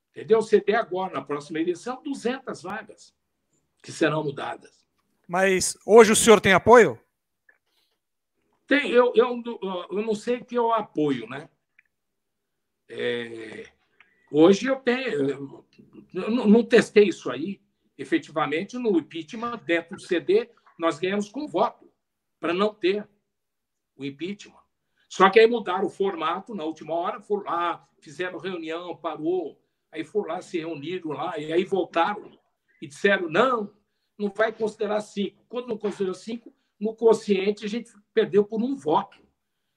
Entendeu? 0.10 0.40
O 0.40 0.44
CD 0.44 0.76
agora, 0.76 1.14
na 1.14 1.22
próxima 1.22 1.60
eleição, 1.60 2.02
200 2.04 2.62
vagas 2.62 3.16
que 3.82 3.92
serão 3.92 4.24
mudadas. 4.24 4.84
Mas 5.28 5.78
hoje 5.86 6.12
o 6.12 6.16
senhor 6.16 6.42
tem 6.42 6.54
apoio? 6.54 7.00
Tem, 8.68 8.90
eu, 8.92 9.14
eu, 9.16 9.44
eu 9.92 10.02
não 10.02 10.16
sei 10.16 10.44
que 10.44 10.56
eu 10.56 10.72
apoio, 10.72 11.28
né? 11.28 11.50
É, 12.90 13.73
Hoje 14.36 14.66
eu 14.66 14.78
tenho. 14.78 15.64
Eu 16.12 16.32
não 16.32 16.64
testei 16.64 17.10
isso 17.10 17.30
aí, 17.30 17.62
efetivamente, 17.96 18.80
no 18.80 18.98
impeachment, 18.98 19.62
dentro 19.64 19.96
do 19.96 20.02
CD, 20.02 20.50
nós 20.80 20.98
ganhamos 20.98 21.30
com 21.30 21.48
voto, 21.48 21.88
para 22.40 22.52
não 22.52 22.74
ter 22.74 23.08
o 23.96 24.04
impeachment. 24.04 24.58
Só 25.08 25.30
que 25.30 25.40
aí 25.40 25.46
mudaram 25.46 25.86
o 25.86 25.90
formato 25.90 26.56
na 26.56 26.64
última 26.64 26.96
hora, 26.96 27.22
foram 27.22 27.44
lá, 27.44 27.88
fizeram 28.02 28.40
reunião, 28.40 28.98
parou, 28.98 29.62
aí 29.92 30.04
foram 30.04 30.30
lá, 30.30 30.42
se 30.42 30.58
reuniram 30.58 31.12
lá, 31.12 31.38
e 31.38 31.54
aí 31.54 31.64
voltaram 31.64 32.32
e 32.82 32.88
disseram: 32.88 33.30
não, 33.30 33.72
não 34.18 34.34
vai 34.36 34.52
considerar 34.52 35.02
cinco. 35.02 35.46
Quando 35.48 35.68
não 35.68 35.78
considerou 35.78 36.16
cinco, 36.16 36.52
no 36.80 36.96
consciente 36.96 37.66
a 37.66 37.70
gente 37.70 37.92
perdeu 38.12 38.44
por 38.44 38.64
um 38.64 38.76
voto. 38.76 39.22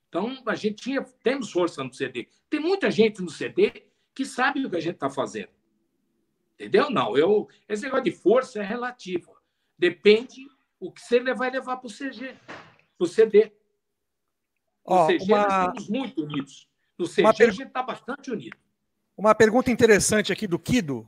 Então, 0.09 0.43
a 0.47 0.55
gente 0.55 0.83
tinha, 0.83 1.03
temos 1.23 1.53
força 1.53 1.85
no 1.85 1.93
CD. 1.93 2.27
Tem 2.49 2.59
muita 2.59 2.91
gente 2.91 3.21
no 3.21 3.29
CD 3.29 3.86
que 4.17 4.25
sabe 4.25 4.65
o 4.65 4.71
que 4.71 4.77
a 4.77 4.81
gente 4.81 4.95
está 4.95 5.11
fazendo. 5.11 5.51
Entendeu? 6.55 6.89
Não, 6.89 7.19
eu, 7.19 7.47
esse 7.69 7.83
negócio 7.83 8.05
de 8.05 8.13
força 8.13 8.61
é 8.61 8.63
relativo. 8.65 9.37
Depende 9.79 10.49
o 10.81 10.91
que 10.91 11.03
você 11.03 11.21
vai 11.35 11.51
levar 11.51 11.77
para 11.77 11.87
o 11.87 11.93
CG, 11.93 12.35
para 12.97 13.05
o 13.05 13.07
CD. 13.07 13.53
No 14.89 15.05
oh, 15.05 15.07
CG 15.07 15.25
uma... 15.25 15.37
nós 15.37 15.53
estamos 15.53 15.89
muito 15.91 16.25
unidos. 16.25 16.67
No 16.99 17.07
CG 17.07 17.23
per... 17.37 17.49
a 17.49 17.53
gente 17.53 17.67
está 17.67 17.83
bastante 17.83 18.31
unido. 18.31 18.57
Uma 19.15 19.35
pergunta 19.35 19.71
interessante 19.71 20.33
aqui 20.33 20.47
do 20.47 20.59
Kido. 20.59 21.07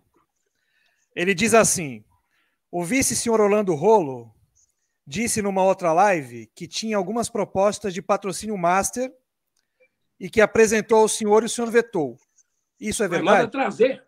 Ele 1.17 1.35
diz 1.35 1.55
assim: 1.55 2.05
o 2.71 2.85
vice-senhor 2.85 3.41
Orlando 3.41 3.75
Rolo 3.75 4.31
disse 5.07 5.41
numa 5.41 5.65
outra 5.65 5.95
live 5.95 6.47
que 6.55 6.69
tinha 6.69 6.99
algumas 6.99 7.31
propostas 7.31 7.95
de 7.95 8.03
patrocínio 8.03 8.59
master 8.59 9.11
e 10.21 10.29
que 10.29 10.43
apresentou 10.43 10.99
ao 10.99 11.09
senhor 11.09 11.43
e 11.43 11.47
o 11.47 11.49
senhor 11.49 11.71
vetou. 11.71 12.19
Isso 12.81 13.03
é 13.03 13.09
verdade? 13.09 13.39
Manda 13.39 13.49
trazer. 13.49 14.05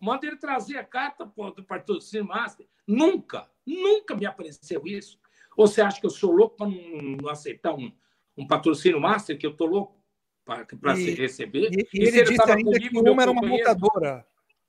Manda 0.00 0.26
ele 0.26 0.36
trazer 0.36 0.78
a 0.78 0.84
carta 0.84 1.26
pô, 1.26 1.50
do 1.50 1.62
patrocínio 1.62 2.26
master. 2.26 2.66
Nunca, 2.86 3.48
nunca 3.66 4.14
me 4.14 4.26
apareceu 4.26 4.82
isso. 4.86 5.18
Ou 5.56 5.66
você 5.66 5.82
acha 5.82 6.00
que 6.00 6.06
eu 6.06 6.10
sou 6.10 6.32
louco 6.32 6.56
para 6.56 6.66
não, 6.66 7.16
não, 7.22 7.28
aceitar 7.28 7.74
um, 7.74 7.92
um 8.36 8.46
patrocínio 8.46 9.00
master, 9.00 9.38
que 9.38 9.46
eu 9.46 9.50
estou 9.50 9.66
louco 9.66 10.02
para 10.44 10.94
receber? 10.94 11.70
E, 11.70 11.86
e, 11.92 12.00
e 12.00 12.06
ele, 12.06 12.18
ele 12.18 12.30
disse 12.30 12.50
ainda 12.50 12.64
comigo, 12.64 13.04
que 13.04 13.10
uma 13.10 13.22
era 13.22 13.30
uma 13.30 13.46
montadora, 13.46 14.26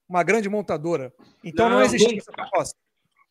uma 0.07 0.23
grande 0.23 0.49
montadora. 0.49 1.13
Então 1.43 1.69
não, 1.69 1.77
não 1.77 1.85
existia 1.85 2.17
essa 2.17 2.31
proposta. 2.31 2.77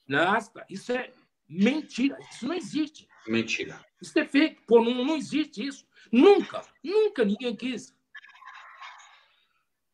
Nossa, 0.08 0.64
isso 0.68 0.90
é 0.92 1.10
mentira. 1.48 2.18
Isso 2.32 2.46
não 2.46 2.54
existe. 2.54 3.06
Mentira. 3.28 3.78
Isso 4.00 4.18
é 4.18 4.24
fake. 4.24 4.62
Pô, 4.66 4.82
não, 4.82 5.04
não 5.04 5.16
existe 5.16 5.66
isso. 5.66 5.86
Nunca, 6.10 6.62
nunca 6.82 7.24
ninguém 7.24 7.54
quis. 7.54 7.94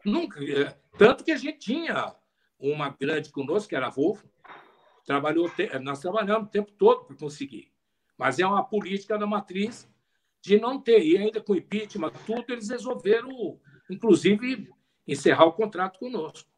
Nunca. 0.07 0.41
É, 0.45 0.73
tanto 0.97 1.25
que 1.25 1.33
a 1.33 1.37
gente 1.37 1.59
tinha 1.59 2.15
uma 2.61 2.91
grande 2.91 3.29
conosco, 3.31 3.69
que 3.69 3.75
era 3.75 3.89
a 3.89 3.91
Volvo, 3.91 4.23
trabalhou, 5.05 5.51
nós 5.83 6.01
trabalhamos 6.01 6.47
o 6.47 6.51
tempo 6.51 6.71
todo 6.73 7.05
para 7.05 7.17
conseguir. 7.17 7.73
Mas 8.17 8.39
é 8.39 8.47
uma 8.47 8.65
política 8.65 9.19
da 9.19 9.27
matriz 9.27 9.89
de 10.41 10.61
não 10.61 10.81
ter. 10.81 11.05
E 11.05 11.19
ainda 11.19 11.41
com 11.41 11.57
impeachment, 11.57 12.13
tudo, 12.25 12.53
eles 12.53 12.71
resolveram, 12.71 13.61
inclusive, 13.91 14.71
encerrar 15.07 15.47
o 15.47 15.53
contrato 15.53 15.99
conosco. 15.99 16.49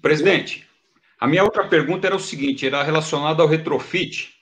Presidente, 0.00 0.68
a 1.18 1.26
minha 1.26 1.42
outra 1.42 1.68
pergunta 1.68 2.06
era 2.06 2.16
o 2.16 2.20
seguinte, 2.20 2.64
era 2.64 2.82
relacionada 2.82 3.42
ao 3.42 3.48
retrofit, 3.48 4.34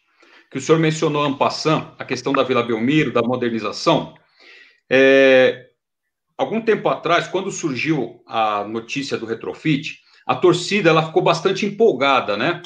que 0.51 0.59
o 0.59 0.61
senhor 0.61 0.79
mencionou 0.79 1.27
en 1.27 1.37
passant, 1.37 1.95
a 1.99 2.05
questão 2.05 2.33
da 2.35 2.43
Vila 2.43 2.63
Belmiro, 2.63 3.13
da 3.13 3.23
modernização. 3.23 4.15
É, 4.89 5.68
algum 6.39 6.61
tempo 6.61 6.89
atrás, 6.89 7.27
quando 7.27 7.51
surgiu 7.51 8.23
a 8.25 8.63
notícia 8.65 9.19
do 9.19 9.27
retrofit, 9.27 9.99
a 10.25 10.37
torcida 10.37 10.91
ela 10.91 11.05
ficou 11.05 11.21
bastante 11.21 11.67
empolgada, 11.67 12.37
né? 12.37 12.63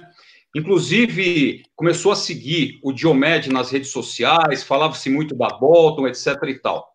Inclusive, 0.55 1.63
começou 1.75 2.13
a 2.13 2.17
seguir 2.17 2.79
o 2.83 2.93
Diomed 2.93 3.51
nas 3.51 3.71
redes 3.71 3.91
sociais, 3.91 4.63
falava-se 4.63 5.09
muito 5.09 5.35
da 5.35 5.49
Bolton, 5.49 6.07
etc. 6.07 6.37
e 6.49 6.59
tal. 6.59 6.87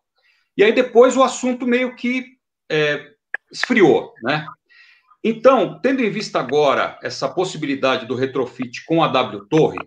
E 0.56 0.62
aí 0.62 0.72
depois 0.72 1.16
o 1.16 1.22
assunto 1.24 1.66
meio 1.66 1.96
que 1.96 2.24
é, 2.70 3.04
esfriou, 3.50 4.14
né? 4.22 4.46
Então, 5.24 5.80
tendo 5.80 6.04
em 6.04 6.10
vista 6.10 6.38
agora 6.38 6.96
essa 7.02 7.28
possibilidade 7.28 8.06
do 8.06 8.14
retrofit 8.14 8.84
com 8.84 9.02
a 9.02 9.08
W 9.08 9.46
Torre, 9.46 9.78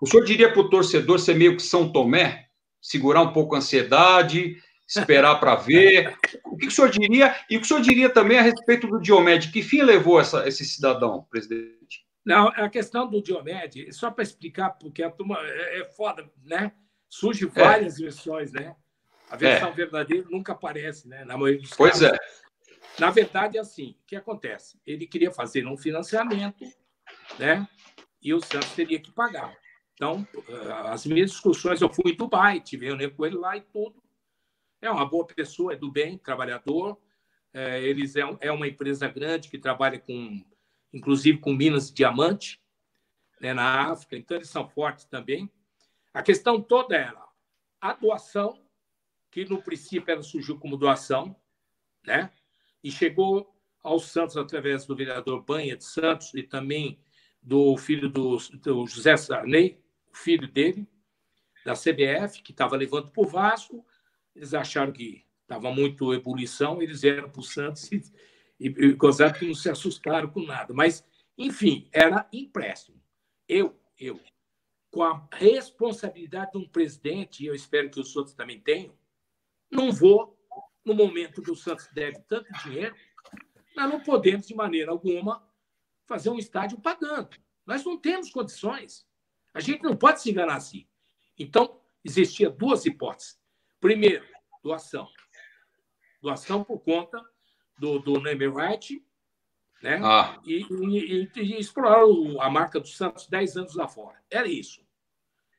o 0.00 0.06
senhor 0.06 0.24
diria 0.24 0.52
para 0.52 0.60
o 0.60 0.70
torcedor 0.70 1.18
ser 1.18 1.34
meio 1.34 1.56
que 1.56 1.62
São 1.62 1.90
Tomé, 1.90 2.44
segurar 2.80 3.22
um 3.22 3.32
pouco 3.32 3.56
a 3.56 3.58
ansiedade, 3.58 4.56
esperar 4.88 5.38
para 5.38 5.54
ver? 5.54 6.16
O 6.44 6.56
que 6.56 6.66
o 6.66 6.70
senhor 6.70 6.90
diria? 6.90 7.36
E 7.50 7.56
o 7.56 7.60
que 7.60 7.66
o 7.66 7.68
senhor 7.68 7.82
diria 7.82 8.08
também 8.08 8.38
a 8.38 8.42
respeito 8.42 8.86
do 8.86 9.00
Diomed? 9.00 9.52
Que 9.52 9.62
fim 9.62 9.82
levou 9.82 10.18
essa, 10.18 10.48
esse 10.48 10.64
cidadão, 10.64 11.26
presidente? 11.30 12.06
Não, 12.24 12.48
a 12.48 12.68
questão 12.68 13.08
do 13.08 13.22
Diomed, 13.22 13.92
só 13.92 14.10
para 14.10 14.22
explicar, 14.22 14.70
porque 14.70 15.02
a 15.02 15.10
turma 15.10 15.38
é, 15.40 15.80
é 15.80 15.84
foda, 15.84 16.28
né? 16.44 16.72
Surge 17.08 17.44
é. 17.44 17.48
várias 17.48 17.98
é. 17.98 18.02
versões, 18.02 18.52
né? 18.52 18.74
A 19.30 19.36
versão 19.36 19.68
é. 19.68 19.72
verdadeira 19.72 20.26
nunca 20.30 20.52
aparece, 20.52 21.06
né? 21.06 21.24
Na 21.24 21.36
maioria 21.36 21.60
dos 21.60 21.70
pois 21.70 22.00
casos. 22.00 22.08
é. 22.08 22.18
Na 22.98 23.10
verdade, 23.10 23.58
é 23.58 23.60
assim: 23.60 23.94
o 24.02 24.06
que 24.06 24.16
acontece? 24.16 24.80
Ele 24.86 25.06
queria 25.06 25.30
fazer 25.30 25.66
um 25.66 25.76
financiamento, 25.76 26.64
né? 27.38 27.66
E 28.22 28.34
o 28.34 28.40
Santos 28.40 28.72
teria 28.72 28.98
que 28.98 29.12
pagar. 29.12 29.54
Então, 29.94 30.26
eh, 30.48 30.72
as 30.86 31.06
minhas 31.06 31.30
discussões, 31.30 31.80
eu 31.80 31.92
fui 31.92 32.12
em 32.12 32.16
Dubai, 32.16 32.60
tive 32.60 32.92
um 32.92 33.10
com 33.10 33.26
ele 33.26 33.36
lá 33.36 33.56
e 33.56 33.60
tudo. 33.60 34.02
É 34.80 34.90
uma 34.90 35.06
boa 35.06 35.26
pessoa, 35.26 35.72
é 35.72 35.76
do 35.76 35.90
bem, 35.90 36.18
trabalhador. 36.18 36.98
É, 37.52 37.82
eles 37.82 38.16
é, 38.16 38.22
é 38.40 38.52
uma 38.52 38.68
empresa 38.68 39.08
grande 39.08 39.48
que 39.48 39.58
trabalha 39.58 39.98
com, 39.98 40.44
inclusive, 40.92 41.38
com 41.38 41.52
minas 41.52 41.88
de 41.88 41.96
diamante 41.96 42.60
né, 43.40 43.52
na 43.52 43.90
África. 43.90 44.16
Então, 44.16 44.36
eles 44.36 44.50
são 44.50 44.68
fortes 44.68 45.04
também. 45.04 45.50
A 46.12 46.22
questão 46.22 46.60
toda 46.60 46.96
era 46.96 47.26
a 47.80 47.92
doação, 47.92 48.62
que 49.30 49.44
no 49.44 49.62
princípio 49.62 50.10
ela 50.10 50.22
surgiu 50.22 50.58
como 50.58 50.76
doação, 50.76 51.36
né? 52.04 52.30
e 52.82 52.90
chegou 52.90 53.54
ao 53.82 53.98
Santos 53.98 54.36
através 54.36 54.86
do 54.86 54.96
vereador 54.96 55.42
Banha 55.42 55.76
de 55.76 55.84
Santos 55.84 56.34
e 56.34 56.42
também 56.42 56.98
do 57.42 57.76
filho 57.76 58.08
do, 58.08 58.36
do 58.62 58.86
José 58.86 59.16
Sarney, 59.16 59.80
filho 60.12 60.48
dele, 60.48 60.86
da 61.64 61.74
CBF, 61.74 62.42
que 62.42 62.52
estava 62.52 62.76
levando 62.76 63.10
para 63.10 63.22
o 63.22 63.26
Vasco. 63.26 63.84
Eles 64.38 64.54
acharam 64.54 64.92
que 64.92 65.24
estava 65.42 65.72
muito 65.72 66.14
ebulição, 66.14 66.80
eles 66.80 67.00
vieram 67.00 67.28
para 67.28 67.40
o 67.40 67.42
Santos 67.42 67.90
e, 67.90 68.00
e, 68.60 68.68
e 68.68 69.32
que 69.36 69.46
não 69.46 69.54
se 69.54 69.68
assustaram 69.68 70.28
com 70.28 70.42
nada. 70.44 70.72
Mas, 70.72 71.04
enfim, 71.36 71.88
era 71.92 72.28
empréstimo. 72.32 73.02
Eu, 73.48 73.76
eu, 73.98 74.20
com 74.92 75.02
a 75.02 75.28
responsabilidade 75.32 76.52
de 76.52 76.58
um 76.58 76.68
presidente, 76.68 77.42
e 77.42 77.46
eu 77.46 77.54
espero 77.54 77.90
que 77.90 77.98
os 77.98 78.14
outros 78.14 78.36
também 78.36 78.60
tenham, 78.60 78.94
não 79.68 79.90
vou 79.90 80.38
no 80.84 80.94
momento 80.94 81.42
que 81.42 81.50
o 81.50 81.56
Santos 81.56 81.88
deve 81.92 82.20
tanto 82.28 82.52
dinheiro, 82.62 82.94
nós 83.74 83.90
não 83.90 83.98
podemos, 83.98 84.46
de 84.46 84.54
maneira 84.54 84.92
alguma, 84.92 85.44
fazer 86.06 86.30
um 86.30 86.38
estádio 86.38 86.78
pagando. 86.78 87.36
Nós 87.66 87.84
não 87.84 87.98
temos 87.98 88.30
condições. 88.30 89.04
A 89.52 89.58
gente 89.58 89.82
não 89.82 89.96
pode 89.96 90.22
se 90.22 90.30
enganar 90.30 90.54
assim. 90.54 90.86
Então, 91.36 91.80
existia 92.04 92.48
duas 92.48 92.86
hipóteses. 92.86 93.37
Primeiro, 93.80 94.24
doação. 94.62 95.08
Doação 96.20 96.64
por 96.64 96.80
conta 96.80 97.24
do, 97.78 97.98
do 97.98 98.20
name 98.20 98.48
right, 98.48 99.04
né? 99.82 100.00
Ah. 100.02 100.40
E, 100.44 100.66
e, 100.70 101.30
e, 101.36 101.58
explorar 101.58 102.02
a 102.40 102.50
marca 102.50 102.80
do 102.80 102.88
Santos 102.88 103.28
10 103.28 103.56
anos 103.56 103.74
lá 103.74 103.86
fora. 103.86 104.20
Era 104.30 104.48
isso. 104.48 104.86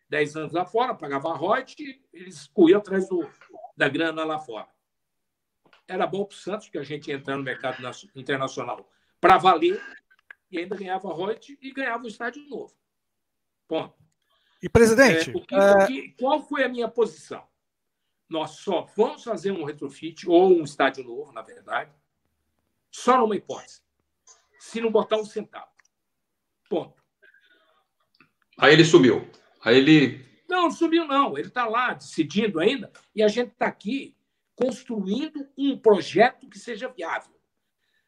10 0.10 0.36
anos 0.36 0.54
lá 0.54 0.66
fora, 0.66 0.96
pagava 0.96 1.32
a 1.32 1.36
royalty, 1.36 2.04
eles 2.12 2.48
corriam 2.48 2.80
atrás 2.80 3.08
do, 3.08 3.30
da 3.78 3.88
grana 3.88 4.26
lá 4.26 4.40
fora 4.40 4.68
era 5.90 6.06
bom 6.06 6.24
para 6.24 6.36
o 6.36 6.38
Santos, 6.38 6.70
que 6.70 6.78
a 6.78 6.84
gente 6.84 7.08
ia 7.10 7.16
entrar 7.16 7.36
no 7.36 7.44
mercado 7.44 7.78
internacional 8.16 8.88
para 9.20 9.38
valer, 9.38 9.82
e 10.52 10.60
ainda 10.60 10.76
ganhava 10.76 11.12
royalties 11.12 11.58
e 11.62 11.72
ganhava 11.72 12.04
o 12.04 12.08
estádio 12.08 12.44
novo. 12.48 12.74
Ponto. 13.68 13.96
E, 14.62 14.70
presidente. 14.70 15.32
É, 15.32 15.34
o 15.36 15.42
que, 15.42 15.56
é... 15.56 15.72
o 15.72 15.88
que, 15.88 16.16
qual 16.20 16.42
foi 16.42 16.64
a 16.64 16.70
minha 16.70 16.88
posição? 16.88 17.48
Nós 18.30 18.52
só 18.52 18.88
vamos 18.96 19.24
fazer 19.24 19.52
um 19.52 19.64
retrofit, 19.64 20.30
ou 20.30 20.54
um 20.54 20.64
estádio 20.64 21.04
novo, 21.04 21.32
na 21.32 21.42
verdade, 21.42 21.92
só 22.92 23.18
numa 23.18 23.36
hipótese: 23.36 23.82
se 24.60 24.80
não 24.80 24.92
botar 24.92 25.18
um 25.18 25.26
centavo. 25.26 25.72
Ponto. 26.70 27.04
Aí 28.58 28.74
ele 28.74 28.86
sumiu. 28.86 29.28
Aí 29.64 29.78
ele. 29.78 30.26
Não, 30.48 30.64
não 30.64 30.72
sumiu, 30.72 31.06
não. 31.06 31.38
Ele 31.38 31.48
está 31.48 31.66
lá 31.66 31.94
decidindo 31.94 32.60
ainda, 32.60 32.92
e 33.16 33.24
a 33.24 33.28
gente 33.28 33.52
está 33.52 33.66
aqui 33.66 34.16
construindo 34.56 35.48
um 35.58 35.78
projeto 35.78 36.48
que 36.48 36.60
seja 36.60 36.90
viável. 36.90 37.34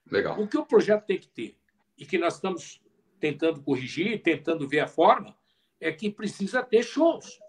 Legal. 0.05 0.39
O 0.39 0.47
que 0.47 0.57
o 0.57 0.65
projeto 0.65 1.05
tem 1.05 1.17
que 1.17 1.27
ter, 1.27 1.57
e 1.97 2.05
que 2.05 2.17
nós 2.17 2.35
estamos 2.35 2.81
tentando 3.19 3.61
corrigir, 3.61 4.21
tentando 4.21 4.67
ver 4.67 4.81
a 4.81 4.87
forma, 4.87 5.35
é 5.79 5.91
que 5.91 6.11
precisa 6.11 6.61
ter 6.61 6.83
shows. 6.83 7.39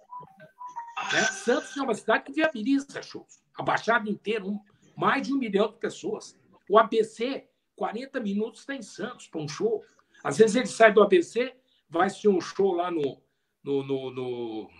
Né? 1.12 1.23
Santos 1.24 1.77
é 1.77 1.83
uma 1.83 1.95
cidade 1.95 2.24
que 2.24 2.33
viabiliza 2.33 3.03
shows. 3.03 3.43
A 3.55 3.62
Baixada 3.62 4.09
inteira, 4.09 4.45
um, 4.45 4.61
mais 4.97 5.27
de 5.27 5.33
um 5.33 5.39
milhão 5.39 5.69
de 5.69 5.79
pessoas. 5.79 6.39
O 6.69 6.79
ABC, 6.79 7.49
40 7.77 8.20
minutos 8.20 8.61
está 8.61 8.74
em 8.74 8.83
Santos 8.83 9.27
para 9.27 9.41
um 9.41 9.49
show. 9.49 9.83
Às 10.23 10.39
vezes 10.39 10.57
ele 10.57 10.66
sai 10.66 10.93
do 10.93 11.03
ABC, 11.03 11.55
vai 11.89 12.09
ser 12.09 12.29
um 12.29 12.41
show 12.41 12.73
lá 12.73 12.91
no, 12.91 13.23
no, 13.62 13.83
no, 13.83 14.11
no, 14.11 14.70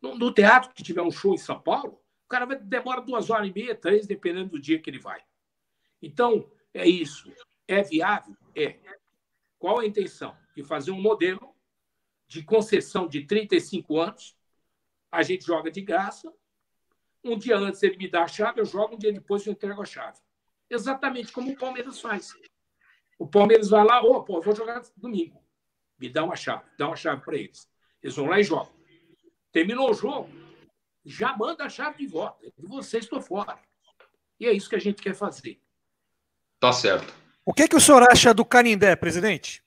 no, 0.00 0.18
no 0.18 0.32
teatro, 0.32 0.72
que 0.74 0.82
tiver 0.82 1.02
um 1.02 1.10
show 1.10 1.34
em 1.34 1.38
São 1.38 1.60
Paulo, 1.60 2.00
o 2.24 2.28
cara 2.28 2.44
demora 2.44 3.00
duas 3.00 3.30
horas 3.30 3.48
e 3.48 3.52
meia, 3.54 3.74
três, 3.74 4.06
dependendo 4.06 4.50
do 4.50 4.60
dia 4.60 4.78
que 4.78 4.90
ele 4.90 4.98
vai. 4.98 5.22
Então, 6.02 6.46
é 6.74 6.86
isso. 6.86 7.32
É 7.66 7.82
viável? 7.82 8.36
É. 8.54 8.78
Qual 9.58 9.80
a 9.80 9.86
intenção? 9.86 10.36
De 10.54 10.62
fazer 10.62 10.90
um 10.90 11.00
modelo 11.00 11.54
de 12.26 12.42
concessão 12.42 13.08
de 13.08 13.24
35 13.24 13.98
anos, 13.98 14.36
a 15.10 15.22
gente 15.22 15.44
joga 15.44 15.70
de 15.70 15.80
graça, 15.80 16.32
Um 17.24 17.36
dia 17.36 17.56
antes 17.56 17.82
ele 17.82 17.96
me 17.96 18.08
dá 18.08 18.22
a 18.22 18.28
chave, 18.28 18.60
eu 18.60 18.64
jogo, 18.64 18.94
um 18.94 18.98
dia 18.98 19.12
depois 19.12 19.44
eu 19.46 19.52
entrego 19.52 19.82
a 19.82 19.86
chave. 19.86 20.18
Exatamente 20.70 21.32
como 21.32 21.50
o 21.50 21.56
Palmeiras 21.56 22.00
faz. 22.00 22.32
O 23.18 23.26
Palmeiras 23.26 23.70
vai 23.70 23.84
lá, 23.84 24.00
ô, 24.00 24.22
pô, 24.22 24.40
vou 24.40 24.54
jogar 24.54 24.82
domingo. 24.96 25.42
Me 25.98 26.08
dá 26.08 26.24
uma 26.24 26.36
chave, 26.36 26.64
dá 26.78 26.86
uma 26.86 26.96
chave 26.96 27.22
para 27.22 27.36
eles. 27.36 27.68
Eles 28.02 28.14
vão 28.14 28.26
lá 28.26 28.38
e 28.38 28.44
jogam. 28.44 28.72
Terminou 29.50 29.90
o 29.90 29.94
jogo, 29.94 30.30
já 31.04 31.36
manda 31.36 31.64
a 31.64 31.68
chave 31.68 31.98
de 31.98 32.06
volta. 32.06 32.46
De 32.56 32.66
vocês 32.66 33.04
estou 33.04 33.20
fora. 33.20 33.58
E 34.38 34.46
é 34.46 34.52
isso 34.52 34.68
que 34.68 34.76
a 34.76 34.80
gente 34.80 35.02
quer 35.02 35.14
fazer. 35.14 35.60
Tá 36.60 36.72
certo. 36.72 37.12
O 37.44 37.52
que, 37.52 37.66
que 37.66 37.76
o 37.76 37.80
senhor 37.80 38.02
acha 38.02 38.32
do 38.32 38.44
Canindé, 38.44 38.94
presidente? 38.94 39.64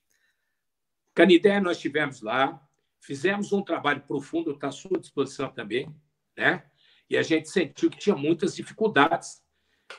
Canindé, 1.13 1.59
nós 1.59 1.77
estivemos 1.77 2.21
lá, 2.21 2.61
fizemos 3.01 3.51
um 3.51 3.61
trabalho 3.61 4.01
profundo, 4.01 4.51
está 4.51 4.67
à 4.67 4.71
sua 4.71 4.99
disposição 4.99 5.51
também, 5.51 5.93
né? 6.37 6.63
E 7.09 7.17
a 7.17 7.23
gente 7.23 7.49
sentiu 7.49 7.89
que 7.89 7.97
tinha 7.97 8.15
muitas 8.15 8.55
dificuldades. 8.55 9.43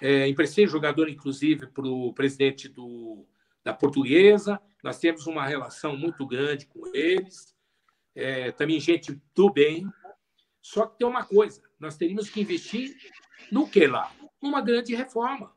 É, 0.01 0.27
emprestei 0.27 0.67
jogador, 0.67 1.11
inclusive, 1.11 1.67
para 1.67 1.87
o 1.87 2.15
presidente 2.15 2.69
do, 2.69 3.27
da 3.63 3.75
Portuguesa. 3.75 4.59
Nós 4.83 4.99
temos 4.99 5.27
uma 5.27 5.47
relação 5.47 5.95
muito 5.95 6.27
grande 6.27 6.65
com 6.65 6.87
eles. 6.95 7.55
É, 8.15 8.51
também 8.53 8.81
gente 8.81 9.21
do 9.35 9.51
bem. 9.51 9.87
Só 10.63 10.87
que 10.87 10.99
tem 10.99 11.07
uma 11.07 11.25
coisa: 11.25 11.61
nós 11.79 11.97
teríamos 11.97 12.31
que 12.31 12.41
investir 12.41 12.97
no 13.51 13.69
que 13.69 13.87
lá? 13.87 14.11
Numa 14.41 14.63
grande 14.63 14.95
reforma. 14.95 15.55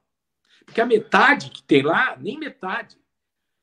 Porque 0.66 0.82
a 0.82 0.86
metade 0.86 1.52
que 1.52 1.64
tem 1.64 1.84
lá, 1.84 2.18
nem 2.18 2.38
metade. 2.38 2.98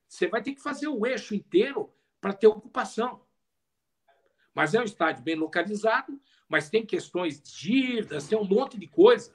Você 0.08 0.28
vai 0.28 0.42
ter 0.42 0.54
que 0.54 0.62
fazer 0.62 0.88
o 0.88 1.04
eixo 1.04 1.34
inteiro 1.34 1.92
para 2.20 2.32
ter 2.32 2.46
ocupação. 2.46 3.20
Mas 4.54 4.74
é 4.74 4.80
um 4.80 4.84
estádio 4.84 5.22
bem 5.22 5.34
localizado, 5.34 6.20
mas 6.48 6.68
tem 6.68 6.84
questões 6.84 7.40
de 7.40 7.50
dívidas, 7.52 8.28
tem 8.28 8.38
um 8.38 8.44
monte 8.44 8.78
de 8.78 8.86
coisa 8.86 9.32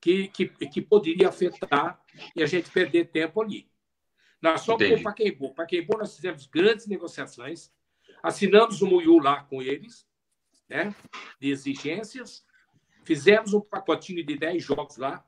que, 0.00 0.28
que, 0.28 0.46
que 0.46 0.80
poderia 0.80 1.28
afetar 1.28 2.00
e 2.34 2.42
a 2.42 2.46
gente 2.46 2.70
perder 2.70 3.10
tempo 3.10 3.40
ali. 3.40 3.70
Nós 4.40 4.62
somos 4.62 4.88
com 4.88 4.94
o 4.94 5.02
Paquembu. 5.02 5.54
Paquembu 5.54 5.98
nós 5.98 6.16
fizemos 6.16 6.46
grandes 6.46 6.86
negociações, 6.86 7.70
assinamos 8.22 8.80
o 8.80 8.86
MUIU 8.86 9.18
lá 9.18 9.44
com 9.44 9.62
eles, 9.62 10.06
né, 10.68 10.94
de 11.38 11.50
exigências, 11.50 12.44
fizemos 13.04 13.52
um 13.52 13.60
pacotinho 13.60 14.24
de 14.24 14.38
10 14.38 14.62
jogos 14.62 14.96
lá, 14.96 15.24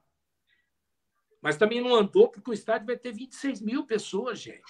mas 1.41 1.57
também 1.57 1.81
não 1.81 1.95
andou 1.95 2.29
porque 2.29 2.51
o 2.51 2.55
estádio 2.55 2.87
vai 2.87 2.97
ter 2.97 3.13
26 3.13 3.61
mil 3.61 3.85
pessoas, 3.85 4.39
gente. 4.39 4.63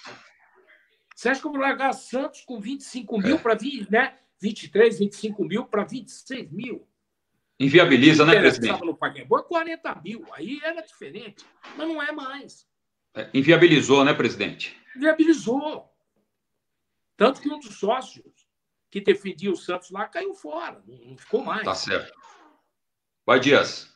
Você 1.15 1.29
acha 1.29 1.39
que 1.39 1.45
eu 1.45 1.51
vou 1.51 1.61
largar 1.61 1.93
Santos 1.93 2.41
com 2.41 2.59
25 2.59 3.19
mil 3.19 3.35
é. 3.35 3.39
para 3.39 3.57
né? 3.89 4.19
23, 4.43 4.99
25 4.99 5.45
mil 5.45 5.65
para 5.65 5.85
26 5.85 6.51
mil? 6.51 6.85
Inviabiliza, 7.57 8.25
né, 8.25 8.37
presidente? 8.37 8.83
No 8.83 8.93
Pacaembu 8.93 9.39
é 9.39 9.43
40 9.43 10.01
mil, 10.03 10.25
aí 10.33 10.59
era 10.61 10.81
diferente, 10.81 11.45
mas 11.77 11.87
não 11.87 12.03
é 12.03 12.11
mais. 12.11 12.67
É, 13.15 13.29
inviabilizou, 13.33 14.03
né, 14.03 14.13
presidente? 14.13 14.75
Inviabilizou. 14.97 15.89
Tanto 17.15 17.41
que 17.41 17.49
um 17.49 17.57
dos 17.57 17.75
sócios 17.75 18.25
que 18.89 18.99
defendia 18.99 19.49
o 19.49 19.55
Santos 19.55 19.91
lá 19.91 20.07
caiu 20.07 20.33
fora, 20.33 20.83
não 20.85 21.17
ficou 21.17 21.41
mais. 21.41 21.63
Tá 21.63 21.73
certo. 21.73 22.13
Vai, 23.25 23.39
Dias. 23.39 23.95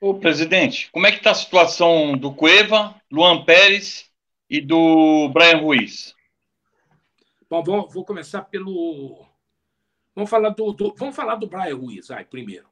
Ô, 0.00 0.14
presidente, 0.18 0.90
como 0.90 1.06
é 1.06 1.12
que 1.12 1.18
está 1.18 1.30
a 1.30 1.34
situação 1.34 2.18
do 2.18 2.34
Cueva, 2.34 3.00
Luan 3.10 3.44
Pérez 3.44 4.10
e 4.50 4.60
do 4.60 5.28
Brian 5.32 5.58
Ruiz? 5.58 6.15
Bom, 7.48 7.62
vou, 7.62 7.88
vou 7.88 8.04
começar 8.04 8.42
pelo. 8.42 9.24
Vamos 10.14 10.30
falar 10.30 10.50
do, 10.50 10.72
do, 10.72 10.94
vamos 10.94 11.14
falar 11.14 11.36
do 11.36 11.46
Brian 11.46 11.76
Ruiz, 11.76 12.10
aí, 12.10 12.24
primeiro. 12.24 12.68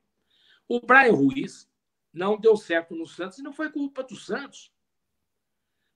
O 0.66 0.80
Brian 0.80 1.12
Ruiz 1.12 1.70
não 2.12 2.38
deu 2.38 2.56
certo 2.56 2.94
no 2.94 3.06
Santos 3.06 3.38
e 3.38 3.42
não 3.42 3.52
foi 3.52 3.70
culpa 3.70 4.02
do 4.02 4.16
Santos. 4.16 4.72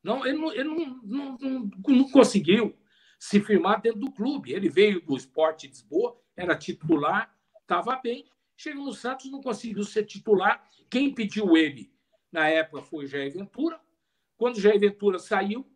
Não, 0.02 0.24
ele, 0.24 0.38
não, 0.38 0.52
ele 0.52 0.64
não, 0.64 1.00
não, 1.02 1.38
não, 1.38 1.70
não 1.88 2.10
conseguiu 2.10 2.76
se 3.18 3.40
firmar 3.40 3.80
dentro 3.80 3.98
do 3.98 4.12
clube. 4.12 4.52
Ele 4.52 4.68
veio 4.68 5.00
do 5.00 5.16
esporte 5.16 5.66
de 5.66 5.74
Lisboa, 5.74 6.16
era 6.36 6.56
titular, 6.56 7.34
estava 7.60 7.96
bem. 7.96 8.26
Chegou 8.56 8.84
no 8.84 8.92
Santos, 8.92 9.30
não 9.30 9.40
conseguiu 9.40 9.82
ser 9.82 10.04
titular. 10.04 10.68
Quem 10.88 11.12
pediu 11.12 11.56
ele 11.56 11.92
na 12.30 12.48
época 12.48 12.82
foi 12.82 13.06
Jair 13.06 13.32
Ventura. 13.32 13.80
Quando 14.36 14.60
Jair 14.60 14.78
Ventura 14.78 15.18
saiu, 15.18 15.66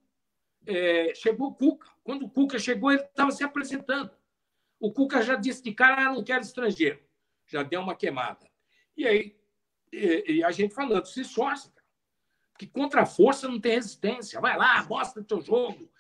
é, 0.67 1.15
chegou 1.15 1.49
o 1.49 1.55
Cuca. 1.55 1.89
Quando 2.03 2.27
o 2.27 2.31
Cuca 2.31 2.59
chegou, 2.59 2.91
ele 2.91 3.03
estava 3.03 3.31
se 3.31 3.45
apresentando. 3.45 4.11
O 4.81 4.93
Cuca 4.93 5.23
já 5.23 5.37
disse 5.37 5.63
de 5.63 5.73
cara, 5.73 6.07
ah, 6.07 6.13
não 6.13 6.25
quero 6.25 6.43
estrangeiro. 6.43 7.01
Já 7.47 7.63
deu 7.63 7.81
uma 7.81 7.95
queimada. 7.95 8.49
E 8.97 9.07
aí, 9.07 9.37
e, 9.93 10.37
e 10.37 10.45
a 10.45 10.51
gente 10.51 10.75
falando, 10.75 11.07
se 11.07 11.21
esforça, 11.21 11.73
que 12.59 12.67
contra 12.67 13.03
a 13.03 13.07
força 13.07 13.49
não 13.49 13.61
tem 13.61 13.73
resistência. 13.73 14.41
Vai 14.41 14.57
lá, 14.57 14.85
mostra 14.85 15.23
teu 15.23 15.41
jogo. 15.41 15.91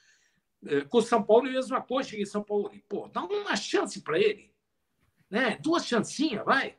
É, 0.65 0.83
com 0.83 0.99
o 0.99 1.03
São 1.03 1.23
Paulo, 1.23 1.49
a 1.49 1.53
mesma 1.53 1.81
coisa. 1.81 2.11
Cheguei 2.11 2.25
em 2.25 2.27
São 2.27 2.43
Paulo. 2.43 2.71
Pô, 2.89 3.09
dá 3.09 3.23
uma 3.23 3.57
chance 3.57 4.01
para 4.01 4.19
ele 4.19 4.53
né? 5.33 5.57
Duas 5.63 5.87
chancinhas, 5.87 6.45
vai. 6.45 6.77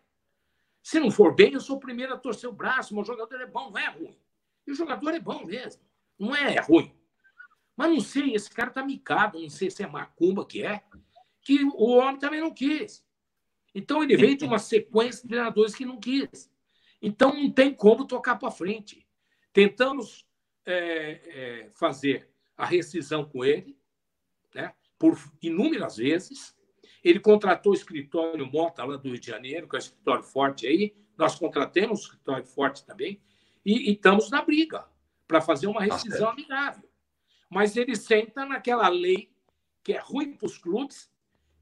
Se 0.84 1.00
não 1.00 1.10
for 1.10 1.34
bem, 1.34 1.54
eu 1.54 1.60
sou 1.60 1.78
o 1.78 1.80
primeiro 1.80 2.14
a 2.14 2.18
torcer 2.18 2.48
o 2.48 2.54
braço. 2.54 2.94
Meu 2.94 3.04
jogador 3.04 3.42
é 3.42 3.48
bom, 3.48 3.72
não 3.72 3.80
é 3.80 3.90
ruim. 3.90 4.16
E 4.68 4.72
o 4.72 4.76
jogador 4.76 5.12
é 5.12 5.20
bom 5.20 5.44
mesmo. 5.44 5.82
Não 6.20 6.36
é 6.36 6.60
ruim. 6.60 6.96
Mas 7.76 7.90
não 7.90 8.00
sei, 8.00 8.34
esse 8.34 8.50
cara 8.50 8.70
tá 8.70 8.84
micado, 8.84 9.40
não 9.40 9.50
sei 9.50 9.70
se 9.70 9.84
é 9.84 9.88
macumba 9.88 10.46
que 10.46 10.64
é, 10.64 10.84
que 11.42 11.64
o 11.64 11.92
homem 11.98 12.20
também 12.20 12.40
não 12.40 12.54
quis. 12.54 13.06
Então 13.74 14.04
ele 14.04 14.16
veio 14.16 14.38
de 14.38 14.46
uma 14.46 14.60
sequência 14.60 15.24
de 15.24 15.30
treinadores 15.30 15.74
que 15.74 15.86
não 15.86 16.00
quis. 16.00 16.52
Então 17.02 17.34
não 17.34 17.52
tem 17.52 17.74
como 17.74 18.06
tocar 18.06 18.36
para 18.36 18.52
frente. 18.52 19.08
Tentamos 19.52 20.28
é, 20.66 21.22
é, 21.66 21.70
fazer 21.72 22.30
a 22.56 22.66
rescisão 22.66 23.26
com 23.26 23.44
ele, 23.44 23.78
né, 24.54 24.74
por 24.98 25.18
inúmeras 25.42 25.98
vezes, 25.98 26.56
ele 27.04 27.20
contratou 27.20 27.74
o 27.74 27.76
escritório 27.76 28.50
Mota, 28.50 28.86
lá 28.86 28.96
do 28.96 29.10
Rio 29.10 29.20
de 29.20 29.28
Janeiro, 29.28 29.68
que 29.68 29.76
é 29.76 29.78
um 29.78 29.80
escritório 29.80 30.24
forte 30.24 30.66
aí. 30.66 30.96
Nós 31.18 31.36
contratamos 31.36 32.00
um 32.00 32.04
escritório 32.04 32.46
forte 32.46 32.86
também. 32.86 33.22
E, 33.66 33.90
e 33.90 33.94
estamos 33.94 34.30
na 34.30 34.42
briga 34.42 34.86
para 35.28 35.42
fazer 35.42 35.68
uma 35.68 35.86
tá 35.86 35.96
rescisão 35.96 36.30
amigável. 36.30 36.90
Mas 37.54 37.78
ele 37.78 37.96
senta 37.96 38.46
naquela 38.46 38.90
lei 38.90 39.32
que 39.84 39.94
é 39.94 40.00
ruim 40.00 40.34
para 40.34 40.48
os 40.48 40.58
clubes, 40.58 41.12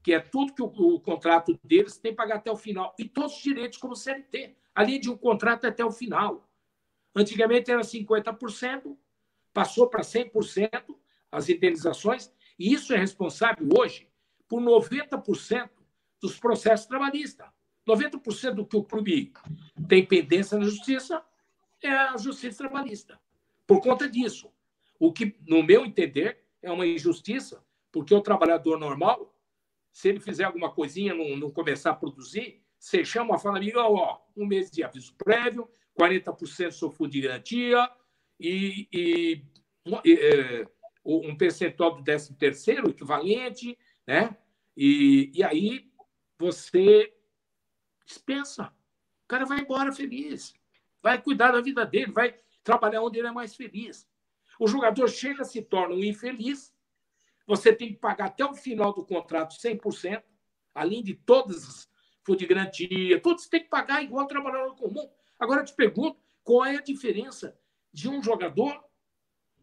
que 0.02 0.14
é 0.14 0.20
tudo 0.20 0.54
que 0.54 0.62
o, 0.62 0.66
o, 0.66 1.00
contrato 1.00 1.58
deles 1.62 1.98
tem 1.98 2.12
que 2.12 2.16
pagar 2.16 2.36
até 2.36 2.50
o 2.50 2.56
final. 2.56 2.94
E 2.98 3.04
todos 3.04 3.36
os 3.36 3.42
direitos 3.42 3.78
como 3.78 3.94
CLT. 3.94 4.56
Além 4.74 4.98
de 4.98 5.10
um 5.10 5.16
contrato 5.16 5.66
até 5.66 5.84
o 5.84 5.90
final. 5.90 6.48
Antigamente 7.14 7.70
era 7.70 7.82
50%, 7.82 8.96
passou 9.52 9.86
para 9.86 10.00
100% 10.00 10.96
as 11.30 11.48
indenizações, 11.50 12.32
e 12.58 12.72
isso 12.72 12.94
é 12.94 12.96
responsável 12.96 13.68
hoje 13.78 14.08
por 14.48 14.62
90% 14.62 15.68
dos 16.20 16.38
processos 16.38 16.86
trabalhistas. 16.86 17.46
90% 17.86 18.54
do 18.54 18.66
que 18.66 18.76
o 18.76 18.84
clube 18.84 19.32
tem 19.88 20.06
pendência 20.06 20.56
na 20.56 20.64
justiça 20.64 21.22
é 21.82 21.90
a 21.90 22.16
justiça 22.16 22.58
trabalhista. 22.58 23.20
Por 23.66 23.82
conta 23.82 24.08
disso. 24.08 24.50
O 25.02 25.12
que, 25.12 25.34
no 25.48 25.64
meu 25.64 25.84
entender, 25.84 26.44
é 26.62 26.70
uma 26.70 26.86
injustiça, 26.86 27.60
porque 27.90 28.14
o 28.14 28.20
trabalhador 28.20 28.78
normal, 28.78 29.36
se 29.92 30.08
ele 30.08 30.20
fizer 30.20 30.44
alguma 30.44 30.72
coisinha, 30.72 31.12
não, 31.12 31.36
não 31.36 31.50
começar 31.50 31.90
a 31.90 31.96
produzir, 31.96 32.62
você 32.78 33.04
chama, 33.04 33.36
fala, 33.36 33.56
amigo, 33.56 33.80
ó, 33.80 34.20
um 34.36 34.46
mês 34.46 34.70
de 34.70 34.84
aviso 34.84 35.12
prévio, 35.16 35.68
40% 35.98 36.70
sou 36.70 36.88
fundo 36.88 37.10
de 37.10 37.20
garantia 37.20 37.90
e, 38.38 38.86
e, 38.92 39.44
e 40.04 40.12
é, 40.14 40.68
um 41.04 41.36
percentual 41.36 41.96
do 41.96 42.04
13 42.04 42.36
terceiro 42.36 42.88
equivalente, 42.88 43.76
né? 44.06 44.36
E, 44.76 45.32
e 45.34 45.42
aí 45.42 45.90
você 46.38 47.12
dispensa. 48.06 48.72
O 49.24 49.26
cara 49.26 49.46
vai 49.46 49.62
embora 49.62 49.90
feliz. 49.90 50.54
Vai 51.02 51.20
cuidar 51.20 51.50
da 51.50 51.60
vida 51.60 51.84
dele, 51.84 52.12
vai 52.12 52.36
trabalhar 52.62 53.02
onde 53.02 53.18
ele 53.18 53.26
é 53.26 53.32
mais 53.32 53.56
feliz. 53.56 54.06
O 54.58 54.66
jogador 54.66 55.08
chega, 55.08 55.44
se 55.44 55.62
torna 55.62 55.94
um 55.94 56.04
infeliz. 56.04 56.74
Você 57.46 57.72
tem 57.72 57.88
que 57.88 57.98
pagar 57.98 58.26
até 58.26 58.44
o 58.44 58.54
final 58.54 58.92
do 58.92 59.04
contrato 59.04 59.54
100%, 59.54 60.22
além 60.74 61.02
de 61.02 61.14
todas 61.14 61.64
as 61.64 61.92
de 62.36 62.46
garantia, 62.46 63.20
todos 63.20 63.48
tem 63.48 63.64
que 63.64 63.68
pagar 63.68 64.00
igual 64.00 64.28
trabalhador 64.28 64.76
comum. 64.76 65.10
Agora 65.40 65.60
eu 65.60 65.64
te 65.64 65.74
pergunto, 65.74 66.20
qual 66.44 66.64
é 66.64 66.76
a 66.76 66.80
diferença 66.80 67.58
de 67.92 68.08
um 68.08 68.22
jogador 68.22 68.80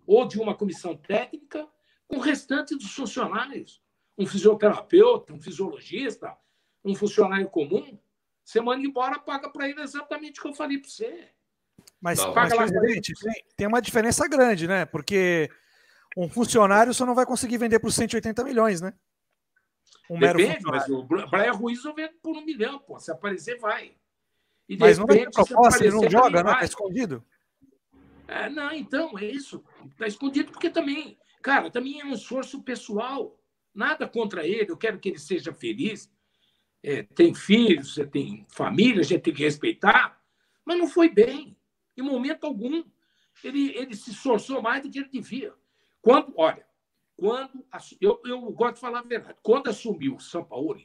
ou 0.06 0.28
de 0.28 0.38
uma 0.42 0.54
comissão 0.54 0.98
técnica 0.98 1.70
com 2.06 2.18
o 2.18 2.20
restante 2.20 2.76
dos 2.76 2.94
funcionários? 2.94 3.82
um 4.20 4.28
fisioterapeuta, 4.28 5.34
um 5.34 5.40
fisiologista, 5.40 6.38
um 6.84 6.94
funcionário 6.94 7.50
comum, 7.50 7.98
você 8.44 8.60
manda 8.60 8.86
embora, 8.86 9.18
paga 9.18 9.50
para 9.50 9.70
ele 9.70 9.82
exatamente 9.82 10.40
o 10.40 10.44
que 10.44 10.50
eu 10.50 10.54
falei 10.54 10.78
para 10.78 10.90
você. 10.90 11.30
Mas, 12.02 12.24
mas 12.34 12.56
presidente, 12.56 13.14
tem, 13.14 13.44
tem 13.58 13.68
uma 13.68 13.82
diferença 13.82 14.28
grande, 14.28 14.68
né? 14.68 14.86
Porque 14.86 15.50
um 16.16 16.30
funcionário 16.30 16.94
só 16.94 17.06
não 17.06 17.14
vai 17.14 17.26
conseguir 17.26 17.58
vender 17.58 17.80
por 17.80 17.92
180 17.92 18.44
milhões, 18.44 18.82
né? 18.82 18.94
Um 20.10 20.18
Depende, 20.18 20.64
mas 20.64 20.88
o 20.90 21.04
Brian 21.04 21.52
Ruiz 21.52 21.84
eu 21.86 21.94
vendo 21.94 22.14
por 22.22 22.36
um 22.36 22.44
milhão, 22.44 22.80
pô. 22.80 23.00
Se 23.00 23.12
aparecer, 23.12 23.60
vai. 23.60 23.94
E 24.68 24.78
mas 24.78 24.98
não 24.98 25.06
vai 25.06 25.30
proposta, 25.30 25.84
ele 25.84 25.96
não 25.96 26.10
joga, 26.10 26.44
né? 26.44 26.52
Tá 26.54 26.64
escondido. 26.64 27.24
É, 28.28 28.50
não, 28.50 28.72
então, 28.72 29.18
é 29.20 29.26
isso. 29.26 29.64
Tá 29.98 30.08
escondido 30.08 30.52
porque 30.52 30.70
também, 30.70 31.18
cara, 31.42 31.70
também 31.70 32.00
é 32.00 32.06
um 32.06 32.14
esforço 32.14 32.62
pessoal. 32.64 33.38
Nada 33.74 34.08
contra 34.08 34.48
ele, 34.48 34.72
eu 34.72 34.78
quero 34.78 35.00
que 35.00 35.10
ele 35.10 35.20
seja 35.20 35.54
feliz. 35.54 36.12
É, 36.82 37.04
tem 37.04 37.34
filhos, 37.34 37.94
você 37.94 38.06
tem 38.06 38.46
família, 38.50 39.02
a 39.02 39.04
gente 39.04 39.22
tem 39.22 39.34
que 39.34 39.44
respeitar, 39.44 40.20
mas 40.64 40.78
não 40.78 40.88
foi 40.88 41.10
bem, 41.10 41.58
em 42.00 42.04
momento 42.04 42.46
algum. 42.46 42.84
Ele, 43.44 43.76
ele 43.78 43.96
se 43.96 44.12
esforçou 44.12 44.62
mais 44.62 44.84
do 44.84 44.90
que 44.90 45.00
ele 45.00 45.10
devia. 45.10 45.54
Quando, 46.02 46.34
olha, 46.36 46.66
quando 47.16 47.66
eu, 48.00 48.22
eu 48.26 48.42
gosto 48.52 48.76
de 48.76 48.82
falar 48.82 49.00
a 49.00 49.04
verdade, 49.04 49.38
quando 49.42 49.70
assumiu 49.70 50.16
o 50.16 50.20
São 50.20 50.44
Paulo, 50.44 50.82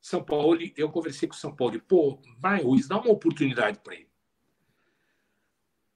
São 0.00 0.24
Paulo, 0.24 0.58
eu 0.76 0.90
conversei 0.90 1.28
com 1.28 1.34
o 1.34 1.38
São 1.38 1.54
Paulo, 1.54 1.80
pô, 1.82 2.20
vai, 2.38 2.62
Ruiz, 2.62 2.88
dá 2.88 2.98
uma 3.00 3.10
oportunidade 3.10 3.78
para 3.80 3.94
ele. 3.94 4.08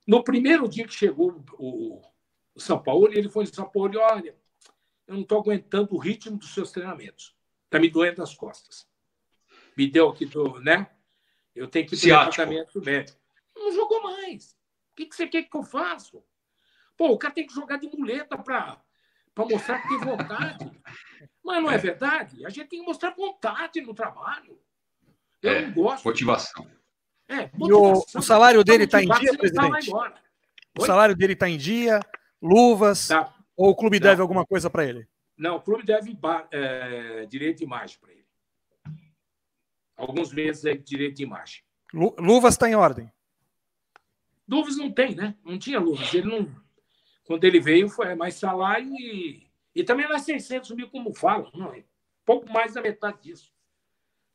No 0.07 0.23
primeiro 0.25 0.69
dia 0.69 0.87
que 0.87 0.95
chegou 0.95 1.45
o, 1.59 2.03
o 2.55 2.61
São 2.61 2.83
Paulo, 2.83 3.09
ele 3.13 3.29
foi 3.29 3.45
em 3.45 3.53
São 3.53 3.69
Paulo, 3.69 3.99
olha, 3.99 4.37
eu 5.07 5.15
não 5.15 5.23
estou 5.23 5.39
aguentando 5.39 5.95
o 5.95 5.99
ritmo 5.99 6.37
dos 6.37 6.53
seus 6.55 6.73
treinamentos. 6.73 7.37
Está 7.65 7.79
me 7.79 7.89
doendo 7.89 8.23
as 8.23 8.35
costas. 8.35 8.89
Me 9.77 9.89
deu 9.89 10.09
aqui 10.09 10.27
do, 10.27 10.61
né? 10.61 10.91
Eu 11.55 11.69
tenho 11.69 11.87
que 11.87 11.95
ir 11.95 12.09
para 12.09 12.29
o 12.29 12.31
tratamento 12.31 12.81
médico. 12.81 13.22
Não 13.63 13.73
jogou 13.73 14.03
mais. 14.03 14.51
O 14.93 14.97
que, 14.97 15.07
que 15.07 15.15
você 15.15 15.27
quer 15.27 15.45
que 15.45 15.57
eu 15.57 15.63
faça? 15.63 16.19
Pô, 16.97 17.13
o 17.13 17.19
cara 17.19 17.33
tem 17.33 17.47
que 17.47 17.55
jogar 17.55 17.79
de 17.79 17.89
muleta 17.97 18.37
para 18.37 18.83
mostrar 19.37 19.81
que 19.81 19.89
tem 19.89 19.99
vontade. 19.99 20.71
Mas 21.45 21.63
não 21.63 21.71
é 21.71 21.79
verdade? 21.79 22.45
A 22.45 22.51
gente 22.51 22.69
tem 22.69 22.81
que 22.81 22.87
mostrar 22.87 23.11
vontade 23.11 23.81
no 23.81 23.95
trabalho. 23.95 24.59
Eu 25.41 25.53
é, 25.53 25.67
não 25.67 25.73
gosto. 25.73 26.05
Motivação. 26.05 26.67
É, 27.29 27.51
motivação. 27.55 28.05
O, 28.15 28.19
o, 28.19 28.23
salário 28.23 28.63
dele 28.63 28.85
está 28.85 29.03
em 29.03 29.09
dia, 29.09 29.37
presidente? 29.37 29.91
O 30.79 30.87
salário 30.87 31.17
dele 31.17 31.33
está 31.33 31.49
em 31.49 31.57
dia, 31.57 32.01
luvas, 32.41 33.09
tá. 33.09 33.35
ou 33.57 33.71
o 33.71 33.77
clube 33.77 33.99
não. 33.99 34.09
deve 34.09 34.23
alguma 34.23 34.45
coisa 34.45 34.69
para 34.69 34.85
ele? 34.85 35.07
Não, 35.37 35.57
o 35.57 35.61
clube 35.61 35.85
deve 35.85 36.17
é, 36.51 37.27
direito 37.27 37.59
de 37.59 37.65
imagem 37.65 37.99
para 38.01 38.13
ele. 38.13 38.27
Alguns 39.97 40.33
meses 40.33 40.65
é 40.65 40.75
direito 40.75 41.17
de 41.17 41.23
imagem. 41.23 41.63
Luvas 41.93 42.55
está 42.55 42.69
em 42.69 42.75
ordem? 42.75 43.11
Luvas 44.53 44.77
não 44.77 44.93
tem, 44.93 45.15
né? 45.15 45.35
Não 45.43 45.59
tinha 45.59 45.81
luvas. 45.81 46.13
Ele 46.13 46.29
não. 46.29 46.55
Quando 47.25 47.45
ele 47.45 47.59
veio, 47.59 47.89
foi 47.89 48.15
mais 48.15 48.35
salário 48.35 48.93
e, 48.99 49.51
e 49.75 49.83
também 49.83 50.07
mais 50.07 50.23
600 50.23 50.73
mil, 50.73 50.91
como 50.91 51.15
fala. 51.15 51.51
Não, 51.55 51.73
é 51.73 51.83
pouco 52.23 52.53
mais 52.53 52.75
da 52.75 52.83
metade 52.83 53.23
disso. 53.23 53.51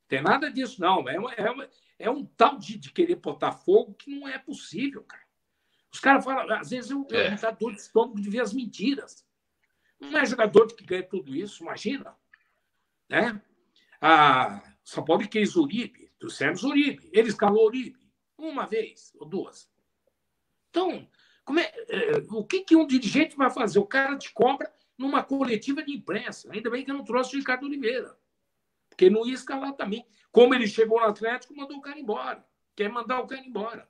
Tem 0.08 0.20
nada 0.20 0.52
disso, 0.52 0.82
não. 0.82 1.08
É, 1.08 1.20
uma, 1.20 1.34
é, 1.34 1.52
uma, 1.52 1.70
é 2.00 2.10
um 2.10 2.26
tal 2.26 2.58
de, 2.58 2.80
de, 2.80 2.92
querer 2.92 3.18
botar 3.18 3.52
fogo 3.52 3.94
que 3.94 4.10
não 4.10 4.28
é 4.28 4.40
possível, 4.40 5.04
cara. 5.04 5.22
Os 5.94 6.00
caras 6.00 6.26
falam, 6.26 6.52
às 6.58 6.72
vezes 6.72 6.90
eu, 6.90 7.06
é. 7.12 7.28
eu 7.28 7.32
me 7.32 7.76
de 7.76 7.80
estômago 7.80 8.20
de 8.20 8.30
ver 8.30 8.40
as 8.40 8.54
mentiras. 8.54 9.24
Não 10.00 10.18
é 10.18 10.26
jogador 10.26 10.66
que 10.66 10.84
ganha 10.84 11.04
tudo 11.04 11.36
isso, 11.36 11.62
imagina. 11.62 12.16
Né? 13.08 13.40
A 14.02 14.64
São 14.84 15.06
Paulo 15.06 15.28
quis 15.30 15.56
o 15.56 15.62
Uribe, 15.62 16.12
trouxemos 16.18 16.64
Uribe. 16.64 17.08
Ele 17.14 17.30
escalou 17.30 17.68
Uribe 17.68 18.00
uma 18.36 18.66
vez 18.66 19.14
ou 19.20 19.28
duas. 19.28 19.77
Então, 20.78 21.08
como 21.44 21.60
é, 21.60 21.74
é, 21.90 22.12
o 22.30 22.44
que, 22.44 22.62
que 22.62 22.76
um 22.76 22.86
dirigente 22.86 23.36
vai 23.36 23.50
fazer? 23.50 23.80
O 23.80 23.86
cara 23.86 24.16
te 24.16 24.32
cobra 24.32 24.72
numa 24.96 25.24
coletiva 25.24 25.82
de 25.82 25.92
imprensa. 25.92 26.52
Ainda 26.52 26.70
bem 26.70 26.86
que 26.86 26.92
eu 26.92 26.96
não 26.96 27.04
trouxe 27.04 27.36
o 27.36 27.40
Ricardo 27.40 27.66
Oliveira 27.66 28.16
porque 28.88 29.10
não 29.10 29.26
ia 29.26 29.34
escalar 29.34 29.74
também. 29.74 30.06
Como 30.32 30.54
ele 30.54 30.68
chegou 30.68 31.00
no 31.00 31.06
Atlético, 31.06 31.56
mandou 31.56 31.78
o 31.78 31.82
cara 31.82 32.00
embora. 32.00 32.46
Quer 32.76 32.90
mandar 32.90 33.20
o 33.20 33.28
cara 33.28 33.42
embora. 33.42 33.90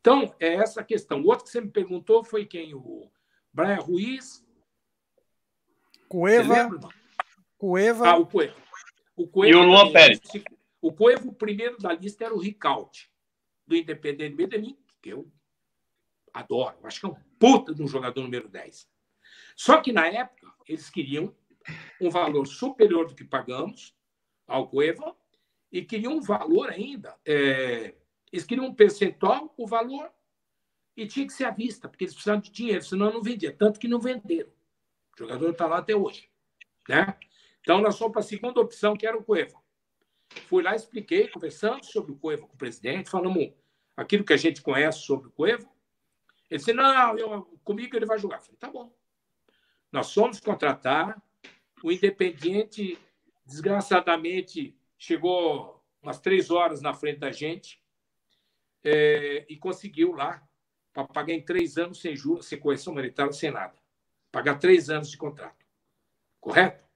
Então, 0.00 0.34
é 0.38 0.54
essa 0.54 0.80
a 0.80 0.84
questão. 0.84 1.20
O 1.20 1.26
outro 1.26 1.44
que 1.44 1.50
você 1.50 1.60
me 1.60 1.70
perguntou 1.70 2.24
foi 2.24 2.44
quem? 2.44 2.74
O 2.74 3.10
Brian 3.52 3.80
Ruiz. 3.80 4.44
Cueva. 6.08 6.68
Cueva. 7.58 8.08
Ah, 8.08 8.16
o 8.16 8.26
Cueva. 8.26 8.56
O 9.16 9.26
Cueva 9.26 9.52
e 9.52 9.54
o 9.56 9.64
Luan 9.64 9.92
Pérez. 9.92 10.20
O 10.80 10.92
Cueva, 10.92 11.28
o 11.28 11.34
primeiro 11.34 11.78
da 11.78 11.92
lista, 11.92 12.24
era 12.24 12.34
o 12.34 12.40
Ricaute, 12.40 13.08
do 13.64 13.76
Independente 13.76 14.34
Medellín, 14.34 14.76
que 15.00 15.10
eu 15.10 15.30
adoro. 16.32 16.76
Acho 16.84 17.00
que 17.00 17.06
é 17.06 17.08
um 17.08 17.16
puta 17.38 17.74
de 17.74 17.82
um 17.82 17.88
jogador 17.88 18.22
número 18.22 18.48
10. 18.48 18.88
Só 19.56 19.80
que 19.80 19.92
na 19.92 20.06
época, 20.06 20.52
eles 20.66 20.88
queriam 20.90 21.34
um 22.00 22.10
valor 22.10 22.46
superior 22.46 23.06
do 23.06 23.14
que 23.14 23.24
pagamos 23.24 23.94
ao 24.46 24.68
Cueva 24.68 25.16
e 25.70 25.82
queriam 25.82 26.14
um 26.14 26.20
valor 26.20 26.70
ainda. 26.70 27.16
É, 27.24 27.94
eles 28.32 28.44
queriam 28.44 28.66
um 28.66 28.74
percentual, 28.74 29.52
o 29.56 29.66
valor, 29.66 30.10
e 30.96 31.06
tinha 31.06 31.26
que 31.26 31.32
ser 31.32 31.44
à 31.44 31.50
vista, 31.50 31.88
porque 31.88 32.04
eles 32.04 32.14
precisavam 32.14 32.40
de 32.40 32.50
dinheiro, 32.50 32.84
senão 32.84 33.12
não 33.12 33.22
vendia. 33.22 33.54
Tanto 33.54 33.80
que 33.80 33.88
não 33.88 33.98
venderam. 33.98 34.50
O 35.14 35.18
jogador 35.18 35.50
está 35.50 35.66
lá 35.66 35.78
até 35.78 35.94
hoje. 35.94 36.28
Né? 36.88 37.16
Então, 37.60 37.80
nós 37.80 37.96
fomos 37.96 38.12
para 38.12 38.20
a 38.20 38.24
segunda 38.24 38.60
opção, 38.60 38.96
que 38.96 39.06
era 39.06 39.16
o 39.16 39.24
Cueva. 39.24 39.60
Fui 40.48 40.62
lá, 40.62 40.74
expliquei, 40.74 41.28
conversamos 41.28 41.88
sobre 41.88 42.12
o 42.12 42.16
Cueva 42.16 42.46
com 42.46 42.54
o 42.54 42.58
presidente, 42.58 43.10
falamos 43.10 43.52
aquilo 43.96 44.24
que 44.24 44.32
a 44.32 44.36
gente 44.36 44.62
conhece 44.62 45.00
sobre 45.00 45.28
o 45.28 45.30
Cueva. 45.30 45.68
Ele 46.52 46.58
disse: 46.58 46.74
Não, 46.74 47.16
eu, 47.16 47.58
comigo 47.64 47.96
ele 47.96 48.04
vai 48.04 48.18
jogar. 48.18 48.36
Eu 48.36 48.42
falei: 48.42 48.56
Tá 48.58 48.70
bom. 48.70 48.94
Nós 49.90 50.12
fomos 50.12 50.38
contratar 50.38 51.20
o 51.82 51.90
Independiente, 51.90 52.98
desgraçadamente, 53.46 54.76
chegou 54.98 55.82
umas 56.02 56.20
três 56.20 56.50
horas 56.50 56.82
na 56.82 56.92
frente 56.92 57.20
da 57.20 57.32
gente 57.32 57.82
é, 58.84 59.46
e 59.48 59.56
conseguiu 59.56 60.12
lá 60.12 60.46
para 60.92 61.04
pagar 61.04 61.32
em 61.32 61.42
três 61.42 61.78
anos 61.78 62.02
sem 62.02 62.14
juros, 62.14 62.46
sem 62.46 62.60
correção 62.60 62.92
monetária, 62.92 63.32
sem 63.32 63.50
nada. 63.50 63.74
Pagar 64.30 64.58
três 64.58 64.90
anos 64.90 65.10
de 65.10 65.16
contrato. 65.16 65.64
Correto? 66.38 66.86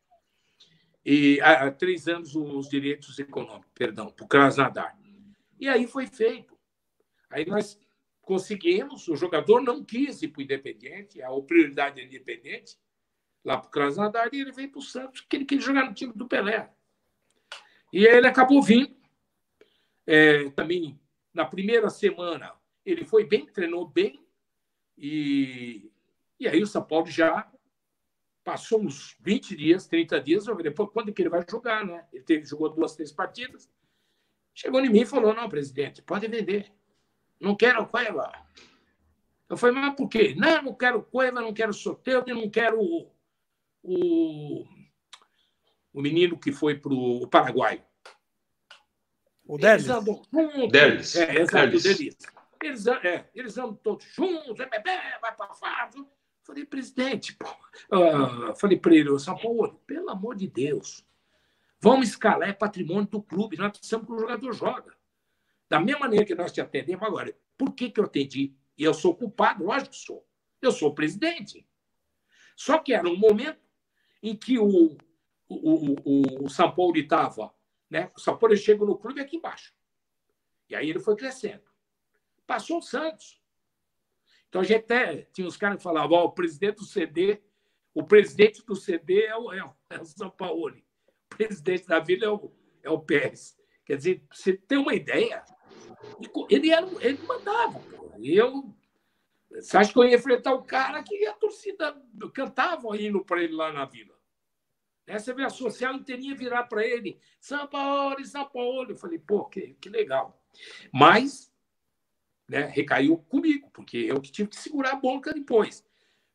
E 1.02 1.40
há, 1.40 1.70
três 1.70 2.08
anos 2.08 2.34
os 2.36 2.68
direitos 2.68 3.18
econômicos, 3.18 3.70
perdão, 3.74 4.10
para 4.10 4.24
o 4.24 4.28
Krasnodar. 4.28 4.98
E 5.58 5.66
aí 5.66 5.86
foi 5.86 6.06
feito. 6.06 6.58
Aí 7.30 7.46
nós 7.46 7.78
conseguimos, 8.26 9.06
o 9.06 9.14
jogador 9.14 9.62
não 9.62 9.84
quis 9.84 10.20
ir 10.20 10.28
para 10.28 10.40
o 10.40 10.42
Independente, 10.42 11.22
a 11.22 11.30
prioridade 11.40 12.00
é 12.00 12.04
Independente, 12.04 12.76
lá 13.44 13.56
para 13.56 13.68
o 13.68 13.70
Krasnodar 13.70 14.28
e 14.32 14.40
ele 14.40 14.50
veio 14.50 14.68
para 14.68 14.80
o 14.80 14.82
Santos, 14.82 15.20
porque 15.20 15.36
ele 15.36 15.44
queria 15.44 15.64
jogar 15.64 15.86
no 15.86 15.94
time 15.94 16.12
do 16.12 16.26
Pelé. 16.26 16.68
E 17.92 18.04
ele 18.04 18.26
acabou 18.26 18.60
vindo. 18.60 18.94
É, 20.04 20.50
também 20.50 20.98
na 21.32 21.44
primeira 21.44 21.88
semana 21.88 22.52
ele 22.84 23.04
foi 23.04 23.24
bem, 23.24 23.46
treinou 23.46 23.86
bem, 23.86 24.20
e, 24.98 25.88
e 26.40 26.48
aí 26.48 26.60
o 26.60 26.66
São 26.66 26.82
Paulo 26.82 27.06
já 27.06 27.48
passou 28.42 28.80
uns 28.80 29.16
20 29.20 29.56
dias, 29.56 29.86
30 29.86 30.20
dias, 30.20 30.46
eu 30.48 30.56
falei, 30.56 30.72
pô, 30.72 30.88
quando 30.88 31.10
é 31.10 31.12
que 31.12 31.22
ele 31.22 31.28
vai 31.28 31.44
jogar, 31.48 31.84
né? 31.84 32.06
Ele 32.12 32.24
teve, 32.24 32.44
jogou 32.44 32.68
duas, 32.70 32.94
três 32.94 33.12
partidas. 33.12 33.70
Chegou 34.52 34.80
em 34.80 34.88
mim 34.88 35.02
e 35.02 35.06
falou, 35.06 35.34
não, 35.34 35.48
presidente, 35.48 36.02
pode 36.02 36.26
vender. 36.26 36.72
Não 37.40 37.54
quero 37.56 37.82
o 37.82 37.86
Cueva. 37.86 38.32
Eu 39.48 39.56
falei, 39.56 39.80
mas 39.80 39.94
por 39.94 40.08
quê? 40.08 40.34
Não, 40.36 40.62
não 40.62 40.74
quero 40.74 41.02
Cueva, 41.02 41.40
não 41.40 41.52
quero 41.52 41.72
Soteldo, 41.72 42.34
não 42.34 42.50
quero 42.50 42.80
o, 43.82 44.66
o 45.92 46.02
menino 46.02 46.38
que 46.38 46.52
foi 46.52 46.78
para 46.78 46.92
o 46.92 47.26
Paraguai. 47.28 47.84
O 49.44 49.56
Delis. 49.56 49.84
Eles 49.84 49.96
andam 49.96 50.22
juntos. 50.32 50.72
Delis. 50.72 51.16
É, 51.16 51.40
exato, 51.40 51.66
Delis. 51.66 51.84
o 51.84 51.88
Delis. 51.88 52.16
Eles, 52.62 52.86
é, 52.86 53.30
eles 53.34 53.56
andam 53.58 53.74
todos 53.74 54.04
juntos, 54.06 54.58
é, 54.58 54.68
é, 54.72 55.18
vai 55.20 55.34
para 55.36 55.54
Fábio. 55.54 56.08
Falei, 56.42 56.64
presidente, 56.64 57.34
pô. 57.34 57.46
Uh, 57.92 58.54
falei 58.56 58.78
para 58.78 58.94
ele, 58.94 59.18
São 59.18 59.36
Paulo, 59.36 59.80
pelo 59.86 60.10
amor 60.10 60.36
de 60.36 60.46
Deus, 60.46 61.04
vamos 61.80 62.08
escalar, 62.08 62.48
é 62.48 62.52
patrimônio 62.52 63.06
do 63.06 63.20
clube, 63.20 63.56
nós 63.56 63.72
precisamos 63.72 64.06
que 64.06 64.12
o 64.12 64.18
jogador 64.18 64.52
joga. 64.52 64.95
Da 65.68 65.80
mesma 65.80 66.00
maneira 66.00 66.24
que 66.24 66.34
nós 66.34 66.52
te 66.52 66.60
atendemos 66.60 67.06
agora, 67.06 67.36
por 67.56 67.72
que, 67.72 67.90
que 67.90 68.00
eu 68.00 68.04
atendi? 68.04 68.54
E 68.78 68.84
eu 68.84 68.94
sou 68.94 69.14
culpado, 69.14 69.64
lógico 69.64 69.90
que 69.90 69.96
sou. 69.96 70.26
Eu 70.60 70.72
sou 70.72 70.94
presidente. 70.94 71.66
Só 72.54 72.78
que 72.78 72.92
era 72.92 73.08
um 73.08 73.16
momento 73.16 73.60
em 74.22 74.36
que 74.36 74.58
o, 74.58 74.96
o, 75.48 75.94
o, 76.04 76.44
o 76.44 76.48
São 76.48 76.72
Paulo 76.74 76.96
estava. 76.96 77.54
Né? 77.90 78.10
O 78.16 78.20
São 78.20 78.36
Paulo 78.36 78.56
chega 78.56 78.84
no 78.84 78.96
clube 78.96 79.20
aqui 79.20 79.36
embaixo. 79.36 79.74
E 80.68 80.74
aí 80.74 80.88
ele 80.88 80.98
foi 80.98 81.16
crescendo. 81.16 81.64
Passou 82.46 82.78
o 82.78 82.82
Santos. 82.82 83.40
Então 84.48 84.60
a 84.60 84.64
gente 84.64 84.84
até 84.84 85.22
tinha 85.32 85.46
uns 85.46 85.56
caras 85.56 85.78
que 85.78 85.82
falavam: 85.82 86.18
o 86.18 86.32
presidente 86.32 86.76
do 86.76 86.84
CD, 86.84 87.42
o 87.94 88.04
presidente 88.04 88.64
do 88.64 88.74
CD 88.74 89.24
é 89.24 89.36
o, 89.36 89.52
é 89.52 89.64
o, 89.64 89.74
é 89.90 90.00
o 90.00 90.06
São 90.06 90.30
Paulo. 90.30 90.76
O 90.76 91.36
presidente 91.36 91.86
da 91.86 91.98
vila 91.98 92.24
é 92.24 92.30
o, 92.30 92.52
é 92.82 92.90
o 92.90 93.00
Pérez. 93.00 93.56
Quer 93.84 93.96
dizer, 93.96 94.24
você 94.32 94.52
tem 94.52 94.78
uma 94.78 94.94
ideia, 94.94 95.44
ele, 96.48 96.70
era, 96.70 96.86
ele 97.00 97.22
mandava. 97.26 97.80
E 98.18 98.34
eu 98.36 98.74
você 99.50 99.76
acha 99.76 99.92
que 99.92 99.98
eu 99.98 100.04
ia 100.04 100.16
enfrentar 100.16 100.52
o 100.52 100.64
cara 100.64 101.02
que 101.02 101.26
a 101.26 101.32
torcida 101.32 101.96
cantava 102.34 102.96
hino 102.96 103.24
para 103.24 103.42
ele 103.42 103.54
lá 103.54 103.72
na 103.72 103.84
vila? 103.84 104.14
Essa 105.06 105.32
veio 105.32 105.46
a 105.46 105.50
social 105.50 105.94
inteirinha 105.94 106.34
virar 106.34 106.64
para 106.64 106.84
ele, 106.84 107.18
São 107.40 107.66
Paulo, 107.66 108.24
São 108.24 108.44
Paulo. 108.48 108.90
Eu 108.90 108.96
falei, 108.96 109.18
pô, 109.18 109.44
que, 109.44 109.74
que 109.80 109.88
legal. 109.88 110.42
Mas 110.92 111.52
né, 112.48 112.62
recaiu 112.66 113.16
comigo, 113.16 113.70
porque 113.72 113.98
eu 113.98 114.20
que 114.20 114.32
tive 114.32 114.48
que 114.50 114.56
segurar 114.56 114.92
a 114.92 114.96
boca 114.96 115.32
depois. 115.32 115.86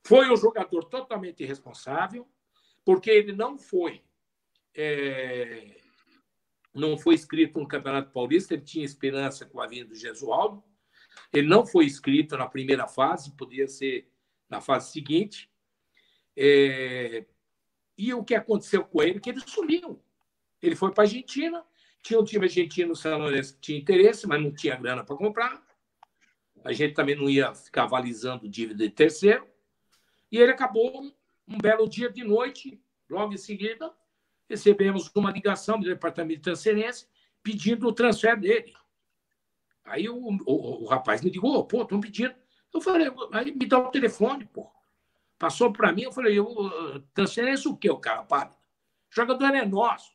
Foi 0.03 0.31
um 0.31 0.37
jogador 0.37 0.85
totalmente 0.85 1.43
irresponsável, 1.43 2.27
porque 2.83 3.09
ele 3.09 3.33
não 3.33 3.57
foi 3.57 4.01
é, 4.73 5.80
não 6.73 6.97
foi 6.97 7.15
inscrito 7.15 7.59
no 7.59 7.67
Campeonato 7.67 8.11
Paulista, 8.11 8.53
ele 8.53 8.63
tinha 8.63 8.85
esperança 8.85 9.45
com 9.45 9.59
a 9.59 9.67
vinda 9.67 9.89
do 9.89 9.95
Gesualdo. 9.95 10.63
Ele 11.33 11.47
não 11.47 11.65
foi 11.65 11.85
inscrito 11.85 12.37
na 12.37 12.47
primeira 12.47 12.87
fase, 12.87 13.35
podia 13.35 13.67
ser 13.67 14.09
na 14.49 14.61
fase 14.61 14.91
seguinte. 14.91 15.49
É, 16.35 17.25
e 17.97 18.13
o 18.13 18.23
que 18.23 18.35
aconteceu 18.35 18.83
com 18.83 19.03
ele? 19.03 19.19
Que 19.19 19.29
ele 19.29 19.41
sumiu. 19.41 20.01
Ele 20.61 20.75
foi 20.75 20.91
para 20.91 21.03
a 21.03 21.05
Argentina, 21.05 21.65
tinha 22.01 22.19
um 22.19 22.23
time 22.23 22.45
argentino, 22.45 22.95
São 22.95 23.17
Lourenço, 23.17 23.55
que 23.55 23.61
tinha 23.61 23.79
interesse, 23.79 24.27
mas 24.27 24.41
não 24.41 24.53
tinha 24.53 24.75
grana 24.75 25.03
para 25.03 25.15
comprar. 25.15 25.61
A 26.63 26.71
gente 26.71 26.93
também 26.93 27.15
não 27.15 27.29
ia 27.29 27.53
ficar 27.53 27.83
avalizando 27.83 28.47
dívida 28.47 28.83
de 28.83 28.93
terceiro. 28.93 29.47
E 30.31 30.37
ele 30.37 30.51
acabou 30.51 31.11
um 31.47 31.57
belo 31.57 31.89
dia 31.89 32.09
de 32.09 32.23
noite, 32.23 32.81
logo 33.09 33.33
em 33.33 33.37
seguida, 33.37 33.91
recebemos 34.51 35.09
uma 35.15 35.31
ligação 35.31 35.79
do 35.79 35.85
departamento 35.85 36.37
de 36.37 36.43
transferência 36.43 37.07
pedindo 37.41 37.87
o 37.87 37.93
transfer 37.93 38.39
dele. 38.39 38.73
Aí 39.83 40.07
o, 40.07 40.15
o, 40.15 40.83
o 40.83 40.85
rapaz 40.85 41.21
me 41.21 41.29
ligou, 41.29 41.65
pô, 41.65 41.81
estão 41.81 41.99
pedindo. 41.99 42.35
Eu 42.73 42.81
falei, 42.81 43.07
aí 43.33 43.51
me 43.51 43.65
dá 43.65 43.79
o 43.79 43.89
telefone, 43.89 44.45
pô. 44.45 44.69
Passou 45.39 45.73
para 45.73 45.91
mim, 45.91 46.03
eu 46.03 46.11
falei, 46.11 46.37
eu, 46.37 46.47
transferência 47.13 47.71
o 47.71 47.75
quê, 47.75 47.89
o 47.89 47.97
cara 47.97 48.23
pálido? 48.23 48.55
O 48.55 49.15
jogador 49.15 49.55
é 49.55 49.65
nosso. 49.65 50.13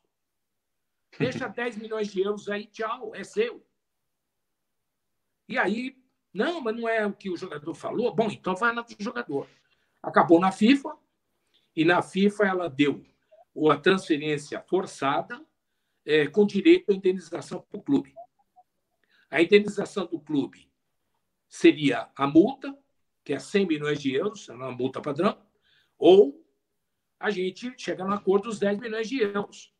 Deixa 1.18 1.48
10 1.48 1.78
milhões 1.78 2.12
de 2.12 2.20
euros 2.20 2.48
aí, 2.48 2.66
tchau, 2.66 3.12
é 3.14 3.24
seu. 3.24 3.66
E 5.48 5.58
aí, 5.58 5.96
não, 6.32 6.60
mas 6.60 6.76
não 6.76 6.88
é 6.88 7.04
o 7.06 7.12
que 7.12 7.30
o 7.30 7.36
jogador 7.36 7.74
falou. 7.74 8.14
Bom, 8.14 8.28
então 8.30 8.54
vai 8.54 8.72
na 8.72 8.84
jogador. 8.98 9.48
Acabou 10.02 10.38
na 10.38 10.52
FIFA, 10.52 10.96
e 11.74 11.84
na 11.84 12.00
FIFA 12.00 12.44
ela 12.44 12.70
deu 12.70 13.04
ou 13.56 13.70
a 13.70 13.78
transferência 13.78 14.60
forçada 14.60 15.42
é, 16.04 16.26
com 16.26 16.46
direito 16.46 16.92
à 16.92 16.94
indenização 16.94 17.62
para 17.62 17.80
o 17.80 17.82
clube. 17.82 18.14
A 19.30 19.40
indenização 19.40 20.06
do 20.06 20.20
clube 20.20 20.70
seria 21.48 22.10
a 22.14 22.26
multa, 22.26 22.76
que 23.24 23.32
é 23.32 23.38
100 23.38 23.66
milhões 23.66 24.00
de 24.00 24.14
euros, 24.14 24.46
é 24.50 24.52
uma 24.52 24.70
multa 24.70 25.00
padrão, 25.00 25.42
ou 25.98 26.46
a 27.18 27.30
gente 27.30 27.72
chega 27.78 28.04
no 28.04 28.12
acordo 28.12 28.44
dos 28.44 28.58
10 28.58 28.78
milhões 28.78 29.08
de 29.08 29.22
euros. 29.22 29.74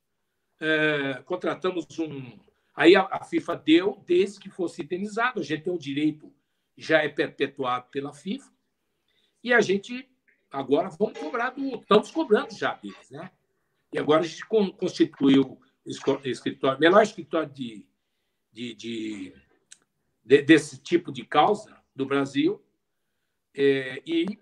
É, 0.58 1.22
contratamos 1.26 1.86
um. 1.98 2.40
Aí 2.74 2.96
a, 2.96 3.02
a, 3.02 3.24
FIFA 3.24 3.56
deu, 3.56 4.02
desde 4.06 4.40
que 4.40 4.48
fosse 4.48 4.82
indenizado, 4.82 5.40
a 5.40 5.42
gente 5.42 5.64
tem 5.64 5.72
o 5.72 5.78
direito, 5.78 6.34
já 6.76 7.02
é 7.02 7.10
perpetuado 7.10 7.88
pela 7.90 8.14
FIFA, 8.14 8.50
e 9.44 9.52
a 9.52 9.60
gente 9.60 10.10
agora 10.50 10.88
vamos 10.88 11.18
cobrar 11.18 11.50
do. 11.50 11.76
Estamos 11.76 12.10
cobrando 12.10 12.54
já 12.54 12.74
deles, 12.74 13.10
né? 13.10 13.30
E 13.92 13.98
agora 13.98 14.22
a 14.22 14.26
gente 14.26 14.44
constituiu 14.46 15.60
o 15.84 15.90
escritório, 16.24 16.80
melhor 16.80 17.02
escritório 17.02 17.48
de, 17.48 17.86
de, 18.52 18.74
de, 18.74 19.34
de 20.24 20.42
desse 20.42 20.78
tipo 20.78 21.12
de 21.12 21.24
causa 21.24 21.76
do 21.94 22.04
Brasil 22.04 22.62
é, 23.54 24.02
e 24.04 24.38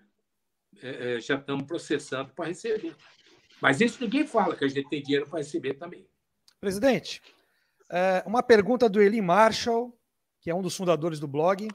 é, 0.83 1.17
é, 1.17 1.21
já 1.21 1.37
estamos 1.37 1.65
processando 1.65 2.33
para 2.35 2.47
receber. 2.47 2.97
Mas 3.61 3.81
isso 3.81 4.03
ninguém 4.03 4.27
fala, 4.27 4.57
que 4.57 4.65
a 4.65 4.69
gente 4.69 4.89
tem 4.89 5.03
dinheiro 5.03 5.29
para 5.29 5.39
receber 5.39 5.75
também. 5.75 6.07
Presidente, 6.61 7.23
é, 7.91 8.23
uma 8.27 8.43
pergunta 8.43 8.89
do 8.89 9.01
Eli 9.01 9.21
Marshall, 9.21 9.97
que 10.41 10.51
é 10.51 10.55
um 10.55 10.63
dos 10.63 10.77
fundadores 10.77 11.21
do 11.21 11.29
blog, 11.29 11.69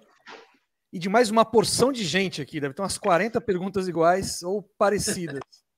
e 0.91 0.99
de 0.99 1.07
mais 1.07 1.29
uma 1.29 1.45
porção 1.45 1.91
de 1.91 2.03
gente 2.03 2.41
aqui, 2.41 2.59
deve 2.59 2.73
ter 2.73 2.81
umas 2.81 2.97
40 2.97 3.39
perguntas 3.41 3.87
iguais 3.87 4.41
ou 4.43 4.63
parecidas. 4.77 5.39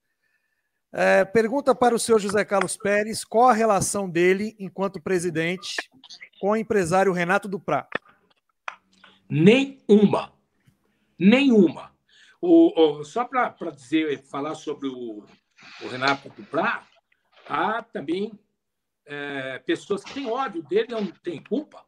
É, 0.94 1.24
pergunta 1.24 1.74
para 1.74 1.96
o 1.96 2.00
senhor 2.00 2.20
José 2.20 2.44
Carlos 2.44 2.76
Pérez 2.76 3.24
qual 3.24 3.48
a 3.48 3.54
relação 3.54 4.10
dele, 4.10 4.56
enquanto 4.60 5.02
presidente, 5.02 5.76
com 6.40 6.50
o 6.50 6.56
empresário 6.56 7.14
Renato 7.14 7.48
Duprá? 7.48 7.88
Nenhuma. 9.30 10.34
Nenhuma. 11.18 11.96
O, 12.42 13.00
o 13.00 13.04
só 13.06 13.24
para 13.24 13.72
dizer, 13.72 14.22
falar 14.24 14.56
sobre 14.56 14.90
o, 14.90 15.24
o, 15.82 15.88
Renato 15.88 16.30
Duprá, 16.30 16.86
há 17.48 17.82
também 17.82 18.38
é, 19.06 19.60
pessoas 19.60 20.04
que 20.04 20.14
têm 20.14 20.30
ódio 20.30 20.62
dele, 20.62 20.88
não 20.90 21.08
tem 21.08 21.42
culpa. 21.42 21.86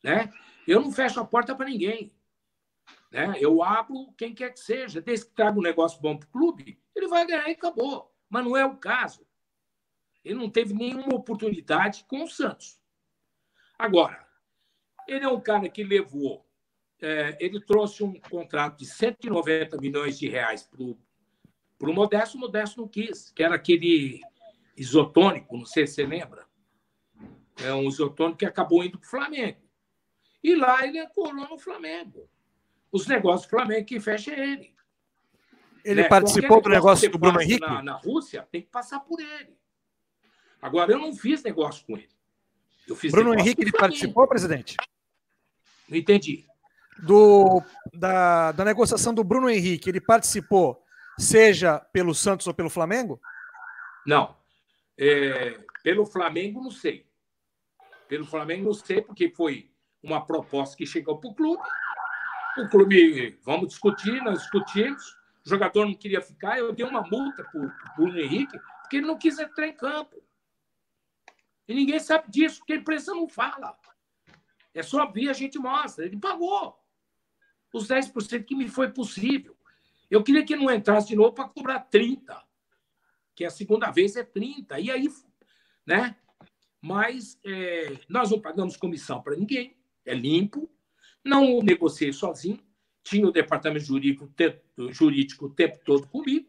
Né? 0.00 0.32
Eu 0.68 0.80
não 0.80 0.92
fecho 0.92 1.18
a 1.18 1.24
porta 1.24 1.56
para 1.56 1.66
ninguém. 1.66 2.12
Né? 3.10 3.34
Eu 3.40 3.64
abro 3.64 4.12
quem 4.16 4.32
quer 4.32 4.50
que 4.52 4.60
seja. 4.60 5.00
Desde 5.00 5.26
que 5.26 5.32
traga 5.32 5.58
um 5.58 5.62
negócio 5.62 6.00
bom 6.00 6.16
para 6.16 6.28
o 6.28 6.30
clube, 6.30 6.78
ele 6.94 7.08
vai 7.08 7.26
ganhar 7.26 7.48
e 7.48 7.52
acabou 7.52 8.13
mas 8.34 8.44
não 8.44 8.56
é 8.56 8.66
o 8.66 8.76
caso. 8.76 9.24
Ele 10.24 10.34
não 10.34 10.50
teve 10.50 10.74
nenhuma 10.74 11.14
oportunidade 11.14 12.04
com 12.08 12.24
o 12.24 12.26
Santos. 12.26 12.80
Agora, 13.78 14.26
ele 15.06 15.24
é 15.24 15.28
um 15.28 15.40
cara 15.40 15.68
que 15.68 15.84
levou, 15.84 16.44
é, 17.00 17.38
ele 17.38 17.60
trouxe 17.60 18.02
um 18.02 18.18
contrato 18.18 18.78
de 18.78 18.86
190 18.86 19.76
milhões 19.76 20.18
de 20.18 20.28
reais 20.28 20.64
para 20.64 20.82
o 20.82 21.94
Modesto, 21.94 22.36
o 22.36 22.40
Modesto 22.40 22.80
não 22.80 22.88
quis, 22.88 23.30
que 23.30 23.40
era 23.40 23.54
aquele 23.54 24.20
isotônico, 24.76 25.56
não 25.56 25.64
sei 25.64 25.86
se 25.86 25.94
você 25.94 26.04
lembra. 26.04 26.44
É 27.62 27.72
um 27.72 27.84
isotônico 27.84 28.38
que 28.38 28.46
acabou 28.46 28.82
indo 28.82 28.98
para 28.98 29.06
o 29.06 29.10
Flamengo. 29.10 29.60
E 30.42 30.56
lá 30.56 30.84
ele 30.84 30.98
ancorou 30.98 31.48
no 31.48 31.56
Flamengo. 31.56 32.28
Os 32.90 33.06
negócios 33.06 33.46
do 33.46 33.50
Flamengo 33.50 33.86
que 33.86 34.00
fecha 34.00 34.32
é 34.32 34.40
ele. 34.40 34.73
Ele 35.84 36.02
né? 36.02 36.08
participou 36.08 36.62
do 36.62 36.70
negócio 36.70 37.10
do 37.10 37.18
Bruno 37.18 37.40
Henrique? 37.40 37.60
Na, 37.60 37.82
na, 37.82 37.92
Rússia, 37.92 38.48
tem 38.50 38.62
que 38.62 38.68
passar 38.68 39.00
por 39.00 39.20
ele. 39.20 39.54
Agora, 40.62 40.92
eu 40.92 40.98
não 40.98 41.14
fiz 41.14 41.42
negócio 41.42 41.84
com 41.84 41.96
ele. 41.96 42.08
Eu 42.88 42.96
fiz 42.96 43.12
Bruno 43.12 43.34
Henrique, 43.34 43.60
ele 43.60 43.72
participou, 43.72 44.26
presidente? 44.26 44.76
Não 45.86 45.98
entendi. 45.98 46.46
Do, 47.02 47.62
da, 47.92 48.52
da 48.52 48.64
negociação 48.64 49.12
do 49.12 49.22
Bruno 49.22 49.50
Henrique, 49.50 49.90
ele 49.90 50.00
participou, 50.00 50.82
seja 51.18 51.78
pelo 51.78 52.14
Santos 52.14 52.46
ou 52.46 52.54
pelo 52.54 52.70
Flamengo? 52.70 53.20
Não. 54.06 54.36
É, 54.96 55.58
pelo 55.82 56.06
Flamengo, 56.06 56.62
não 56.62 56.70
sei. 56.70 57.06
Pelo 58.08 58.24
Flamengo, 58.24 58.66
não 58.66 58.74
sei, 58.74 59.02
porque 59.02 59.28
foi 59.28 59.70
uma 60.02 60.24
proposta 60.24 60.76
que 60.76 60.86
chegou 60.86 61.18
para 61.18 61.30
o 61.30 61.34
clube. 61.34 61.62
O 62.58 62.68
clube, 62.68 63.38
vamos 63.44 63.68
discutir, 63.68 64.22
nós 64.22 64.38
discutimos 64.38 65.16
o 65.44 65.48
jogador 65.48 65.84
não 65.84 65.94
queria 65.94 66.22
ficar, 66.22 66.58
eu 66.58 66.72
dei 66.72 66.86
uma 66.86 67.02
multa 67.02 67.44
para 67.44 67.60
o 67.60 67.72
Bruno 67.96 68.18
Henrique, 68.18 68.58
porque 68.80 68.96
ele 68.96 69.06
não 69.06 69.18
quis 69.18 69.38
entrar 69.38 69.66
em 69.66 69.74
campo. 69.74 70.22
E 71.68 71.74
ninguém 71.74 71.98
sabe 71.98 72.30
disso, 72.30 72.58
porque 72.58 72.72
a 72.72 72.76
imprensa 72.76 73.12
não 73.12 73.28
fala. 73.28 73.78
É 74.72 74.82
só 74.82 75.10
vir, 75.10 75.28
a 75.28 75.34
gente 75.34 75.58
mostra. 75.58 76.06
Ele 76.06 76.18
pagou 76.18 76.78
os 77.72 77.88
10% 77.88 78.44
que 78.44 78.54
me 78.54 78.68
foi 78.68 78.90
possível. 78.90 79.56
Eu 80.10 80.22
queria 80.22 80.44
que 80.44 80.56
não 80.56 80.70
entrasse 80.70 81.08
de 81.08 81.16
novo 81.16 81.32
para 81.32 81.48
cobrar 81.48 81.80
30, 81.80 82.42
que 83.34 83.44
a 83.44 83.50
segunda 83.50 83.90
vez 83.90 84.16
é 84.16 84.22
30. 84.22 84.78
E 84.80 84.90
aí, 84.90 85.08
né? 85.86 86.16
Mas 86.80 87.38
é, 87.44 87.98
nós 88.08 88.30
não 88.30 88.40
pagamos 88.40 88.76
comissão 88.76 89.22
para 89.22 89.36
ninguém, 89.36 89.76
é 90.04 90.14
limpo. 90.14 90.70
Não 91.22 91.60
negociei 91.62 92.12
sozinho 92.12 92.62
tinha 93.04 93.28
o 93.28 93.30
departamento 93.30 93.84
jurídico, 93.84 94.32
jurídico 94.90 95.46
o 95.46 95.50
tempo 95.50 95.78
todo 95.84 96.08
comigo. 96.08 96.48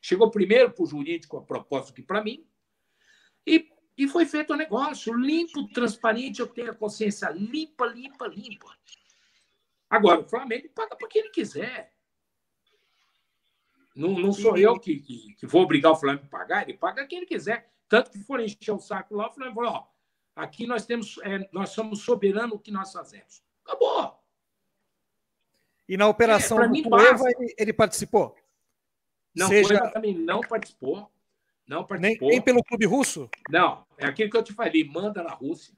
Chegou 0.00 0.30
primeiro 0.30 0.70
para 0.70 0.84
o 0.84 0.86
jurídico 0.86 1.36
a 1.36 1.42
propósito 1.42 1.92
que 1.92 2.02
para 2.02 2.22
mim. 2.22 2.46
E, 3.44 3.68
e 3.98 4.06
foi 4.06 4.24
feito 4.24 4.52
o 4.52 4.56
negócio 4.56 5.12
limpo, 5.12 5.66
transparente. 5.68 6.38
Eu 6.38 6.46
tenho 6.46 6.70
a 6.70 6.74
consciência 6.74 7.28
limpa, 7.30 7.86
limpa, 7.86 8.28
limpa. 8.28 8.72
Agora, 9.90 10.20
o 10.20 10.28
Flamengo 10.28 10.68
paga 10.68 10.94
para 10.94 11.08
quem 11.08 11.22
ele 11.22 11.30
quiser. 11.30 11.92
Não, 13.96 14.10
não 14.10 14.32
sou 14.32 14.56
eu 14.56 14.78
que, 14.78 15.00
que, 15.00 15.34
que, 15.34 15.46
vou 15.46 15.62
obrigar 15.62 15.90
o 15.90 15.96
Flamengo 15.96 16.26
a 16.26 16.28
pagar, 16.28 16.62
ele 16.62 16.78
paga 16.78 17.06
quem 17.06 17.18
ele 17.18 17.26
quiser. 17.26 17.72
Tanto 17.88 18.10
que 18.10 18.18
for 18.18 18.40
encher 18.40 18.72
o 18.72 18.78
saco 18.78 19.16
lá, 19.16 19.28
o 19.28 19.32
Flamengo 19.32 19.56
falou: 19.56 19.72
ó, 19.72 19.86
aqui 20.36 20.66
nós 20.66 20.84
temos, 20.84 21.18
é, 21.22 21.48
nós 21.50 21.70
somos 21.70 22.02
soberanos 22.02 22.56
o 22.56 22.60
que 22.60 22.70
nós 22.70 22.92
fazemos. 22.92 23.42
Acabou. 23.64 24.25
E 25.88 25.96
na 25.96 26.08
operação 26.08 26.60
é, 26.62 26.68
do 26.68 26.82
Cueva 26.82 27.24
ele, 27.30 27.54
ele, 27.56 27.72
participou? 27.72 28.36
Não, 29.34 29.48
Seja... 29.48 29.88
também 29.90 30.14
não 30.14 30.40
participou. 30.40 31.10
Não 31.66 31.84
participou. 31.84 32.28
Nem, 32.28 32.38
nem, 32.38 32.44
pelo 32.44 32.62
clube 32.62 32.86
russo? 32.86 33.28
Não, 33.50 33.84
é 33.96 34.06
aquilo 34.06 34.30
que 34.30 34.36
eu 34.36 34.42
te 34.42 34.52
falei, 34.52 34.84
manda 34.84 35.22
na 35.22 35.30
Rússia. 35.30 35.74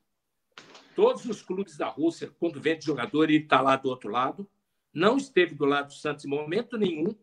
Todos 0.94 1.24
os 1.26 1.42
clubes 1.42 1.76
da 1.76 1.88
Rússia, 1.88 2.30
quando 2.38 2.60
vende 2.60 2.84
jogador, 2.84 3.24
ele 3.24 3.42
está 3.42 3.60
lá 3.60 3.76
do 3.76 3.88
outro 3.88 4.10
lado. 4.10 4.48
Não 4.92 5.16
esteve 5.16 5.54
do 5.54 5.64
lado 5.64 5.88
do 5.88 5.94
Santos 5.94 6.24
em 6.24 6.28
momento 6.28 6.76
nenhum. 6.76 7.14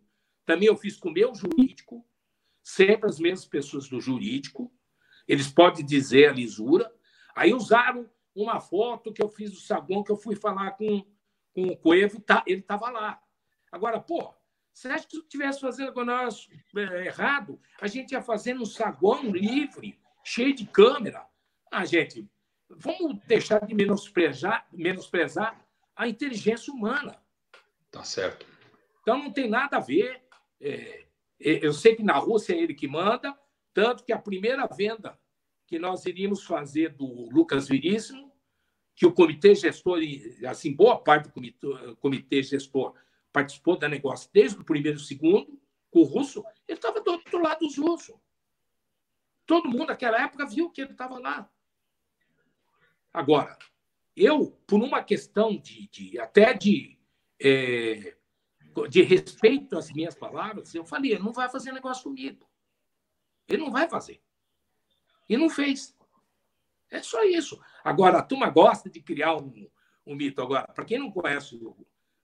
Também 0.46 0.68
eu 0.68 0.78
fiz 0.78 0.98
com 0.98 1.10
o 1.10 1.14
meu 1.14 1.34
jurídico. 1.34 2.06
sempre 2.64 3.10
as 3.10 3.20
mesmas 3.20 3.46
pessoas 3.46 3.88
do 3.88 4.02
jurídico, 4.02 4.72
eles 5.28 5.48
podem 5.48 5.86
dizer 5.86 6.30
a 6.30 6.34
lisura. 6.34 6.92
Aí 7.36 7.54
usaram 7.54 8.10
uma 8.36 8.60
foto 8.60 9.14
que 9.14 9.22
eu 9.22 9.30
fiz 9.30 9.52
do 9.52 9.58
saguão, 9.58 10.04
que 10.04 10.12
eu 10.12 10.18
fui 10.18 10.36
falar 10.36 10.72
com, 10.72 11.02
com 11.02 11.06
o 11.56 11.78
Coelho, 11.78 12.20
tá, 12.20 12.44
ele 12.46 12.60
estava 12.60 12.90
lá. 12.90 13.22
Agora, 13.72 14.00
pô, 14.00 14.34
você 14.74 14.90
acha 14.90 15.08
que 15.08 15.16
se 15.16 15.22
estivesse 15.22 15.62
fazendo 15.62 15.96
o 15.96 16.06
negócio 16.06 16.52
é, 16.76 17.06
errado, 17.06 17.60
a 17.80 17.88
gente 17.88 18.12
ia 18.12 18.22
fazendo 18.22 18.62
um 18.62 18.66
saguão 18.66 19.32
livre, 19.32 19.98
cheio 20.24 20.54
de 20.54 20.66
câmera? 20.66 21.26
Ah, 21.72 21.86
gente, 21.86 22.30
vamos 22.70 23.20
deixar 23.26 23.66
de 23.66 23.74
menosprezar, 23.74 24.68
menosprezar 24.72 25.66
a 25.96 26.08
inteligência 26.08 26.74
humana. 26.74 27.18
Tá 27.90 28.04
certo. 28.04 28.46
Então 29.02 29.18
não 29.18 29.32
tem 29.32 29.50
nada 29.50 29.78
a 29.78 29.80
ver. 29.80 30.22
É, 30.60 31.06
é, 31.40 31.66
eu 31.66 31.74
sei 31.74 31.96
que 31.96 32.04
na 32.04 32.18
Rússia 32.18 32.54
é 32.54 32.58
ele 32.58 32.74
que 32.74 32.88
manda, 32.88 33.38
tanto 33.74 34.04
que 34.04 34.12
a 34.12 34.20
primeira 34.20 34.68
venda 34.68 35.18
que 35.68 35.80
nós 35.80 36.06
iríamos 36.06 36.44
fazer 36.44 36.90
do 36.90 37.30
Lucas 37.30 37.68
Viríssimo, 37.68 38.25
que 38.96 39.06
o 39.06 39.12
comitê 39.12 39.54
gestor, 39.54 40.00
assim, 40.48 40.74
boa 40.74 40.98
parte 40.98 41.26
do 41.26 41.34
comitê, 41.34 41.68
comitê 42.00 42.42
gestor 42.42 42.96
participou 43.32 43.78
da 43.78 43.90
negócio 43.90 44.30
desde 44.32 44.60
o 44.60 44.64
primeiro 44.64 44.98
segundo, 44.98 45.60
com 45.92 46.00
o 46.00 46.04
russo, 46.04 46.44
ele 46.68 46.78
estava 46.78 47.02
do 47.02 47.12
outro 47.12 47.42
lado 47.42 47.60
dos 47.60 47.78
russos. 47.78 48.16
Todo 49.46 49.70
mundo 49.70 49.88
naquela 49.88 50.22
época 50.22 50.46
viu 50.46 50.70
que 50.70 50.82
ele 50.82 50.92
estava 50.92 51.20
lá. 51.20 51.50
Agora, 53.14 53.58
eu, 54.16 54.52
por 54.66 54.82
uma 54.82 55.04
questão 55.04 55.58
de, 55.58 55.88
de 55.88 56.20
até 56.20 56.54
de, 56.54 56.98
é, 57.40 58.16
de 58.90 59.02
respeito 59.02 59.78
às 59.78 59.92
minhas 59.92 60.16
palavras, 60.16 60.74
eu 60.74 60.86
falei, 60.86 61.12
ele 61.12 61.24
não 61.24 61.34
vai 61.34 61.50
fazer 61.50 61.72
negócio 61.72 62.04
comigo. 62.04 62.50
Ele 63.48 63.64
não 63.64 63.72
vai 63.72 63.90
fazer. 63.90 64.22
E 65.28 65.38
não 65.38 65.50
fez. 65.50 65.96
É 66.90 67.02
só 67.02 67.24
isso. 67.24 67.60
Agora, 67.86 68.18
a 68.18 68.24
turma 68.24 68.50
gosta 68.50 68.90
de 68.90 69.00
criar 69.00 69.36
um, 69.36 69.70
um 70.08 70.16
mito. 70.16 70.42
Agora, 70.42 70.68
para 70.74 70.84
quem 70.84 70.98
não 70.98 71.12
conhece 71.12 71.56
o, 71.56 71.78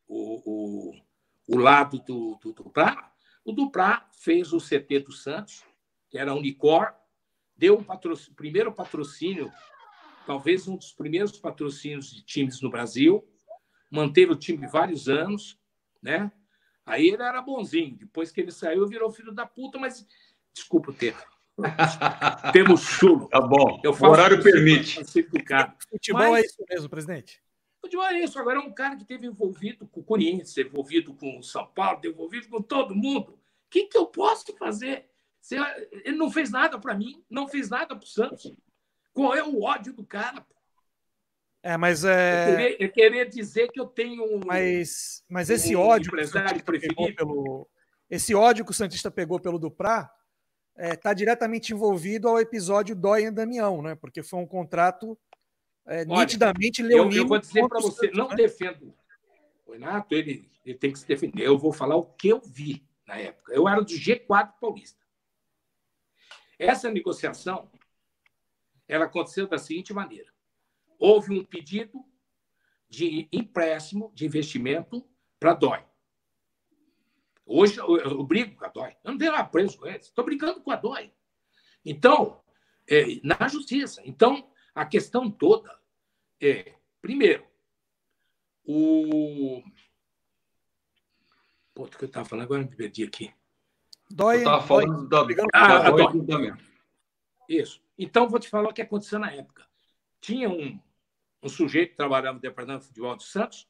o, 0.07 0.41
o, 0.43 1.01
o 1.47 1.57
lado 1.59 1.99
do, 1.99 2.35
do 2.41 2.51
Duprá, 2.51 3.13
o 3.45 3.51
Duprá 3.51 4.09
fez 4.11 4.53
o 4.53 4.57
CT 4.57 5.01
do 5.01 5.11
Santos, 5.11 5.63
que 6.09 6.17
era 6.17 6.31
a 6.31 6.33
Unicor, 6.33 6.91
deu 7.55 7.77
um 7.77 8.33
primeiro 8.35 8.73
patrocínio, 8.73 9.53
talvez 10.25 10.67
um 10.67 10.75
dos 10.75 10.93
primeiros 10.93 11.39
patrocínios 11.39 12.11
de 12.11 12.23
times 12.23 12.59
no 12.59 12.71
Brasil, 12.71 13.23
manteve 13.91 14.31
o 14.31 14.35
time 14.35 14.65
vários 14.65 15.07
anos, 15.07 15.59
né? 16.01 16.31
Aí 16.83 17.07
ele 17.07 17.21
era 17.21 17.39
bonzinho. 17.39 17.97
Depois 17.97 18.31
que 18.31 18.41
ele 18.41 18.51
saiu, 18.51 18.87
virou 18.87 19.11
filho 19.11 19.31
da 19.31 19.45
puta, 19.45 19.77
mas 19.77 20.07
desculpa 20.51 20.89
o 20.89 20.93
termo. 20.93 21.21
Temos 22.53 22.81
chulo. 22.81 23.27
Tá 23.29 23.41
bom. 23.41 23.79
Eu 23.83 23.91
o 23.91 24.05
horário 24.05 24.41
permite. 24.41 25.03
Futebol 25.03 26.21
mas, 26.31 26.43
é 26.43 26.45
isso 26.45 26.65
mesmo, 26.69 26.89
presidente. 26.89 27.41
Futebol 27.81 28.05
é 28.05 28.19
isso. 28.19 28.39
Agora 28.39 28.57
é 28.57 28.61
um 28.61 28.71
cara 28.71 28.95
que 28.95 29.05
teve 29.05 29.27
envolvido 29.27 29.87
com 29.87 29.99
o 29.99 30.03
Corinthians, 30.03 30.55
envolvido 30.57 31.13
com 31.13 31.39
o 31.39 31.43
São 31.43 31.65
Paulo, 31.67 31.99
envolvido 32.03 32.47
com 32.49 32.61
todo 32.61 32.95
mundo. 32.95 33.31
O 33.31 33.39
que, 33.69 33.85
que 33.85 33.97
eu 33.97 34.05
posso 34.05 34.55
fazer? 34.57 35.09
Ele 36.05 36.17
não 36.17 36.29
fez 36.29 36.51
nada 36.51 36.79
para 36.79 36.93
mim, 36.93 37.23
não 37.29 37.47
fez 37.47 37.69
nada 37.69 37.95
para 37.95 38.03
o 38.03 38.07
Santos. 38.07 38.53
Qual 39.13 39.35
é 39.35 39.43
o 39.43 39.63
ódio 39.63 39.93
do 39.93 40.05
cara? 40.05 40.45
É, 41.63 41.77
mas 41.77 42.03
é. 42.03 42.43
Eu 42.43 42.55
queria, 42.55 42.83
eu 42.83 42.91
queria 42.91 43.25
dizer 43.29 43.67
que 43.69 43.79
eu 43.79 43.85
tenho. 43.85 44.39
Mas, 44.45 45.23
mas 45.29 45.49
esse 45.49 45.75
um 45.75 45.79
ódio. 45.79 46.11
Que 46.11 46.63
preferido. 46.63 47.15
pelo, 47.15 47.67
esse 48.09 48.33
ódio 48.33 48.65
que 48.65 48.71
o 48.71 48.73
Santista 48.73 49.11
pegou 49.11 49.39
pelo 49.39 49.59
Duprá 49.59 50.11
está 50.81 50.93
é, 50.93 50.95
tá 50.95 51.13
diretamente 51.13 51.73
envolvido 51.73 52.27
ao 52.27 52.39
episódio 52.39 52.95
Dói 52.95 53.25
em 53.25 53.33
Damião, 53.33 53.81
né? 53.81 53.95
Porque 53.95 54.23
foi 54.23 54.39
um 54.39 54.47
contrato 54.47 55.17
é, 55.85 56.01
Olha, 56.01 56.21
nitidamente 56.21 56.81
leonino. 56.81 57.15
Eu, 57.15 57.21
eu 57.23 57.27
vou 57.27 57.37
dizer 57.37 57.67
para 57.67 57.79
você, 57.79 58.09
não 58.11 58.29
né? 58.29 58.35
defendo 58.35 58.93
o 59.65 59.73
Renato, 59.73 60.15
ele, 60.15 60.49
ele 60.65 60.77
tem 60.77 60.91
que 60.91 60.99
se 60.99 61.07
defender. 61.07 61.45
Eu 61.45 61.57
vou 61.57 61.71
falar 61.71 61.95
o 61.95 62.05
que 62.05 62.29
eu 62.29 62.41
vi 62.41 62.83
na 63.05 63.17
época. 63.17 63.53
Eu 63.53 63.67
era 63.67 63.81
do 63.81 63.93
G4 63.93 64.53
Paulista. 64.59 64.99
Essa 66.57 66.89
negociação 66.91 67.69
ela 68.87 69.05
aconteceu 69.05 69.47
da 69.47 69.57
seguinte 69.57 69.93
maneira: 69.93 70.31
houve 70.97 71.31
um 71.31 71.45
pedido 71.45 72.03
de 72.89 73.29
empréstimo, 73.31 74.11
de 74.15 74.25
investimento 74.25 75.07
para 75.39 75.51
a 75.51 75.55
DOI. 75.55 75.90
Hoje 77.45 77.77
eu, 77.79 77.97
eu, 77.97 78.23
brigo 78.23 78.55
com 78.55 78.65
a 78.65 78.69
DOI. 78.69 78.95
Eu 79.03 79.11
não 79.11 79.17
tenho 79.17 79.31
lá 79.31 79.43
preso 79.43 79.77
com 79.77 79.87
eles. 79.87 80.07
Estou 80.07 80.23
brincando 80.23 80.61
com 80.61 80.71
a 80.71 80.75
DOI. 80.75 81.11
Então, 81.83 82.41
é, 82.89 83.19
na 83.23 83.47
justiça. 83.47 84.01
Então, 84.05 84.49
a 84.73 84.85
questão 84.85 85.29
toda 85.29 85.79
é, 86.39 86.75
primeiro, 87.01 87.45
o. 88.65 89.61
Pô, 91.73 91.83
o 91.83 91.87
que 91.87 92.03
eu 92.03 92.07
estava 92.07 92.27
falando 92.27 92.45
agora, 92.45 92.63
me 92.63 92.75
perdi 92.75 93.03
aqui. 93.03 93.33
Dói. 94.09 94.37
Eu 94.37 94.39
estava 94.39 94.67
falando 94.67 95.07
dói. 95.07 95.35
da, 95.35 95.45
ah, 95.53 95.79
da 95.79 95.89
dói. 95.91 96.21
dói. 96.21 96.53
Isso. 97.47 97.81
Então, 97.97 98.27
vou 98.27 98.39
te 98.39 98.49
falar 98.49 98.69
o 98.69 98.73
que 98.73 98.81
aconteceu 98.81 99.19
na 99.19 99.31
época. 99.31 99.67
Tinha 100.19 100.49
um, 100.49 100.79
um 101.43 101.49
sujeito 101.49 101.91
que 101.91 101.97
trabalhava 101.97 102.35
no 102.35 102.41
Departamento 102.41 102.81
de 102.81 102.87
Futebol 102.87 103.15
de 103.15 103.23
Santos, 103.23 103.67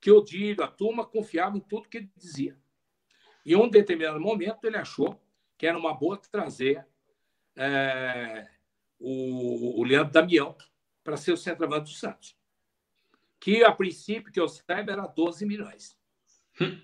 que 0.00 0.10
o 0.10 0.22
Dílio, 0.22 0.62
a 0.62 0.68
turma, 0.68 1.04
confiava 1.04 1.56
em 1.56 1.60
tudo 1.60 1.88
que 1.88 1.98
ele 1.98 2.10
dizia. 2.16 2.56
E 3.46 3.52
em 3.52 3.56
um 3.56 3.68
determinado 3.68 4.18
momento 4.18 4.64
ele 4.64 4.76
achou 4.76 5.22
que 5.56 5.68
era 5.68 5.78
uma 5.78 5.94
boa 5.94 6.18
trazer 6.18 6.84
é, 7.54 8.50
o, 8.98 9.80
o 9.80 9.84
Leandro 9.84 10.12
Damião 10.12 10.56
para 11.04 11.16
ser 11.16 11.30
o 11.30 11.36
centroavante 11.36 11.92
do 11.92 11.96
Santos. 11.96 12.36
Que, 13.38 13.62
a 13.62 13.70
princípio, 13.70 14.32
que 14.32 14.40
eu 14.40 14.48
saiba, 14.48 14.90
era 14.90 15.06
12 15.06 15.46
milhões. 15.46 15.96
Hum. 16.60 16.82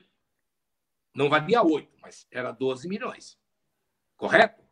Não 1.13 1.29
valia 1.29 1.65
8, 1.65 1.99
mas 2.01 2.29
era 2.31 2.53
12 2.53 2.89
milhões. 2.89 3.37
Correto? 4.17 4.63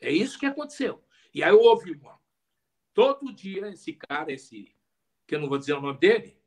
É 0.00 0.10
isso 0.10 0.38
que 0.38 0.46
aconteceu. 0.46 1.04
E 1.34 1.42
aí 1.42 1.52
houve, 1.52 1.92
uma, 1.92 2.18
todo 2.94 3.34
dia, 3.34 3.68
esse 3.68 3.92
cara, 3.92 4.32
esse, 4.32 4.74
que 5.26 5.34
eu 5.34 5.40
não 5.40 5.48
vou 5.48 5.58
dizer 5.58 5.74
o 5.74 5.80
nome 5.82 5.98
dele, 5.98 6.40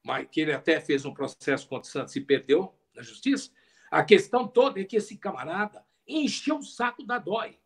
mas 0.00 0.28
que 0.30 0.42
ele 0.42 0.52
até 0.52 0.80
fez 0.80 1.04
um 1.04 1.12
processo 1.12 1.66
contra 1.66 1.88
o 1.88 1.90
Santos 1.90 2.14
e 2.14 2.20
perdeu 2.20 2.72
na 2.94 3.02
justiça, 3.02 3.50
a 3.94 4.02
questão 4.02 4.48
toda 4.48 4.80
é 4.80 4.84
que 4.84 4.96
esse 4.96 5.16
camarada 5.16 5.86
encheu 6.04 6.58
o 6.58 6.64
saco 6.64 7.04
da 7.04 7.16
DOI. 7.16 7.56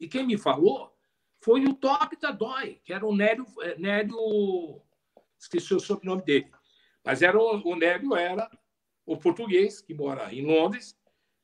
E 0.00 0.08
quem 0.08 0.26
me 0.26 0.36
falou 0.36 0.92
foi 1.38 1.64
o 1.64 1.74
top 1.74 2.16
da 2.20 2.32
DOI, 2.32 2.80
que 2.82 2.92
era 2.92 3.06
o 3.06 3.14
Nélio, 3.14 3.46
eh, 3.60 3.76
Nélio 3.78 4.82
esqueci 5.38 5.72
o 5.72 5.78
sobrenome 5.78 6.22
dele, 6.22 6.50
mas 7.04 7.22
era 7.22 7.38
o, 7.38 7.62
o 7.64 7.76
Nélio 7.76 8.16
era 8.16 8.50
o 9.06 9.16
português 9.16 9.80
que 9.80 9.94
mora 9.94 10.34
em 10.34 10.44
Londres 10.44 10.98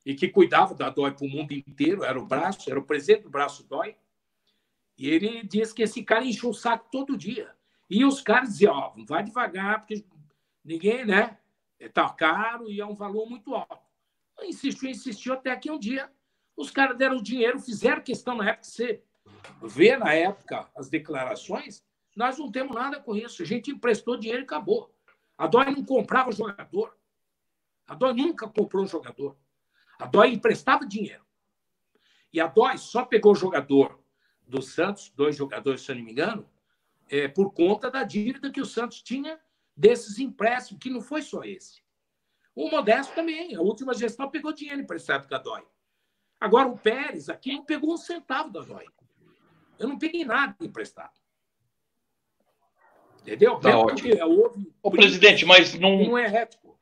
e 0.05 0.13
que 0.13 0.27
cuidava 0.27 0.75
da 0.75 0.91
DOI 0.91 1.13
para 1.13 1.25
o 1.25 1.31
mundo 1.31 1.53
inteiro, 1.53 2.03
era 2.03 2.19
o 2.19 2.27
braço, 2.27 2.69
era 2.69 2.81
o 2.81 2.85
presidente 2.85 3.23
do 3.23 3.31
braço 3.31 3.63
DOI. 3.69 3.95
E 4.99 5.09
ele 5.09 5.45
disse 5.45 5.73
que 5.73 5.85
esse 5.85 6.03
cara 6.03 6.25
encheu 6.25 6.51
o 6.51 6.55
saco 6.55 6.89
todo 6.91 7.17
dia. 7.17 7.55
E 7.89 8.05
os 8.05 8.21
caras 8.21 8.49
diziam, 8.49 8.75
ó, 8.75 8.93
oh, 8.97 9.05
vai 9.07 9.23
devagar, 9.23 9.79
porque 9.79 10.05
ninguém, 10.65 11.05
né? 11.05 11.39
Está 11.79 12.09
caro 12.09 12.69
e 12.69 12.81
é 12.81 12.87
um 12.87 12.95
valor 12.95 13.29
muito 13.29 13.55
alto 13.55 13.92
insistiu, 14.41 14.91
insistiu, 14.91 15.35
até 15.35 15.55
que 15.57 15.71
um 15.71 15.79
dia 15.79 16.11
os 16.57 16.71
caras 16.71 16.97
deram 16.97 17.23
dinheiro, 17.23 17.59
fizeram 17.59 18.03
questão 18.03 18.37
na 18.37 18.51
época, 18.51 18.65
você 18.65 19.03
vê 19.63 19.97
na 19.97 20.13
época 20.13 20.69
as 20.77 20.89
declarações, 20.89 21.83
nós 22.15 22.39
não 22.39 22.51
temos 22.51 22.75
nada 22.75 23.01
com 23.01 23.17
isso. 23.17 23.43
A 23.43 23.47
gente 23.47 23.71
emprestou 23.71 24.17
dinheiro 24.17 24.43
e 24.43 24.45
acabou. 24.45 24.95
A 25.37 25.47
Dói 25.47 25.67
não 25.67 25.85
comprava 25.85 26.31
jogador. 26.31 26.97
A 27.87 27.95
Dói 27.95 28.13
nunca 28.13 28.49
comprou 28.49 28.85
um 28.85 28.87
jogador. 28.87 29.37
A 29.99 30.07
Dói 30.07 30.29
emprestava 30.29 30.87
dinheiro. 30.87 31.25
E 32.33 32.41
a 32.41 32.47
Dói 32.47 32.77
só 32.79 33.05
pegou 33.05 33.35
jogador 33.35 34.03
do 34.47 34.61
Santos, 34.61 35.11
dois 35.11 35.37
jogadores, 35.37 35.83
se 35.83 35.91
eu 35.91 35.97
não 35.97 36.05
me 36.05 36.13
engano, 36.13 36.49
é, 37.09 37.29
por 37.29 37.53
conta 37.53 37.91
da 37.91 38.05
dívida 38.05 38.51
que 38.51 38.61
o 38.61 38.67
Santos 38.67 39.03
tinha 39.03 39.41
desses 39.77 40.19
empréstimos, 40.19 40.83
que 40.83 40.91
não 40.91 41.01
foi 41.01 41.23
só 41.23 41.43
esse. 41.45 41.83
O 42.55 42.71
Modesto 42.71 43.15
também. 43.15 43.55
A 43.55 43.61
última 43.61 43.95
gestão 43.95 44.31
pegou 44.31 44.53
dinheiro 44.53 44.81
emprestado 44.81 45.29
da 45.29 45.39
DOI. 45.39 45.63
Agora, 46.41 46.69
o 46.69 46.77
Pérez 46.77 47.29
aqui 47.29 47.53
não 47.53 47.65
pegou 47.65 47.95
um 47.95 47.97
centavo 47.97 48.51
da 48.51 48.61
DOI. 48.61 48.87
Eu 49.79 49.89
não 49.89 49.99
peguei 49.99 50.25
nada 50.25 50.55
emprestado. 50.61 51.13
Entendeu? 53.23 53.59
Tá 53.59 53.79
ótimo. 53.79 54.11
Houve, 54.25 54.73
Ô, 54.83 54.91
presidente, 54.91 55.45
mas 55.45 55.75
não. 55.79 55.97
Não 55.99 56.19
é 56.19 56.27
ético. 56.27 56.79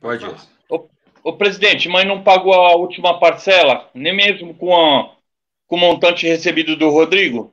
Pode. 0.00 0.24
Ô, 0.68 0.88
ô, 1.24 1.32
presidente, 1.36 1.88
mas 1.88 2.06
não 2.06 2.22
pagou 2.22 2.54
a 2.54 2.76
última 2.76 3.18
parcela, 3.18 3.90
nem 3.92 4.14
mesmo 4.14 4.54
com, 4.54 4.74
a, 4.74 5.16
com 5.66 5.76
o 5.76 5.78
montante 5.78 6.26
recebido 6.26 6.76
do 6.76 6.88
Rodrigo? 6.88 7.52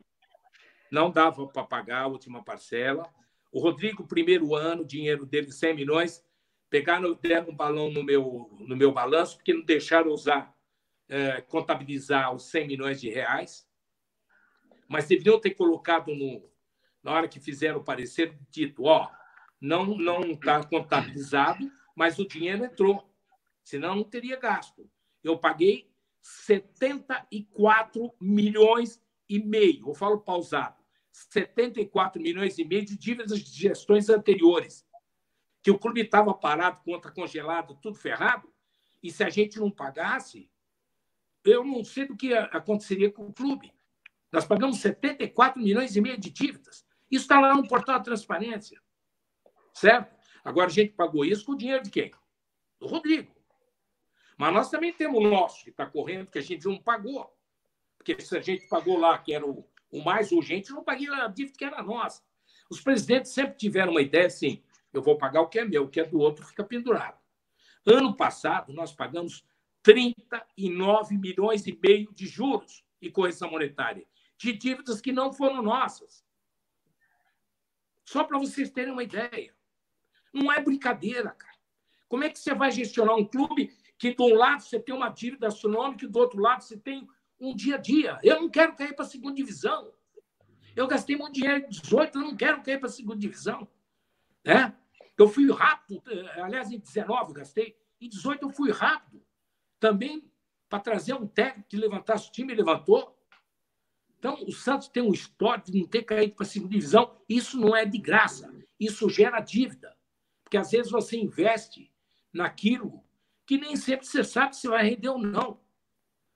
Não 0.91 1.09
dava 1.09 1.47
para 1.47 1.63
pagar 1.63 2.03
a 2.03 2.07
última 2.07 2.43
parcela. 2.43 3.11
O 3.56 3.60
Rodrigo, 3.61 4.06
primeiro 4.06 4.53
ano, 4.53 4.84
dinheiro 4.84 5.26
dele 5.26 5.49
100 5.49 5.76
milhões, 5.76 6.22
pegaram, 6.69 7.14
deram 7.14 7.52
um 7.52 7.56
balão 7.56 7.90
no 7.90 8.03
meu, 8.03 8.49
no 8.60 8.76
meu 8.76 8.91
balanço, 8.91 9.38
porque 9.38 9.53
não 9.53 9.64
deixaram 9.64 10.11
usar 10.11 10.53
é, 11.07 11.40
contabilizar 11.40 12.36
os 12.36 12.44
100 12.49 12.68
milhões 12.68 12.99
de 12.99 13.10
reais, 13.10 13.65
mas 14.90 15.07
deveriam 15.07 15.40
ter 15.40 15.52
colocado 15.52 16.14
no, 16.14 16.52
na 17.02 17.14
hora 17.14 17.30
que 17.30 17.40
fizeram 17.40 17.80
o 17.80 17.84
parecer, 17.84 18.38
dito: 18.52 18.84
ó, 18.84 19.10
não 19.61 19.98
não 19.98 20.32
está 20.32 20.61
contabilizado, 20.61 21.72
mas 21.95 22.19
o 22.19 22.27
dinheiro 22.27 22.65
entrou, 22.65 23.10
senão 23.64 23.95
não 23.95 24.03
teria 24.03 24.36
gasto. 24.36 24.86
Eu 25.23 25.38
paguei 25.38 25.90
74 26.22 28.14
milhões 28.19 29.02
e 29.30 29.40
meio, 29.40 29.91
eu 29.91 29.95
falo 29.95 30.19
pausado, 30.19 30.76
74 31.31 32.21
milhões 32.21 32.57
e 32.57 32.65
meio 32.65 32.83
de 32.83 32.97
dívidas 32.97 33.39
de 33.39 33.49
gestões 33.49 34.09
anteriores, 34.09 34.85
que 35.63 35.71
o 35.71 35.79
clube 35.79 36.01
estava 36.01 36.33
parado, 36.33 36.81
conta 36.83 37.09
congelada, 37.09 37.73
tudo 37.81 37.97
ferrado, 37.97 38.53
e 39.01 39.09
se 39.09 39.23
a 39.23 39.29
gente 39.29 39.57
não 39.57 39.71
pagasse, 39.71 40.51
eu 41.43 41.63
não 41.63 41.83
sei 41.83 42.05
do 42.05 42.17
que 42.17 42.33
aconteceria 42.33 43.11
com 43.11 43.27
o 43.27 43.33
clube. 43.33 43.73
Nós 44.31 44.45
pagamos 44.45 44.79
74 44.79 45.61
milhões 45.61 45.95
e 45.95 46.01
meio 46.01 46.19
de 46.19 46.29
dívidas. 46.29 46.85
Isso 47.09 47.23
está 47.23 47.39
lá 47.39 47.55
no 47.55 47.67
portal 47.67 47.97
da 47.97 48.03
transparência. 48.03 48.81
Certo? 49.73 50.13
Agora 50.43 50.67
a 50.67 50.71
gente 50.71 50.93
pagou 50.93 51.23
isso 51.23 51.45
com 51.45 51.53
o 51.53 51.57
dinheiro 51.57 51.83
de 51.83 51.91
quem? 51.91 52.11
Do 52.79 52.87
Rodrigo. 52.87 53.33
Mas 54.37 54.53
nós 54.53 54.69
também 54.69 54.91
temos 54.91 55.23
o 55.23 55.29
nosso, 55.29 55.63
que 55.63 55.69
está 55.69 55.85
correndo, 55.85 56.29
que 56.29 56.39
a 56.39 56.41
gente 56.41 56.65
não 56.65 56.81
pagou. 56.81 57.33
Porque 57.97 58.19
se 58.19 58.37
a 58.37 58.41
gente 58.41 58.67
pagou 58.67 58.97
lá, 58.97 59.17
que 59.17 59.33
era 59.33 59.45
o, 59.45 59.65
o 59.91 60.03
mais 60.03 60.32
urgente, 60.32 60.72
não 60.72 60.84
paguei 60.84 61.10
a 61.10 61.28
dívida 61.28 61.57
que 61.57 61.66
era 61.66 61.82
nossa. 61.82 62.24
Os 62.70 62.82
presidentes 62.82 63.32
sempre 63.32 63.57
tiveram 63.57 63.91
uma 63.91 64.02
ideia 64.02 64.28
assim: 64.28 64.64
eu 64.91 65.02
vou 65.02 65.18
pagar 65.18 65.41
o 65.41 65.48
que 65.48 65.60
é 65.60 65.66
meu, 65.66 65.84
o 65.84 65.90
que 65.90 65.99
é 65.99 66.06
do 66.06 66.20
outro 66.20 66.45
fica 66.45 66.64
pendurado. 66.64 67.20
Ano 67.86 68.16
passado, 68.16 68.74
nós 68.74 68.91
pagamos 68.94 69.45
39 69.84 71.18
milhões 71.18 71.68
e 71.68 71.80
meio 71.82 72.12
de 72.14 72.26
juros 72.26 72.84
e 72.99 73.12
correção 73.12 73.52
monetária, 73.52 74.06
de 74.38 74.53
dívidas 74.53 74.99
que 74.99 75.12
não 75.12 75.32
foram 75.32 75.62
nossas. 75.62 76.26
Só 78.03 78.24
para 78.24 78.40
vocês 78.40 78.70
terem 78.72 78.94
uma 78.94 79.03
ideia. 79.03 79.53
Não 80.34 80.52
é 80.52 80.62
brincadeira, 80.62 81.32
cara. 81.32 81.56
Como 82.07 82.24
é 82.24 82.30
que 82.30 82.40
você 82.40 82.53
vai 82.53 82.72
gestionar 82.72 83.16
um 83.16 83.26
clube 83.26 83.72
que, 83.98 84.14
de 84.14 84.22
um 84.22 84.34
lado, 84.34 84.62
você 84.62 84.80
tem 84.80 84.94
uma 84.94 85.10
dívida 85.10 85.48
astronômica 85.48 86.06
e, 86.06 86.07
do 86.07 86.20
outro 86.20 86.40
lado, 86.40 86.64
você 86.64 86.78
tem 86.78 87.07
um 87.40 87.56
dia 87.56 87.76
a 87.76 87.78
dia? 87.78 88.20
Eu 88.24 88.41
não 88.41 88.49
quero 88.49 88.76
cair 88.76 88.95
para 88.95 89.06
a 89.06 89.07
segunda 89.07 89.36
divisão. 89.36 89.94
Eu 90.76 90.88
gastei 90.88 91.16
muito 91.16 91.34
dinheiro 91.34 91.66
em 91.66 91.70
18, 91.70 92.18
eu 92.18 92.22
não 92.22 92.36
quero 92.36 92.62
cair 92.62 92.80
para 92.80 92.90
a 92.90 92.91
segunda 92.91 93.18
divisão. 93.18 93.68
Né? 94.44 94.76
Eu 95.18 95.28
fui 95.28 95.49
rápido, 95.52 96.02
eh, 96.07 96.41
aliás, 96.41 96.72
em 96.72 96.80
19 96.80 97.30
eu 97.30 97.34
gastei, 97.34 97.78
em 98.02 98.10
18 98.10 98.45
eu 98.45 98.49
fui 98.49 98.72
rápido. 98.72 99.24
Também 99.80 100.30
para 100.70 100.80
trazer 100.80 101.14
um 101.14 101.28
técnico 101.28 101.70
que 101.70 101.78
levantasse 101.78 102.28
o 102.28 102.32
time, 102.32 102.53
levantou. 102.53 103.18
Então, 104.20 104.44
o 104.45 104.52
Santos 104.52 104.88
tem 104.88 105.03
um 105.03 105.14
histórico 105.14 105.72
de 105.72 105.80
não 105.80 105.88
ter 105.88 106.03
caído 106.03 106.36
para 106.36 106.45
a 106.45 106.49
segunda 106.49 106.72
divisão. 106.72 107.22
Isso 107.30 107.60
não 107.60 107.76
é 107.76 107.86
de 107.86 107.98
graça. 107.98 108.53
Isso 108.80 109.10
gera 109.10 109.40
dívida. 109.40 109.95
Porque 110.44 110.57
às 110.57 110.72
vezes 110.72 110.91
você 110.91 111.18
investe 111.18 111.91
naquilo 112.34 113.03
que 113.45 113.57
nem 113.57 113.76
sempre 113.76 114.06
você 114.06 114.24
sabe 114.24 114.56
se 114.56 114.68
vai 114.68 114.84
render 114.90 115.10
ou 115.10 115.20
não. 115.20 115.60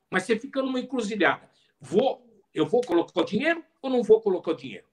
Mas 0.09 0.23
você 0.23 0.39
fica 0.39 0.61
numa 0.61 0.79
encruzilhada. 0.79 1.49
Vou, 1.79 2.25
eu 2.53 2.65
vou 2.65 2.81
colocar 2.81 3.21
o 3.21 3.25
dinheiro 3.25 3.63
ou 3.81 3.89
não 3.89 4.03
vou 4.03 4.21
colocar 4.21 4.51
o 4.51 4.55
dinheiro? 4.55 4.87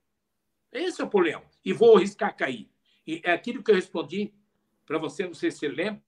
Esse 0.72 1.00
é 1.00 1.04
o 1.04 1.10
problema. 1.10 1.42
E 1.64 1.72
vou 1.72 1.96
arriscar 1.96 2.36
cair. 2.36 2.70
E 3.06 3.20
é 3.24 3.32
aquilo 3.32 3.62
que 3.62 3.70
eu 3.70 3.74
respondi 3.74 4.34
para 4.84 4.98
você, 4.98 5.26
não 5.26 5.34
sei 5.34 5.50
se 5.50 5.58
você 5.58 5.68
lembra, 5.68 6.02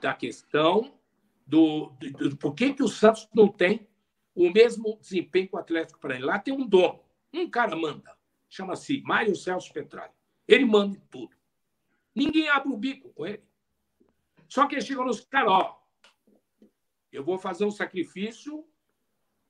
da 0.00 0.14
questão 0.14 0.98
do, 1.46 1.90
do, 1.98 2.30
do 2.30 2.36
por 2.36 2.54
que, 2.54 2.74
que 2.74 2.82
o 2.82 2.88
Santos 2.88 3.28
não 3.34 3.48
tem 3.48 3.86
o 4.34 4.50
mesmo 4.50 4.98
desempenho 5.00 5.48
que 5.48 5.56
o 5.56 5.58
Atlético 5.58 6.00
Paranaense. 6.00 6.26
Lá 6.26 6.38
tem 6.38 6.52
um 6.52 6.66
dono, 6.66 7.00
um 7.32 7.48
cara 7.48 7.76
manda, 7.76 8.16
chama-se 8.48 9.00
Mário 9.02 9.34
Celso 9.36 9.72
Petralho. 9.72 10.12
Ele 10.46 10.64
manda 10.64 10.96
em 10.96 11.00
tudo. 11.10 11.34
Ninguém 12.14 12.48
abre 12.48 12.72
o 12.72 12.76
bico 12.76 13.12
com 13.12 13.26
ele. 13.26 13.42
Só 14.48 14.66
que 14.66 14.74
ele 14.74 14.82
chega 14.82 15.04
nos 15.04 15.20
caras, 15.20 15.50
ó, 15.50 15.83
eu 17.14 17.24
vou 17.24 17.38
fazer 17.38 17.64
um 17.64 17.70
sacrifício 17.70 18.66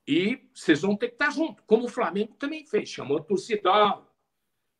e 0.07 0.47
vocês 0.53 0.81
vão 0.81 0.95
ter 0.95 1.07
que 1.07 1.15
estar 1.15 1.31
junto, 1.31 1.63
como 1.63 1.85
o 1.85 1.89
Flamengo 1.89 2.35
também 2.35 2.65
fez, 2.65 2.89
chamou 2.89 3.17
a 3.17 3.23
torcida, 3.23 4.05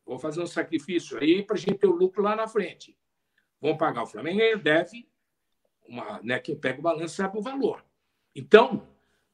Vou 0.05 0.19
fazer 0.19 0.39
um 0.39 0.45
sacrifício 0.45 1.17
aí 1.17 1.41
para 1.41 1.55
a 1.55 1.59
gente 1.59 1.79
ter 1.79 1.87
o 1.87 1.95
lucro 1.95 2.21
lá 2.21 2.35
na 2.35 2.47
frente. 2.47 2.95
Vão 3.59 3.75
pagar 3.75 4.03
o 4.03 4.07
Flamengo, 4.07 4.39
ele 4.39 4.61
deve, 4.61 5.09
uma, 5.87 6.21
né, 6.21 6.37
quem 6.37 6.55
pega 6.55 6.77
o 6.77 6.83
balanço 6.83 7.15
sabe 7.15 7.39
o 7.39 7.41
valor. 7.41 7.83
Então, 8.35 8.87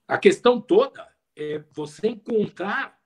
a 0.08 0.18
questão 0.18 0.62
toda 0.62 1.14
é 1.36 1.60
você 1.72 2.08
encontrar 2.08 2.98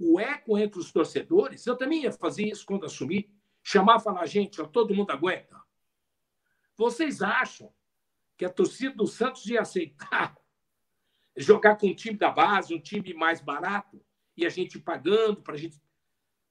o 0.00 0.18
eco 0.18 0.58
entre 0.58 0.80
os 0.80 0.90
torcedores. 0.90 1.64
Eu 1.64 1.76
também 1.76 2.02
ia 2.02 2.10
fazer 2.10 2.44
isso 2.44 2.66
quando 2.66 2.86
assumi, 2.86 3.32
chamar 3.62 4.00
e 4.00 4.02
falar, 4.02 4.26
gente, 4.26 4.60
ó, 4.60 4.66
todo 4.66 4.94
mundo 4.94 5.12
aguenta. 5.12 5.62
Vocês 6.76 7.22
acham 7.22 7.72
que 8.42 8.46
a 8.46 8.50
torcida 8.50 8.92
do 8.96 9.06
Santos 9.06 9.46
ia 9.46 9.60
aceitar 9.60 10.36
jogar 11.36 11.76
com 11.76 11.86
um 11.86 11.94
time 11.94 12.18
da 12.18 12.28
base, 12.28 12.74
um 12.74 12.80
time 12.80 13.14
mais 13.14 13.40
barato, 13.40 14.04
e 14.36 14.44
a 14.44 14.48
gente 14.48 14.80
pagando 14.80 15.36
para 15.42 15.54
a 15.54 15.56
gente 15.56 15.80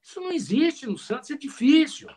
isso 0.02 0.22
não 0.22 0.32
existe 0.32 0.88
no 0.88 0.98
Santos, 0.98 1.30
é 1.30 1.38
difícil. 1.38 2.08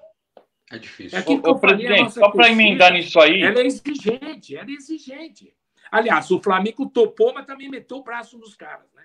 É 0.70 0.78
difícil. 0.78 1.18
É 1.18 1.24
ô, 1.28 1.50
ô 1.50 1.58
presidente, 1.58 2.12
só 2.12 2.30
para 2.30 2.50
emendar 2.50 2.92
nisso 2.92 3.18
aí. 3.20 3.42
Ela 3.42 3.60
é 3.60 3.66
exigente, 3.66 4.56
ela 4.56 4.70
é 4.70 4.72
exigente. 4.74 5.52
Aliás, 5.90 6.30
o 6.30 6.40
Flamengo 6.40 6.88
topou, 6.88 7.34
mas 7.34 7.44
também 7.44 7.68
meteu 7.68 7.98
o 7.98 8.04
braço 8.04 8.38
nos 8.38 8.54
caras, 8.54 8.90
né? 8.94 9.04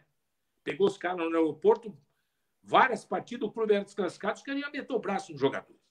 Pegou 0.63 0.85
os 0.85 0.99
caras 0.99 1.17
no 1.17 1.35
aeroporto, 1.35 1.97
várias 2.63 3.03
partidas, 3.03 3.49
o 3.49 3.51
clube 3.51 3.73
era 3.73 3.83
desclassificado, 3.83 4.35
os 4.35 4.43
caras 4.43 4.61
iam 4.61 4.71
meter 4.71 4.93
o 4.93 4.99
braço 4.99 5.31
nos 5.31 5.41
jogadores. 5.41 5.81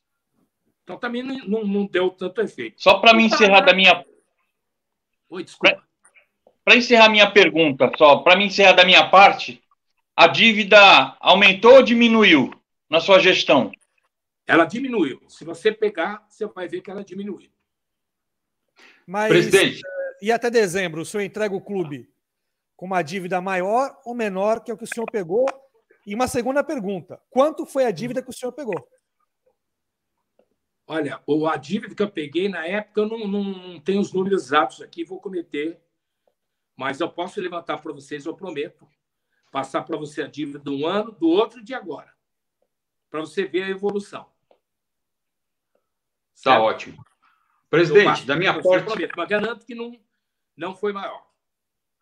Então 0.84 0.96
também 0.96 1.22
não, 1.22 1.36
não, 1.46 1.64
não 1.66 1.86
deu 1.86 2.10
tanto 2.10 2.40
efeito. 2.40 2.80
Só 2.80 3.00
para 3.00 3.12
me 3.12 3.24
encerrar 3.24 3.60
da 3.60 3.74
minha. 3.74 4.06
Oi, 5.30 5.44
desculpa. 5.44 5.82
Para 6.64 6.76
encerrar 6.76 7.08
minha 7.08 7.30
pergunta, 7.30 7.90
só, 7.96 8.18
para 8.18 8.36
me 8.36 8.46
encerrar 8.46 8.72
da 8.72 8.84
minha 8.84 9.08
parte, 9.08 9.62
a 10.14 10.26
dívida 10.26 11.16
aumentou 11.20 11.76
ou 11.76 11.82
diminuiu? 11.82 12.58
na 12.88 13.00
sua 13.00 13.18
gestão? 13.18 13.70
Ela 14.46 14.64
diminuiu. 14.64 15.20
Se 15.28 15.44
você 15.44 15.70
pegar, 15.70 16.24
você 16.28 16.46
vai 16.46 16.66
ver 16.66 16.80
que 16.80 16.90
ela 16.90 17.04
diminuiu. 17.04 17.50
Mas, 19.06 19.28
Presidente. 19.28 19.82
Eh, 19.84 20.18
e 20.22 20.32
até 20.32 20.50
dezembro, 20.50 21.02
o 21.02 21.04
senhor 21.04 21.22
entrega 21.22 21.54
o 21.54 21.60
clube 21.60 22.10
com 22.76 22.86
uma 22.86 23.02
dívida 23.02 23.40
maior 23.40 24.00
ou 24.04 24.14
menor 24.14 24.60
que 24.60 24.72
o 24.72 24.76
que 24.76 24.84
o 24.84 24.86
senhor 24.86 25.06
pegou? 25.10 25.46
E 26.06 26.14
uma 26.14 26.26
segunda 26.26 26.64
pergunta: 26.64 27.20
quanto 27.28 27.66
foi 27.66 27.84
a 27.84 27.90
dívida 27.90 28.22
que 28.22 28.30
o 28.30 28.32
senhor 28.32 28.52
pegou? 28.52 28.88
Olha, 30.88 31.22
a 31.52 31.56
dívida 31.56 31.94
que 31.94 32.02
eu 32.02 32.10
peguei 32.10 32.48
na 32.48 32.66
época, 32.66 33.02
eu 33.02 33.08
não, 33.08 33.28
não, 33.28 33.44
não 33.44 33.80
tenho 33.80 34.00
os 34.00 34.12
números 34.12 34.44
exatos 34.44 34.80
aqui, 34.80 35.04
vou 35.04 35.20
cometer, 35.20 35.80
mas 36.74 36.98
eu 36.98 37.08
posso 37.08 37.40
levantar 37.40 37.78
para 37.78 37.92
vocês, 37.92 38.24
eu 38.24 38.34
prometo, 38.34 38.88
passar 39.52 39.82
para 39.82 39.98
você 39.98 40.22
a 40.22 40.26
dívida 40.26 40.58
de 40.58 40.70
um 40.70 40.86
ano, 40.86 41.12
do 41.12 41.28
outro 41.28 41.60
e 41.60 41.64
de 41.64 41.74
agora 41.74 42.18
para 43.10 43.20
você 43.20 43.44
ver 43.44 43.64
a 43.64 43.68
evolução. 43.68 44.26
Está 46.34 46.60
ótimo. 46.60 47.04
Presidente, 47.68 48.24
da 48.24 48.36
minha 48.36 48.54
parte. 48.62 48.84
Prometo, 48.84 49.14
mas 49.16 49.28
garanto 49.28 49.66
que 49.66 49.74
não, 49.74 49.98
não 50.56 50.74
foi 50.74 50.92
maior. 50.92 51.26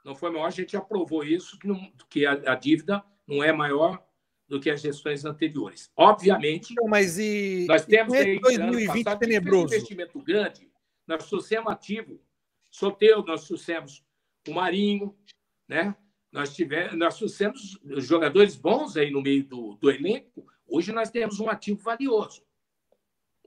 Não 0.05 0.15
foi 0.15 0.31
maior, 0.31 0.47
a 0.47 0.51
gente 0.51 0.77
aprovou 0.77 1.25
isso, 1.25 1.59
que, 1.59 1.67
não, 1.67 1.93
que 2.09 2.25
a, 2.25 2.33
a 2.53 2.55
dívida 2.55 3.05
não 3.27 3.43
é 3.43 3.53
maior 3.53 4.06
do 4.48 4.60
que 4.60 4.70
as 4.70 4.81
gestões 4.81 5.24
anteriores. 5.24 5.90
Obviamente. 5.97 6.74
Não, 6.77 6.89
mas 6.89 7.18
e. 7.18 7.66
Nós 7.68 7.85
temos 7.85 8.14
aí, 8.14 8.39
2020 8.39 9.05
passado, 9.05 9.18
tenebroso. 9.18 9.64
Um 9.64 9.77
investimento 9.77 10.23
grande, 10.23 10.70
nós 11.06 11.28
trouxemos 11.28 11.73
ativo, 11.73 12.20
Soteu, 12.70 13.24
nós 13.24 13.47
trouxemos 13.47 14.05
o 14.48 14.52
Marinho, 14.52 15.16
né? 15.68 15.97
Nós, 16.31 16.55
tivemos, 16.55 16.97
nós 16.98 17.16
trouxemos 17.16 17.78
jogadores 17.98 18.56
bons 18.56 18.97
aí 18.97 19.10
no 19.10 19.23
meio 19.23 19.44
do, 19.44 19.77
do 19.77 19.90
elenco, 19.90 20.47
Hoje 20.68 20.93
nós 20.93 21.10
temos 21.10 21.39
um 21.39 21.48
ativo 21.48 21.81
valioso. 21.81 22.43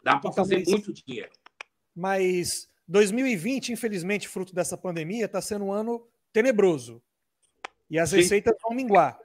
Dá 0.04 0.18
para 0.18 0.32
fazer 0.32 0.64
muito 0.66 0.94
dinheiro. 0.94 1.32
Mas 1.94 2.70
2020, 2.88 3.74
infelizmente, 3.74 4.28
fruto 4.28 4.56
dessa 4.56 4.78
pandemia, 4.78 5.26
está 5.26 5.42
sendo 5.42 5.66
um 5.66 5.72
ano 5.72 6.08
tenebroso. 6.32 7.02
E 7.90 8.00
as 8.00 8.12
Sim. 8.12 8.18
receitas 8.18 8.56
vão 8.62 8.76
minguar. 8.76 9.19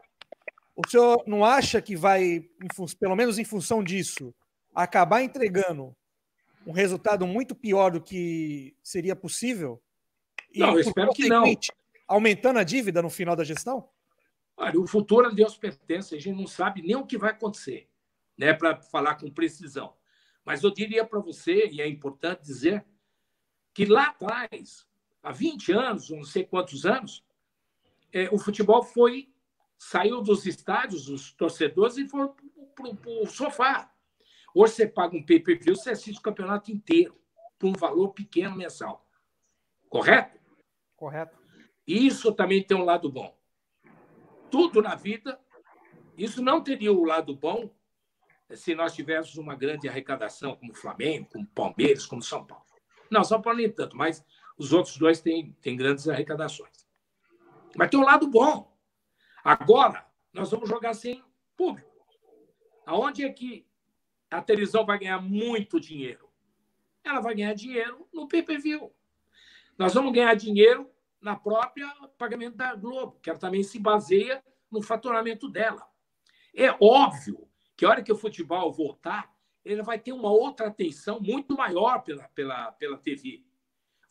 O 0.77 0.89
senhor 0.89 1.23
não 1.27 1.45
acha 1.45 1.81
que 1.81 1.97
vai, 1.97 2.49
pelo 2.99 3.15
menos 3.15 3.39
em 3.39 3.45
função 3.45 3.83
disso, 3.83 4.35
acabar 4.75 5.23
entregando 5.23 5.95
um 6.67 6.73
resultado 6.73 7.27
muito 7.27 7.55
pior 7.55 7.93
do 7.93 8.01
que 8.01 8.77
seria 8.83 9.15
possível? 9.15 9.81
E, 10.53 10.59
não, 10.59 10.73
eu 10.73 10.81
espero 10.81 11.13
que 11.13 11.29
não. 11.29 11.45
Aumentando 12.07 12.59
a 12.59 12.65
dívida 12.65 13.01
no 13.01 13.09
final 13.09 13.35
da 13.35 13.45
gestão? 13.45 13.89
Olha, 14.57 14.79
o 14.79 14.87
futuro 14.87 15.27
a 15.27 15.31
Deus 15.31 15.57
pertence, 15.57 16.15
a 16.15 16.21
gente 16.21 16.37
não 16.37 16.47
sabe 16.47 16.83
nem 16.83 16.97
o 16.97 17.07
que 17.07 17.19
vai 17.19 17.31
acontecer, 17.31 17.89
né, 18.37 18.53
para 18.53 18.81
falar 18.81 19.17
com 19.17 19.31
precisão. 19.31 19.95
Mas 20.45 20.63
eu 20.63 20.73
diria 20.73 21.05
para 21.05 21.19
você, 21.19 21.69
e 21.69 21.81
é 21.81 21.89
importante 21.89 22.43
dizer, 22.43 22.85
que 23.73 23.87
lá 23.87 24.09
atrás, 24.09 24.87
há 25.23 25.33
20 25.33 25.73
anos, 25.73 26.11
não 26.11 26.23
sei 26.23 26.45
quantos 26.45 26.85
anos, 26.85 27.25
é, 28.13 28.29
o 28.31 28.39
futebol 28.39 28.83
foi 28.83 29.34
saiu 29.79 30.23
dos 30.23 30.47
estádios, 30.47 31.09
os 31.09 31.33
torcedores, 31.33 31.97
e 31.97 32.09
foram 32.09 32.35
para 32.75 33.11
o 33.23 33.27
sofá. 33.27 33.93
Hoje 34.55 34.75
você 34.75 34.87
paga 34.87 35.17
um 35.17 35.25
pay-per-view, 35.25 35.77
você 35.77 35.91
assiste 35.91 36.19
o 36.19 36.23
campeonato 36.23 36.71
inteiro, 36.71 37.19
por 37.59 37.69
um 37.69 37.73
valor 37.73 38.11
pequeno 38.11 38.57
mensal. 38.57 39.07
Correto? 39.89 40.39
Correto. 40.97 41.39
Isso 41.87 42.33
também 42.33 42.63
tem 42.63 42.77
um 42.77 42.85
lado 42.85 43.11
bom. 43.11 43.37
Tudo 44.51 44.81
na 44.81 44.95
vida, 44.95 45.39
isso 46.17 46.43
não 46.43 46.63
teria 46.63 46.93
o 46.93 47.05
lado 47.05 47.35
bom 47.35 47.71
se 48.55 48.75
nós 48.75 48.95
tivéssemos 48.95 49.37
uma 49.37 49.57
grande 49.57 49.89
arrecadação, 49.89 50.55
como 50.57 50.73
o 50.73 50.77
Flamengo, 50.77 51.29
como 51.33 51.45
o 51.45 51.49
Palmeiras, 51.49 52.07
como 52.07 52.23
São 52.23 52.45
Paulo. 52.45 52.65
Não, 53.11 53.25
São 53.25 53.41
Paulo 53.41 53.59
nem 53.59 53.71
tanto, 53.71 53.97
mas 53.97 54.25
os 54.57 54.73
outros 54.73 54.97
dois 54.97 55.21
têm, 55.21 55.53
têm 55.61 55.77
grandes 55.77 56.09
arrecadações. 56.09 56.87
Mas 57.77 57.91
tem 57.91 57.99
um 57.99 58.05
lado 58.05 58.29
bom. 58.29 58.74
Agora, 59.45 60.07
nós 60.33 60.51
vamos 60.51 60.71
jogar 60.71 60.95
sem 60.95 61.23
público. 61.55 61.95
Aonde 62.87 63.27
é 63.27 63.31
que 63.31 63.67
a 64.31 64.41
televisão 64.41 64.87
vai 64.87 64.99
ganhar 64.99 65.21
muito 65.21 65.79
dinheiro? 65.79 66.31
Ela 67.05 67.21
vai 67.21 67.35
ganhar 67.35 67.53
dinheiro 67.53 68.09
no 68.11 68.27
pay-per-view. 68.27 68.91
Nós 69.77 69.93
vamos 69.93 70.15
ganhar 70.15 70.35
dinheiro 70.35 70.91
na 71.21 71.37
própria 71.37 71.87
pagamento 72.17 72.57
da 72.57 72.75
Globo, 72.75 73.21
que 73.21 73.29
ela 73.29 73.39
também 73.39 73.63
se 73.63 73.79
baseia 73.79 74.43
no 74.71 74.81
faturamento 74.81 75.47
dela. 75.47 75.87
É 76.55 76.75
óbvio 76.81 77.47
que 77.77 77.85
a 77.85 77.91
hora 77.91 78.03
que 78.03 78.13
o 78.13 78.17
futebol 78.17 78.73
voltar, 78.73 79.31
ele 79.63 79.83
vai 79.83 79.99
ter 79.99 80.13
uma 80.13 80.31
outra 80.31 80.69
atenção 80.69 81.21
muito 81.21 81.55
maior 81.55 82.03
pela, 82.03 82.27
pela, 82.29 82.73
pela 82.73 82.97
TV. 82.97 83.45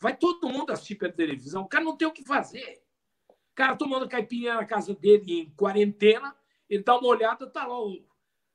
Vai 0.00 0.16
todo 0.16 0.48
mundo 0.48 0.70
assistir 0.70 0.94
pela 0.94 1.12
televisão. 1.12 1.62
O 1.62 1.68
cara 1.68 1.82
não 1.82 1.96
tem 1.96 2.06
o 2.06 2.12
que 2.12 2.22
fazer. 2.22 2.83
Cara 3.54 3.76
tomando 3.76 4.08
caipirinha 4.08 4.54
na 4.54 4.64
casa 4.64 4.94
dele 4.94 5.40
em 5.40 5.50
quarentena, 5.50 6.36
ele 6.68 6.82
dá 6.82 6.98
uma 6.98 7.08
olhada, 7.08 7.48
tá 7.48 7.66
lá 7.66 7.80
o, 7.80 8.04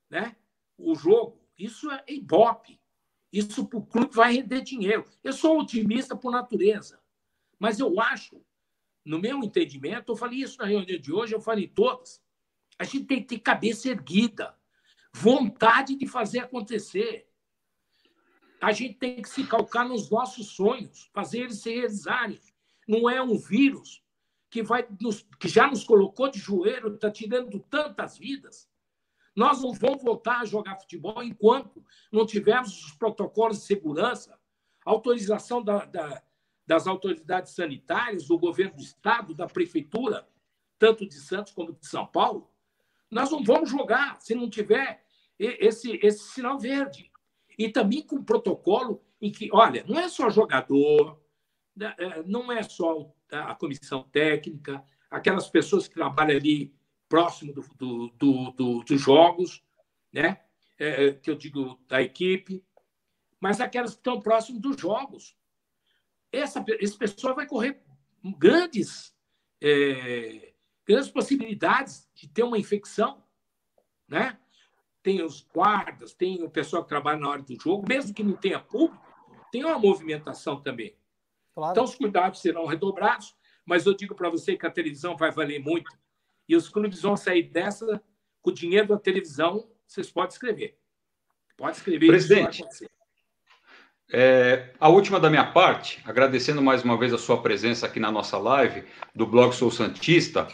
né, 0.10 0.36
o 0.78 0.94
jogo. 0.96 1.40
Isso 1.58 1.90
é 1.92 2.04
ibope. 2.08 2.80
Isso 3.32 3.66
para 3.68 3.80
o 3.80 3.86
clube 3.86 4.14
vai 4.14 4.34
render 4.34 4.62
dinheiro. 4.62 5.06
Eu 5.24 5.34
sou 5.34 5.60
otimista 5.60 6.16
por 6.16 6.32
natureza. 6.32 7.00
Mas 7.60 7.80
eu 7.80 8.00
acho, 8.00 8.42
no 9.06 9.20
meu 9.20 9.44
entendimento, 9.44 10.12
eu 10.12 10.16
falei 10.16 10.40
isso 10.40 10.58
na 10.58 10.66
reunião 10.66 11.00
de 11.00 11.14
hoje, 11.14 11.36
eu 11.36 11.42
falei 11.42 11.68
todas, 11.68 12.22
a 12.78 12.84
gente 12.84 13.06
tem 13.06 13.22
que 13.22 13.28
ter 13.28 13.40
cabeça 13.40 13.90
erguida, 13.90 14.58
vontade 15.14 15.96
de 15.96 16.08
fazer 16.08 16.40
acontecer. 16.40 17.28
A 18.62 18.72
gente 18.72 18.96
tem 18.96 19.22
que 19.22 19.30
se 19.30 19.46
calcar 19.46 19.88
nos 19.88 20.10
nossos 20.10 20.48
sonhos, 20.48 21.10
fazer 21.14 21.40
eles 21.42 21.62
se 21.62 21.74
realizarem. 21.74 22.40
Não 22.88 23.10
é 23.10 23.22
um 23.22 23.38
vírus 23.38 24.02
que, 24.50 24.64
vai 24.64 24.88
nos, 25.00 25.26
que 25.40 25.48
já 25.48 25.68
nos 25.68 25.84
colocou 25.84 26.30
de 26.30 26.40
joelho, 26.40 26.96
está 26.96 27.12
tirando 27.12 27.60
tantas 27.60 28.18
vidas. 28.18 28.70
Nós 29.36 29.62
não 29.62 29.74
vamos 29.74 30.04
voltar 30.04 30.42
a 30.42 30.46
jogar 30.46 30.80
futebol 30.80 31.24
enquanto 31.24 31.84
não 32.12 32.26
tivermos 32.26 32.86
os 32.86 32.92
protocolos 32.94 33.60
de 33.60 33.66
segurança, 33.66 34.38
autorização 34.84 35.64
da, 35.64 35.86
da, 35.86 36.24
das 36.66 36.88
autoridades 36.88 37.54
sanitárias, 37.54 38.28
do 38.28 38.38
governo 38.38 38.76
do 38.76 38.82
Estado, 38.82 39.34
da 39.34 39.48
Prefeitura, 39.48 40.28
tanto 40.78 41.08
de 41.08 41.16
Santos 41.16 41.54
como 41.54 41.74
de 41.74 41.86
São 41.86 42.06
Paulo. 42.06 42.52
Nós 43.10 43.32
não 43.32 43.44
vamos 43.44 43.70
jogar 43.70 44.20
se 44.20 44.34
não 44.34 44.50
tiver 44.50 45.04
esse, 45.38 46.00
esse 46.04 46.32
sinal 46.32 46.60
verde. 46.60 47.12
E 47.58 47.70
também 47.70 48.02
com 48.02 48.24
protocolo 48.24 49.04
em 49.22 49.32
que, 49.32 49.50
olha, 49.52 49.84
não 49.88 50.00
é 50.00 50.08
só 50.08 50.30
jogador, 50.30 51.20
né, 51.76 51.94
é, 51.98 52.24
não 52.24 52.52
é 52.52 52.64
só 52.64 53.14
a 53.32 53.56
comissão 53.56 54.04
técnica, 54.04 54.84
aquelas 55.10 55.50
pessoas 55.50 55.88
que 55.88 55.96
trabalham 55.96 56.38
ali 56.38 56.74
próximo 57.08 57.54
do, 57.54 57.62
do, 57.76 58.08
do, 58.10 58.52
do 58.52 58.84
dos 58.84 59.02
jogos, 59.02 59.64
né? 60.14 60.42
É, 60.78 61.08
é, 61.08 61.14
que 61.14 61.30
eu 61.30 61.36
digo 61.36 61.78
da 61.88 62.02
equipe, 62.02 62.64
mas 63.40 63.60
aquelas 63.60 63.92
que 63.92 63.98
estão 63.98 64.22
próximo 64.22 64.60
dos 64.60 64.80
jogos. 64.80 65.36
Essa, 66.32 66.64
esse 66.80 66.98
pessoal 66.98 67.36
vai 67.36 67.48
correr 67.48 67.82
grandes, 68.38 69.14
é, 69.62 70.54
grandes 70.86 71.10
possibilidades 71.10 72.10
de 72.14 72.28
ter 72.30 72.44
uma 72.44 72.58
infecção, 72.58 73.24
né? 74.08 74.38
Tem 75.02 75.22
os 75.22 75.42
guardas, 75.42 76.14
tem 76.14 76.44
o 76.44 76.50
pessoal 76.50 76.84
que 76.84 76.90
trabalha 76.90 77.20
na 77.20 77.30
hora 77.30 77.42
do 77.42 77.60
jogo, 77.60 77.88
mesmo 77.88 78.14
que 78.14 78.24
não 78.24 78.36
tenha 78.36 78.60
público, 78.60 79.04
tem 79.52 79.64
uma 79.64 79.80
movimentação 79.80 80.62
também. 80.62 80.96
Claro. 81.60 81.74
Então, 81.74 81.84
os 81.84 81.96
cuidados 81.96 82.40
serão 82.40 82.66
redobrados, 82.66 83.36
mas 83.66 83.86
eu 83.86 83.94
digo 83.94 84.16
para 84.16 84.30
você 84.30 84.56
que 84.56 84.66
a 84.66 84.72
televisão 84.72 85.18
vai 85.18 85.30
valer 85.30 85.60
muito. 85.60 85.92
E 86.48 86.56
os 86.56 86.70
clubes 86.70 87.02
vão 87.02 87.18
sair 87.18 87.44
dessa 87.44 88.02
com 88.42 88.50
o 88.50 88.54
dinheiro 88.54 88.88
da 88.88 88.98
televisão. 88.98 89.70
Vocês 89.86 90.10
podem 90.10 90.30
escrever. 90.30 90.78
Pode 91.58 91.76
escrever. 91.76 92.08
Presidente, 92.08 92.64
é, 94.12 94.72
a 94.80 94.88
última 94.88 95.20
da 95.20 95.30
minha 95.30 95.52
parte, 95.52 96.02
agradecendo 96.06 96.62
mais 96.62 96.82
uma 96.84 96.98
vez 96.98 97.14
a 97.14 97.18
sua 97.18 97.42
presença 97.42 97.86
aqui 97.86 98.00
na 98.00 98.12
nossa 98.12 98.38
live 98.38 98.86
do 99.14 99.28
blog 99.28 99.54
Sou 99.54 99.70
Santista. 99.70 100.48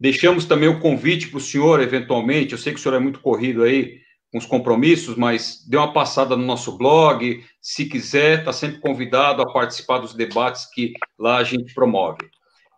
Deixamos 0.00 0.44
também 0.44 0.68
o 0.68 0.80
convite 0.80 1.28
para 1.28 1.38
o 1.38 1.40
senhor, 1.40 1.80
eventualmente. 1.80 2.52
Eu 2.52 2.58
sei 2.58 2.72
que 2.72 2.80
o 2.80 2.82
senhor 2.82 2.96
é 2.96 3.00
muito 3.00 3.20
corrido 3.20 3.62
aí, 3.62 4.00
com 4.30 4.38
os 4.38 4.46
compromissos, 4.46 5.16
mas 5.16 5.64
dê 5.66 5.76
uma 5.76 5.92
passada 5.92 6.36
no 6.36 6.44
nosso 6.44 6.76
blog. 6.76 7.42
Se 7.60 7.86
quiser, 7.86 8.40
está 8.40 8.52
sempre 8.52 8.80
convidado 8.80 9.42
a 9.42 9.52
participar 9.52 9.98
dos 9.98 10.14
debates 10.14 10.66
que 10.70 10.92
lá 11.18 11.38
a 11.38 11.44
gente 11.44 11.72
promove. 11.72 12.28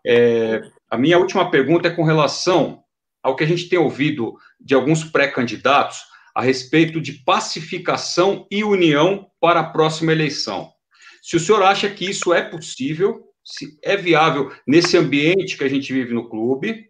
É, 0.06 0.60
a 0.88 0.96
minha 0.96 1.18
última 1.18 1.50
pergunta 1.50 1.88
é 1.88 1.90
com 1.90 2.04
relação 2.04 2.82
ao 3.22 3.36
que 3.36 3.44
a 3.44 3.46
gente 3.46 3.68
tem 3.68 3.78
ouvido 3.78 4.34
de 4.58 4.74
alguns 4.74 5.04
pré-candidatos 5.04 5.98
a 6.34 6.40
respeito 6.40 7.00
de 7.00 7.12
pacificação 7.24 8.46
e 8.50 8.62
união 8.64 9.26
para 9.40 9.60
a 9.60 9.70
próxima 9.70 10.12
eleição. 10.12 10.70
Se 11.22 11.36
o 11.36 11.40
senhor 11.40 11.62
acha 11.62 11.88
que 11.90 12.08
isso 12.08 12.32
é 12.32 12.40
possível, 12.40 13.24
se 13.44 13.78
é 13.82 13.96
viável 13.96 14.50
nesse 14.66 14.96
ambiente 14.96 15.56
que 15.58 15.64
a 15.64 15.68
gente 15.68 15.92
vive 15.92 16.14
no 16.14 16.28
clube, 16.28 16.88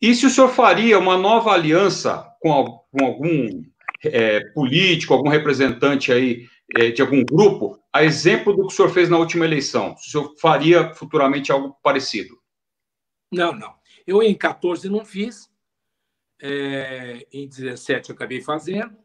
e 0.00 0.14
se 0.14 0.26
o 0.26 0.30
senhor 0.30 0.48
faria 0.48 0.98
uma 0.98 1.16
nova 1.16 1.52
aliança 1.52 2.26
com, 2.40 2.52
algum 2.52 3.48
é, 4.04 4.40
político, 4.50 5.14
algum 5.14 5.28
representante 5.28 6.12
aí 6.12 6.48
é, 6.74 6.90
de 6.90 7.00
algum 7.00 7.24
grupo, 7.24 7.80
a 7.92 8.02
exemplo 8.04 8.52
do 8.54 8.66
que 8.66 8.72
o 8.72 8.76
senhor 8.76 8.90
fez 8.90 9.08
na 9.08 9.18
última 9.18 9.44
eleição, 9.44 9.94
o 9.94 9.98
senhor 9.98 10.34
faria 10.38 10.92
futuramente 10.94 11.52
algo 11.52 11.76
parecido? 11.82 12.40
Não, 13.32 13.52
não. 13.52 13.74
Eu 14.06 14.22
em 14.22 14.34
14 14.34 14.88
não 14.88 15.04
fiz, 15.04 15.50
é, 16.40 17.26
em 17.32 17.48
17 17.48 18.10
eu 18.10 18.14
acabei 18.14 18.40
fazendo. 18.40 18.96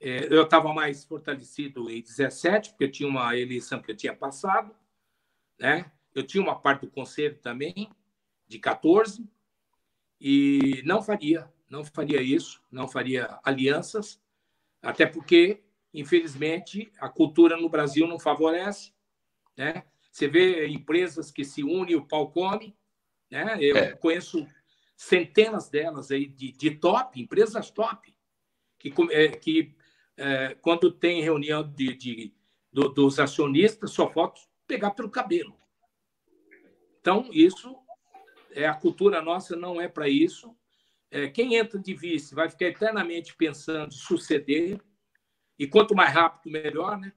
É, 0.00 0.32
eu 0.32 0.42
estava 0.42 0.72
mais 0.72 1.04
fortalecido 1.04 1.90
em 1.90 2.00
17, 2.00 2.70
porque 2.70 2.88
tinha 2.88 3.08
uma 3.08 3.36
eleição 3.36 3.82
que 3.82 3.90
eu 3.90 3.96
tinha 3.96 4.14
passado, 4.14 4.74
né? 5.58 5.90
Eu 6.14 6.22
tinha 6.24 6.42
uma 6.42 6.58
parte 6.58 6.82
do 6.82 6.90
conselho 6.90 7.36
também, 7.38 7.90
de 8.46 8.58
14, 8.58 9.28
e 10.20 10.82
não 10.84 11.02
faria 11.02 11.50
não 11.68 11.84
faria 11.84 12.22
isso, 12.22 12.62
não 12.70 12.88
faria 12.88 13.38
alianças, 13.44 14.20
até 14.82 15.06
porque, 15.06 15.62
infelizmente, 15.92 16.90
a 16.98 17.08
cultura 17.08 17.56
no 17.56 17.68
Brasil 17.68 18.06
não 18.06 18.18
favorece. 18.18 18.92
Né? 19.56 19.84
Você 20.10 20.28
vê 20.28 20.66
empresas 20.66 21.30
que 21.30 21.44
se 21.44 21.62
unem 21.62 21.92
e 21.92 21.96
o 21.96 22.06
pau 22.06 22.30
come. 22.30 22.76
Né? 23.30 23.58
Eu 23.60 23.76
é. 23.76 23.92
conheço 23.92 24.46
centenas 24.96 25.68
delas 25.68 26.10
aí 26.10 26.26
de, 26.26 26.52
de 26.52 26.70
top, 26.72 27.20
empresas 27.20 27.70
top, 27.70 28.16
que, 28.78 28.92
é, 29.10 29.28
que 29.28 29.74
é, 30.16 30.54
quando 30.60 30.90
tem 30.90 31.22
reunião 31.22 31.62
de, 31.62 31.94
de 31.94 32.34
do, 32.72 32.88
dos 32.88 33.18
acionistas, 33.18 33.90
só 33.90 34.10
falta 34.10 34.40
pegar 34.66 34.90
pelo 34.92 35.10
cabelo. 35.10 35.56
Então, 37.00 37.28
isso 37.32 37.76
é 38.52 38.66
a 38.66 38.74
cultura 38.74 39.22
nossa 39.22 39.56
não 39.56 39.80
é 39.80 39.88
para 39.88 40.08
isso 40.08 40.54
é, 41.10 41.28
quem 41.28 41.54
entra 41.54 41.78
de 41.78 41.94
vice 41.94 42.34
vai 42.34 42.48
ficar 42.48 42.66
eternamente 42.66 43.34
pensando 43.34 43.88
em 43.88 43.96
suceder, 43.96 44.80
e 45.58 45.66
quanto 45.66 45.94
mais 45.94 46.12
rápido, 46.12 46.52
melhor, 46.52 46.98
né? 46.98 47.12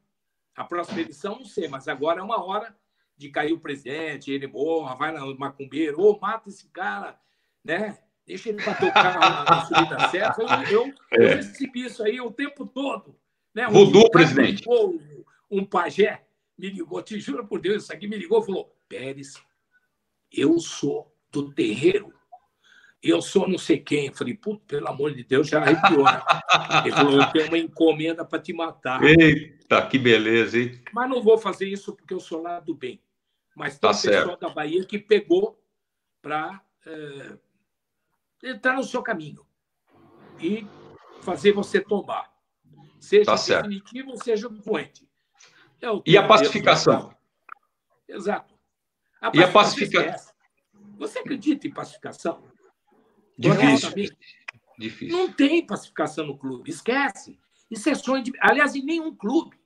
A 0.56 0.64
próxima 0.64 1.02
eleição, 1.02 1.38
não 1.38 1.46
sei, 1.46 1.68
mas 1.68 1.88
agora 1.88 2.20
é 2.20 2.24
uma 2.24 2.44
hora 2.44 2.76
de 3.16 3.30
cair 3.30 3.54
o 3.54 3.60
presidente, 3.60 4.32
ele 4.32 4.48
morra, 4.48 4.96
vai 4.96 5.12
no 5.12 5.38
macumbeiro, 5.38 6.02
ou 6.02 6.20
mata 6.20 6.50
esse 6.50 6.68
cara, 6.70 7.20
né? 7.64 7.98
Deixa 8.26 8.50
ele 8.50 8.64
bater 8.64 8.90
o 8.90 8.94
carro 8.94 9.20
na, 9.20 9.44
na 9.44 9.66
subida 9.66 10.10
certa. 10.10 10.42
Eu, 10.42 10.48
eu, 10.70 10.94
é. 11.12 11.34
eu, 11.34 11.36
recebi 11.38 11.86
isso 11.86 12.04
aí 12.04 12.22
o 12.22 12.32
tempo 12.32 12.66
todo. 12.66 13.16
Né? 13.54 13.68
Um 13.68 13.72
Mudou, 13.72 14.10
presidente. 14.10 14.62
Ligou, 14.62 15.00
um 15.50 15.66
pajé 15.66 16.26
me 16.58 16.70
ligou, 16.70 17.02
te 17.02 17.20
juro 17.20 17.48
por 17.48 17.60
Deus, 17.60 17.84
isso 17.84 17.94
aqui 17.94 18.08
me 18.08 18.18
ligou 18.18 18.42
e 18.42 18.46
falou: 18.46 18.76
Pérez, 18.88 19.34
eu 20.32 20.60
sou 20.60 21.12
do 21.32 21.52
terreiro 21.52 22.14
eu 23.04 23.22
sou 23.22 23.48
não 23.48 23.58
sei 23.58 23.80
quem. 23.80 24.08
Eu 24.08 24.14
falei, 24.14 24.36
puto, 24.36 24.64
pelo 24.66 24.88
amor 24.88 25.14
de 25.14 25.24
Deus, 25.24 25.48
já 25.48 25.62
arrepiou. 25.62 26.04
Né? 26.04 26.22
Ele 26.86 26.92
falou, 26.96 27.22
eu 27.22 27.32
tenho 27.32 27.48
uma 27.48 27.58
encomenda 27.58 28.24
para 28.24 28.40
te 28.40 28.54
matar. 28.54 29.02
Eita, 29.04 29.86
que 29.88 29.98
beleza, 29.98 30.60
hein? 30.60 30.82
Mas 30.94 31.10
não 31.10 31.22
vou 31.22 31.38
fazer 31.38 31.68
isso 31.68 31.96
porque 31.96 32.14
eu 32.14 32.20
sou 32.20 32.42
lá 32.42 32.60
do 32.60 32.76
bem. 32.76 33.02
Mas 33.56 33.80
tem 33.80 33.90
tá 33.90 33.98
um 33.98 34.02
pessoal 34.02 34.38
da 34.38 34.50
Bahia 34.50 34.86
que 34.86 35.00
pegou 35.00 35.60
para 36.22 36.62
é, 36.86 37.38
entrar 38.44 38.76
no 38.76 38.84
seu 38.84 39.02
caminho 39.02 39.46
e 40.40 40.66
fazer 41.22 41.52
você 41.52 41.82
tombar. 41.82 42.32
Seja 43.00 43.26
Tá 43.26 43.36
definitivo 43.36 44.12
ou 44.12 44.24
seja 44.24 44.48
doente. 44.48 45.10
É 45.82 45.88
E 46.06 46.18
a 46.18 46.28
pacificação? 46.28 47.16
Exato. 48.08 48.54
E 49.34 49.44
a 49.44 49.48
pacifica- 49.48 50.00
esquece. 50.06 50.32
Você 50.98 51.20
acredita 51.20 51.68
em 51.68 51.74
pacificação? 51.74 52.44
Difícil. 53.42 53.68
Honestamente, 53.70 54.18
Difícil. 54.78 55.16
Não 55.18 55.32
tem 55.32 55.66
pacificação 55.66 56.26
no 56.26 56.38
clube, 56.38 56.70
esquece. 56.72 57.40
Isso 57.70 57.90
é 57.90 57.94
sonho 57.96 58.24
de. 58.24 58.32
Aliás, 58.40 58.76
em 58.76 58.84
nenhum 58.84 59.16
clube. 59.16 59.60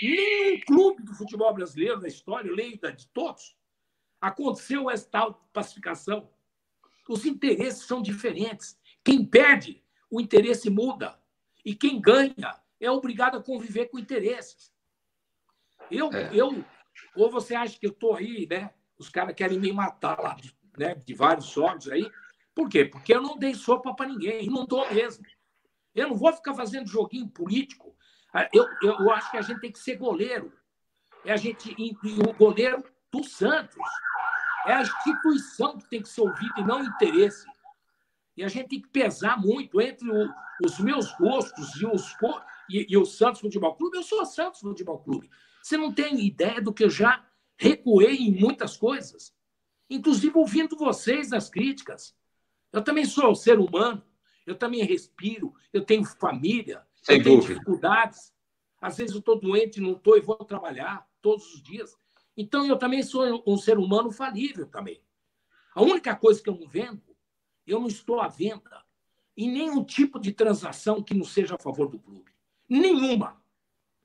Nenhum 0.00 0.60
clube 0.60 1.02
do 1.02 1.14
futebol 1.14 1.52
brasileiro, 1.52 2.00
da 2.00 2.08
história, 2.08 2.48
eu 2.48 2.54
leio 2.54 2.78
da- 2.80 2.90
de 2.90 3.06
todos, 3.08 3.56
aconteceu 4.20 4.88
essa 4.90 5.08
tal 5.10 5.34
pacificação. 5.52 6.30
Os 7.08 7.26
interesses 7.26 7.84
são 7.86 8.00
diferentes. 8.00 8.78
Quem 9.04 9.24
perde, 9.24 9.82
o 10.10 10.20
interesse 10.20 10.70
muda. 10.70 11.18
E 11.64 11.74
quem 11.74 12.00
ganha 12.00 12.58
é 12.80 12.90
obrigado 12.90 13.36
a 13.36 13.42
conviver 13.42 13.86
com 13.86 13.98
interesses. 13.98 14.72
Eu, 15.90 16.10
É. 16.12 16.30
eu 16.32 16.64
ou 17.16 17.30
você 17.30 17.54
acha 17.54 17.78
que 17.78 17.86
eu 17.86 17.90
estou 17.90 18.14
aí, 18.16 18.46
né? 18.48 18.72
Os 18.96 19.08
caras 19.08 19.34
querem 19.34 19.58
me 19.58 19.72
matar 19.72 20.18
lá, 20.20 20.36
né? 20.78 20.94
De 20.94 21.12
vários 21.14 21.46
sólidos 21.46 21.88
aí. 21.90 22.10
Por 22.54 22.68
quê? 22.68 22.84
Porque 22.84 23.14
eu 23.14 23.22
não 23.22 23.38
dei 23.38 23.54
sopa 23.54 23.94
para 23.94 24.06
ninguém, 24.08 24.44
e 24.44 24.50
não 24.50 24.66
dou 24.66 24.88
mesmo. 24.92 25.24
Eu 25.94 26.08
não 26.08 26.16
vou 26.16 26.32
ficar 26.32 26.54
fazendo 26.54 26.88
joguinho 26.88 27.28
político. 27.28 27.94
Ah, 28.32 28.48
Eu, 28.52 28.66
eu, 28.82 28.98
eu 29.00 29.10
acho 29.10 29.30
que 29.30 29.36
a 29.36 29.42
gente 29.42 29.60
tem 29.60 29.72
que 29.72 29.78
ser 29.78 29.96
goleiro. 29.96 30.52
É 31.24 31.32
a 31.32 31.36
gente 31.36 31.74
e 31.78 31.96
o 32.28 32.32
goleiro 32.34 32.84
do 33.12 33.24
Santos. 33.24 33.76
É 34.66 34.74
a 34.74 34.82
instituição 34.82 35.78
que 35.78 35.88
tem 35.88 36.02
que 36.02 36.08
ser 36.08 36.20
ouvida 36.20 36.54
e 36.58 36.64
não 36.64 36.80
o 36.80 36.84
interesse. 36.84 37.46
E 38.36 38.44
a 38.44 38.48
gente 38.48 38.68
tem 38.68 38.80
que 38.80 38.88
pesar 38.88 39.38
muito 39.40 39.80
entre 39.80 40.08
o- 40.10 40.30
os 40.64 40.78
meus 40.78 41.12
gostos 41.16 41.74
e, 41.80 41.86
os, 41.86 42.14
e, 42.70 42.86
e 42.90 42.96
o 42.96 43.04
Santos 43.04 43.40
Futebol 43.40 43.74
Clube. 43.74 43.96
Eu 43.96 44.02
sou 44.02 44.24
Santos 44.24 44.60
Futebol 44.60 44.98
Clube. 45.00 45.30
Você 45.62 45.76
não 45.76 45.92
tem 45.92 46.24
ideia 46.26 46.60
do 46.60 46.72
que 46.72 46.84
eu 46.84 46.90
já 46.90 47.24
recuei 47.58 48.16
em 48.16 48.32
muitas 48.40 48.76
coisas, 48.76 49.34
inclusive 49.90 50.36
ouvindo 50.38 50.76
vocês 50.76 51.30
nas 51.30 51.50
críticas. 51.50 52.14
Eu 52.72 52.82
também 52.82 53.04
sou 53.04 53.34
ser 53.34 53.58
humano, 53.58 54.02
eu 54.46 54.54
também 54.54 54.84
respiro, 54.84 55.54
eu 55.72 55.84
tenho 55.84 56.04
família, 56.04 56.86
Sem 57.02 57.18
eu 57.18 57.24
tenho 57.24 57.36
dúvida. 57.36 57.54
dificuldades. 57.54 58.32
Às 58.80 58.96
vezes 58.96 59.12
eu 59.14 59.18
estou 59.18 59.38
doente, 59.38 59.80
não 59.80 59.92
estou 59.92 60.16
e 60.16 60.20
vou 60.20 60.36
trabalhar 60.36 61.06
todos 61.20 61.54
os 61.54 61.62
dias. 61.62 61.96
Então 62.36 62.64
eu 62.66 62.78
também 62.78 63.02
sou 63.02 63.42
um 63.46 63.56
ser 63.56 63.78
humano 63.78 64.10
falível 64.10 64.66
também. 64.66 65.02
A 65.74 65.82
única 65.82 66.16
coisa 66.16 66.42
que 66.42 66.48
eu 66.48 66.56
não 66.56 66.68
vendo, 66.68 67.02
eu 67.66 67.78
não 67.78 67.86
estou 67.86 68.20
à 68.20 68.28
venda 68.28 68.84
em 69.36 69.50
nenhum 69.50 69.84
tipo 69.84 70.18
de 70.18 70.32
transação 70.32 71.02
que 71.02 71.14
não 71.14 71.24
seja 71.24 71.54
a 71.54 71.58
favor 71.58 71.88
do 71.88 71.98
clube. 71.98 72.30
Nenhuma. 72.68 73.42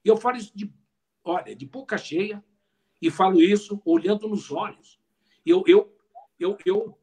Eu 0.03 0.17
falo 0.17 0.37
isso 0.37 0.51
de, 0.55 0.71
olha, 1.23 1.55
de 1.55 1.65
boca 1.65 1.97
cheia 1.97 2.43
e 3.01 3.09
falo 3.09 3.41
isso 3.41 3.81
olhando 3.85 4.27
nos 4.27 4.51
olhos. 4.51 4.99
Eu, 5.45 5.63
eu, 5.67 5.95
eu, 6.39 6.57
eu 6.65 6.97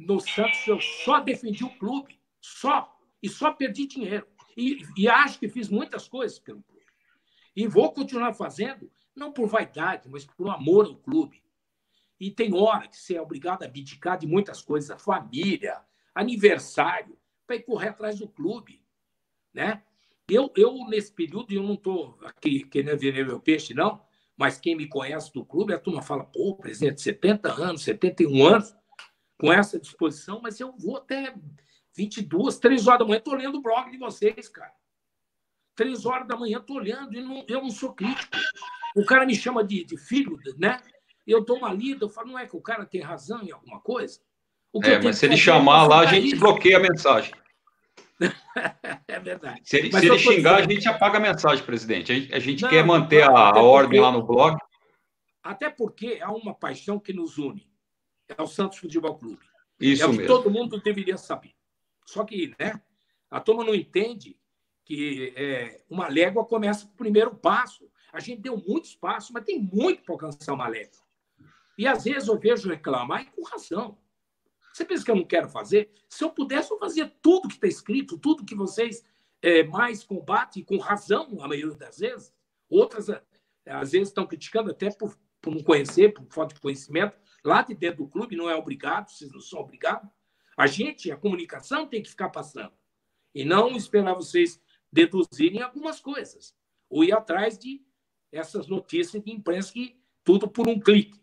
no 0.00 0.20
Santos 0.20 0.66
eu 0.66 0.80
só 0.80 1.20
defendi 1.20 1.64
o 1.64 1.78
clube, 1.78 2.18
só 2.40 2.96
e 3.22 3.28
só 3.28 3.52
perdi 3.52 3.86
dinheiro 3.86 4.26
e, 4.56 4.82
e 4.96 5.08
acho 5.08 5.38
que 5.38 5.48
fiz 5.48 5.68
muitas 5.68 6.08
coisas 6.08 6.38
pelo 6.38 6.62
clube 6.62 6.80
e 7.54 7.66
vou 7.66 7.92
continuar 7.92 8.32
fazendo 8.32 8.90
não 9.14 9.32
por 9.32 9.48
vaidade, 9.48 10.08
mas 10.08 10.24
por 10.24 10.48
amor 10.48 10.86
ao 10.86 10.96
clube. 10.96 11.42
E 12.18 12.30
tem 12.30 12.54
hora 12.54 12.86
que 12.88 12.96
você 12.96 13.16
é 13.16 13.22
obrigado 13.22 13.62
a 13.62 13.66
abdicar 13.66 14.18
de 14.18 14.26
muitas 14.26 14.62
coisas, 14.62 15.02
família, 15.02 15.80
aniversário, 16.14 17.18
para 17.46 17.56
ir 17.56 17.62
correr 17.62 17.88
atrás 17.88 18.18
do 18.18 18.28
clube, 18.28 18.82
né? 19.52 19.82
Eu, 20.28 20.52
eu 20.56 20.86
nesse 20.88 21.12
período, 21.12 21.52
eu 21.52 21.62
não 21.62 21.74
estou 21.74 22.16
aqui 22.22 22.62
querendo 22.64 22.98
vender 22.98 23.26
meu 23.26 23.40
peixe, 23.40 23.74
não, 23.74 24.00
mas 24.36 24.60
quem 24.60 24.76
me 24.76 24.86
conhece 24.86 25.32
do 25.32 25.44
clube, 25.44 25.74
a 25.74 25.78
turma 25.78 26.02
fala, 26.02 26.24
pô, 26.24 26.54
presidente, 26.54 27.00
70 27.00 27.52
anos, 27.52 27.82
71 27.82 28.46
anos, 28.46 28.76
com 29.40 29.52
essa 29.52 29.78
disposição, 29.80 30.40
mas 30.42 30.60
eu 30.60 30.72
vou 30.76 30.96
até 30.98 31.34
22, 31.96 32.58
3 32.58 32.86
horas 32.86 33.00
da 33.00 33.04
manhã, 33.06 33.18
estou 33.18 33.34
lendo 33.34 33.58
o 33.58 33.62
blog 33.62 33.90
de 33.90 33.96
vocês, 33.98 34.48
cara. 34.48 34.72
3 35.76 36.04
horas 36.06 36.28
da 36.28 36.36
manhã, 36.36 36.58
estou 36.58 36.76
olhando, 36.76 37.14
e 37.16 37.22
não, 37.22 37.44
eu 37.48 37.62
não 37.62 37.70
sou 37.70 37.92
crítico. 37.94 38.36
O 38.96 39.04
cara 39.04 39.24
me 39.24 39.34
chama 39.34 39.64
de, 39.64 39.84
de 39.84 39.96
filho, 39.96 40.38
né? 40.58 40.78
Eu 41.26 41.44
dou 41.44 41.58
uma 41.58 41.72
lida, 41.72 42.04
eu 42.04 42.08
falo, 42.08 42.28
não 42.28 42.38
é 42.38 42.46
que 42.46 42.56
o 42.56 42.60
cara 42.60 42.84
tem 42.84 43.00
razão 43.00 43.42
em 43.42 43.50
alguma 43.52 43.80
coisa? 43.80 44.20
O 44.72 44.80
que 44.80 44.88
eu 44.88 44.94
É, 44.94 45.02
mas 45.02 45.18
se 45.18 45.26
ele 45.26 45.34
é 45.34 45.38
chamar 45.38 45.86
lá, 45.86 46.00
a 46.00 46.06
gente 46.06 46.36
bloqueia 46.36 46.76
a 46.76 46.80
mensagem. 46.80 47.32
É 49.08 49.18
verdade. 49.18 49.60
Se 49.64 49.78
ele, 49.78 49.90
se 49.90 50.06
ele 50.06 50.18
xingar, 50.18 50.56
dizendo- 50.56 50.70
a 50.70 50.74
gente 50.74 50.88
apaga 50.88 51.16
a 51.18 51.20
mensagem, 51.20 51.64
presidente. 51.64 52.12
A 52.12 52.14
gente, 52.14 52.34
a 52.34 52.38
gente 52.38 52.62
Não, 52.62 52.68
quer 52.68 52.84
manter 52.84 53.26
não, 53.26 53.36
a, 53.36 53.56
a 53.56 53.62
ordem 53.62 53.98
porque- 53.98 54.00
lá 54.00 54.12
no 54.12 54.22
blog. 54.22 54.56
Até 55.42 55.70
porque 55.70 56.18
há 56.22 56.30
uma 56.30 56.54
paixão 56.54 56.98
que 56.98 57.12
nos 57.12 57.38
une. 57.38 57.69
É 58.36 58.42
o 58.42 58.46
Santos 58.46 58.78
Futebol 58.78 59.16
Clube. 59.16 59.44
Isso 59.80 60.02
é 60.02 60.06
o 60.06 60.10
que 60.10 60.18
mesmo. 60.18 60.34
todo 60.34 60.50
mundo 60.50 60.80
deveria 60.80 61.16
saber. 61.16 61.54
Só 62.06 62.24
que 62.24 62.54
né, 62.58 62.80
a 63.30 63.40
turma 63.40 63.64
não 63.64 63.74
entende 63.74 64.38
que 64.84 65.32
é, 65.36 65.82
uma 65.88 66.08
légua 66.08 66.44
começa 66.44 66.84
com 66.84 66.92
o 66.92 66.96
primeiro 66.96 67.34
passo. 67.34 67.88
A 68.12 68.20
gente 68.20 68.42
deu 68.42 68.56
muitos 68.56 68.94
passos, 68.96 69.30
mas 69.30 69.44
tem 69.44 69.60
muito 69.60 70.02
para 70.02 70.14
alcançar 70.14 70.52
uma 70.52 70.68
légua. 70.68 70.98
E 71.78 71.86
às 71.86 72.04
vezes 72.04 72.28
eu 72.28 72.38
vejo 72.38 72.68
reclamar 72.68 73.22
e 73.22 73.26
com 73.26 73.42
razão. 73.42 73.96
Você 74.72 74.84
pensa 74.84 75.04
que 75.04 75.10
eu 75.10 75.16
não 75.16 75.24
quero 75.24 75.48
fazer? 75.48 75.90
Se 76.08 76.22
eu 76.24 76.30
pudesse, 76.30 76.70
eu 76.72 76.78
fazia 76.78 77.10
tudo 77.22 77.48
que 77.48 77.54
está 77.54 77.66
escrito, 77.66 78.18
tudo 78.18 78.44
que 78.44 78.54
vocês 78.54 79.04
é, 79.42 79.62
mais 79.64 80.04
combatem, 80.04 80.62
com 80.62 80.76
razão, 80.78 81.38
a 81.40 81.48
maioria 81.48 81.74
das 81.76 81.98
vezes. 81.98 82.32
Outras, 82.68 83.08
é, 83.08 83.22
às 83.66 83.92
vezes, 83.92 84.08
estão 84.08 84.26
criticando 84.26 84.70
até 84.70 84.90
por, 84.90 85.16
por 85.40 85.54
não 85.54 85.62
conhecer, 85.62 86.12
por 86.12 86.26
falta 86.30 86.54
de 86.54 86.60
conhecimento. 86.60 87.16
Lá 87.44 87.62
de 87.62 87.74
dentro 87.74 88.04
do 88.04 88.10
clube 88.10 88.36
não 88.36 88.48
é 88.48 88.54
obrigado, 88.54 89.10
vocês 89.10 89.32
não 89.32 89.40
são 89.40 89.60
obrigados. 89.60 90.10
A 90.56 90.66
gente, 90.66 91.10
a 91.10 91.16
comunicação 91.16 91.86
tem 91.86 92.02
que 92.02 92.10
ficar 92.10 92.28
passando. 92.28 92.72
E 93.34 93.44
não 93.44 93.70
esperar 93.70 94.14
vocês 94.14 94.60
deduzirem 94.92 95.62
algumas 95.62 96.00
coisas. 96.00 96.54
Ou 96.88 97.04
ir 97.04 97.12
atrás 97.12 97.58
de 97.58 97.82
essas 98.32 98.66
notícias 98.66 99.22
de 99.22 99.30
imprensa 99.30 99.72
que 99.72 99.98
tudo 100.24 100.48
por 100.48 100.68
um 100.68 100.78
clique. 100.78 101.20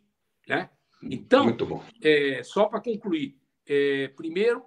Né? 0.48 0.70
Então, 1.04 1.56
é, 2.02 2.42
só 2.44 2.66
para 2.66 2.82
concluir, 2.82 3.40
é, 3.66 4.08
primeiro, 4.10 4.66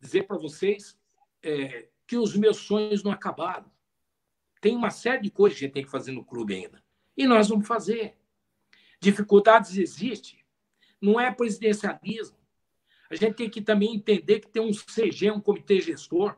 dizer 0.00 0.24
para 0.26 0.36
vocês 0.36 0.98
é, 1.42 1.88
que 2.06 2.16
os 2.16 2.36
meus 2.36 2.58
sonhos 2.58 3.02
não 3.02 3.10
acabaram. 3.10 3.70
Tem 4.60 4.76
uma 4.76 4.90
série 4.90 5.22
de 5.22 5.30
coisas 5.30 5.58
que 5.58 5.64
a 5.64 5.66
gente 5.66 5.74
tem 5.74 5.84
que 5.84 5.90
fazer 5.90 6.12
no 6.12 6.24
clube 6.24 6.54
ainda. 6.54 6.82
E 7.16 7.26
nós 7.26 7.48
vamos 7.48 7.66
fazer. 7.66 8.16
Dificuldades 9.00 9.76
existem. 9.76 10.41
Não 11.02 11.20
é 11.20 11.32
presidencialismo. 11.32 12.38
A 13.10 13.16
gente 13.16 13.34
tem 13.34 13.50
que 13.50 13.60
também 13.60 13.96
entender 13.96 14.40
que 14.40 14.48
tem 14.48 14.62
um 14.62 14.70
CG, 14.70 15.30
um 15.30 15.40
comitê 15.40 15.80
gestor. 15.80 16.36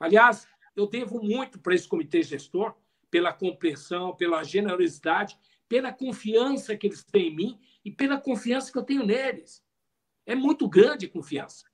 Aliás, 0.00 0.48
eu 0.74 0.88
devo 0.88 1.22
muito 1.22 1.60
para 1.60 1.74
esse 1.74 1.86
comitê 1.86 2.22
gestor, 2.22 2.74
pela 3.10 3.32
compreensão, 3.32 4.16
pela 4.16 4.42
generosidade, 4.42 5.38
pela 5.68 5.92
confiança 5.92 6.76
que 6.76 6.86
eles 6.86 7.04
têm 7.04 7.28
em 7.28 7.36
mim 7.36 7.60
e 7.84 7.92
pela 7.92 8.18
confiança 8.18 8.72
que 8.72 8.78
eu 8.78 8.82
tenho 8.82 9.04
neles. 9.04 9.62
É 10.26 10.34
muito 10.34 10.68
grande 10.68 11.06
a 11.06 11.10
confiança. 11.10 11.66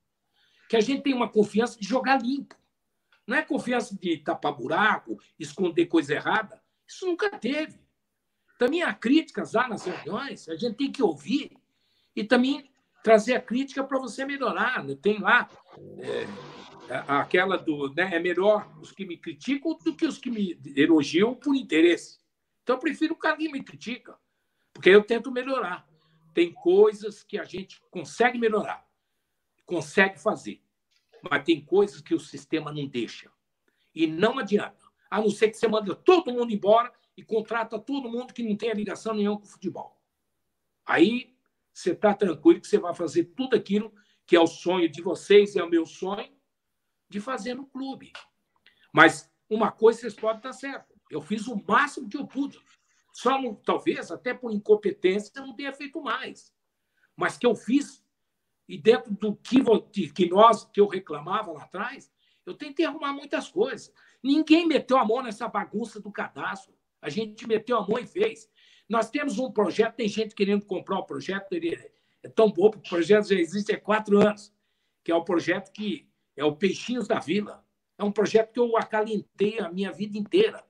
Que 0.69 0.77
a 0.77 0.81
gente 0.81 1.02
tem 1.02 1.15
uma 1.15 1.28
confiança 1.28 1.78
de 1.78 1.86
jogar 1.86 2.20
limpo. 2.20 2.56
Não 3.27 3.36
é 3.36 3.43
confiança 3.43 3.97
de 3.97 4.19
tapar 4.19 4.52
buraco, 4.52 5.19
esconder 5.39 5.86
coisa 5.86 6.15
errada. 6.15 6.62
Isso 6.86 7.06
nunca 7.06 7.31
teve. 7.31 7.78
Também 8.59 8.82
há 8.82 8.93
críticas 8.93 9.55
lá 9.55 9.69
nas 9.69 9.85
reuniões, 9.85 10.48
a 10.48 10.56
gente 10.56 10.77
tem 10.77 10.93
que 10.93 11.02
ouvir 11.02 11.56
e 12.14 12.22
também 12.24 12.70
trazer 13.02 13.34
a 13.34 13.40
crítica 13.40 13.84
para 13.84 13.98
você 13.98 14.24
melhorar. 14.24 14.82
né? 14.82 14.96
Tem 15.00 15.18
lá 15.18 15.48
é, 15.98 16.26
aquela 17.06 17.56
do. 17.56 17.92
Né, 17.92 18.10
é 18.14 18.18
melhor 18.18 18.70
os 18.80 18.92
que 18.92 19.04
me 19.04 19.16
criticam 19.16 19.76
do 19.84 19.94
que 19.94 20.06
os 20.06 20.18
que 20.18 20.30
me 20.30 20.58
elogiam 20.76 21.34
por 21.34 21.54
interesse. 21.54 22.18
Então, 22.62 22.76
eu 22.76 22.80
prefiro 22.80 23.14
o 23.14 23.18
cara 23.18 23.36
que 23.36 23.52
me 23.52 23.62
critica, 23.62 24.18
porque 24.72 24.88
eu 24.88 25.04
tento 25.04 25.30
melhorar. 25.30 25.86
Tem 26.32 26.52
coisas 26.52 27.22
que 27.22 27.38
a 27.38 27.44
gente 27.44 27.80
consegue 27.90 28.38
melhorar, 28.38 28.84
consegue 29.66 30.18
fazer, 30.18 30.62
mas 31.30 31.44
tem 31.44 31.60
coisas 31.64 32.00
que 32.00 32.14
o 32.14 32.18
sistema 32.18 32.72
não 32.72 32.88
deixa. 32.88 33.30
E 33.94 34.06
não 34.06 34.38
adianta, 34.38 34.84
a 35.10 35.20
não 35.20 35.30
ser 35.30 35.50
que 35.50 35.58
você 35.58 35.68
manda 35.68 35.94
todo 35.94 36.32
mundo 36.32 36.52
embora 36.52 36.90
e 37.16 37.22
contrata 37.22 37.78
todo 37.78 38.10
mundo 38.10 38.32
que 38.32 38.42
não 38.42 38.56
tenha 38.56 38.74
ligação 38.74 39.14
nenhuma 39.14 39.38
com 39.38 39.44
o 39.44 39.48
futebol. 39.48 40.00
Aí 40.84 41.34
você 41.74 41.90
está 41.90 42.14
tranquilo 42.14 42.60
que 42.60 42.68
você 42.68 42.78
vai 42.78 42.94
fazer 42.94 43.24
tudo 43.36 43.56
aquilo 43.56 43.92
que 44.26 44.36
é 44.36 44.40
o 44.40 44.46
sonho 44.46 44.88
de 44.88 45.02
vocês, 45.02 45.55
é 45.56 45.62
o 45.62 45.68
meu 45.68 45.84
sonho, 45.84 46.32
de 47.09 47.20
fazer 47.20 47.55
no 47.55 47.66
clube. 47.66 48.12
Mas 48.92 49.30
uma 49.51 49.70
coisa 49.70 50.01
vocês 50.01 50.14
podem 50.14 50.38
estar 50.38 50.52
certo. 50.52 50.94
Eu 51.10 51.20
fiz 51.20 51.46
o 51.46 51.62
máximo 51.68 52.09
que 52.09 52.16
eu 52.16 52.26
pude. 52.26 52.59
Só 53.12 53.40
não, 53.40 53.55
talvez, 53.55 54.10
até 54.10 54.32
por 54.32 54.52
incompetência, 54.52 55.32
eu 55.36 55.46
não 55.46 55.55
tenha 55.55 55.72
feito 55.72 56.01
mais. 56.01 56.55
Mas 57.16 57.36
que 57.36 57.46
eu 57.46 57.55
fiz 57.55 58.02
e 58.66 58.78
dentro 58.78 59.12
do 59.12 59.36
que, 59.36 59.62
que 60.10 60.28
nós, 60.28 60.64
que 60.64 60.80
eu 60.80 60.86
reclamava 60.86 61.52
lá 61.52 61.64
atrás, 61.64 62.10
eu 62.46 62.55
tentei 62.55 62.86
arrumar 62.86 63.12
muitas 63.12 63.48
coisas. 63.48 63.92
Ninguém 64.22 64.66
meteu 64.66 64.96
a 64.96 65.05
mão 65.05 65.22
nessa 65.22 65.46
bagunça 65.48 66.01
do 66.01 66.10
cadastro. 66.10 66.74
A 67.01 67.10
gente 67.10 67.46
meteu 67.46 67.76
a 67.76 67.86
mão 67.86 67.98
e 67.98 68.06
fez. 68.06 68.48
Nós 68.89 69.11
temos 69.11 69.39
um 69.39 69.51
projeto, 69.51 69.97
tem 69.97 70.09
gente 70.09 70.35
querendo 70.35 70.65
comprar 70.65 70.98
o 70.98 71.05
projeto, 71.05 71.52
ele 71.52 71.74
é 72.23 72.28
tão 72.28 72.51
bom, 72.51 72.66
o 72.66 72.89
projeto 72.89 73.28
já 73.28 73.35
existe 73.35 73.73
há 73.73 73.81
quatro 73.81 74.20
anos, 74.20 74.52
que 75.02 75.11
é 75.11 75.15
o 75.15 75.24
projeto 75.24 75.73
que 75.73 76.09
é 76.36 76.44
o 76.44 76.56
Peixinhos 76.56 77.06
da 77.06 77.19
Vila. 77.19 77.65
É 77.97 78.05
um 78.05 78.12
projeto 78.12 78.52
que 78.52 78.59
eu 78.59 78.77
acalentei 78.77 79.61
a 79.61 79.70
minha 79.70 79.93
vida 79.93 80.19
inteira, 80.19 80.65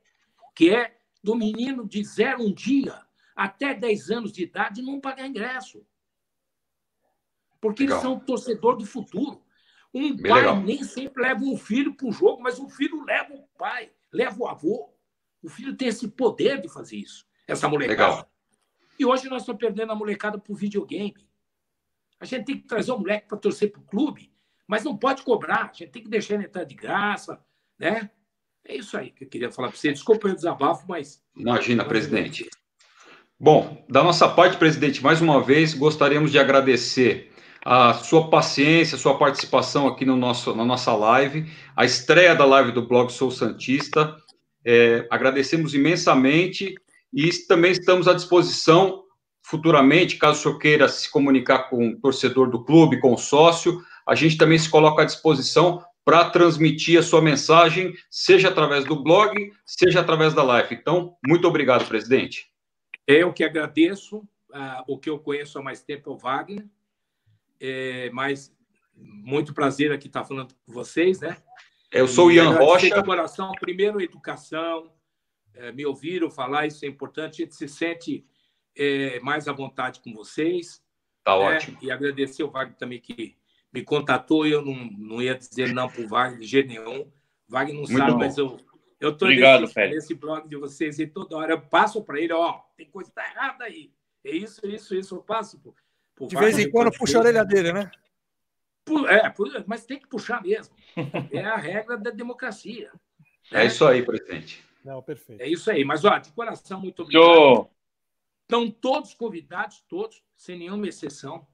que 0.54 0.70
é 0.70 0.98
do 1.22 1.34
menino 1.34 1.88
de 1.88 2.04
zero 2.04 2.42
um 2.42 2.52
dia 2.52 3.02
até 3.34 3.74
10 3.74 4.10
anos 4.10 4.32
de 4.32 4.44
idade 4.44 4.82
não 4.82 5.00
pagar 5.00 5.26
ingresso. 5.26 5.84
Porque 7.60 7.84
Legal. 7.84 7.96
eles 7.96 8.02
são 8.02 8.20
torcedor 8.20 8.76
do 8.76 8.84
futuro. 8.84 9.42
Um 9.92 10.14
Bem 10.14 10.30
pai 10.30 10.40
legal. 10.40 10.60
nem 10.60 10.84
sempre 10.84 11.22
leva 11.22 11.42
um 11.44 11.56
filho 11.56 11.94
para 11.94 12.08
o 12.08 12.12
jogo, 12.12 12.42
mas 12.42 12.58
o 12.58 12.68
filho 12.68 13.02
leva 13.04 13.32
o 13.32 13.42
pai, 13.56 13.90
leva 14.12 14.36
o 14.38 14.46
avô. 14.46 14.92
O 15.42 15.48
filho 15.48 15.76
tem 15.76 15.88
esse 15.88 16.08
poder 16.08 16.60
de 16.60 16.68
fazer 16.68 16.96
isso, 16.96 17.26
essa 17.46 17.68
molecada. 17.68 18.08
Legal. 18.08 18.30
E 18.98 19.04
hoje 19.04 19.28
nós 19.28 19.42
estamos 19.42 19.60
perdendo 19.60 19.92
a 19.92 19.94
molecada 19.94 20.38
para 20.38 20.52
o 20.52 20.56
videogame. 20.56 21.26
A 22.20 22.24
gente 22.24 22.44
tem 22.44 22.58
que 22.58 22.66
trazer 22.66 22.92
o 22.92 22.98
moleque 22.98 23.28
para 23.28 23.38
torcer 23.38 23.70
para 23.70 23.80
o 23.80 23.84
clube, 23.84 24.32
mas 24.66 24.84
não 24.84 24.96
pode 24.96 25.22
cobrar. 25.22 25.70
A 25.70 25.72
gente 25.72 25.90
tem 25.90 26.02
que 26.02 26.08
deixar 26.08 26.34
ele 26.34 26.44
entrar 26.44 26.64
de 26.64 26.74
graça, 26.74 27.38
né? 27.78 28.10
É 28.66 28.76
isso 28.76 28.96
aí 28.96 29.10
que 29.10 29.24
eu 29.24 29.28
queria 29.28 29.52
falar 29.52 29.68
para 29.68 29.76
você. 29.76 29.92
Desculpa 29.92 30.28
o 30.28 30.34
desabafo, 30.34 30.86
mas. 30.88 31.22
Imagina, 31.36 31.84
presidente. 31.84 32.48
Bom, 33.38 33.84
da 33.88 34.02
nossa 34.02 34.28
parte, 34.28 34.56
presidente, 34.56 35.02
mais 35.02 35.20
uma 35.20 35.42
vez 35.42 35.74
gostaríamos 35.74 36.30
de 36.30 36.38
agradecer 36.38 37.30
a 37.64 37.92
sua 37.94 38.30
paciência, 38.30 38.96
a 38.96 38.98
sua 38.98 39.18
participação 39.18 39.86
aqui 39.88 40.04
no 40.04 40.16
nosso, 40.16 40.54
na 40.54 40.64
nossa 40.64 40.94
live, 40.94 41.50
a 41.76 41.84
estreia 41.84 42.34
da 42.34 42.44
live 42.44 42.72
do 42.72 42.86
blog 42.86 43.10
Sou 43.10 43.30
Santista. 43.30 44.16
É, 44.64 45.06
agradecemos 45.10 45.74
imensamente 45.74 46.74
e 47.14 47.30
também 47.46 47.72
estamos 47.72 48.08
à 48.08 48.14
disposição 48.14 49.04
futuramente, 49.44 50.16
caso 50.16 50.40
o 50.40 50.42
senhor 50.42 50.58
queira 50.58 50.88
se 50.88 51.10
comunicar 51.10 51.70
com 51.70 51.88
o 51.88 52.00
torcedor 52.00 52.50
do 52.50 52.64
clube, 52.64 52.98
com 52.98 53.12
o 53.12 53.18
sócio, 53.18 53.84
a 54.06 54.14
gente 54.14 54.38
também 54.38 54.58
se 54.58 54.70
coloca 54.70 55.02
à 55.02 55.04
disposição 55.04 55.84
para 56.04 56.28
transmitir 56.30 56.98
a 56.98 57.02
sua 57.02 57.22
mensagem, 57.22 57.94
seja 58.10 58.48
através 58.48 58.84
do 58.84 59.02
blog, 59.02 59.52
seja 59.64 60.00
através 60.00 60.34
da 60.34 60.42
live. 60.42 60.74
Então, 60.74 61.16
muito 61.26 61.46
obrigado, 61.46 61.86
presidente. 61.86 62.50
Eu 63.06 63.32
que 63.32 63.44
agradeço. 63.44 64.18
Uh, 64.50 64.84
o 64.86 64.98
que 64.98 65.10
eu 65.10 65.18
conheço 65.18 65.58
há 65.58 65.62
mais 65.62 65.82
tempo 65.82 66.10
é 66.10 66.12
o 66.12 66.16
Wagner, 66.16 66.64
é, 67.60 68.08
mas 68.12 68.54
muito 68.94 69.52
prazer 69.52 69.90
aqui 69.90 70.06
estar 70.06 70.24
falando 70.24 70.54
com 70.64 70.72
vocês, 70.72 71.20
né? 71.20 71.36
Eu 71.90 72.06
sou 72.06 72.28
o 72.28 72.32
Ian 72.32 72.50
Rocha. 72.50 72.88
De 72.88 73.04
coração, 73.04 73.50
primeiro, 73.58 74.00
educação. 74.00 74.93
É, 75.54 75.72
me 75.72 75.86
ouviram 75.86 76.30
falar, 76.30 76.66
isso 76.66 76.84
é 76.84 76.88
importante. 76.88 77.42
A 77.42 77.44
gente 77.44 77.54
se 77.54 77.68
sente 77.68 78.26
é, 78.76 79.20
mais 79.20 79.48
à 79.48 79.52
vontade 79.52 80.00
com 80.00 80.12
vocês. 80.12 80.82
Tá 81.22 81.36
né? 81.38 81.44
ótimo. 81.44 81.78
E 81.80 81.90
agradecer 81.90 82.42
o 82.42 82.50
Wagner 82.50 82.76
também 82.76 83.00
que 83.00 83.36
me 83.72 83.82
contatou. 83.82 84.46
Eu 84.46 84.64
não, 84.64 84.74
não 84.74 85.22
ia 85.22 85.34
dizer 85.34 85.72
não 85.72 85.88
para 85.88 86.02
o 86.02 86.08
Wagner 86.08 86.40
de 86.40 86.46
jeito 86.46 86.68
nenhum. 86.68 87.02
O 87.02 87.12
Wagner 87.48 87.74
não 87.74 87.82
Muito 87.82 87.96
sabe, 87.96 88.12
bom. 88.12 88.18
mas 88.18 88.36
eu 88.36 88.58
eu 89.04 89.10
estou 89.10 89.28
nesse, 89.28 89.78
nesse, 89.80 90.14
blog 90.14 90.48
de 90.48 90.56
vocês 90.56 90.98
e 90.98 91.06
toda 91.06 91.36
hora 91.36 91.52
eu 91.52 91.60
passo 91.60 92.02
para 92.02 92.18
ele, 92.18 92.32
ó, 92.32 92.60
tem 92.74 92.86
coisa 92.86 93.10
que 93.10 93.14
tá 93.14 93.28
errada 93.28 93.64
aí. 93.64 93.92
É 94.24 94.30
isso, 94.30 94.66
isso, 94.66 94.94
isso. 94.94 95.16
Eu 95.16 95.22
passo. 95.22 95.58
Por, 95.58 95.74
por 96.16 96.28
de 96.28 96.36
vez 96.36 96.58
em 96.58 96.70
quando 96.70 96.90
puxa 96.90 97.18
a 97.18 97.20
orelha 97.20 97.44
dele, 97.44 97.72
né? 97.72 97.90
É, 99.08 99.62
mas 99.66 99.84
tem 99.84 99.98
que 99.98 100.08
puxar 100.08 100.42
mesmo. 100.42 100.74
É 101.32 101.44
a 101.44 101.56
regra 101.56 101.98
da 101.98 102.10
democracia. 102.10 102.90
É, 103.52 103.62
é 103.62 103.66
isso 103.66 103.86
aí, 103.86 104.02
presidente. 104.02 104.64
Não, 104.84 105.02
perfeito. 105.02 105.40
É 105.40 105.48
isso 105.48 105.70
aí. 105.70 105.84
Mas, 105.84 106.04
ó, 106.04 106.18
de 106.18 106.30
coração, 106.32 106.80
muito 106.80 107.02
obrigado. 107.02 107.70
Estão 108.42 108.70
todos 108.70 109.14
convidados, 109.14 109.82
todos, 109.88 110.22
sem 110.36 110.58
nenhuma 110.58 110.86
exceção, 110.86 111.46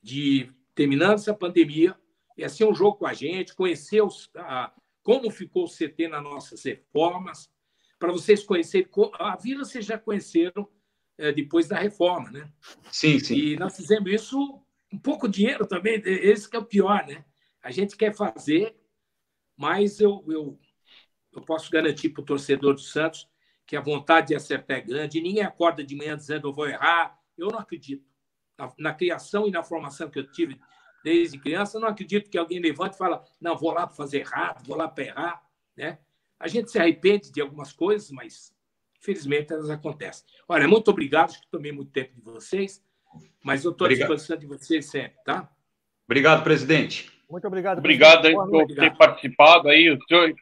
de 0.00 0.52
terminando 0.74 1.14
essa 1.14 1.34
pandemia, 1.34 1.98
e 2.36 2.44
assim 2.44 2.64
um 2.64 2.74
jogo 2.74 2.98
com 2.98 3.06
a 3.06 3.12
gente, 3.12 3.54
conhecer 3.54 4.02
os, 4.02 4.30
a, 4.36 4.72
como 5.02 5.30
ficou 5.30 5.64
o 5.64 5.68
CT 5.68 6.08
nas 6.08 6.22
nossas 6.22 6.62
reformas, 6.62 7.50
para 7.98 8.12
vocês 8.12 8.44
conhecerem. 8.44 8.88
A 9.14 9.36
Vila 9.36 9.64
vocês 9.64 9.84
já 9.84 9.98
conheceram 9.98 10.68
é, 11.18 11.32
depois 11.32 11.66
da 11.66 11.78
reforma, 11.78 12.30
né? 12.30 12.52
Sim, 12.90 13.18
sim. 13.18 13.34
E 13.34 13.56
nós 13.56 13.76
fizemos 13.76 14.10
isso 14.10 14.60
um 14.92 14.98
pouco 14.98 15.28
dinheiro 15.28 15.66
também, 15.66 16.00
esse 16.04 16.48
que 16.48 16.56
é 16.56 16.58
o 16.58 16.64
pior, 16.64 17.04
né? 17.06 17.24
A 17.62 17.70
gente 17.70 17.96
quer 17.96 18.14
fazer, 18.14 18.76
mas 19.56 19.98
eu, 19.98 20.24
eu, 20.28 20.58
eu 21.38 21.42
posso 21.42 21.70
garantir 21.70 22.10
para 22.10 22.22
o 22.22 22.24
torcedor 22.24 22.74
do 22.74 22.80
Santos 22.80 23.28
que 23.66 23.76
a 23.76 23.80
vontade 23.80 24.28
de 24.28 24.34
acertar 24.34 24.78
é 24.78 24.80
grande, 24.80 25.20
ninguém 25.20 25.42
acorda 25.42 25.82
de 25.82 25.96
manhã 25.96 26.16
dizendo 26.16 26.48
eu 26.48 26.52
vou 26.52 26.68
errar. 26.68 27.18
Eu 27.36 27.48
não 27.48 27.58
acredito. 27.58 28.04
Na, 28.56 28.72
na 28.78 28.94
criação 28.94 29.48
e 29.48 29.50
na 29.50 29.64
formação 29.64 30.08
que 30.08 30.18
eu 30.18 30.30
tive 30.30 30.60
desde 31.02 31.38
criança, 31.38 31.80
não 31.80 31.88
acredito 31.88 32.30
que 32.30 32.38
alguém 32.38 32.60
levante 32.60 32.94
e 32.94 32.98
fala, 32.98 33.24
não, 33.40 33.56
vou 33.56 33.72
lá 33.72 33.86
para 33.86 33.96
fazer 33.96 34.20
errado, 34.20 34.66
vou 34.66 34.76
lá 34.76 34.86
para 34.88 35.04
errar. 35.04 35.42
Né? 35.76 35.98
A 36.38 36.46
gente 36.46 36.70
se 36.70 36.78
arrepende 36.78 37.32
de 37.32 37.40
algumas 37.40 37.72
coisas, 37.72 38.10
mas 38.10 38.54
infelizmente 38.98 39.52
elas 39.52 39.68
acontecem. 39.70 40.24
Olha, 40.48 40.68
muito 40.68 40.90
obrigado, 40.90 41.30
acho 41.30 41.40
que 41.40 41.50
tomei 41.50 41.72
muito 41.72 41.90
tempo 41.90 42.14
de 42.14 42.22
vocês, 42.22 42.82
mas 43.42 43.64
eu 43.64 43.72
estou 43.72 43.86
à 43.86 43.90
disposição 43.90 44.36
de 44.36 44.46
vocês 44.46 44.86
sempre, 44.86 45.18
tá? 45.24 45.50
Obrigado, 46.06 46.42
presidente. 46.42 47.12
Muito 47.28 47.46
obrigado. 47.46 47.78
Obrigado 47.78 48.26
aí 48.26 48.34
por 48.34 48.66
ter 48.66 48.96
participado 48.96 49.68
aí. 49.68 49.90
O 49.90 49.98
senhor... 50.06 50.34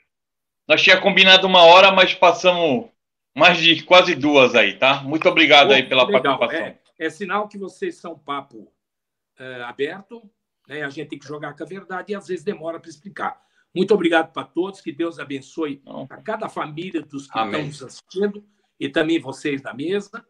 Nós 0.66 0.82
tínhamos 0.82 1.02
combinado 1.02 1.46
uma 1.46 1.62
hora, 1.62 1.90
mas 1.90 2.14
passamos 2.14 2.88
mais 3.34 3.58
de 3.58 3.82
quase 3.82 4.14
duas 4.14 4.54
aí, 4.54 4.78
tá? 4.78 5.02
Muito 5.02 5.28
obrigado 5.28 5.68
Pô, 5.68 5.74
aí 5.74 5.82
pela 5.82 6.04
legal. 6.04 6.38
participação. 6.38 6.78
É, 6.98 7.06
é, 7.06 7.10
sinal 7.10 7.48
que 7.48 7.58
vocês 7.58 7.96
são 7.96 8.18
papo 8.18 8.72
é, 9.38 9.62
aberto, 9.62 10.22
né? 10.68 10.82
A 10.82 10.90
gente 10.90 11.08
tem 11.08 11.18
que 11.18 11.26
jogar 11.26 11.54
com 11.56 11.62
a 11.62 11.66
verdade 11.66 12.12
e 12.12 12.14
às 12.14 12.28
vezes 12.28 12.44
demora 12.44 12.78
para 12.78 12.90
explicar. 12.90 13.40
Muito 13.74 13.94
obrigado 13.94 14.32
para 14.32 14.44
todos, 14.44 14.80
que 14.80 14.92
Deus 14.92 15.18
abençoe 15.18 15.82
a 16.10 16.16
cada 16.18 16.48
família 16.48 17.00
dos 17.00 17.26
que 17.26 17.38
Amém. 17.38 17.52
estão 17.52 17.66
nos 17.66 17.82
assistindo 17.82 18.44
e 18.78 18.88
também 18.88 19.18
vocês 19.18 19.62
da 19.62 19.72
mesa. 19.72 20.24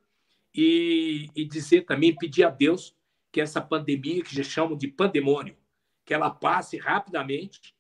E, 0.55 1.29
e 1.35 1.45
dizer 1.45 1.83
também, 1.83 2.15
pedir 2.15 2.45
a 2.45 2.51
Deus 2.51 2.95
que 3.33 3.41
essa 3.41 3.61
pandemia, 3.61 4.23
que 4.23 4.37
já 4.37 4.45
chamam 4.45 4.77
de 4.77 4.87
pandemônio, 4.87 5.57
que 6.05 6.13
ela 6.13 6.31
passe 6.31 6.77
rapidamente, 6.77 7.75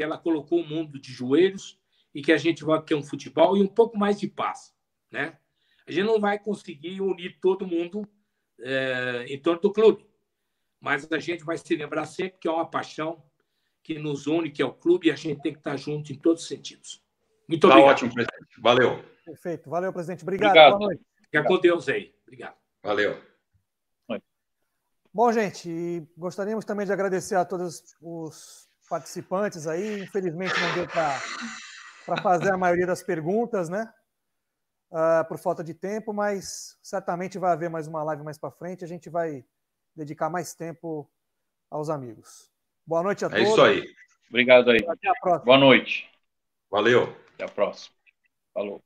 porque 0.00 0.04
ela 0.04 0.16
colocou 0.16 0.60
o 0.60 0.66
mundo 0.66 0.98
de 0.98 1.12
joelhos 1.12 1.78
e 2.14 2.22
que 2.22 2.32
a 2.32 2.38
gente 2.38 2.64
vai 2.64 2.82
ter 2.82 2.94
um 2.94 3.02
futebol 3.02 3.54
e 3.56 3.62
um 3.62 3.66
pouco 3.66 3.98
mais 3.98 4.18
de 4.18 4.26
paz, 4.26 4.74
né? 5.10 5.36
A 5.86 5.92
gente 5.92 6.06
não 6.06 6.18
vai 6.18 6.38
conseguir 6.38 7.02
unir 7.02 7.38
todo 7.38 7.66
mundo 7.66 8.08
é, 8.58 9.26
em 9.28 9.38
torno 9.38 9.60
do 9.60 9.70
clube, 9.72 10.06
mas 10.80 11.06
a 11.12 11.18
gente 11.18 11.44
vai 11.44 11.58
se 11.58 11.76
lembrar 11.76 12.06
sempre 12.06 12.38
que 12.40 12.48
é 12.48 12.50
uma 12.50 12.64
paixão 12.64 13.22
que 13.82 13.98
nos 13.98 14.26
une, 14.26 14.50
que 14.50 14.62
é 14.62 14.64
o 14.64 14.72
clube, 14.72 15.08
e 15.08 15.10
a 15.10 15.16
gente 15.16 15.42
tem 15.42 15.52
que 15.52 15.58
estar 15.58 15.76
junto 15.76 16.12
em 16.12 16.16
todos 16.16 16.42
os 16.42 16.48
sentidos. 16.48 17.04
Muito 17.46 17.68
tá 17.68 17.74
obrigado. 17.74 17.92
ótimo, 17.92 18.14
presidente. 18.14 18.60
Valeu. 18.60 19.04
Perfeito. 19.24 19.68
Valeu, 19.68 19.92
presidente. 19.92 20.22
Obrigado. 20.22 20.50
Obrigado. 20.50 20.78
Boa 20.78 20.88
noite. 20.88 21.04
Fica 21.24 21.44
com 21.44 21.58
Deus 21.58 21.88
aí. 21.90 22.14
Obrigado. 22.22 22.56
Valeu. 22.82 23.20
Bom, 25.12 25.32
gente, 25.32 26.06
gostaríamos 26.16 26.64
também 26.64 26.86
de 26.86 26.92
agradecer 26.92 27.34
a 27.34 27.44
todos 27.44 27.82
os 28.00 28.69
participantes 28.90 29.68
aí. 29.68 30.02
Infelizmente 30.02 30.52
não 30.60 30.74
deu 30.74 30.88
para 30.88 32.20
fazer 32.20 32.52
a 32.52 32.58
maioria 32.58 32.86
das 32.86 33.02
perguntas, 33.02 33.68
né? 33.68 33.90
Uh, 34.90 35.24
por 35.28 35.38
falta 35.38 35.62
de 35.62 35.72
tempo, 35.72 36.12
mas 36.12 36.76
certamente 36.82 37.38
vai 37.38 37.52
haver 37.52 37.70
mais 37.70 37.86
uma 37.86 38.02
live 38.02 38.24
mais 38.24 38.36
para 38.36 38.50
frente. 38.50 38.84
A 38.84 38.88
gente 38.88 39.08
vai 39.08 39.44
dedicar 39.94 40.28
mais 40.28 40.52
tempo 40.52 41.08
aos 41.70 41.88
amigos. 41.88 42.50
Boa 42.84 43.04
noite 43.04 43.24
a 43.24 43.28
é 43.28 43.30
todos. 43.30 43.46
É 43.46 43.52
isso 43.52 43.62
aí. 43.62 43.94
Obrigado 44.28 44.70
aí. 44.70 44.84
Até 44.88 45.08
a 45.08 45.14
próxima. 45.20 45.44
Boa 45.44 45.58
noite. 45.58 46.10
Valeu. 46.68 47.16
Até 47.34 47.44
a 47.44 47.48
próxima. 47.48 47.94
Falou. 48.52 48.82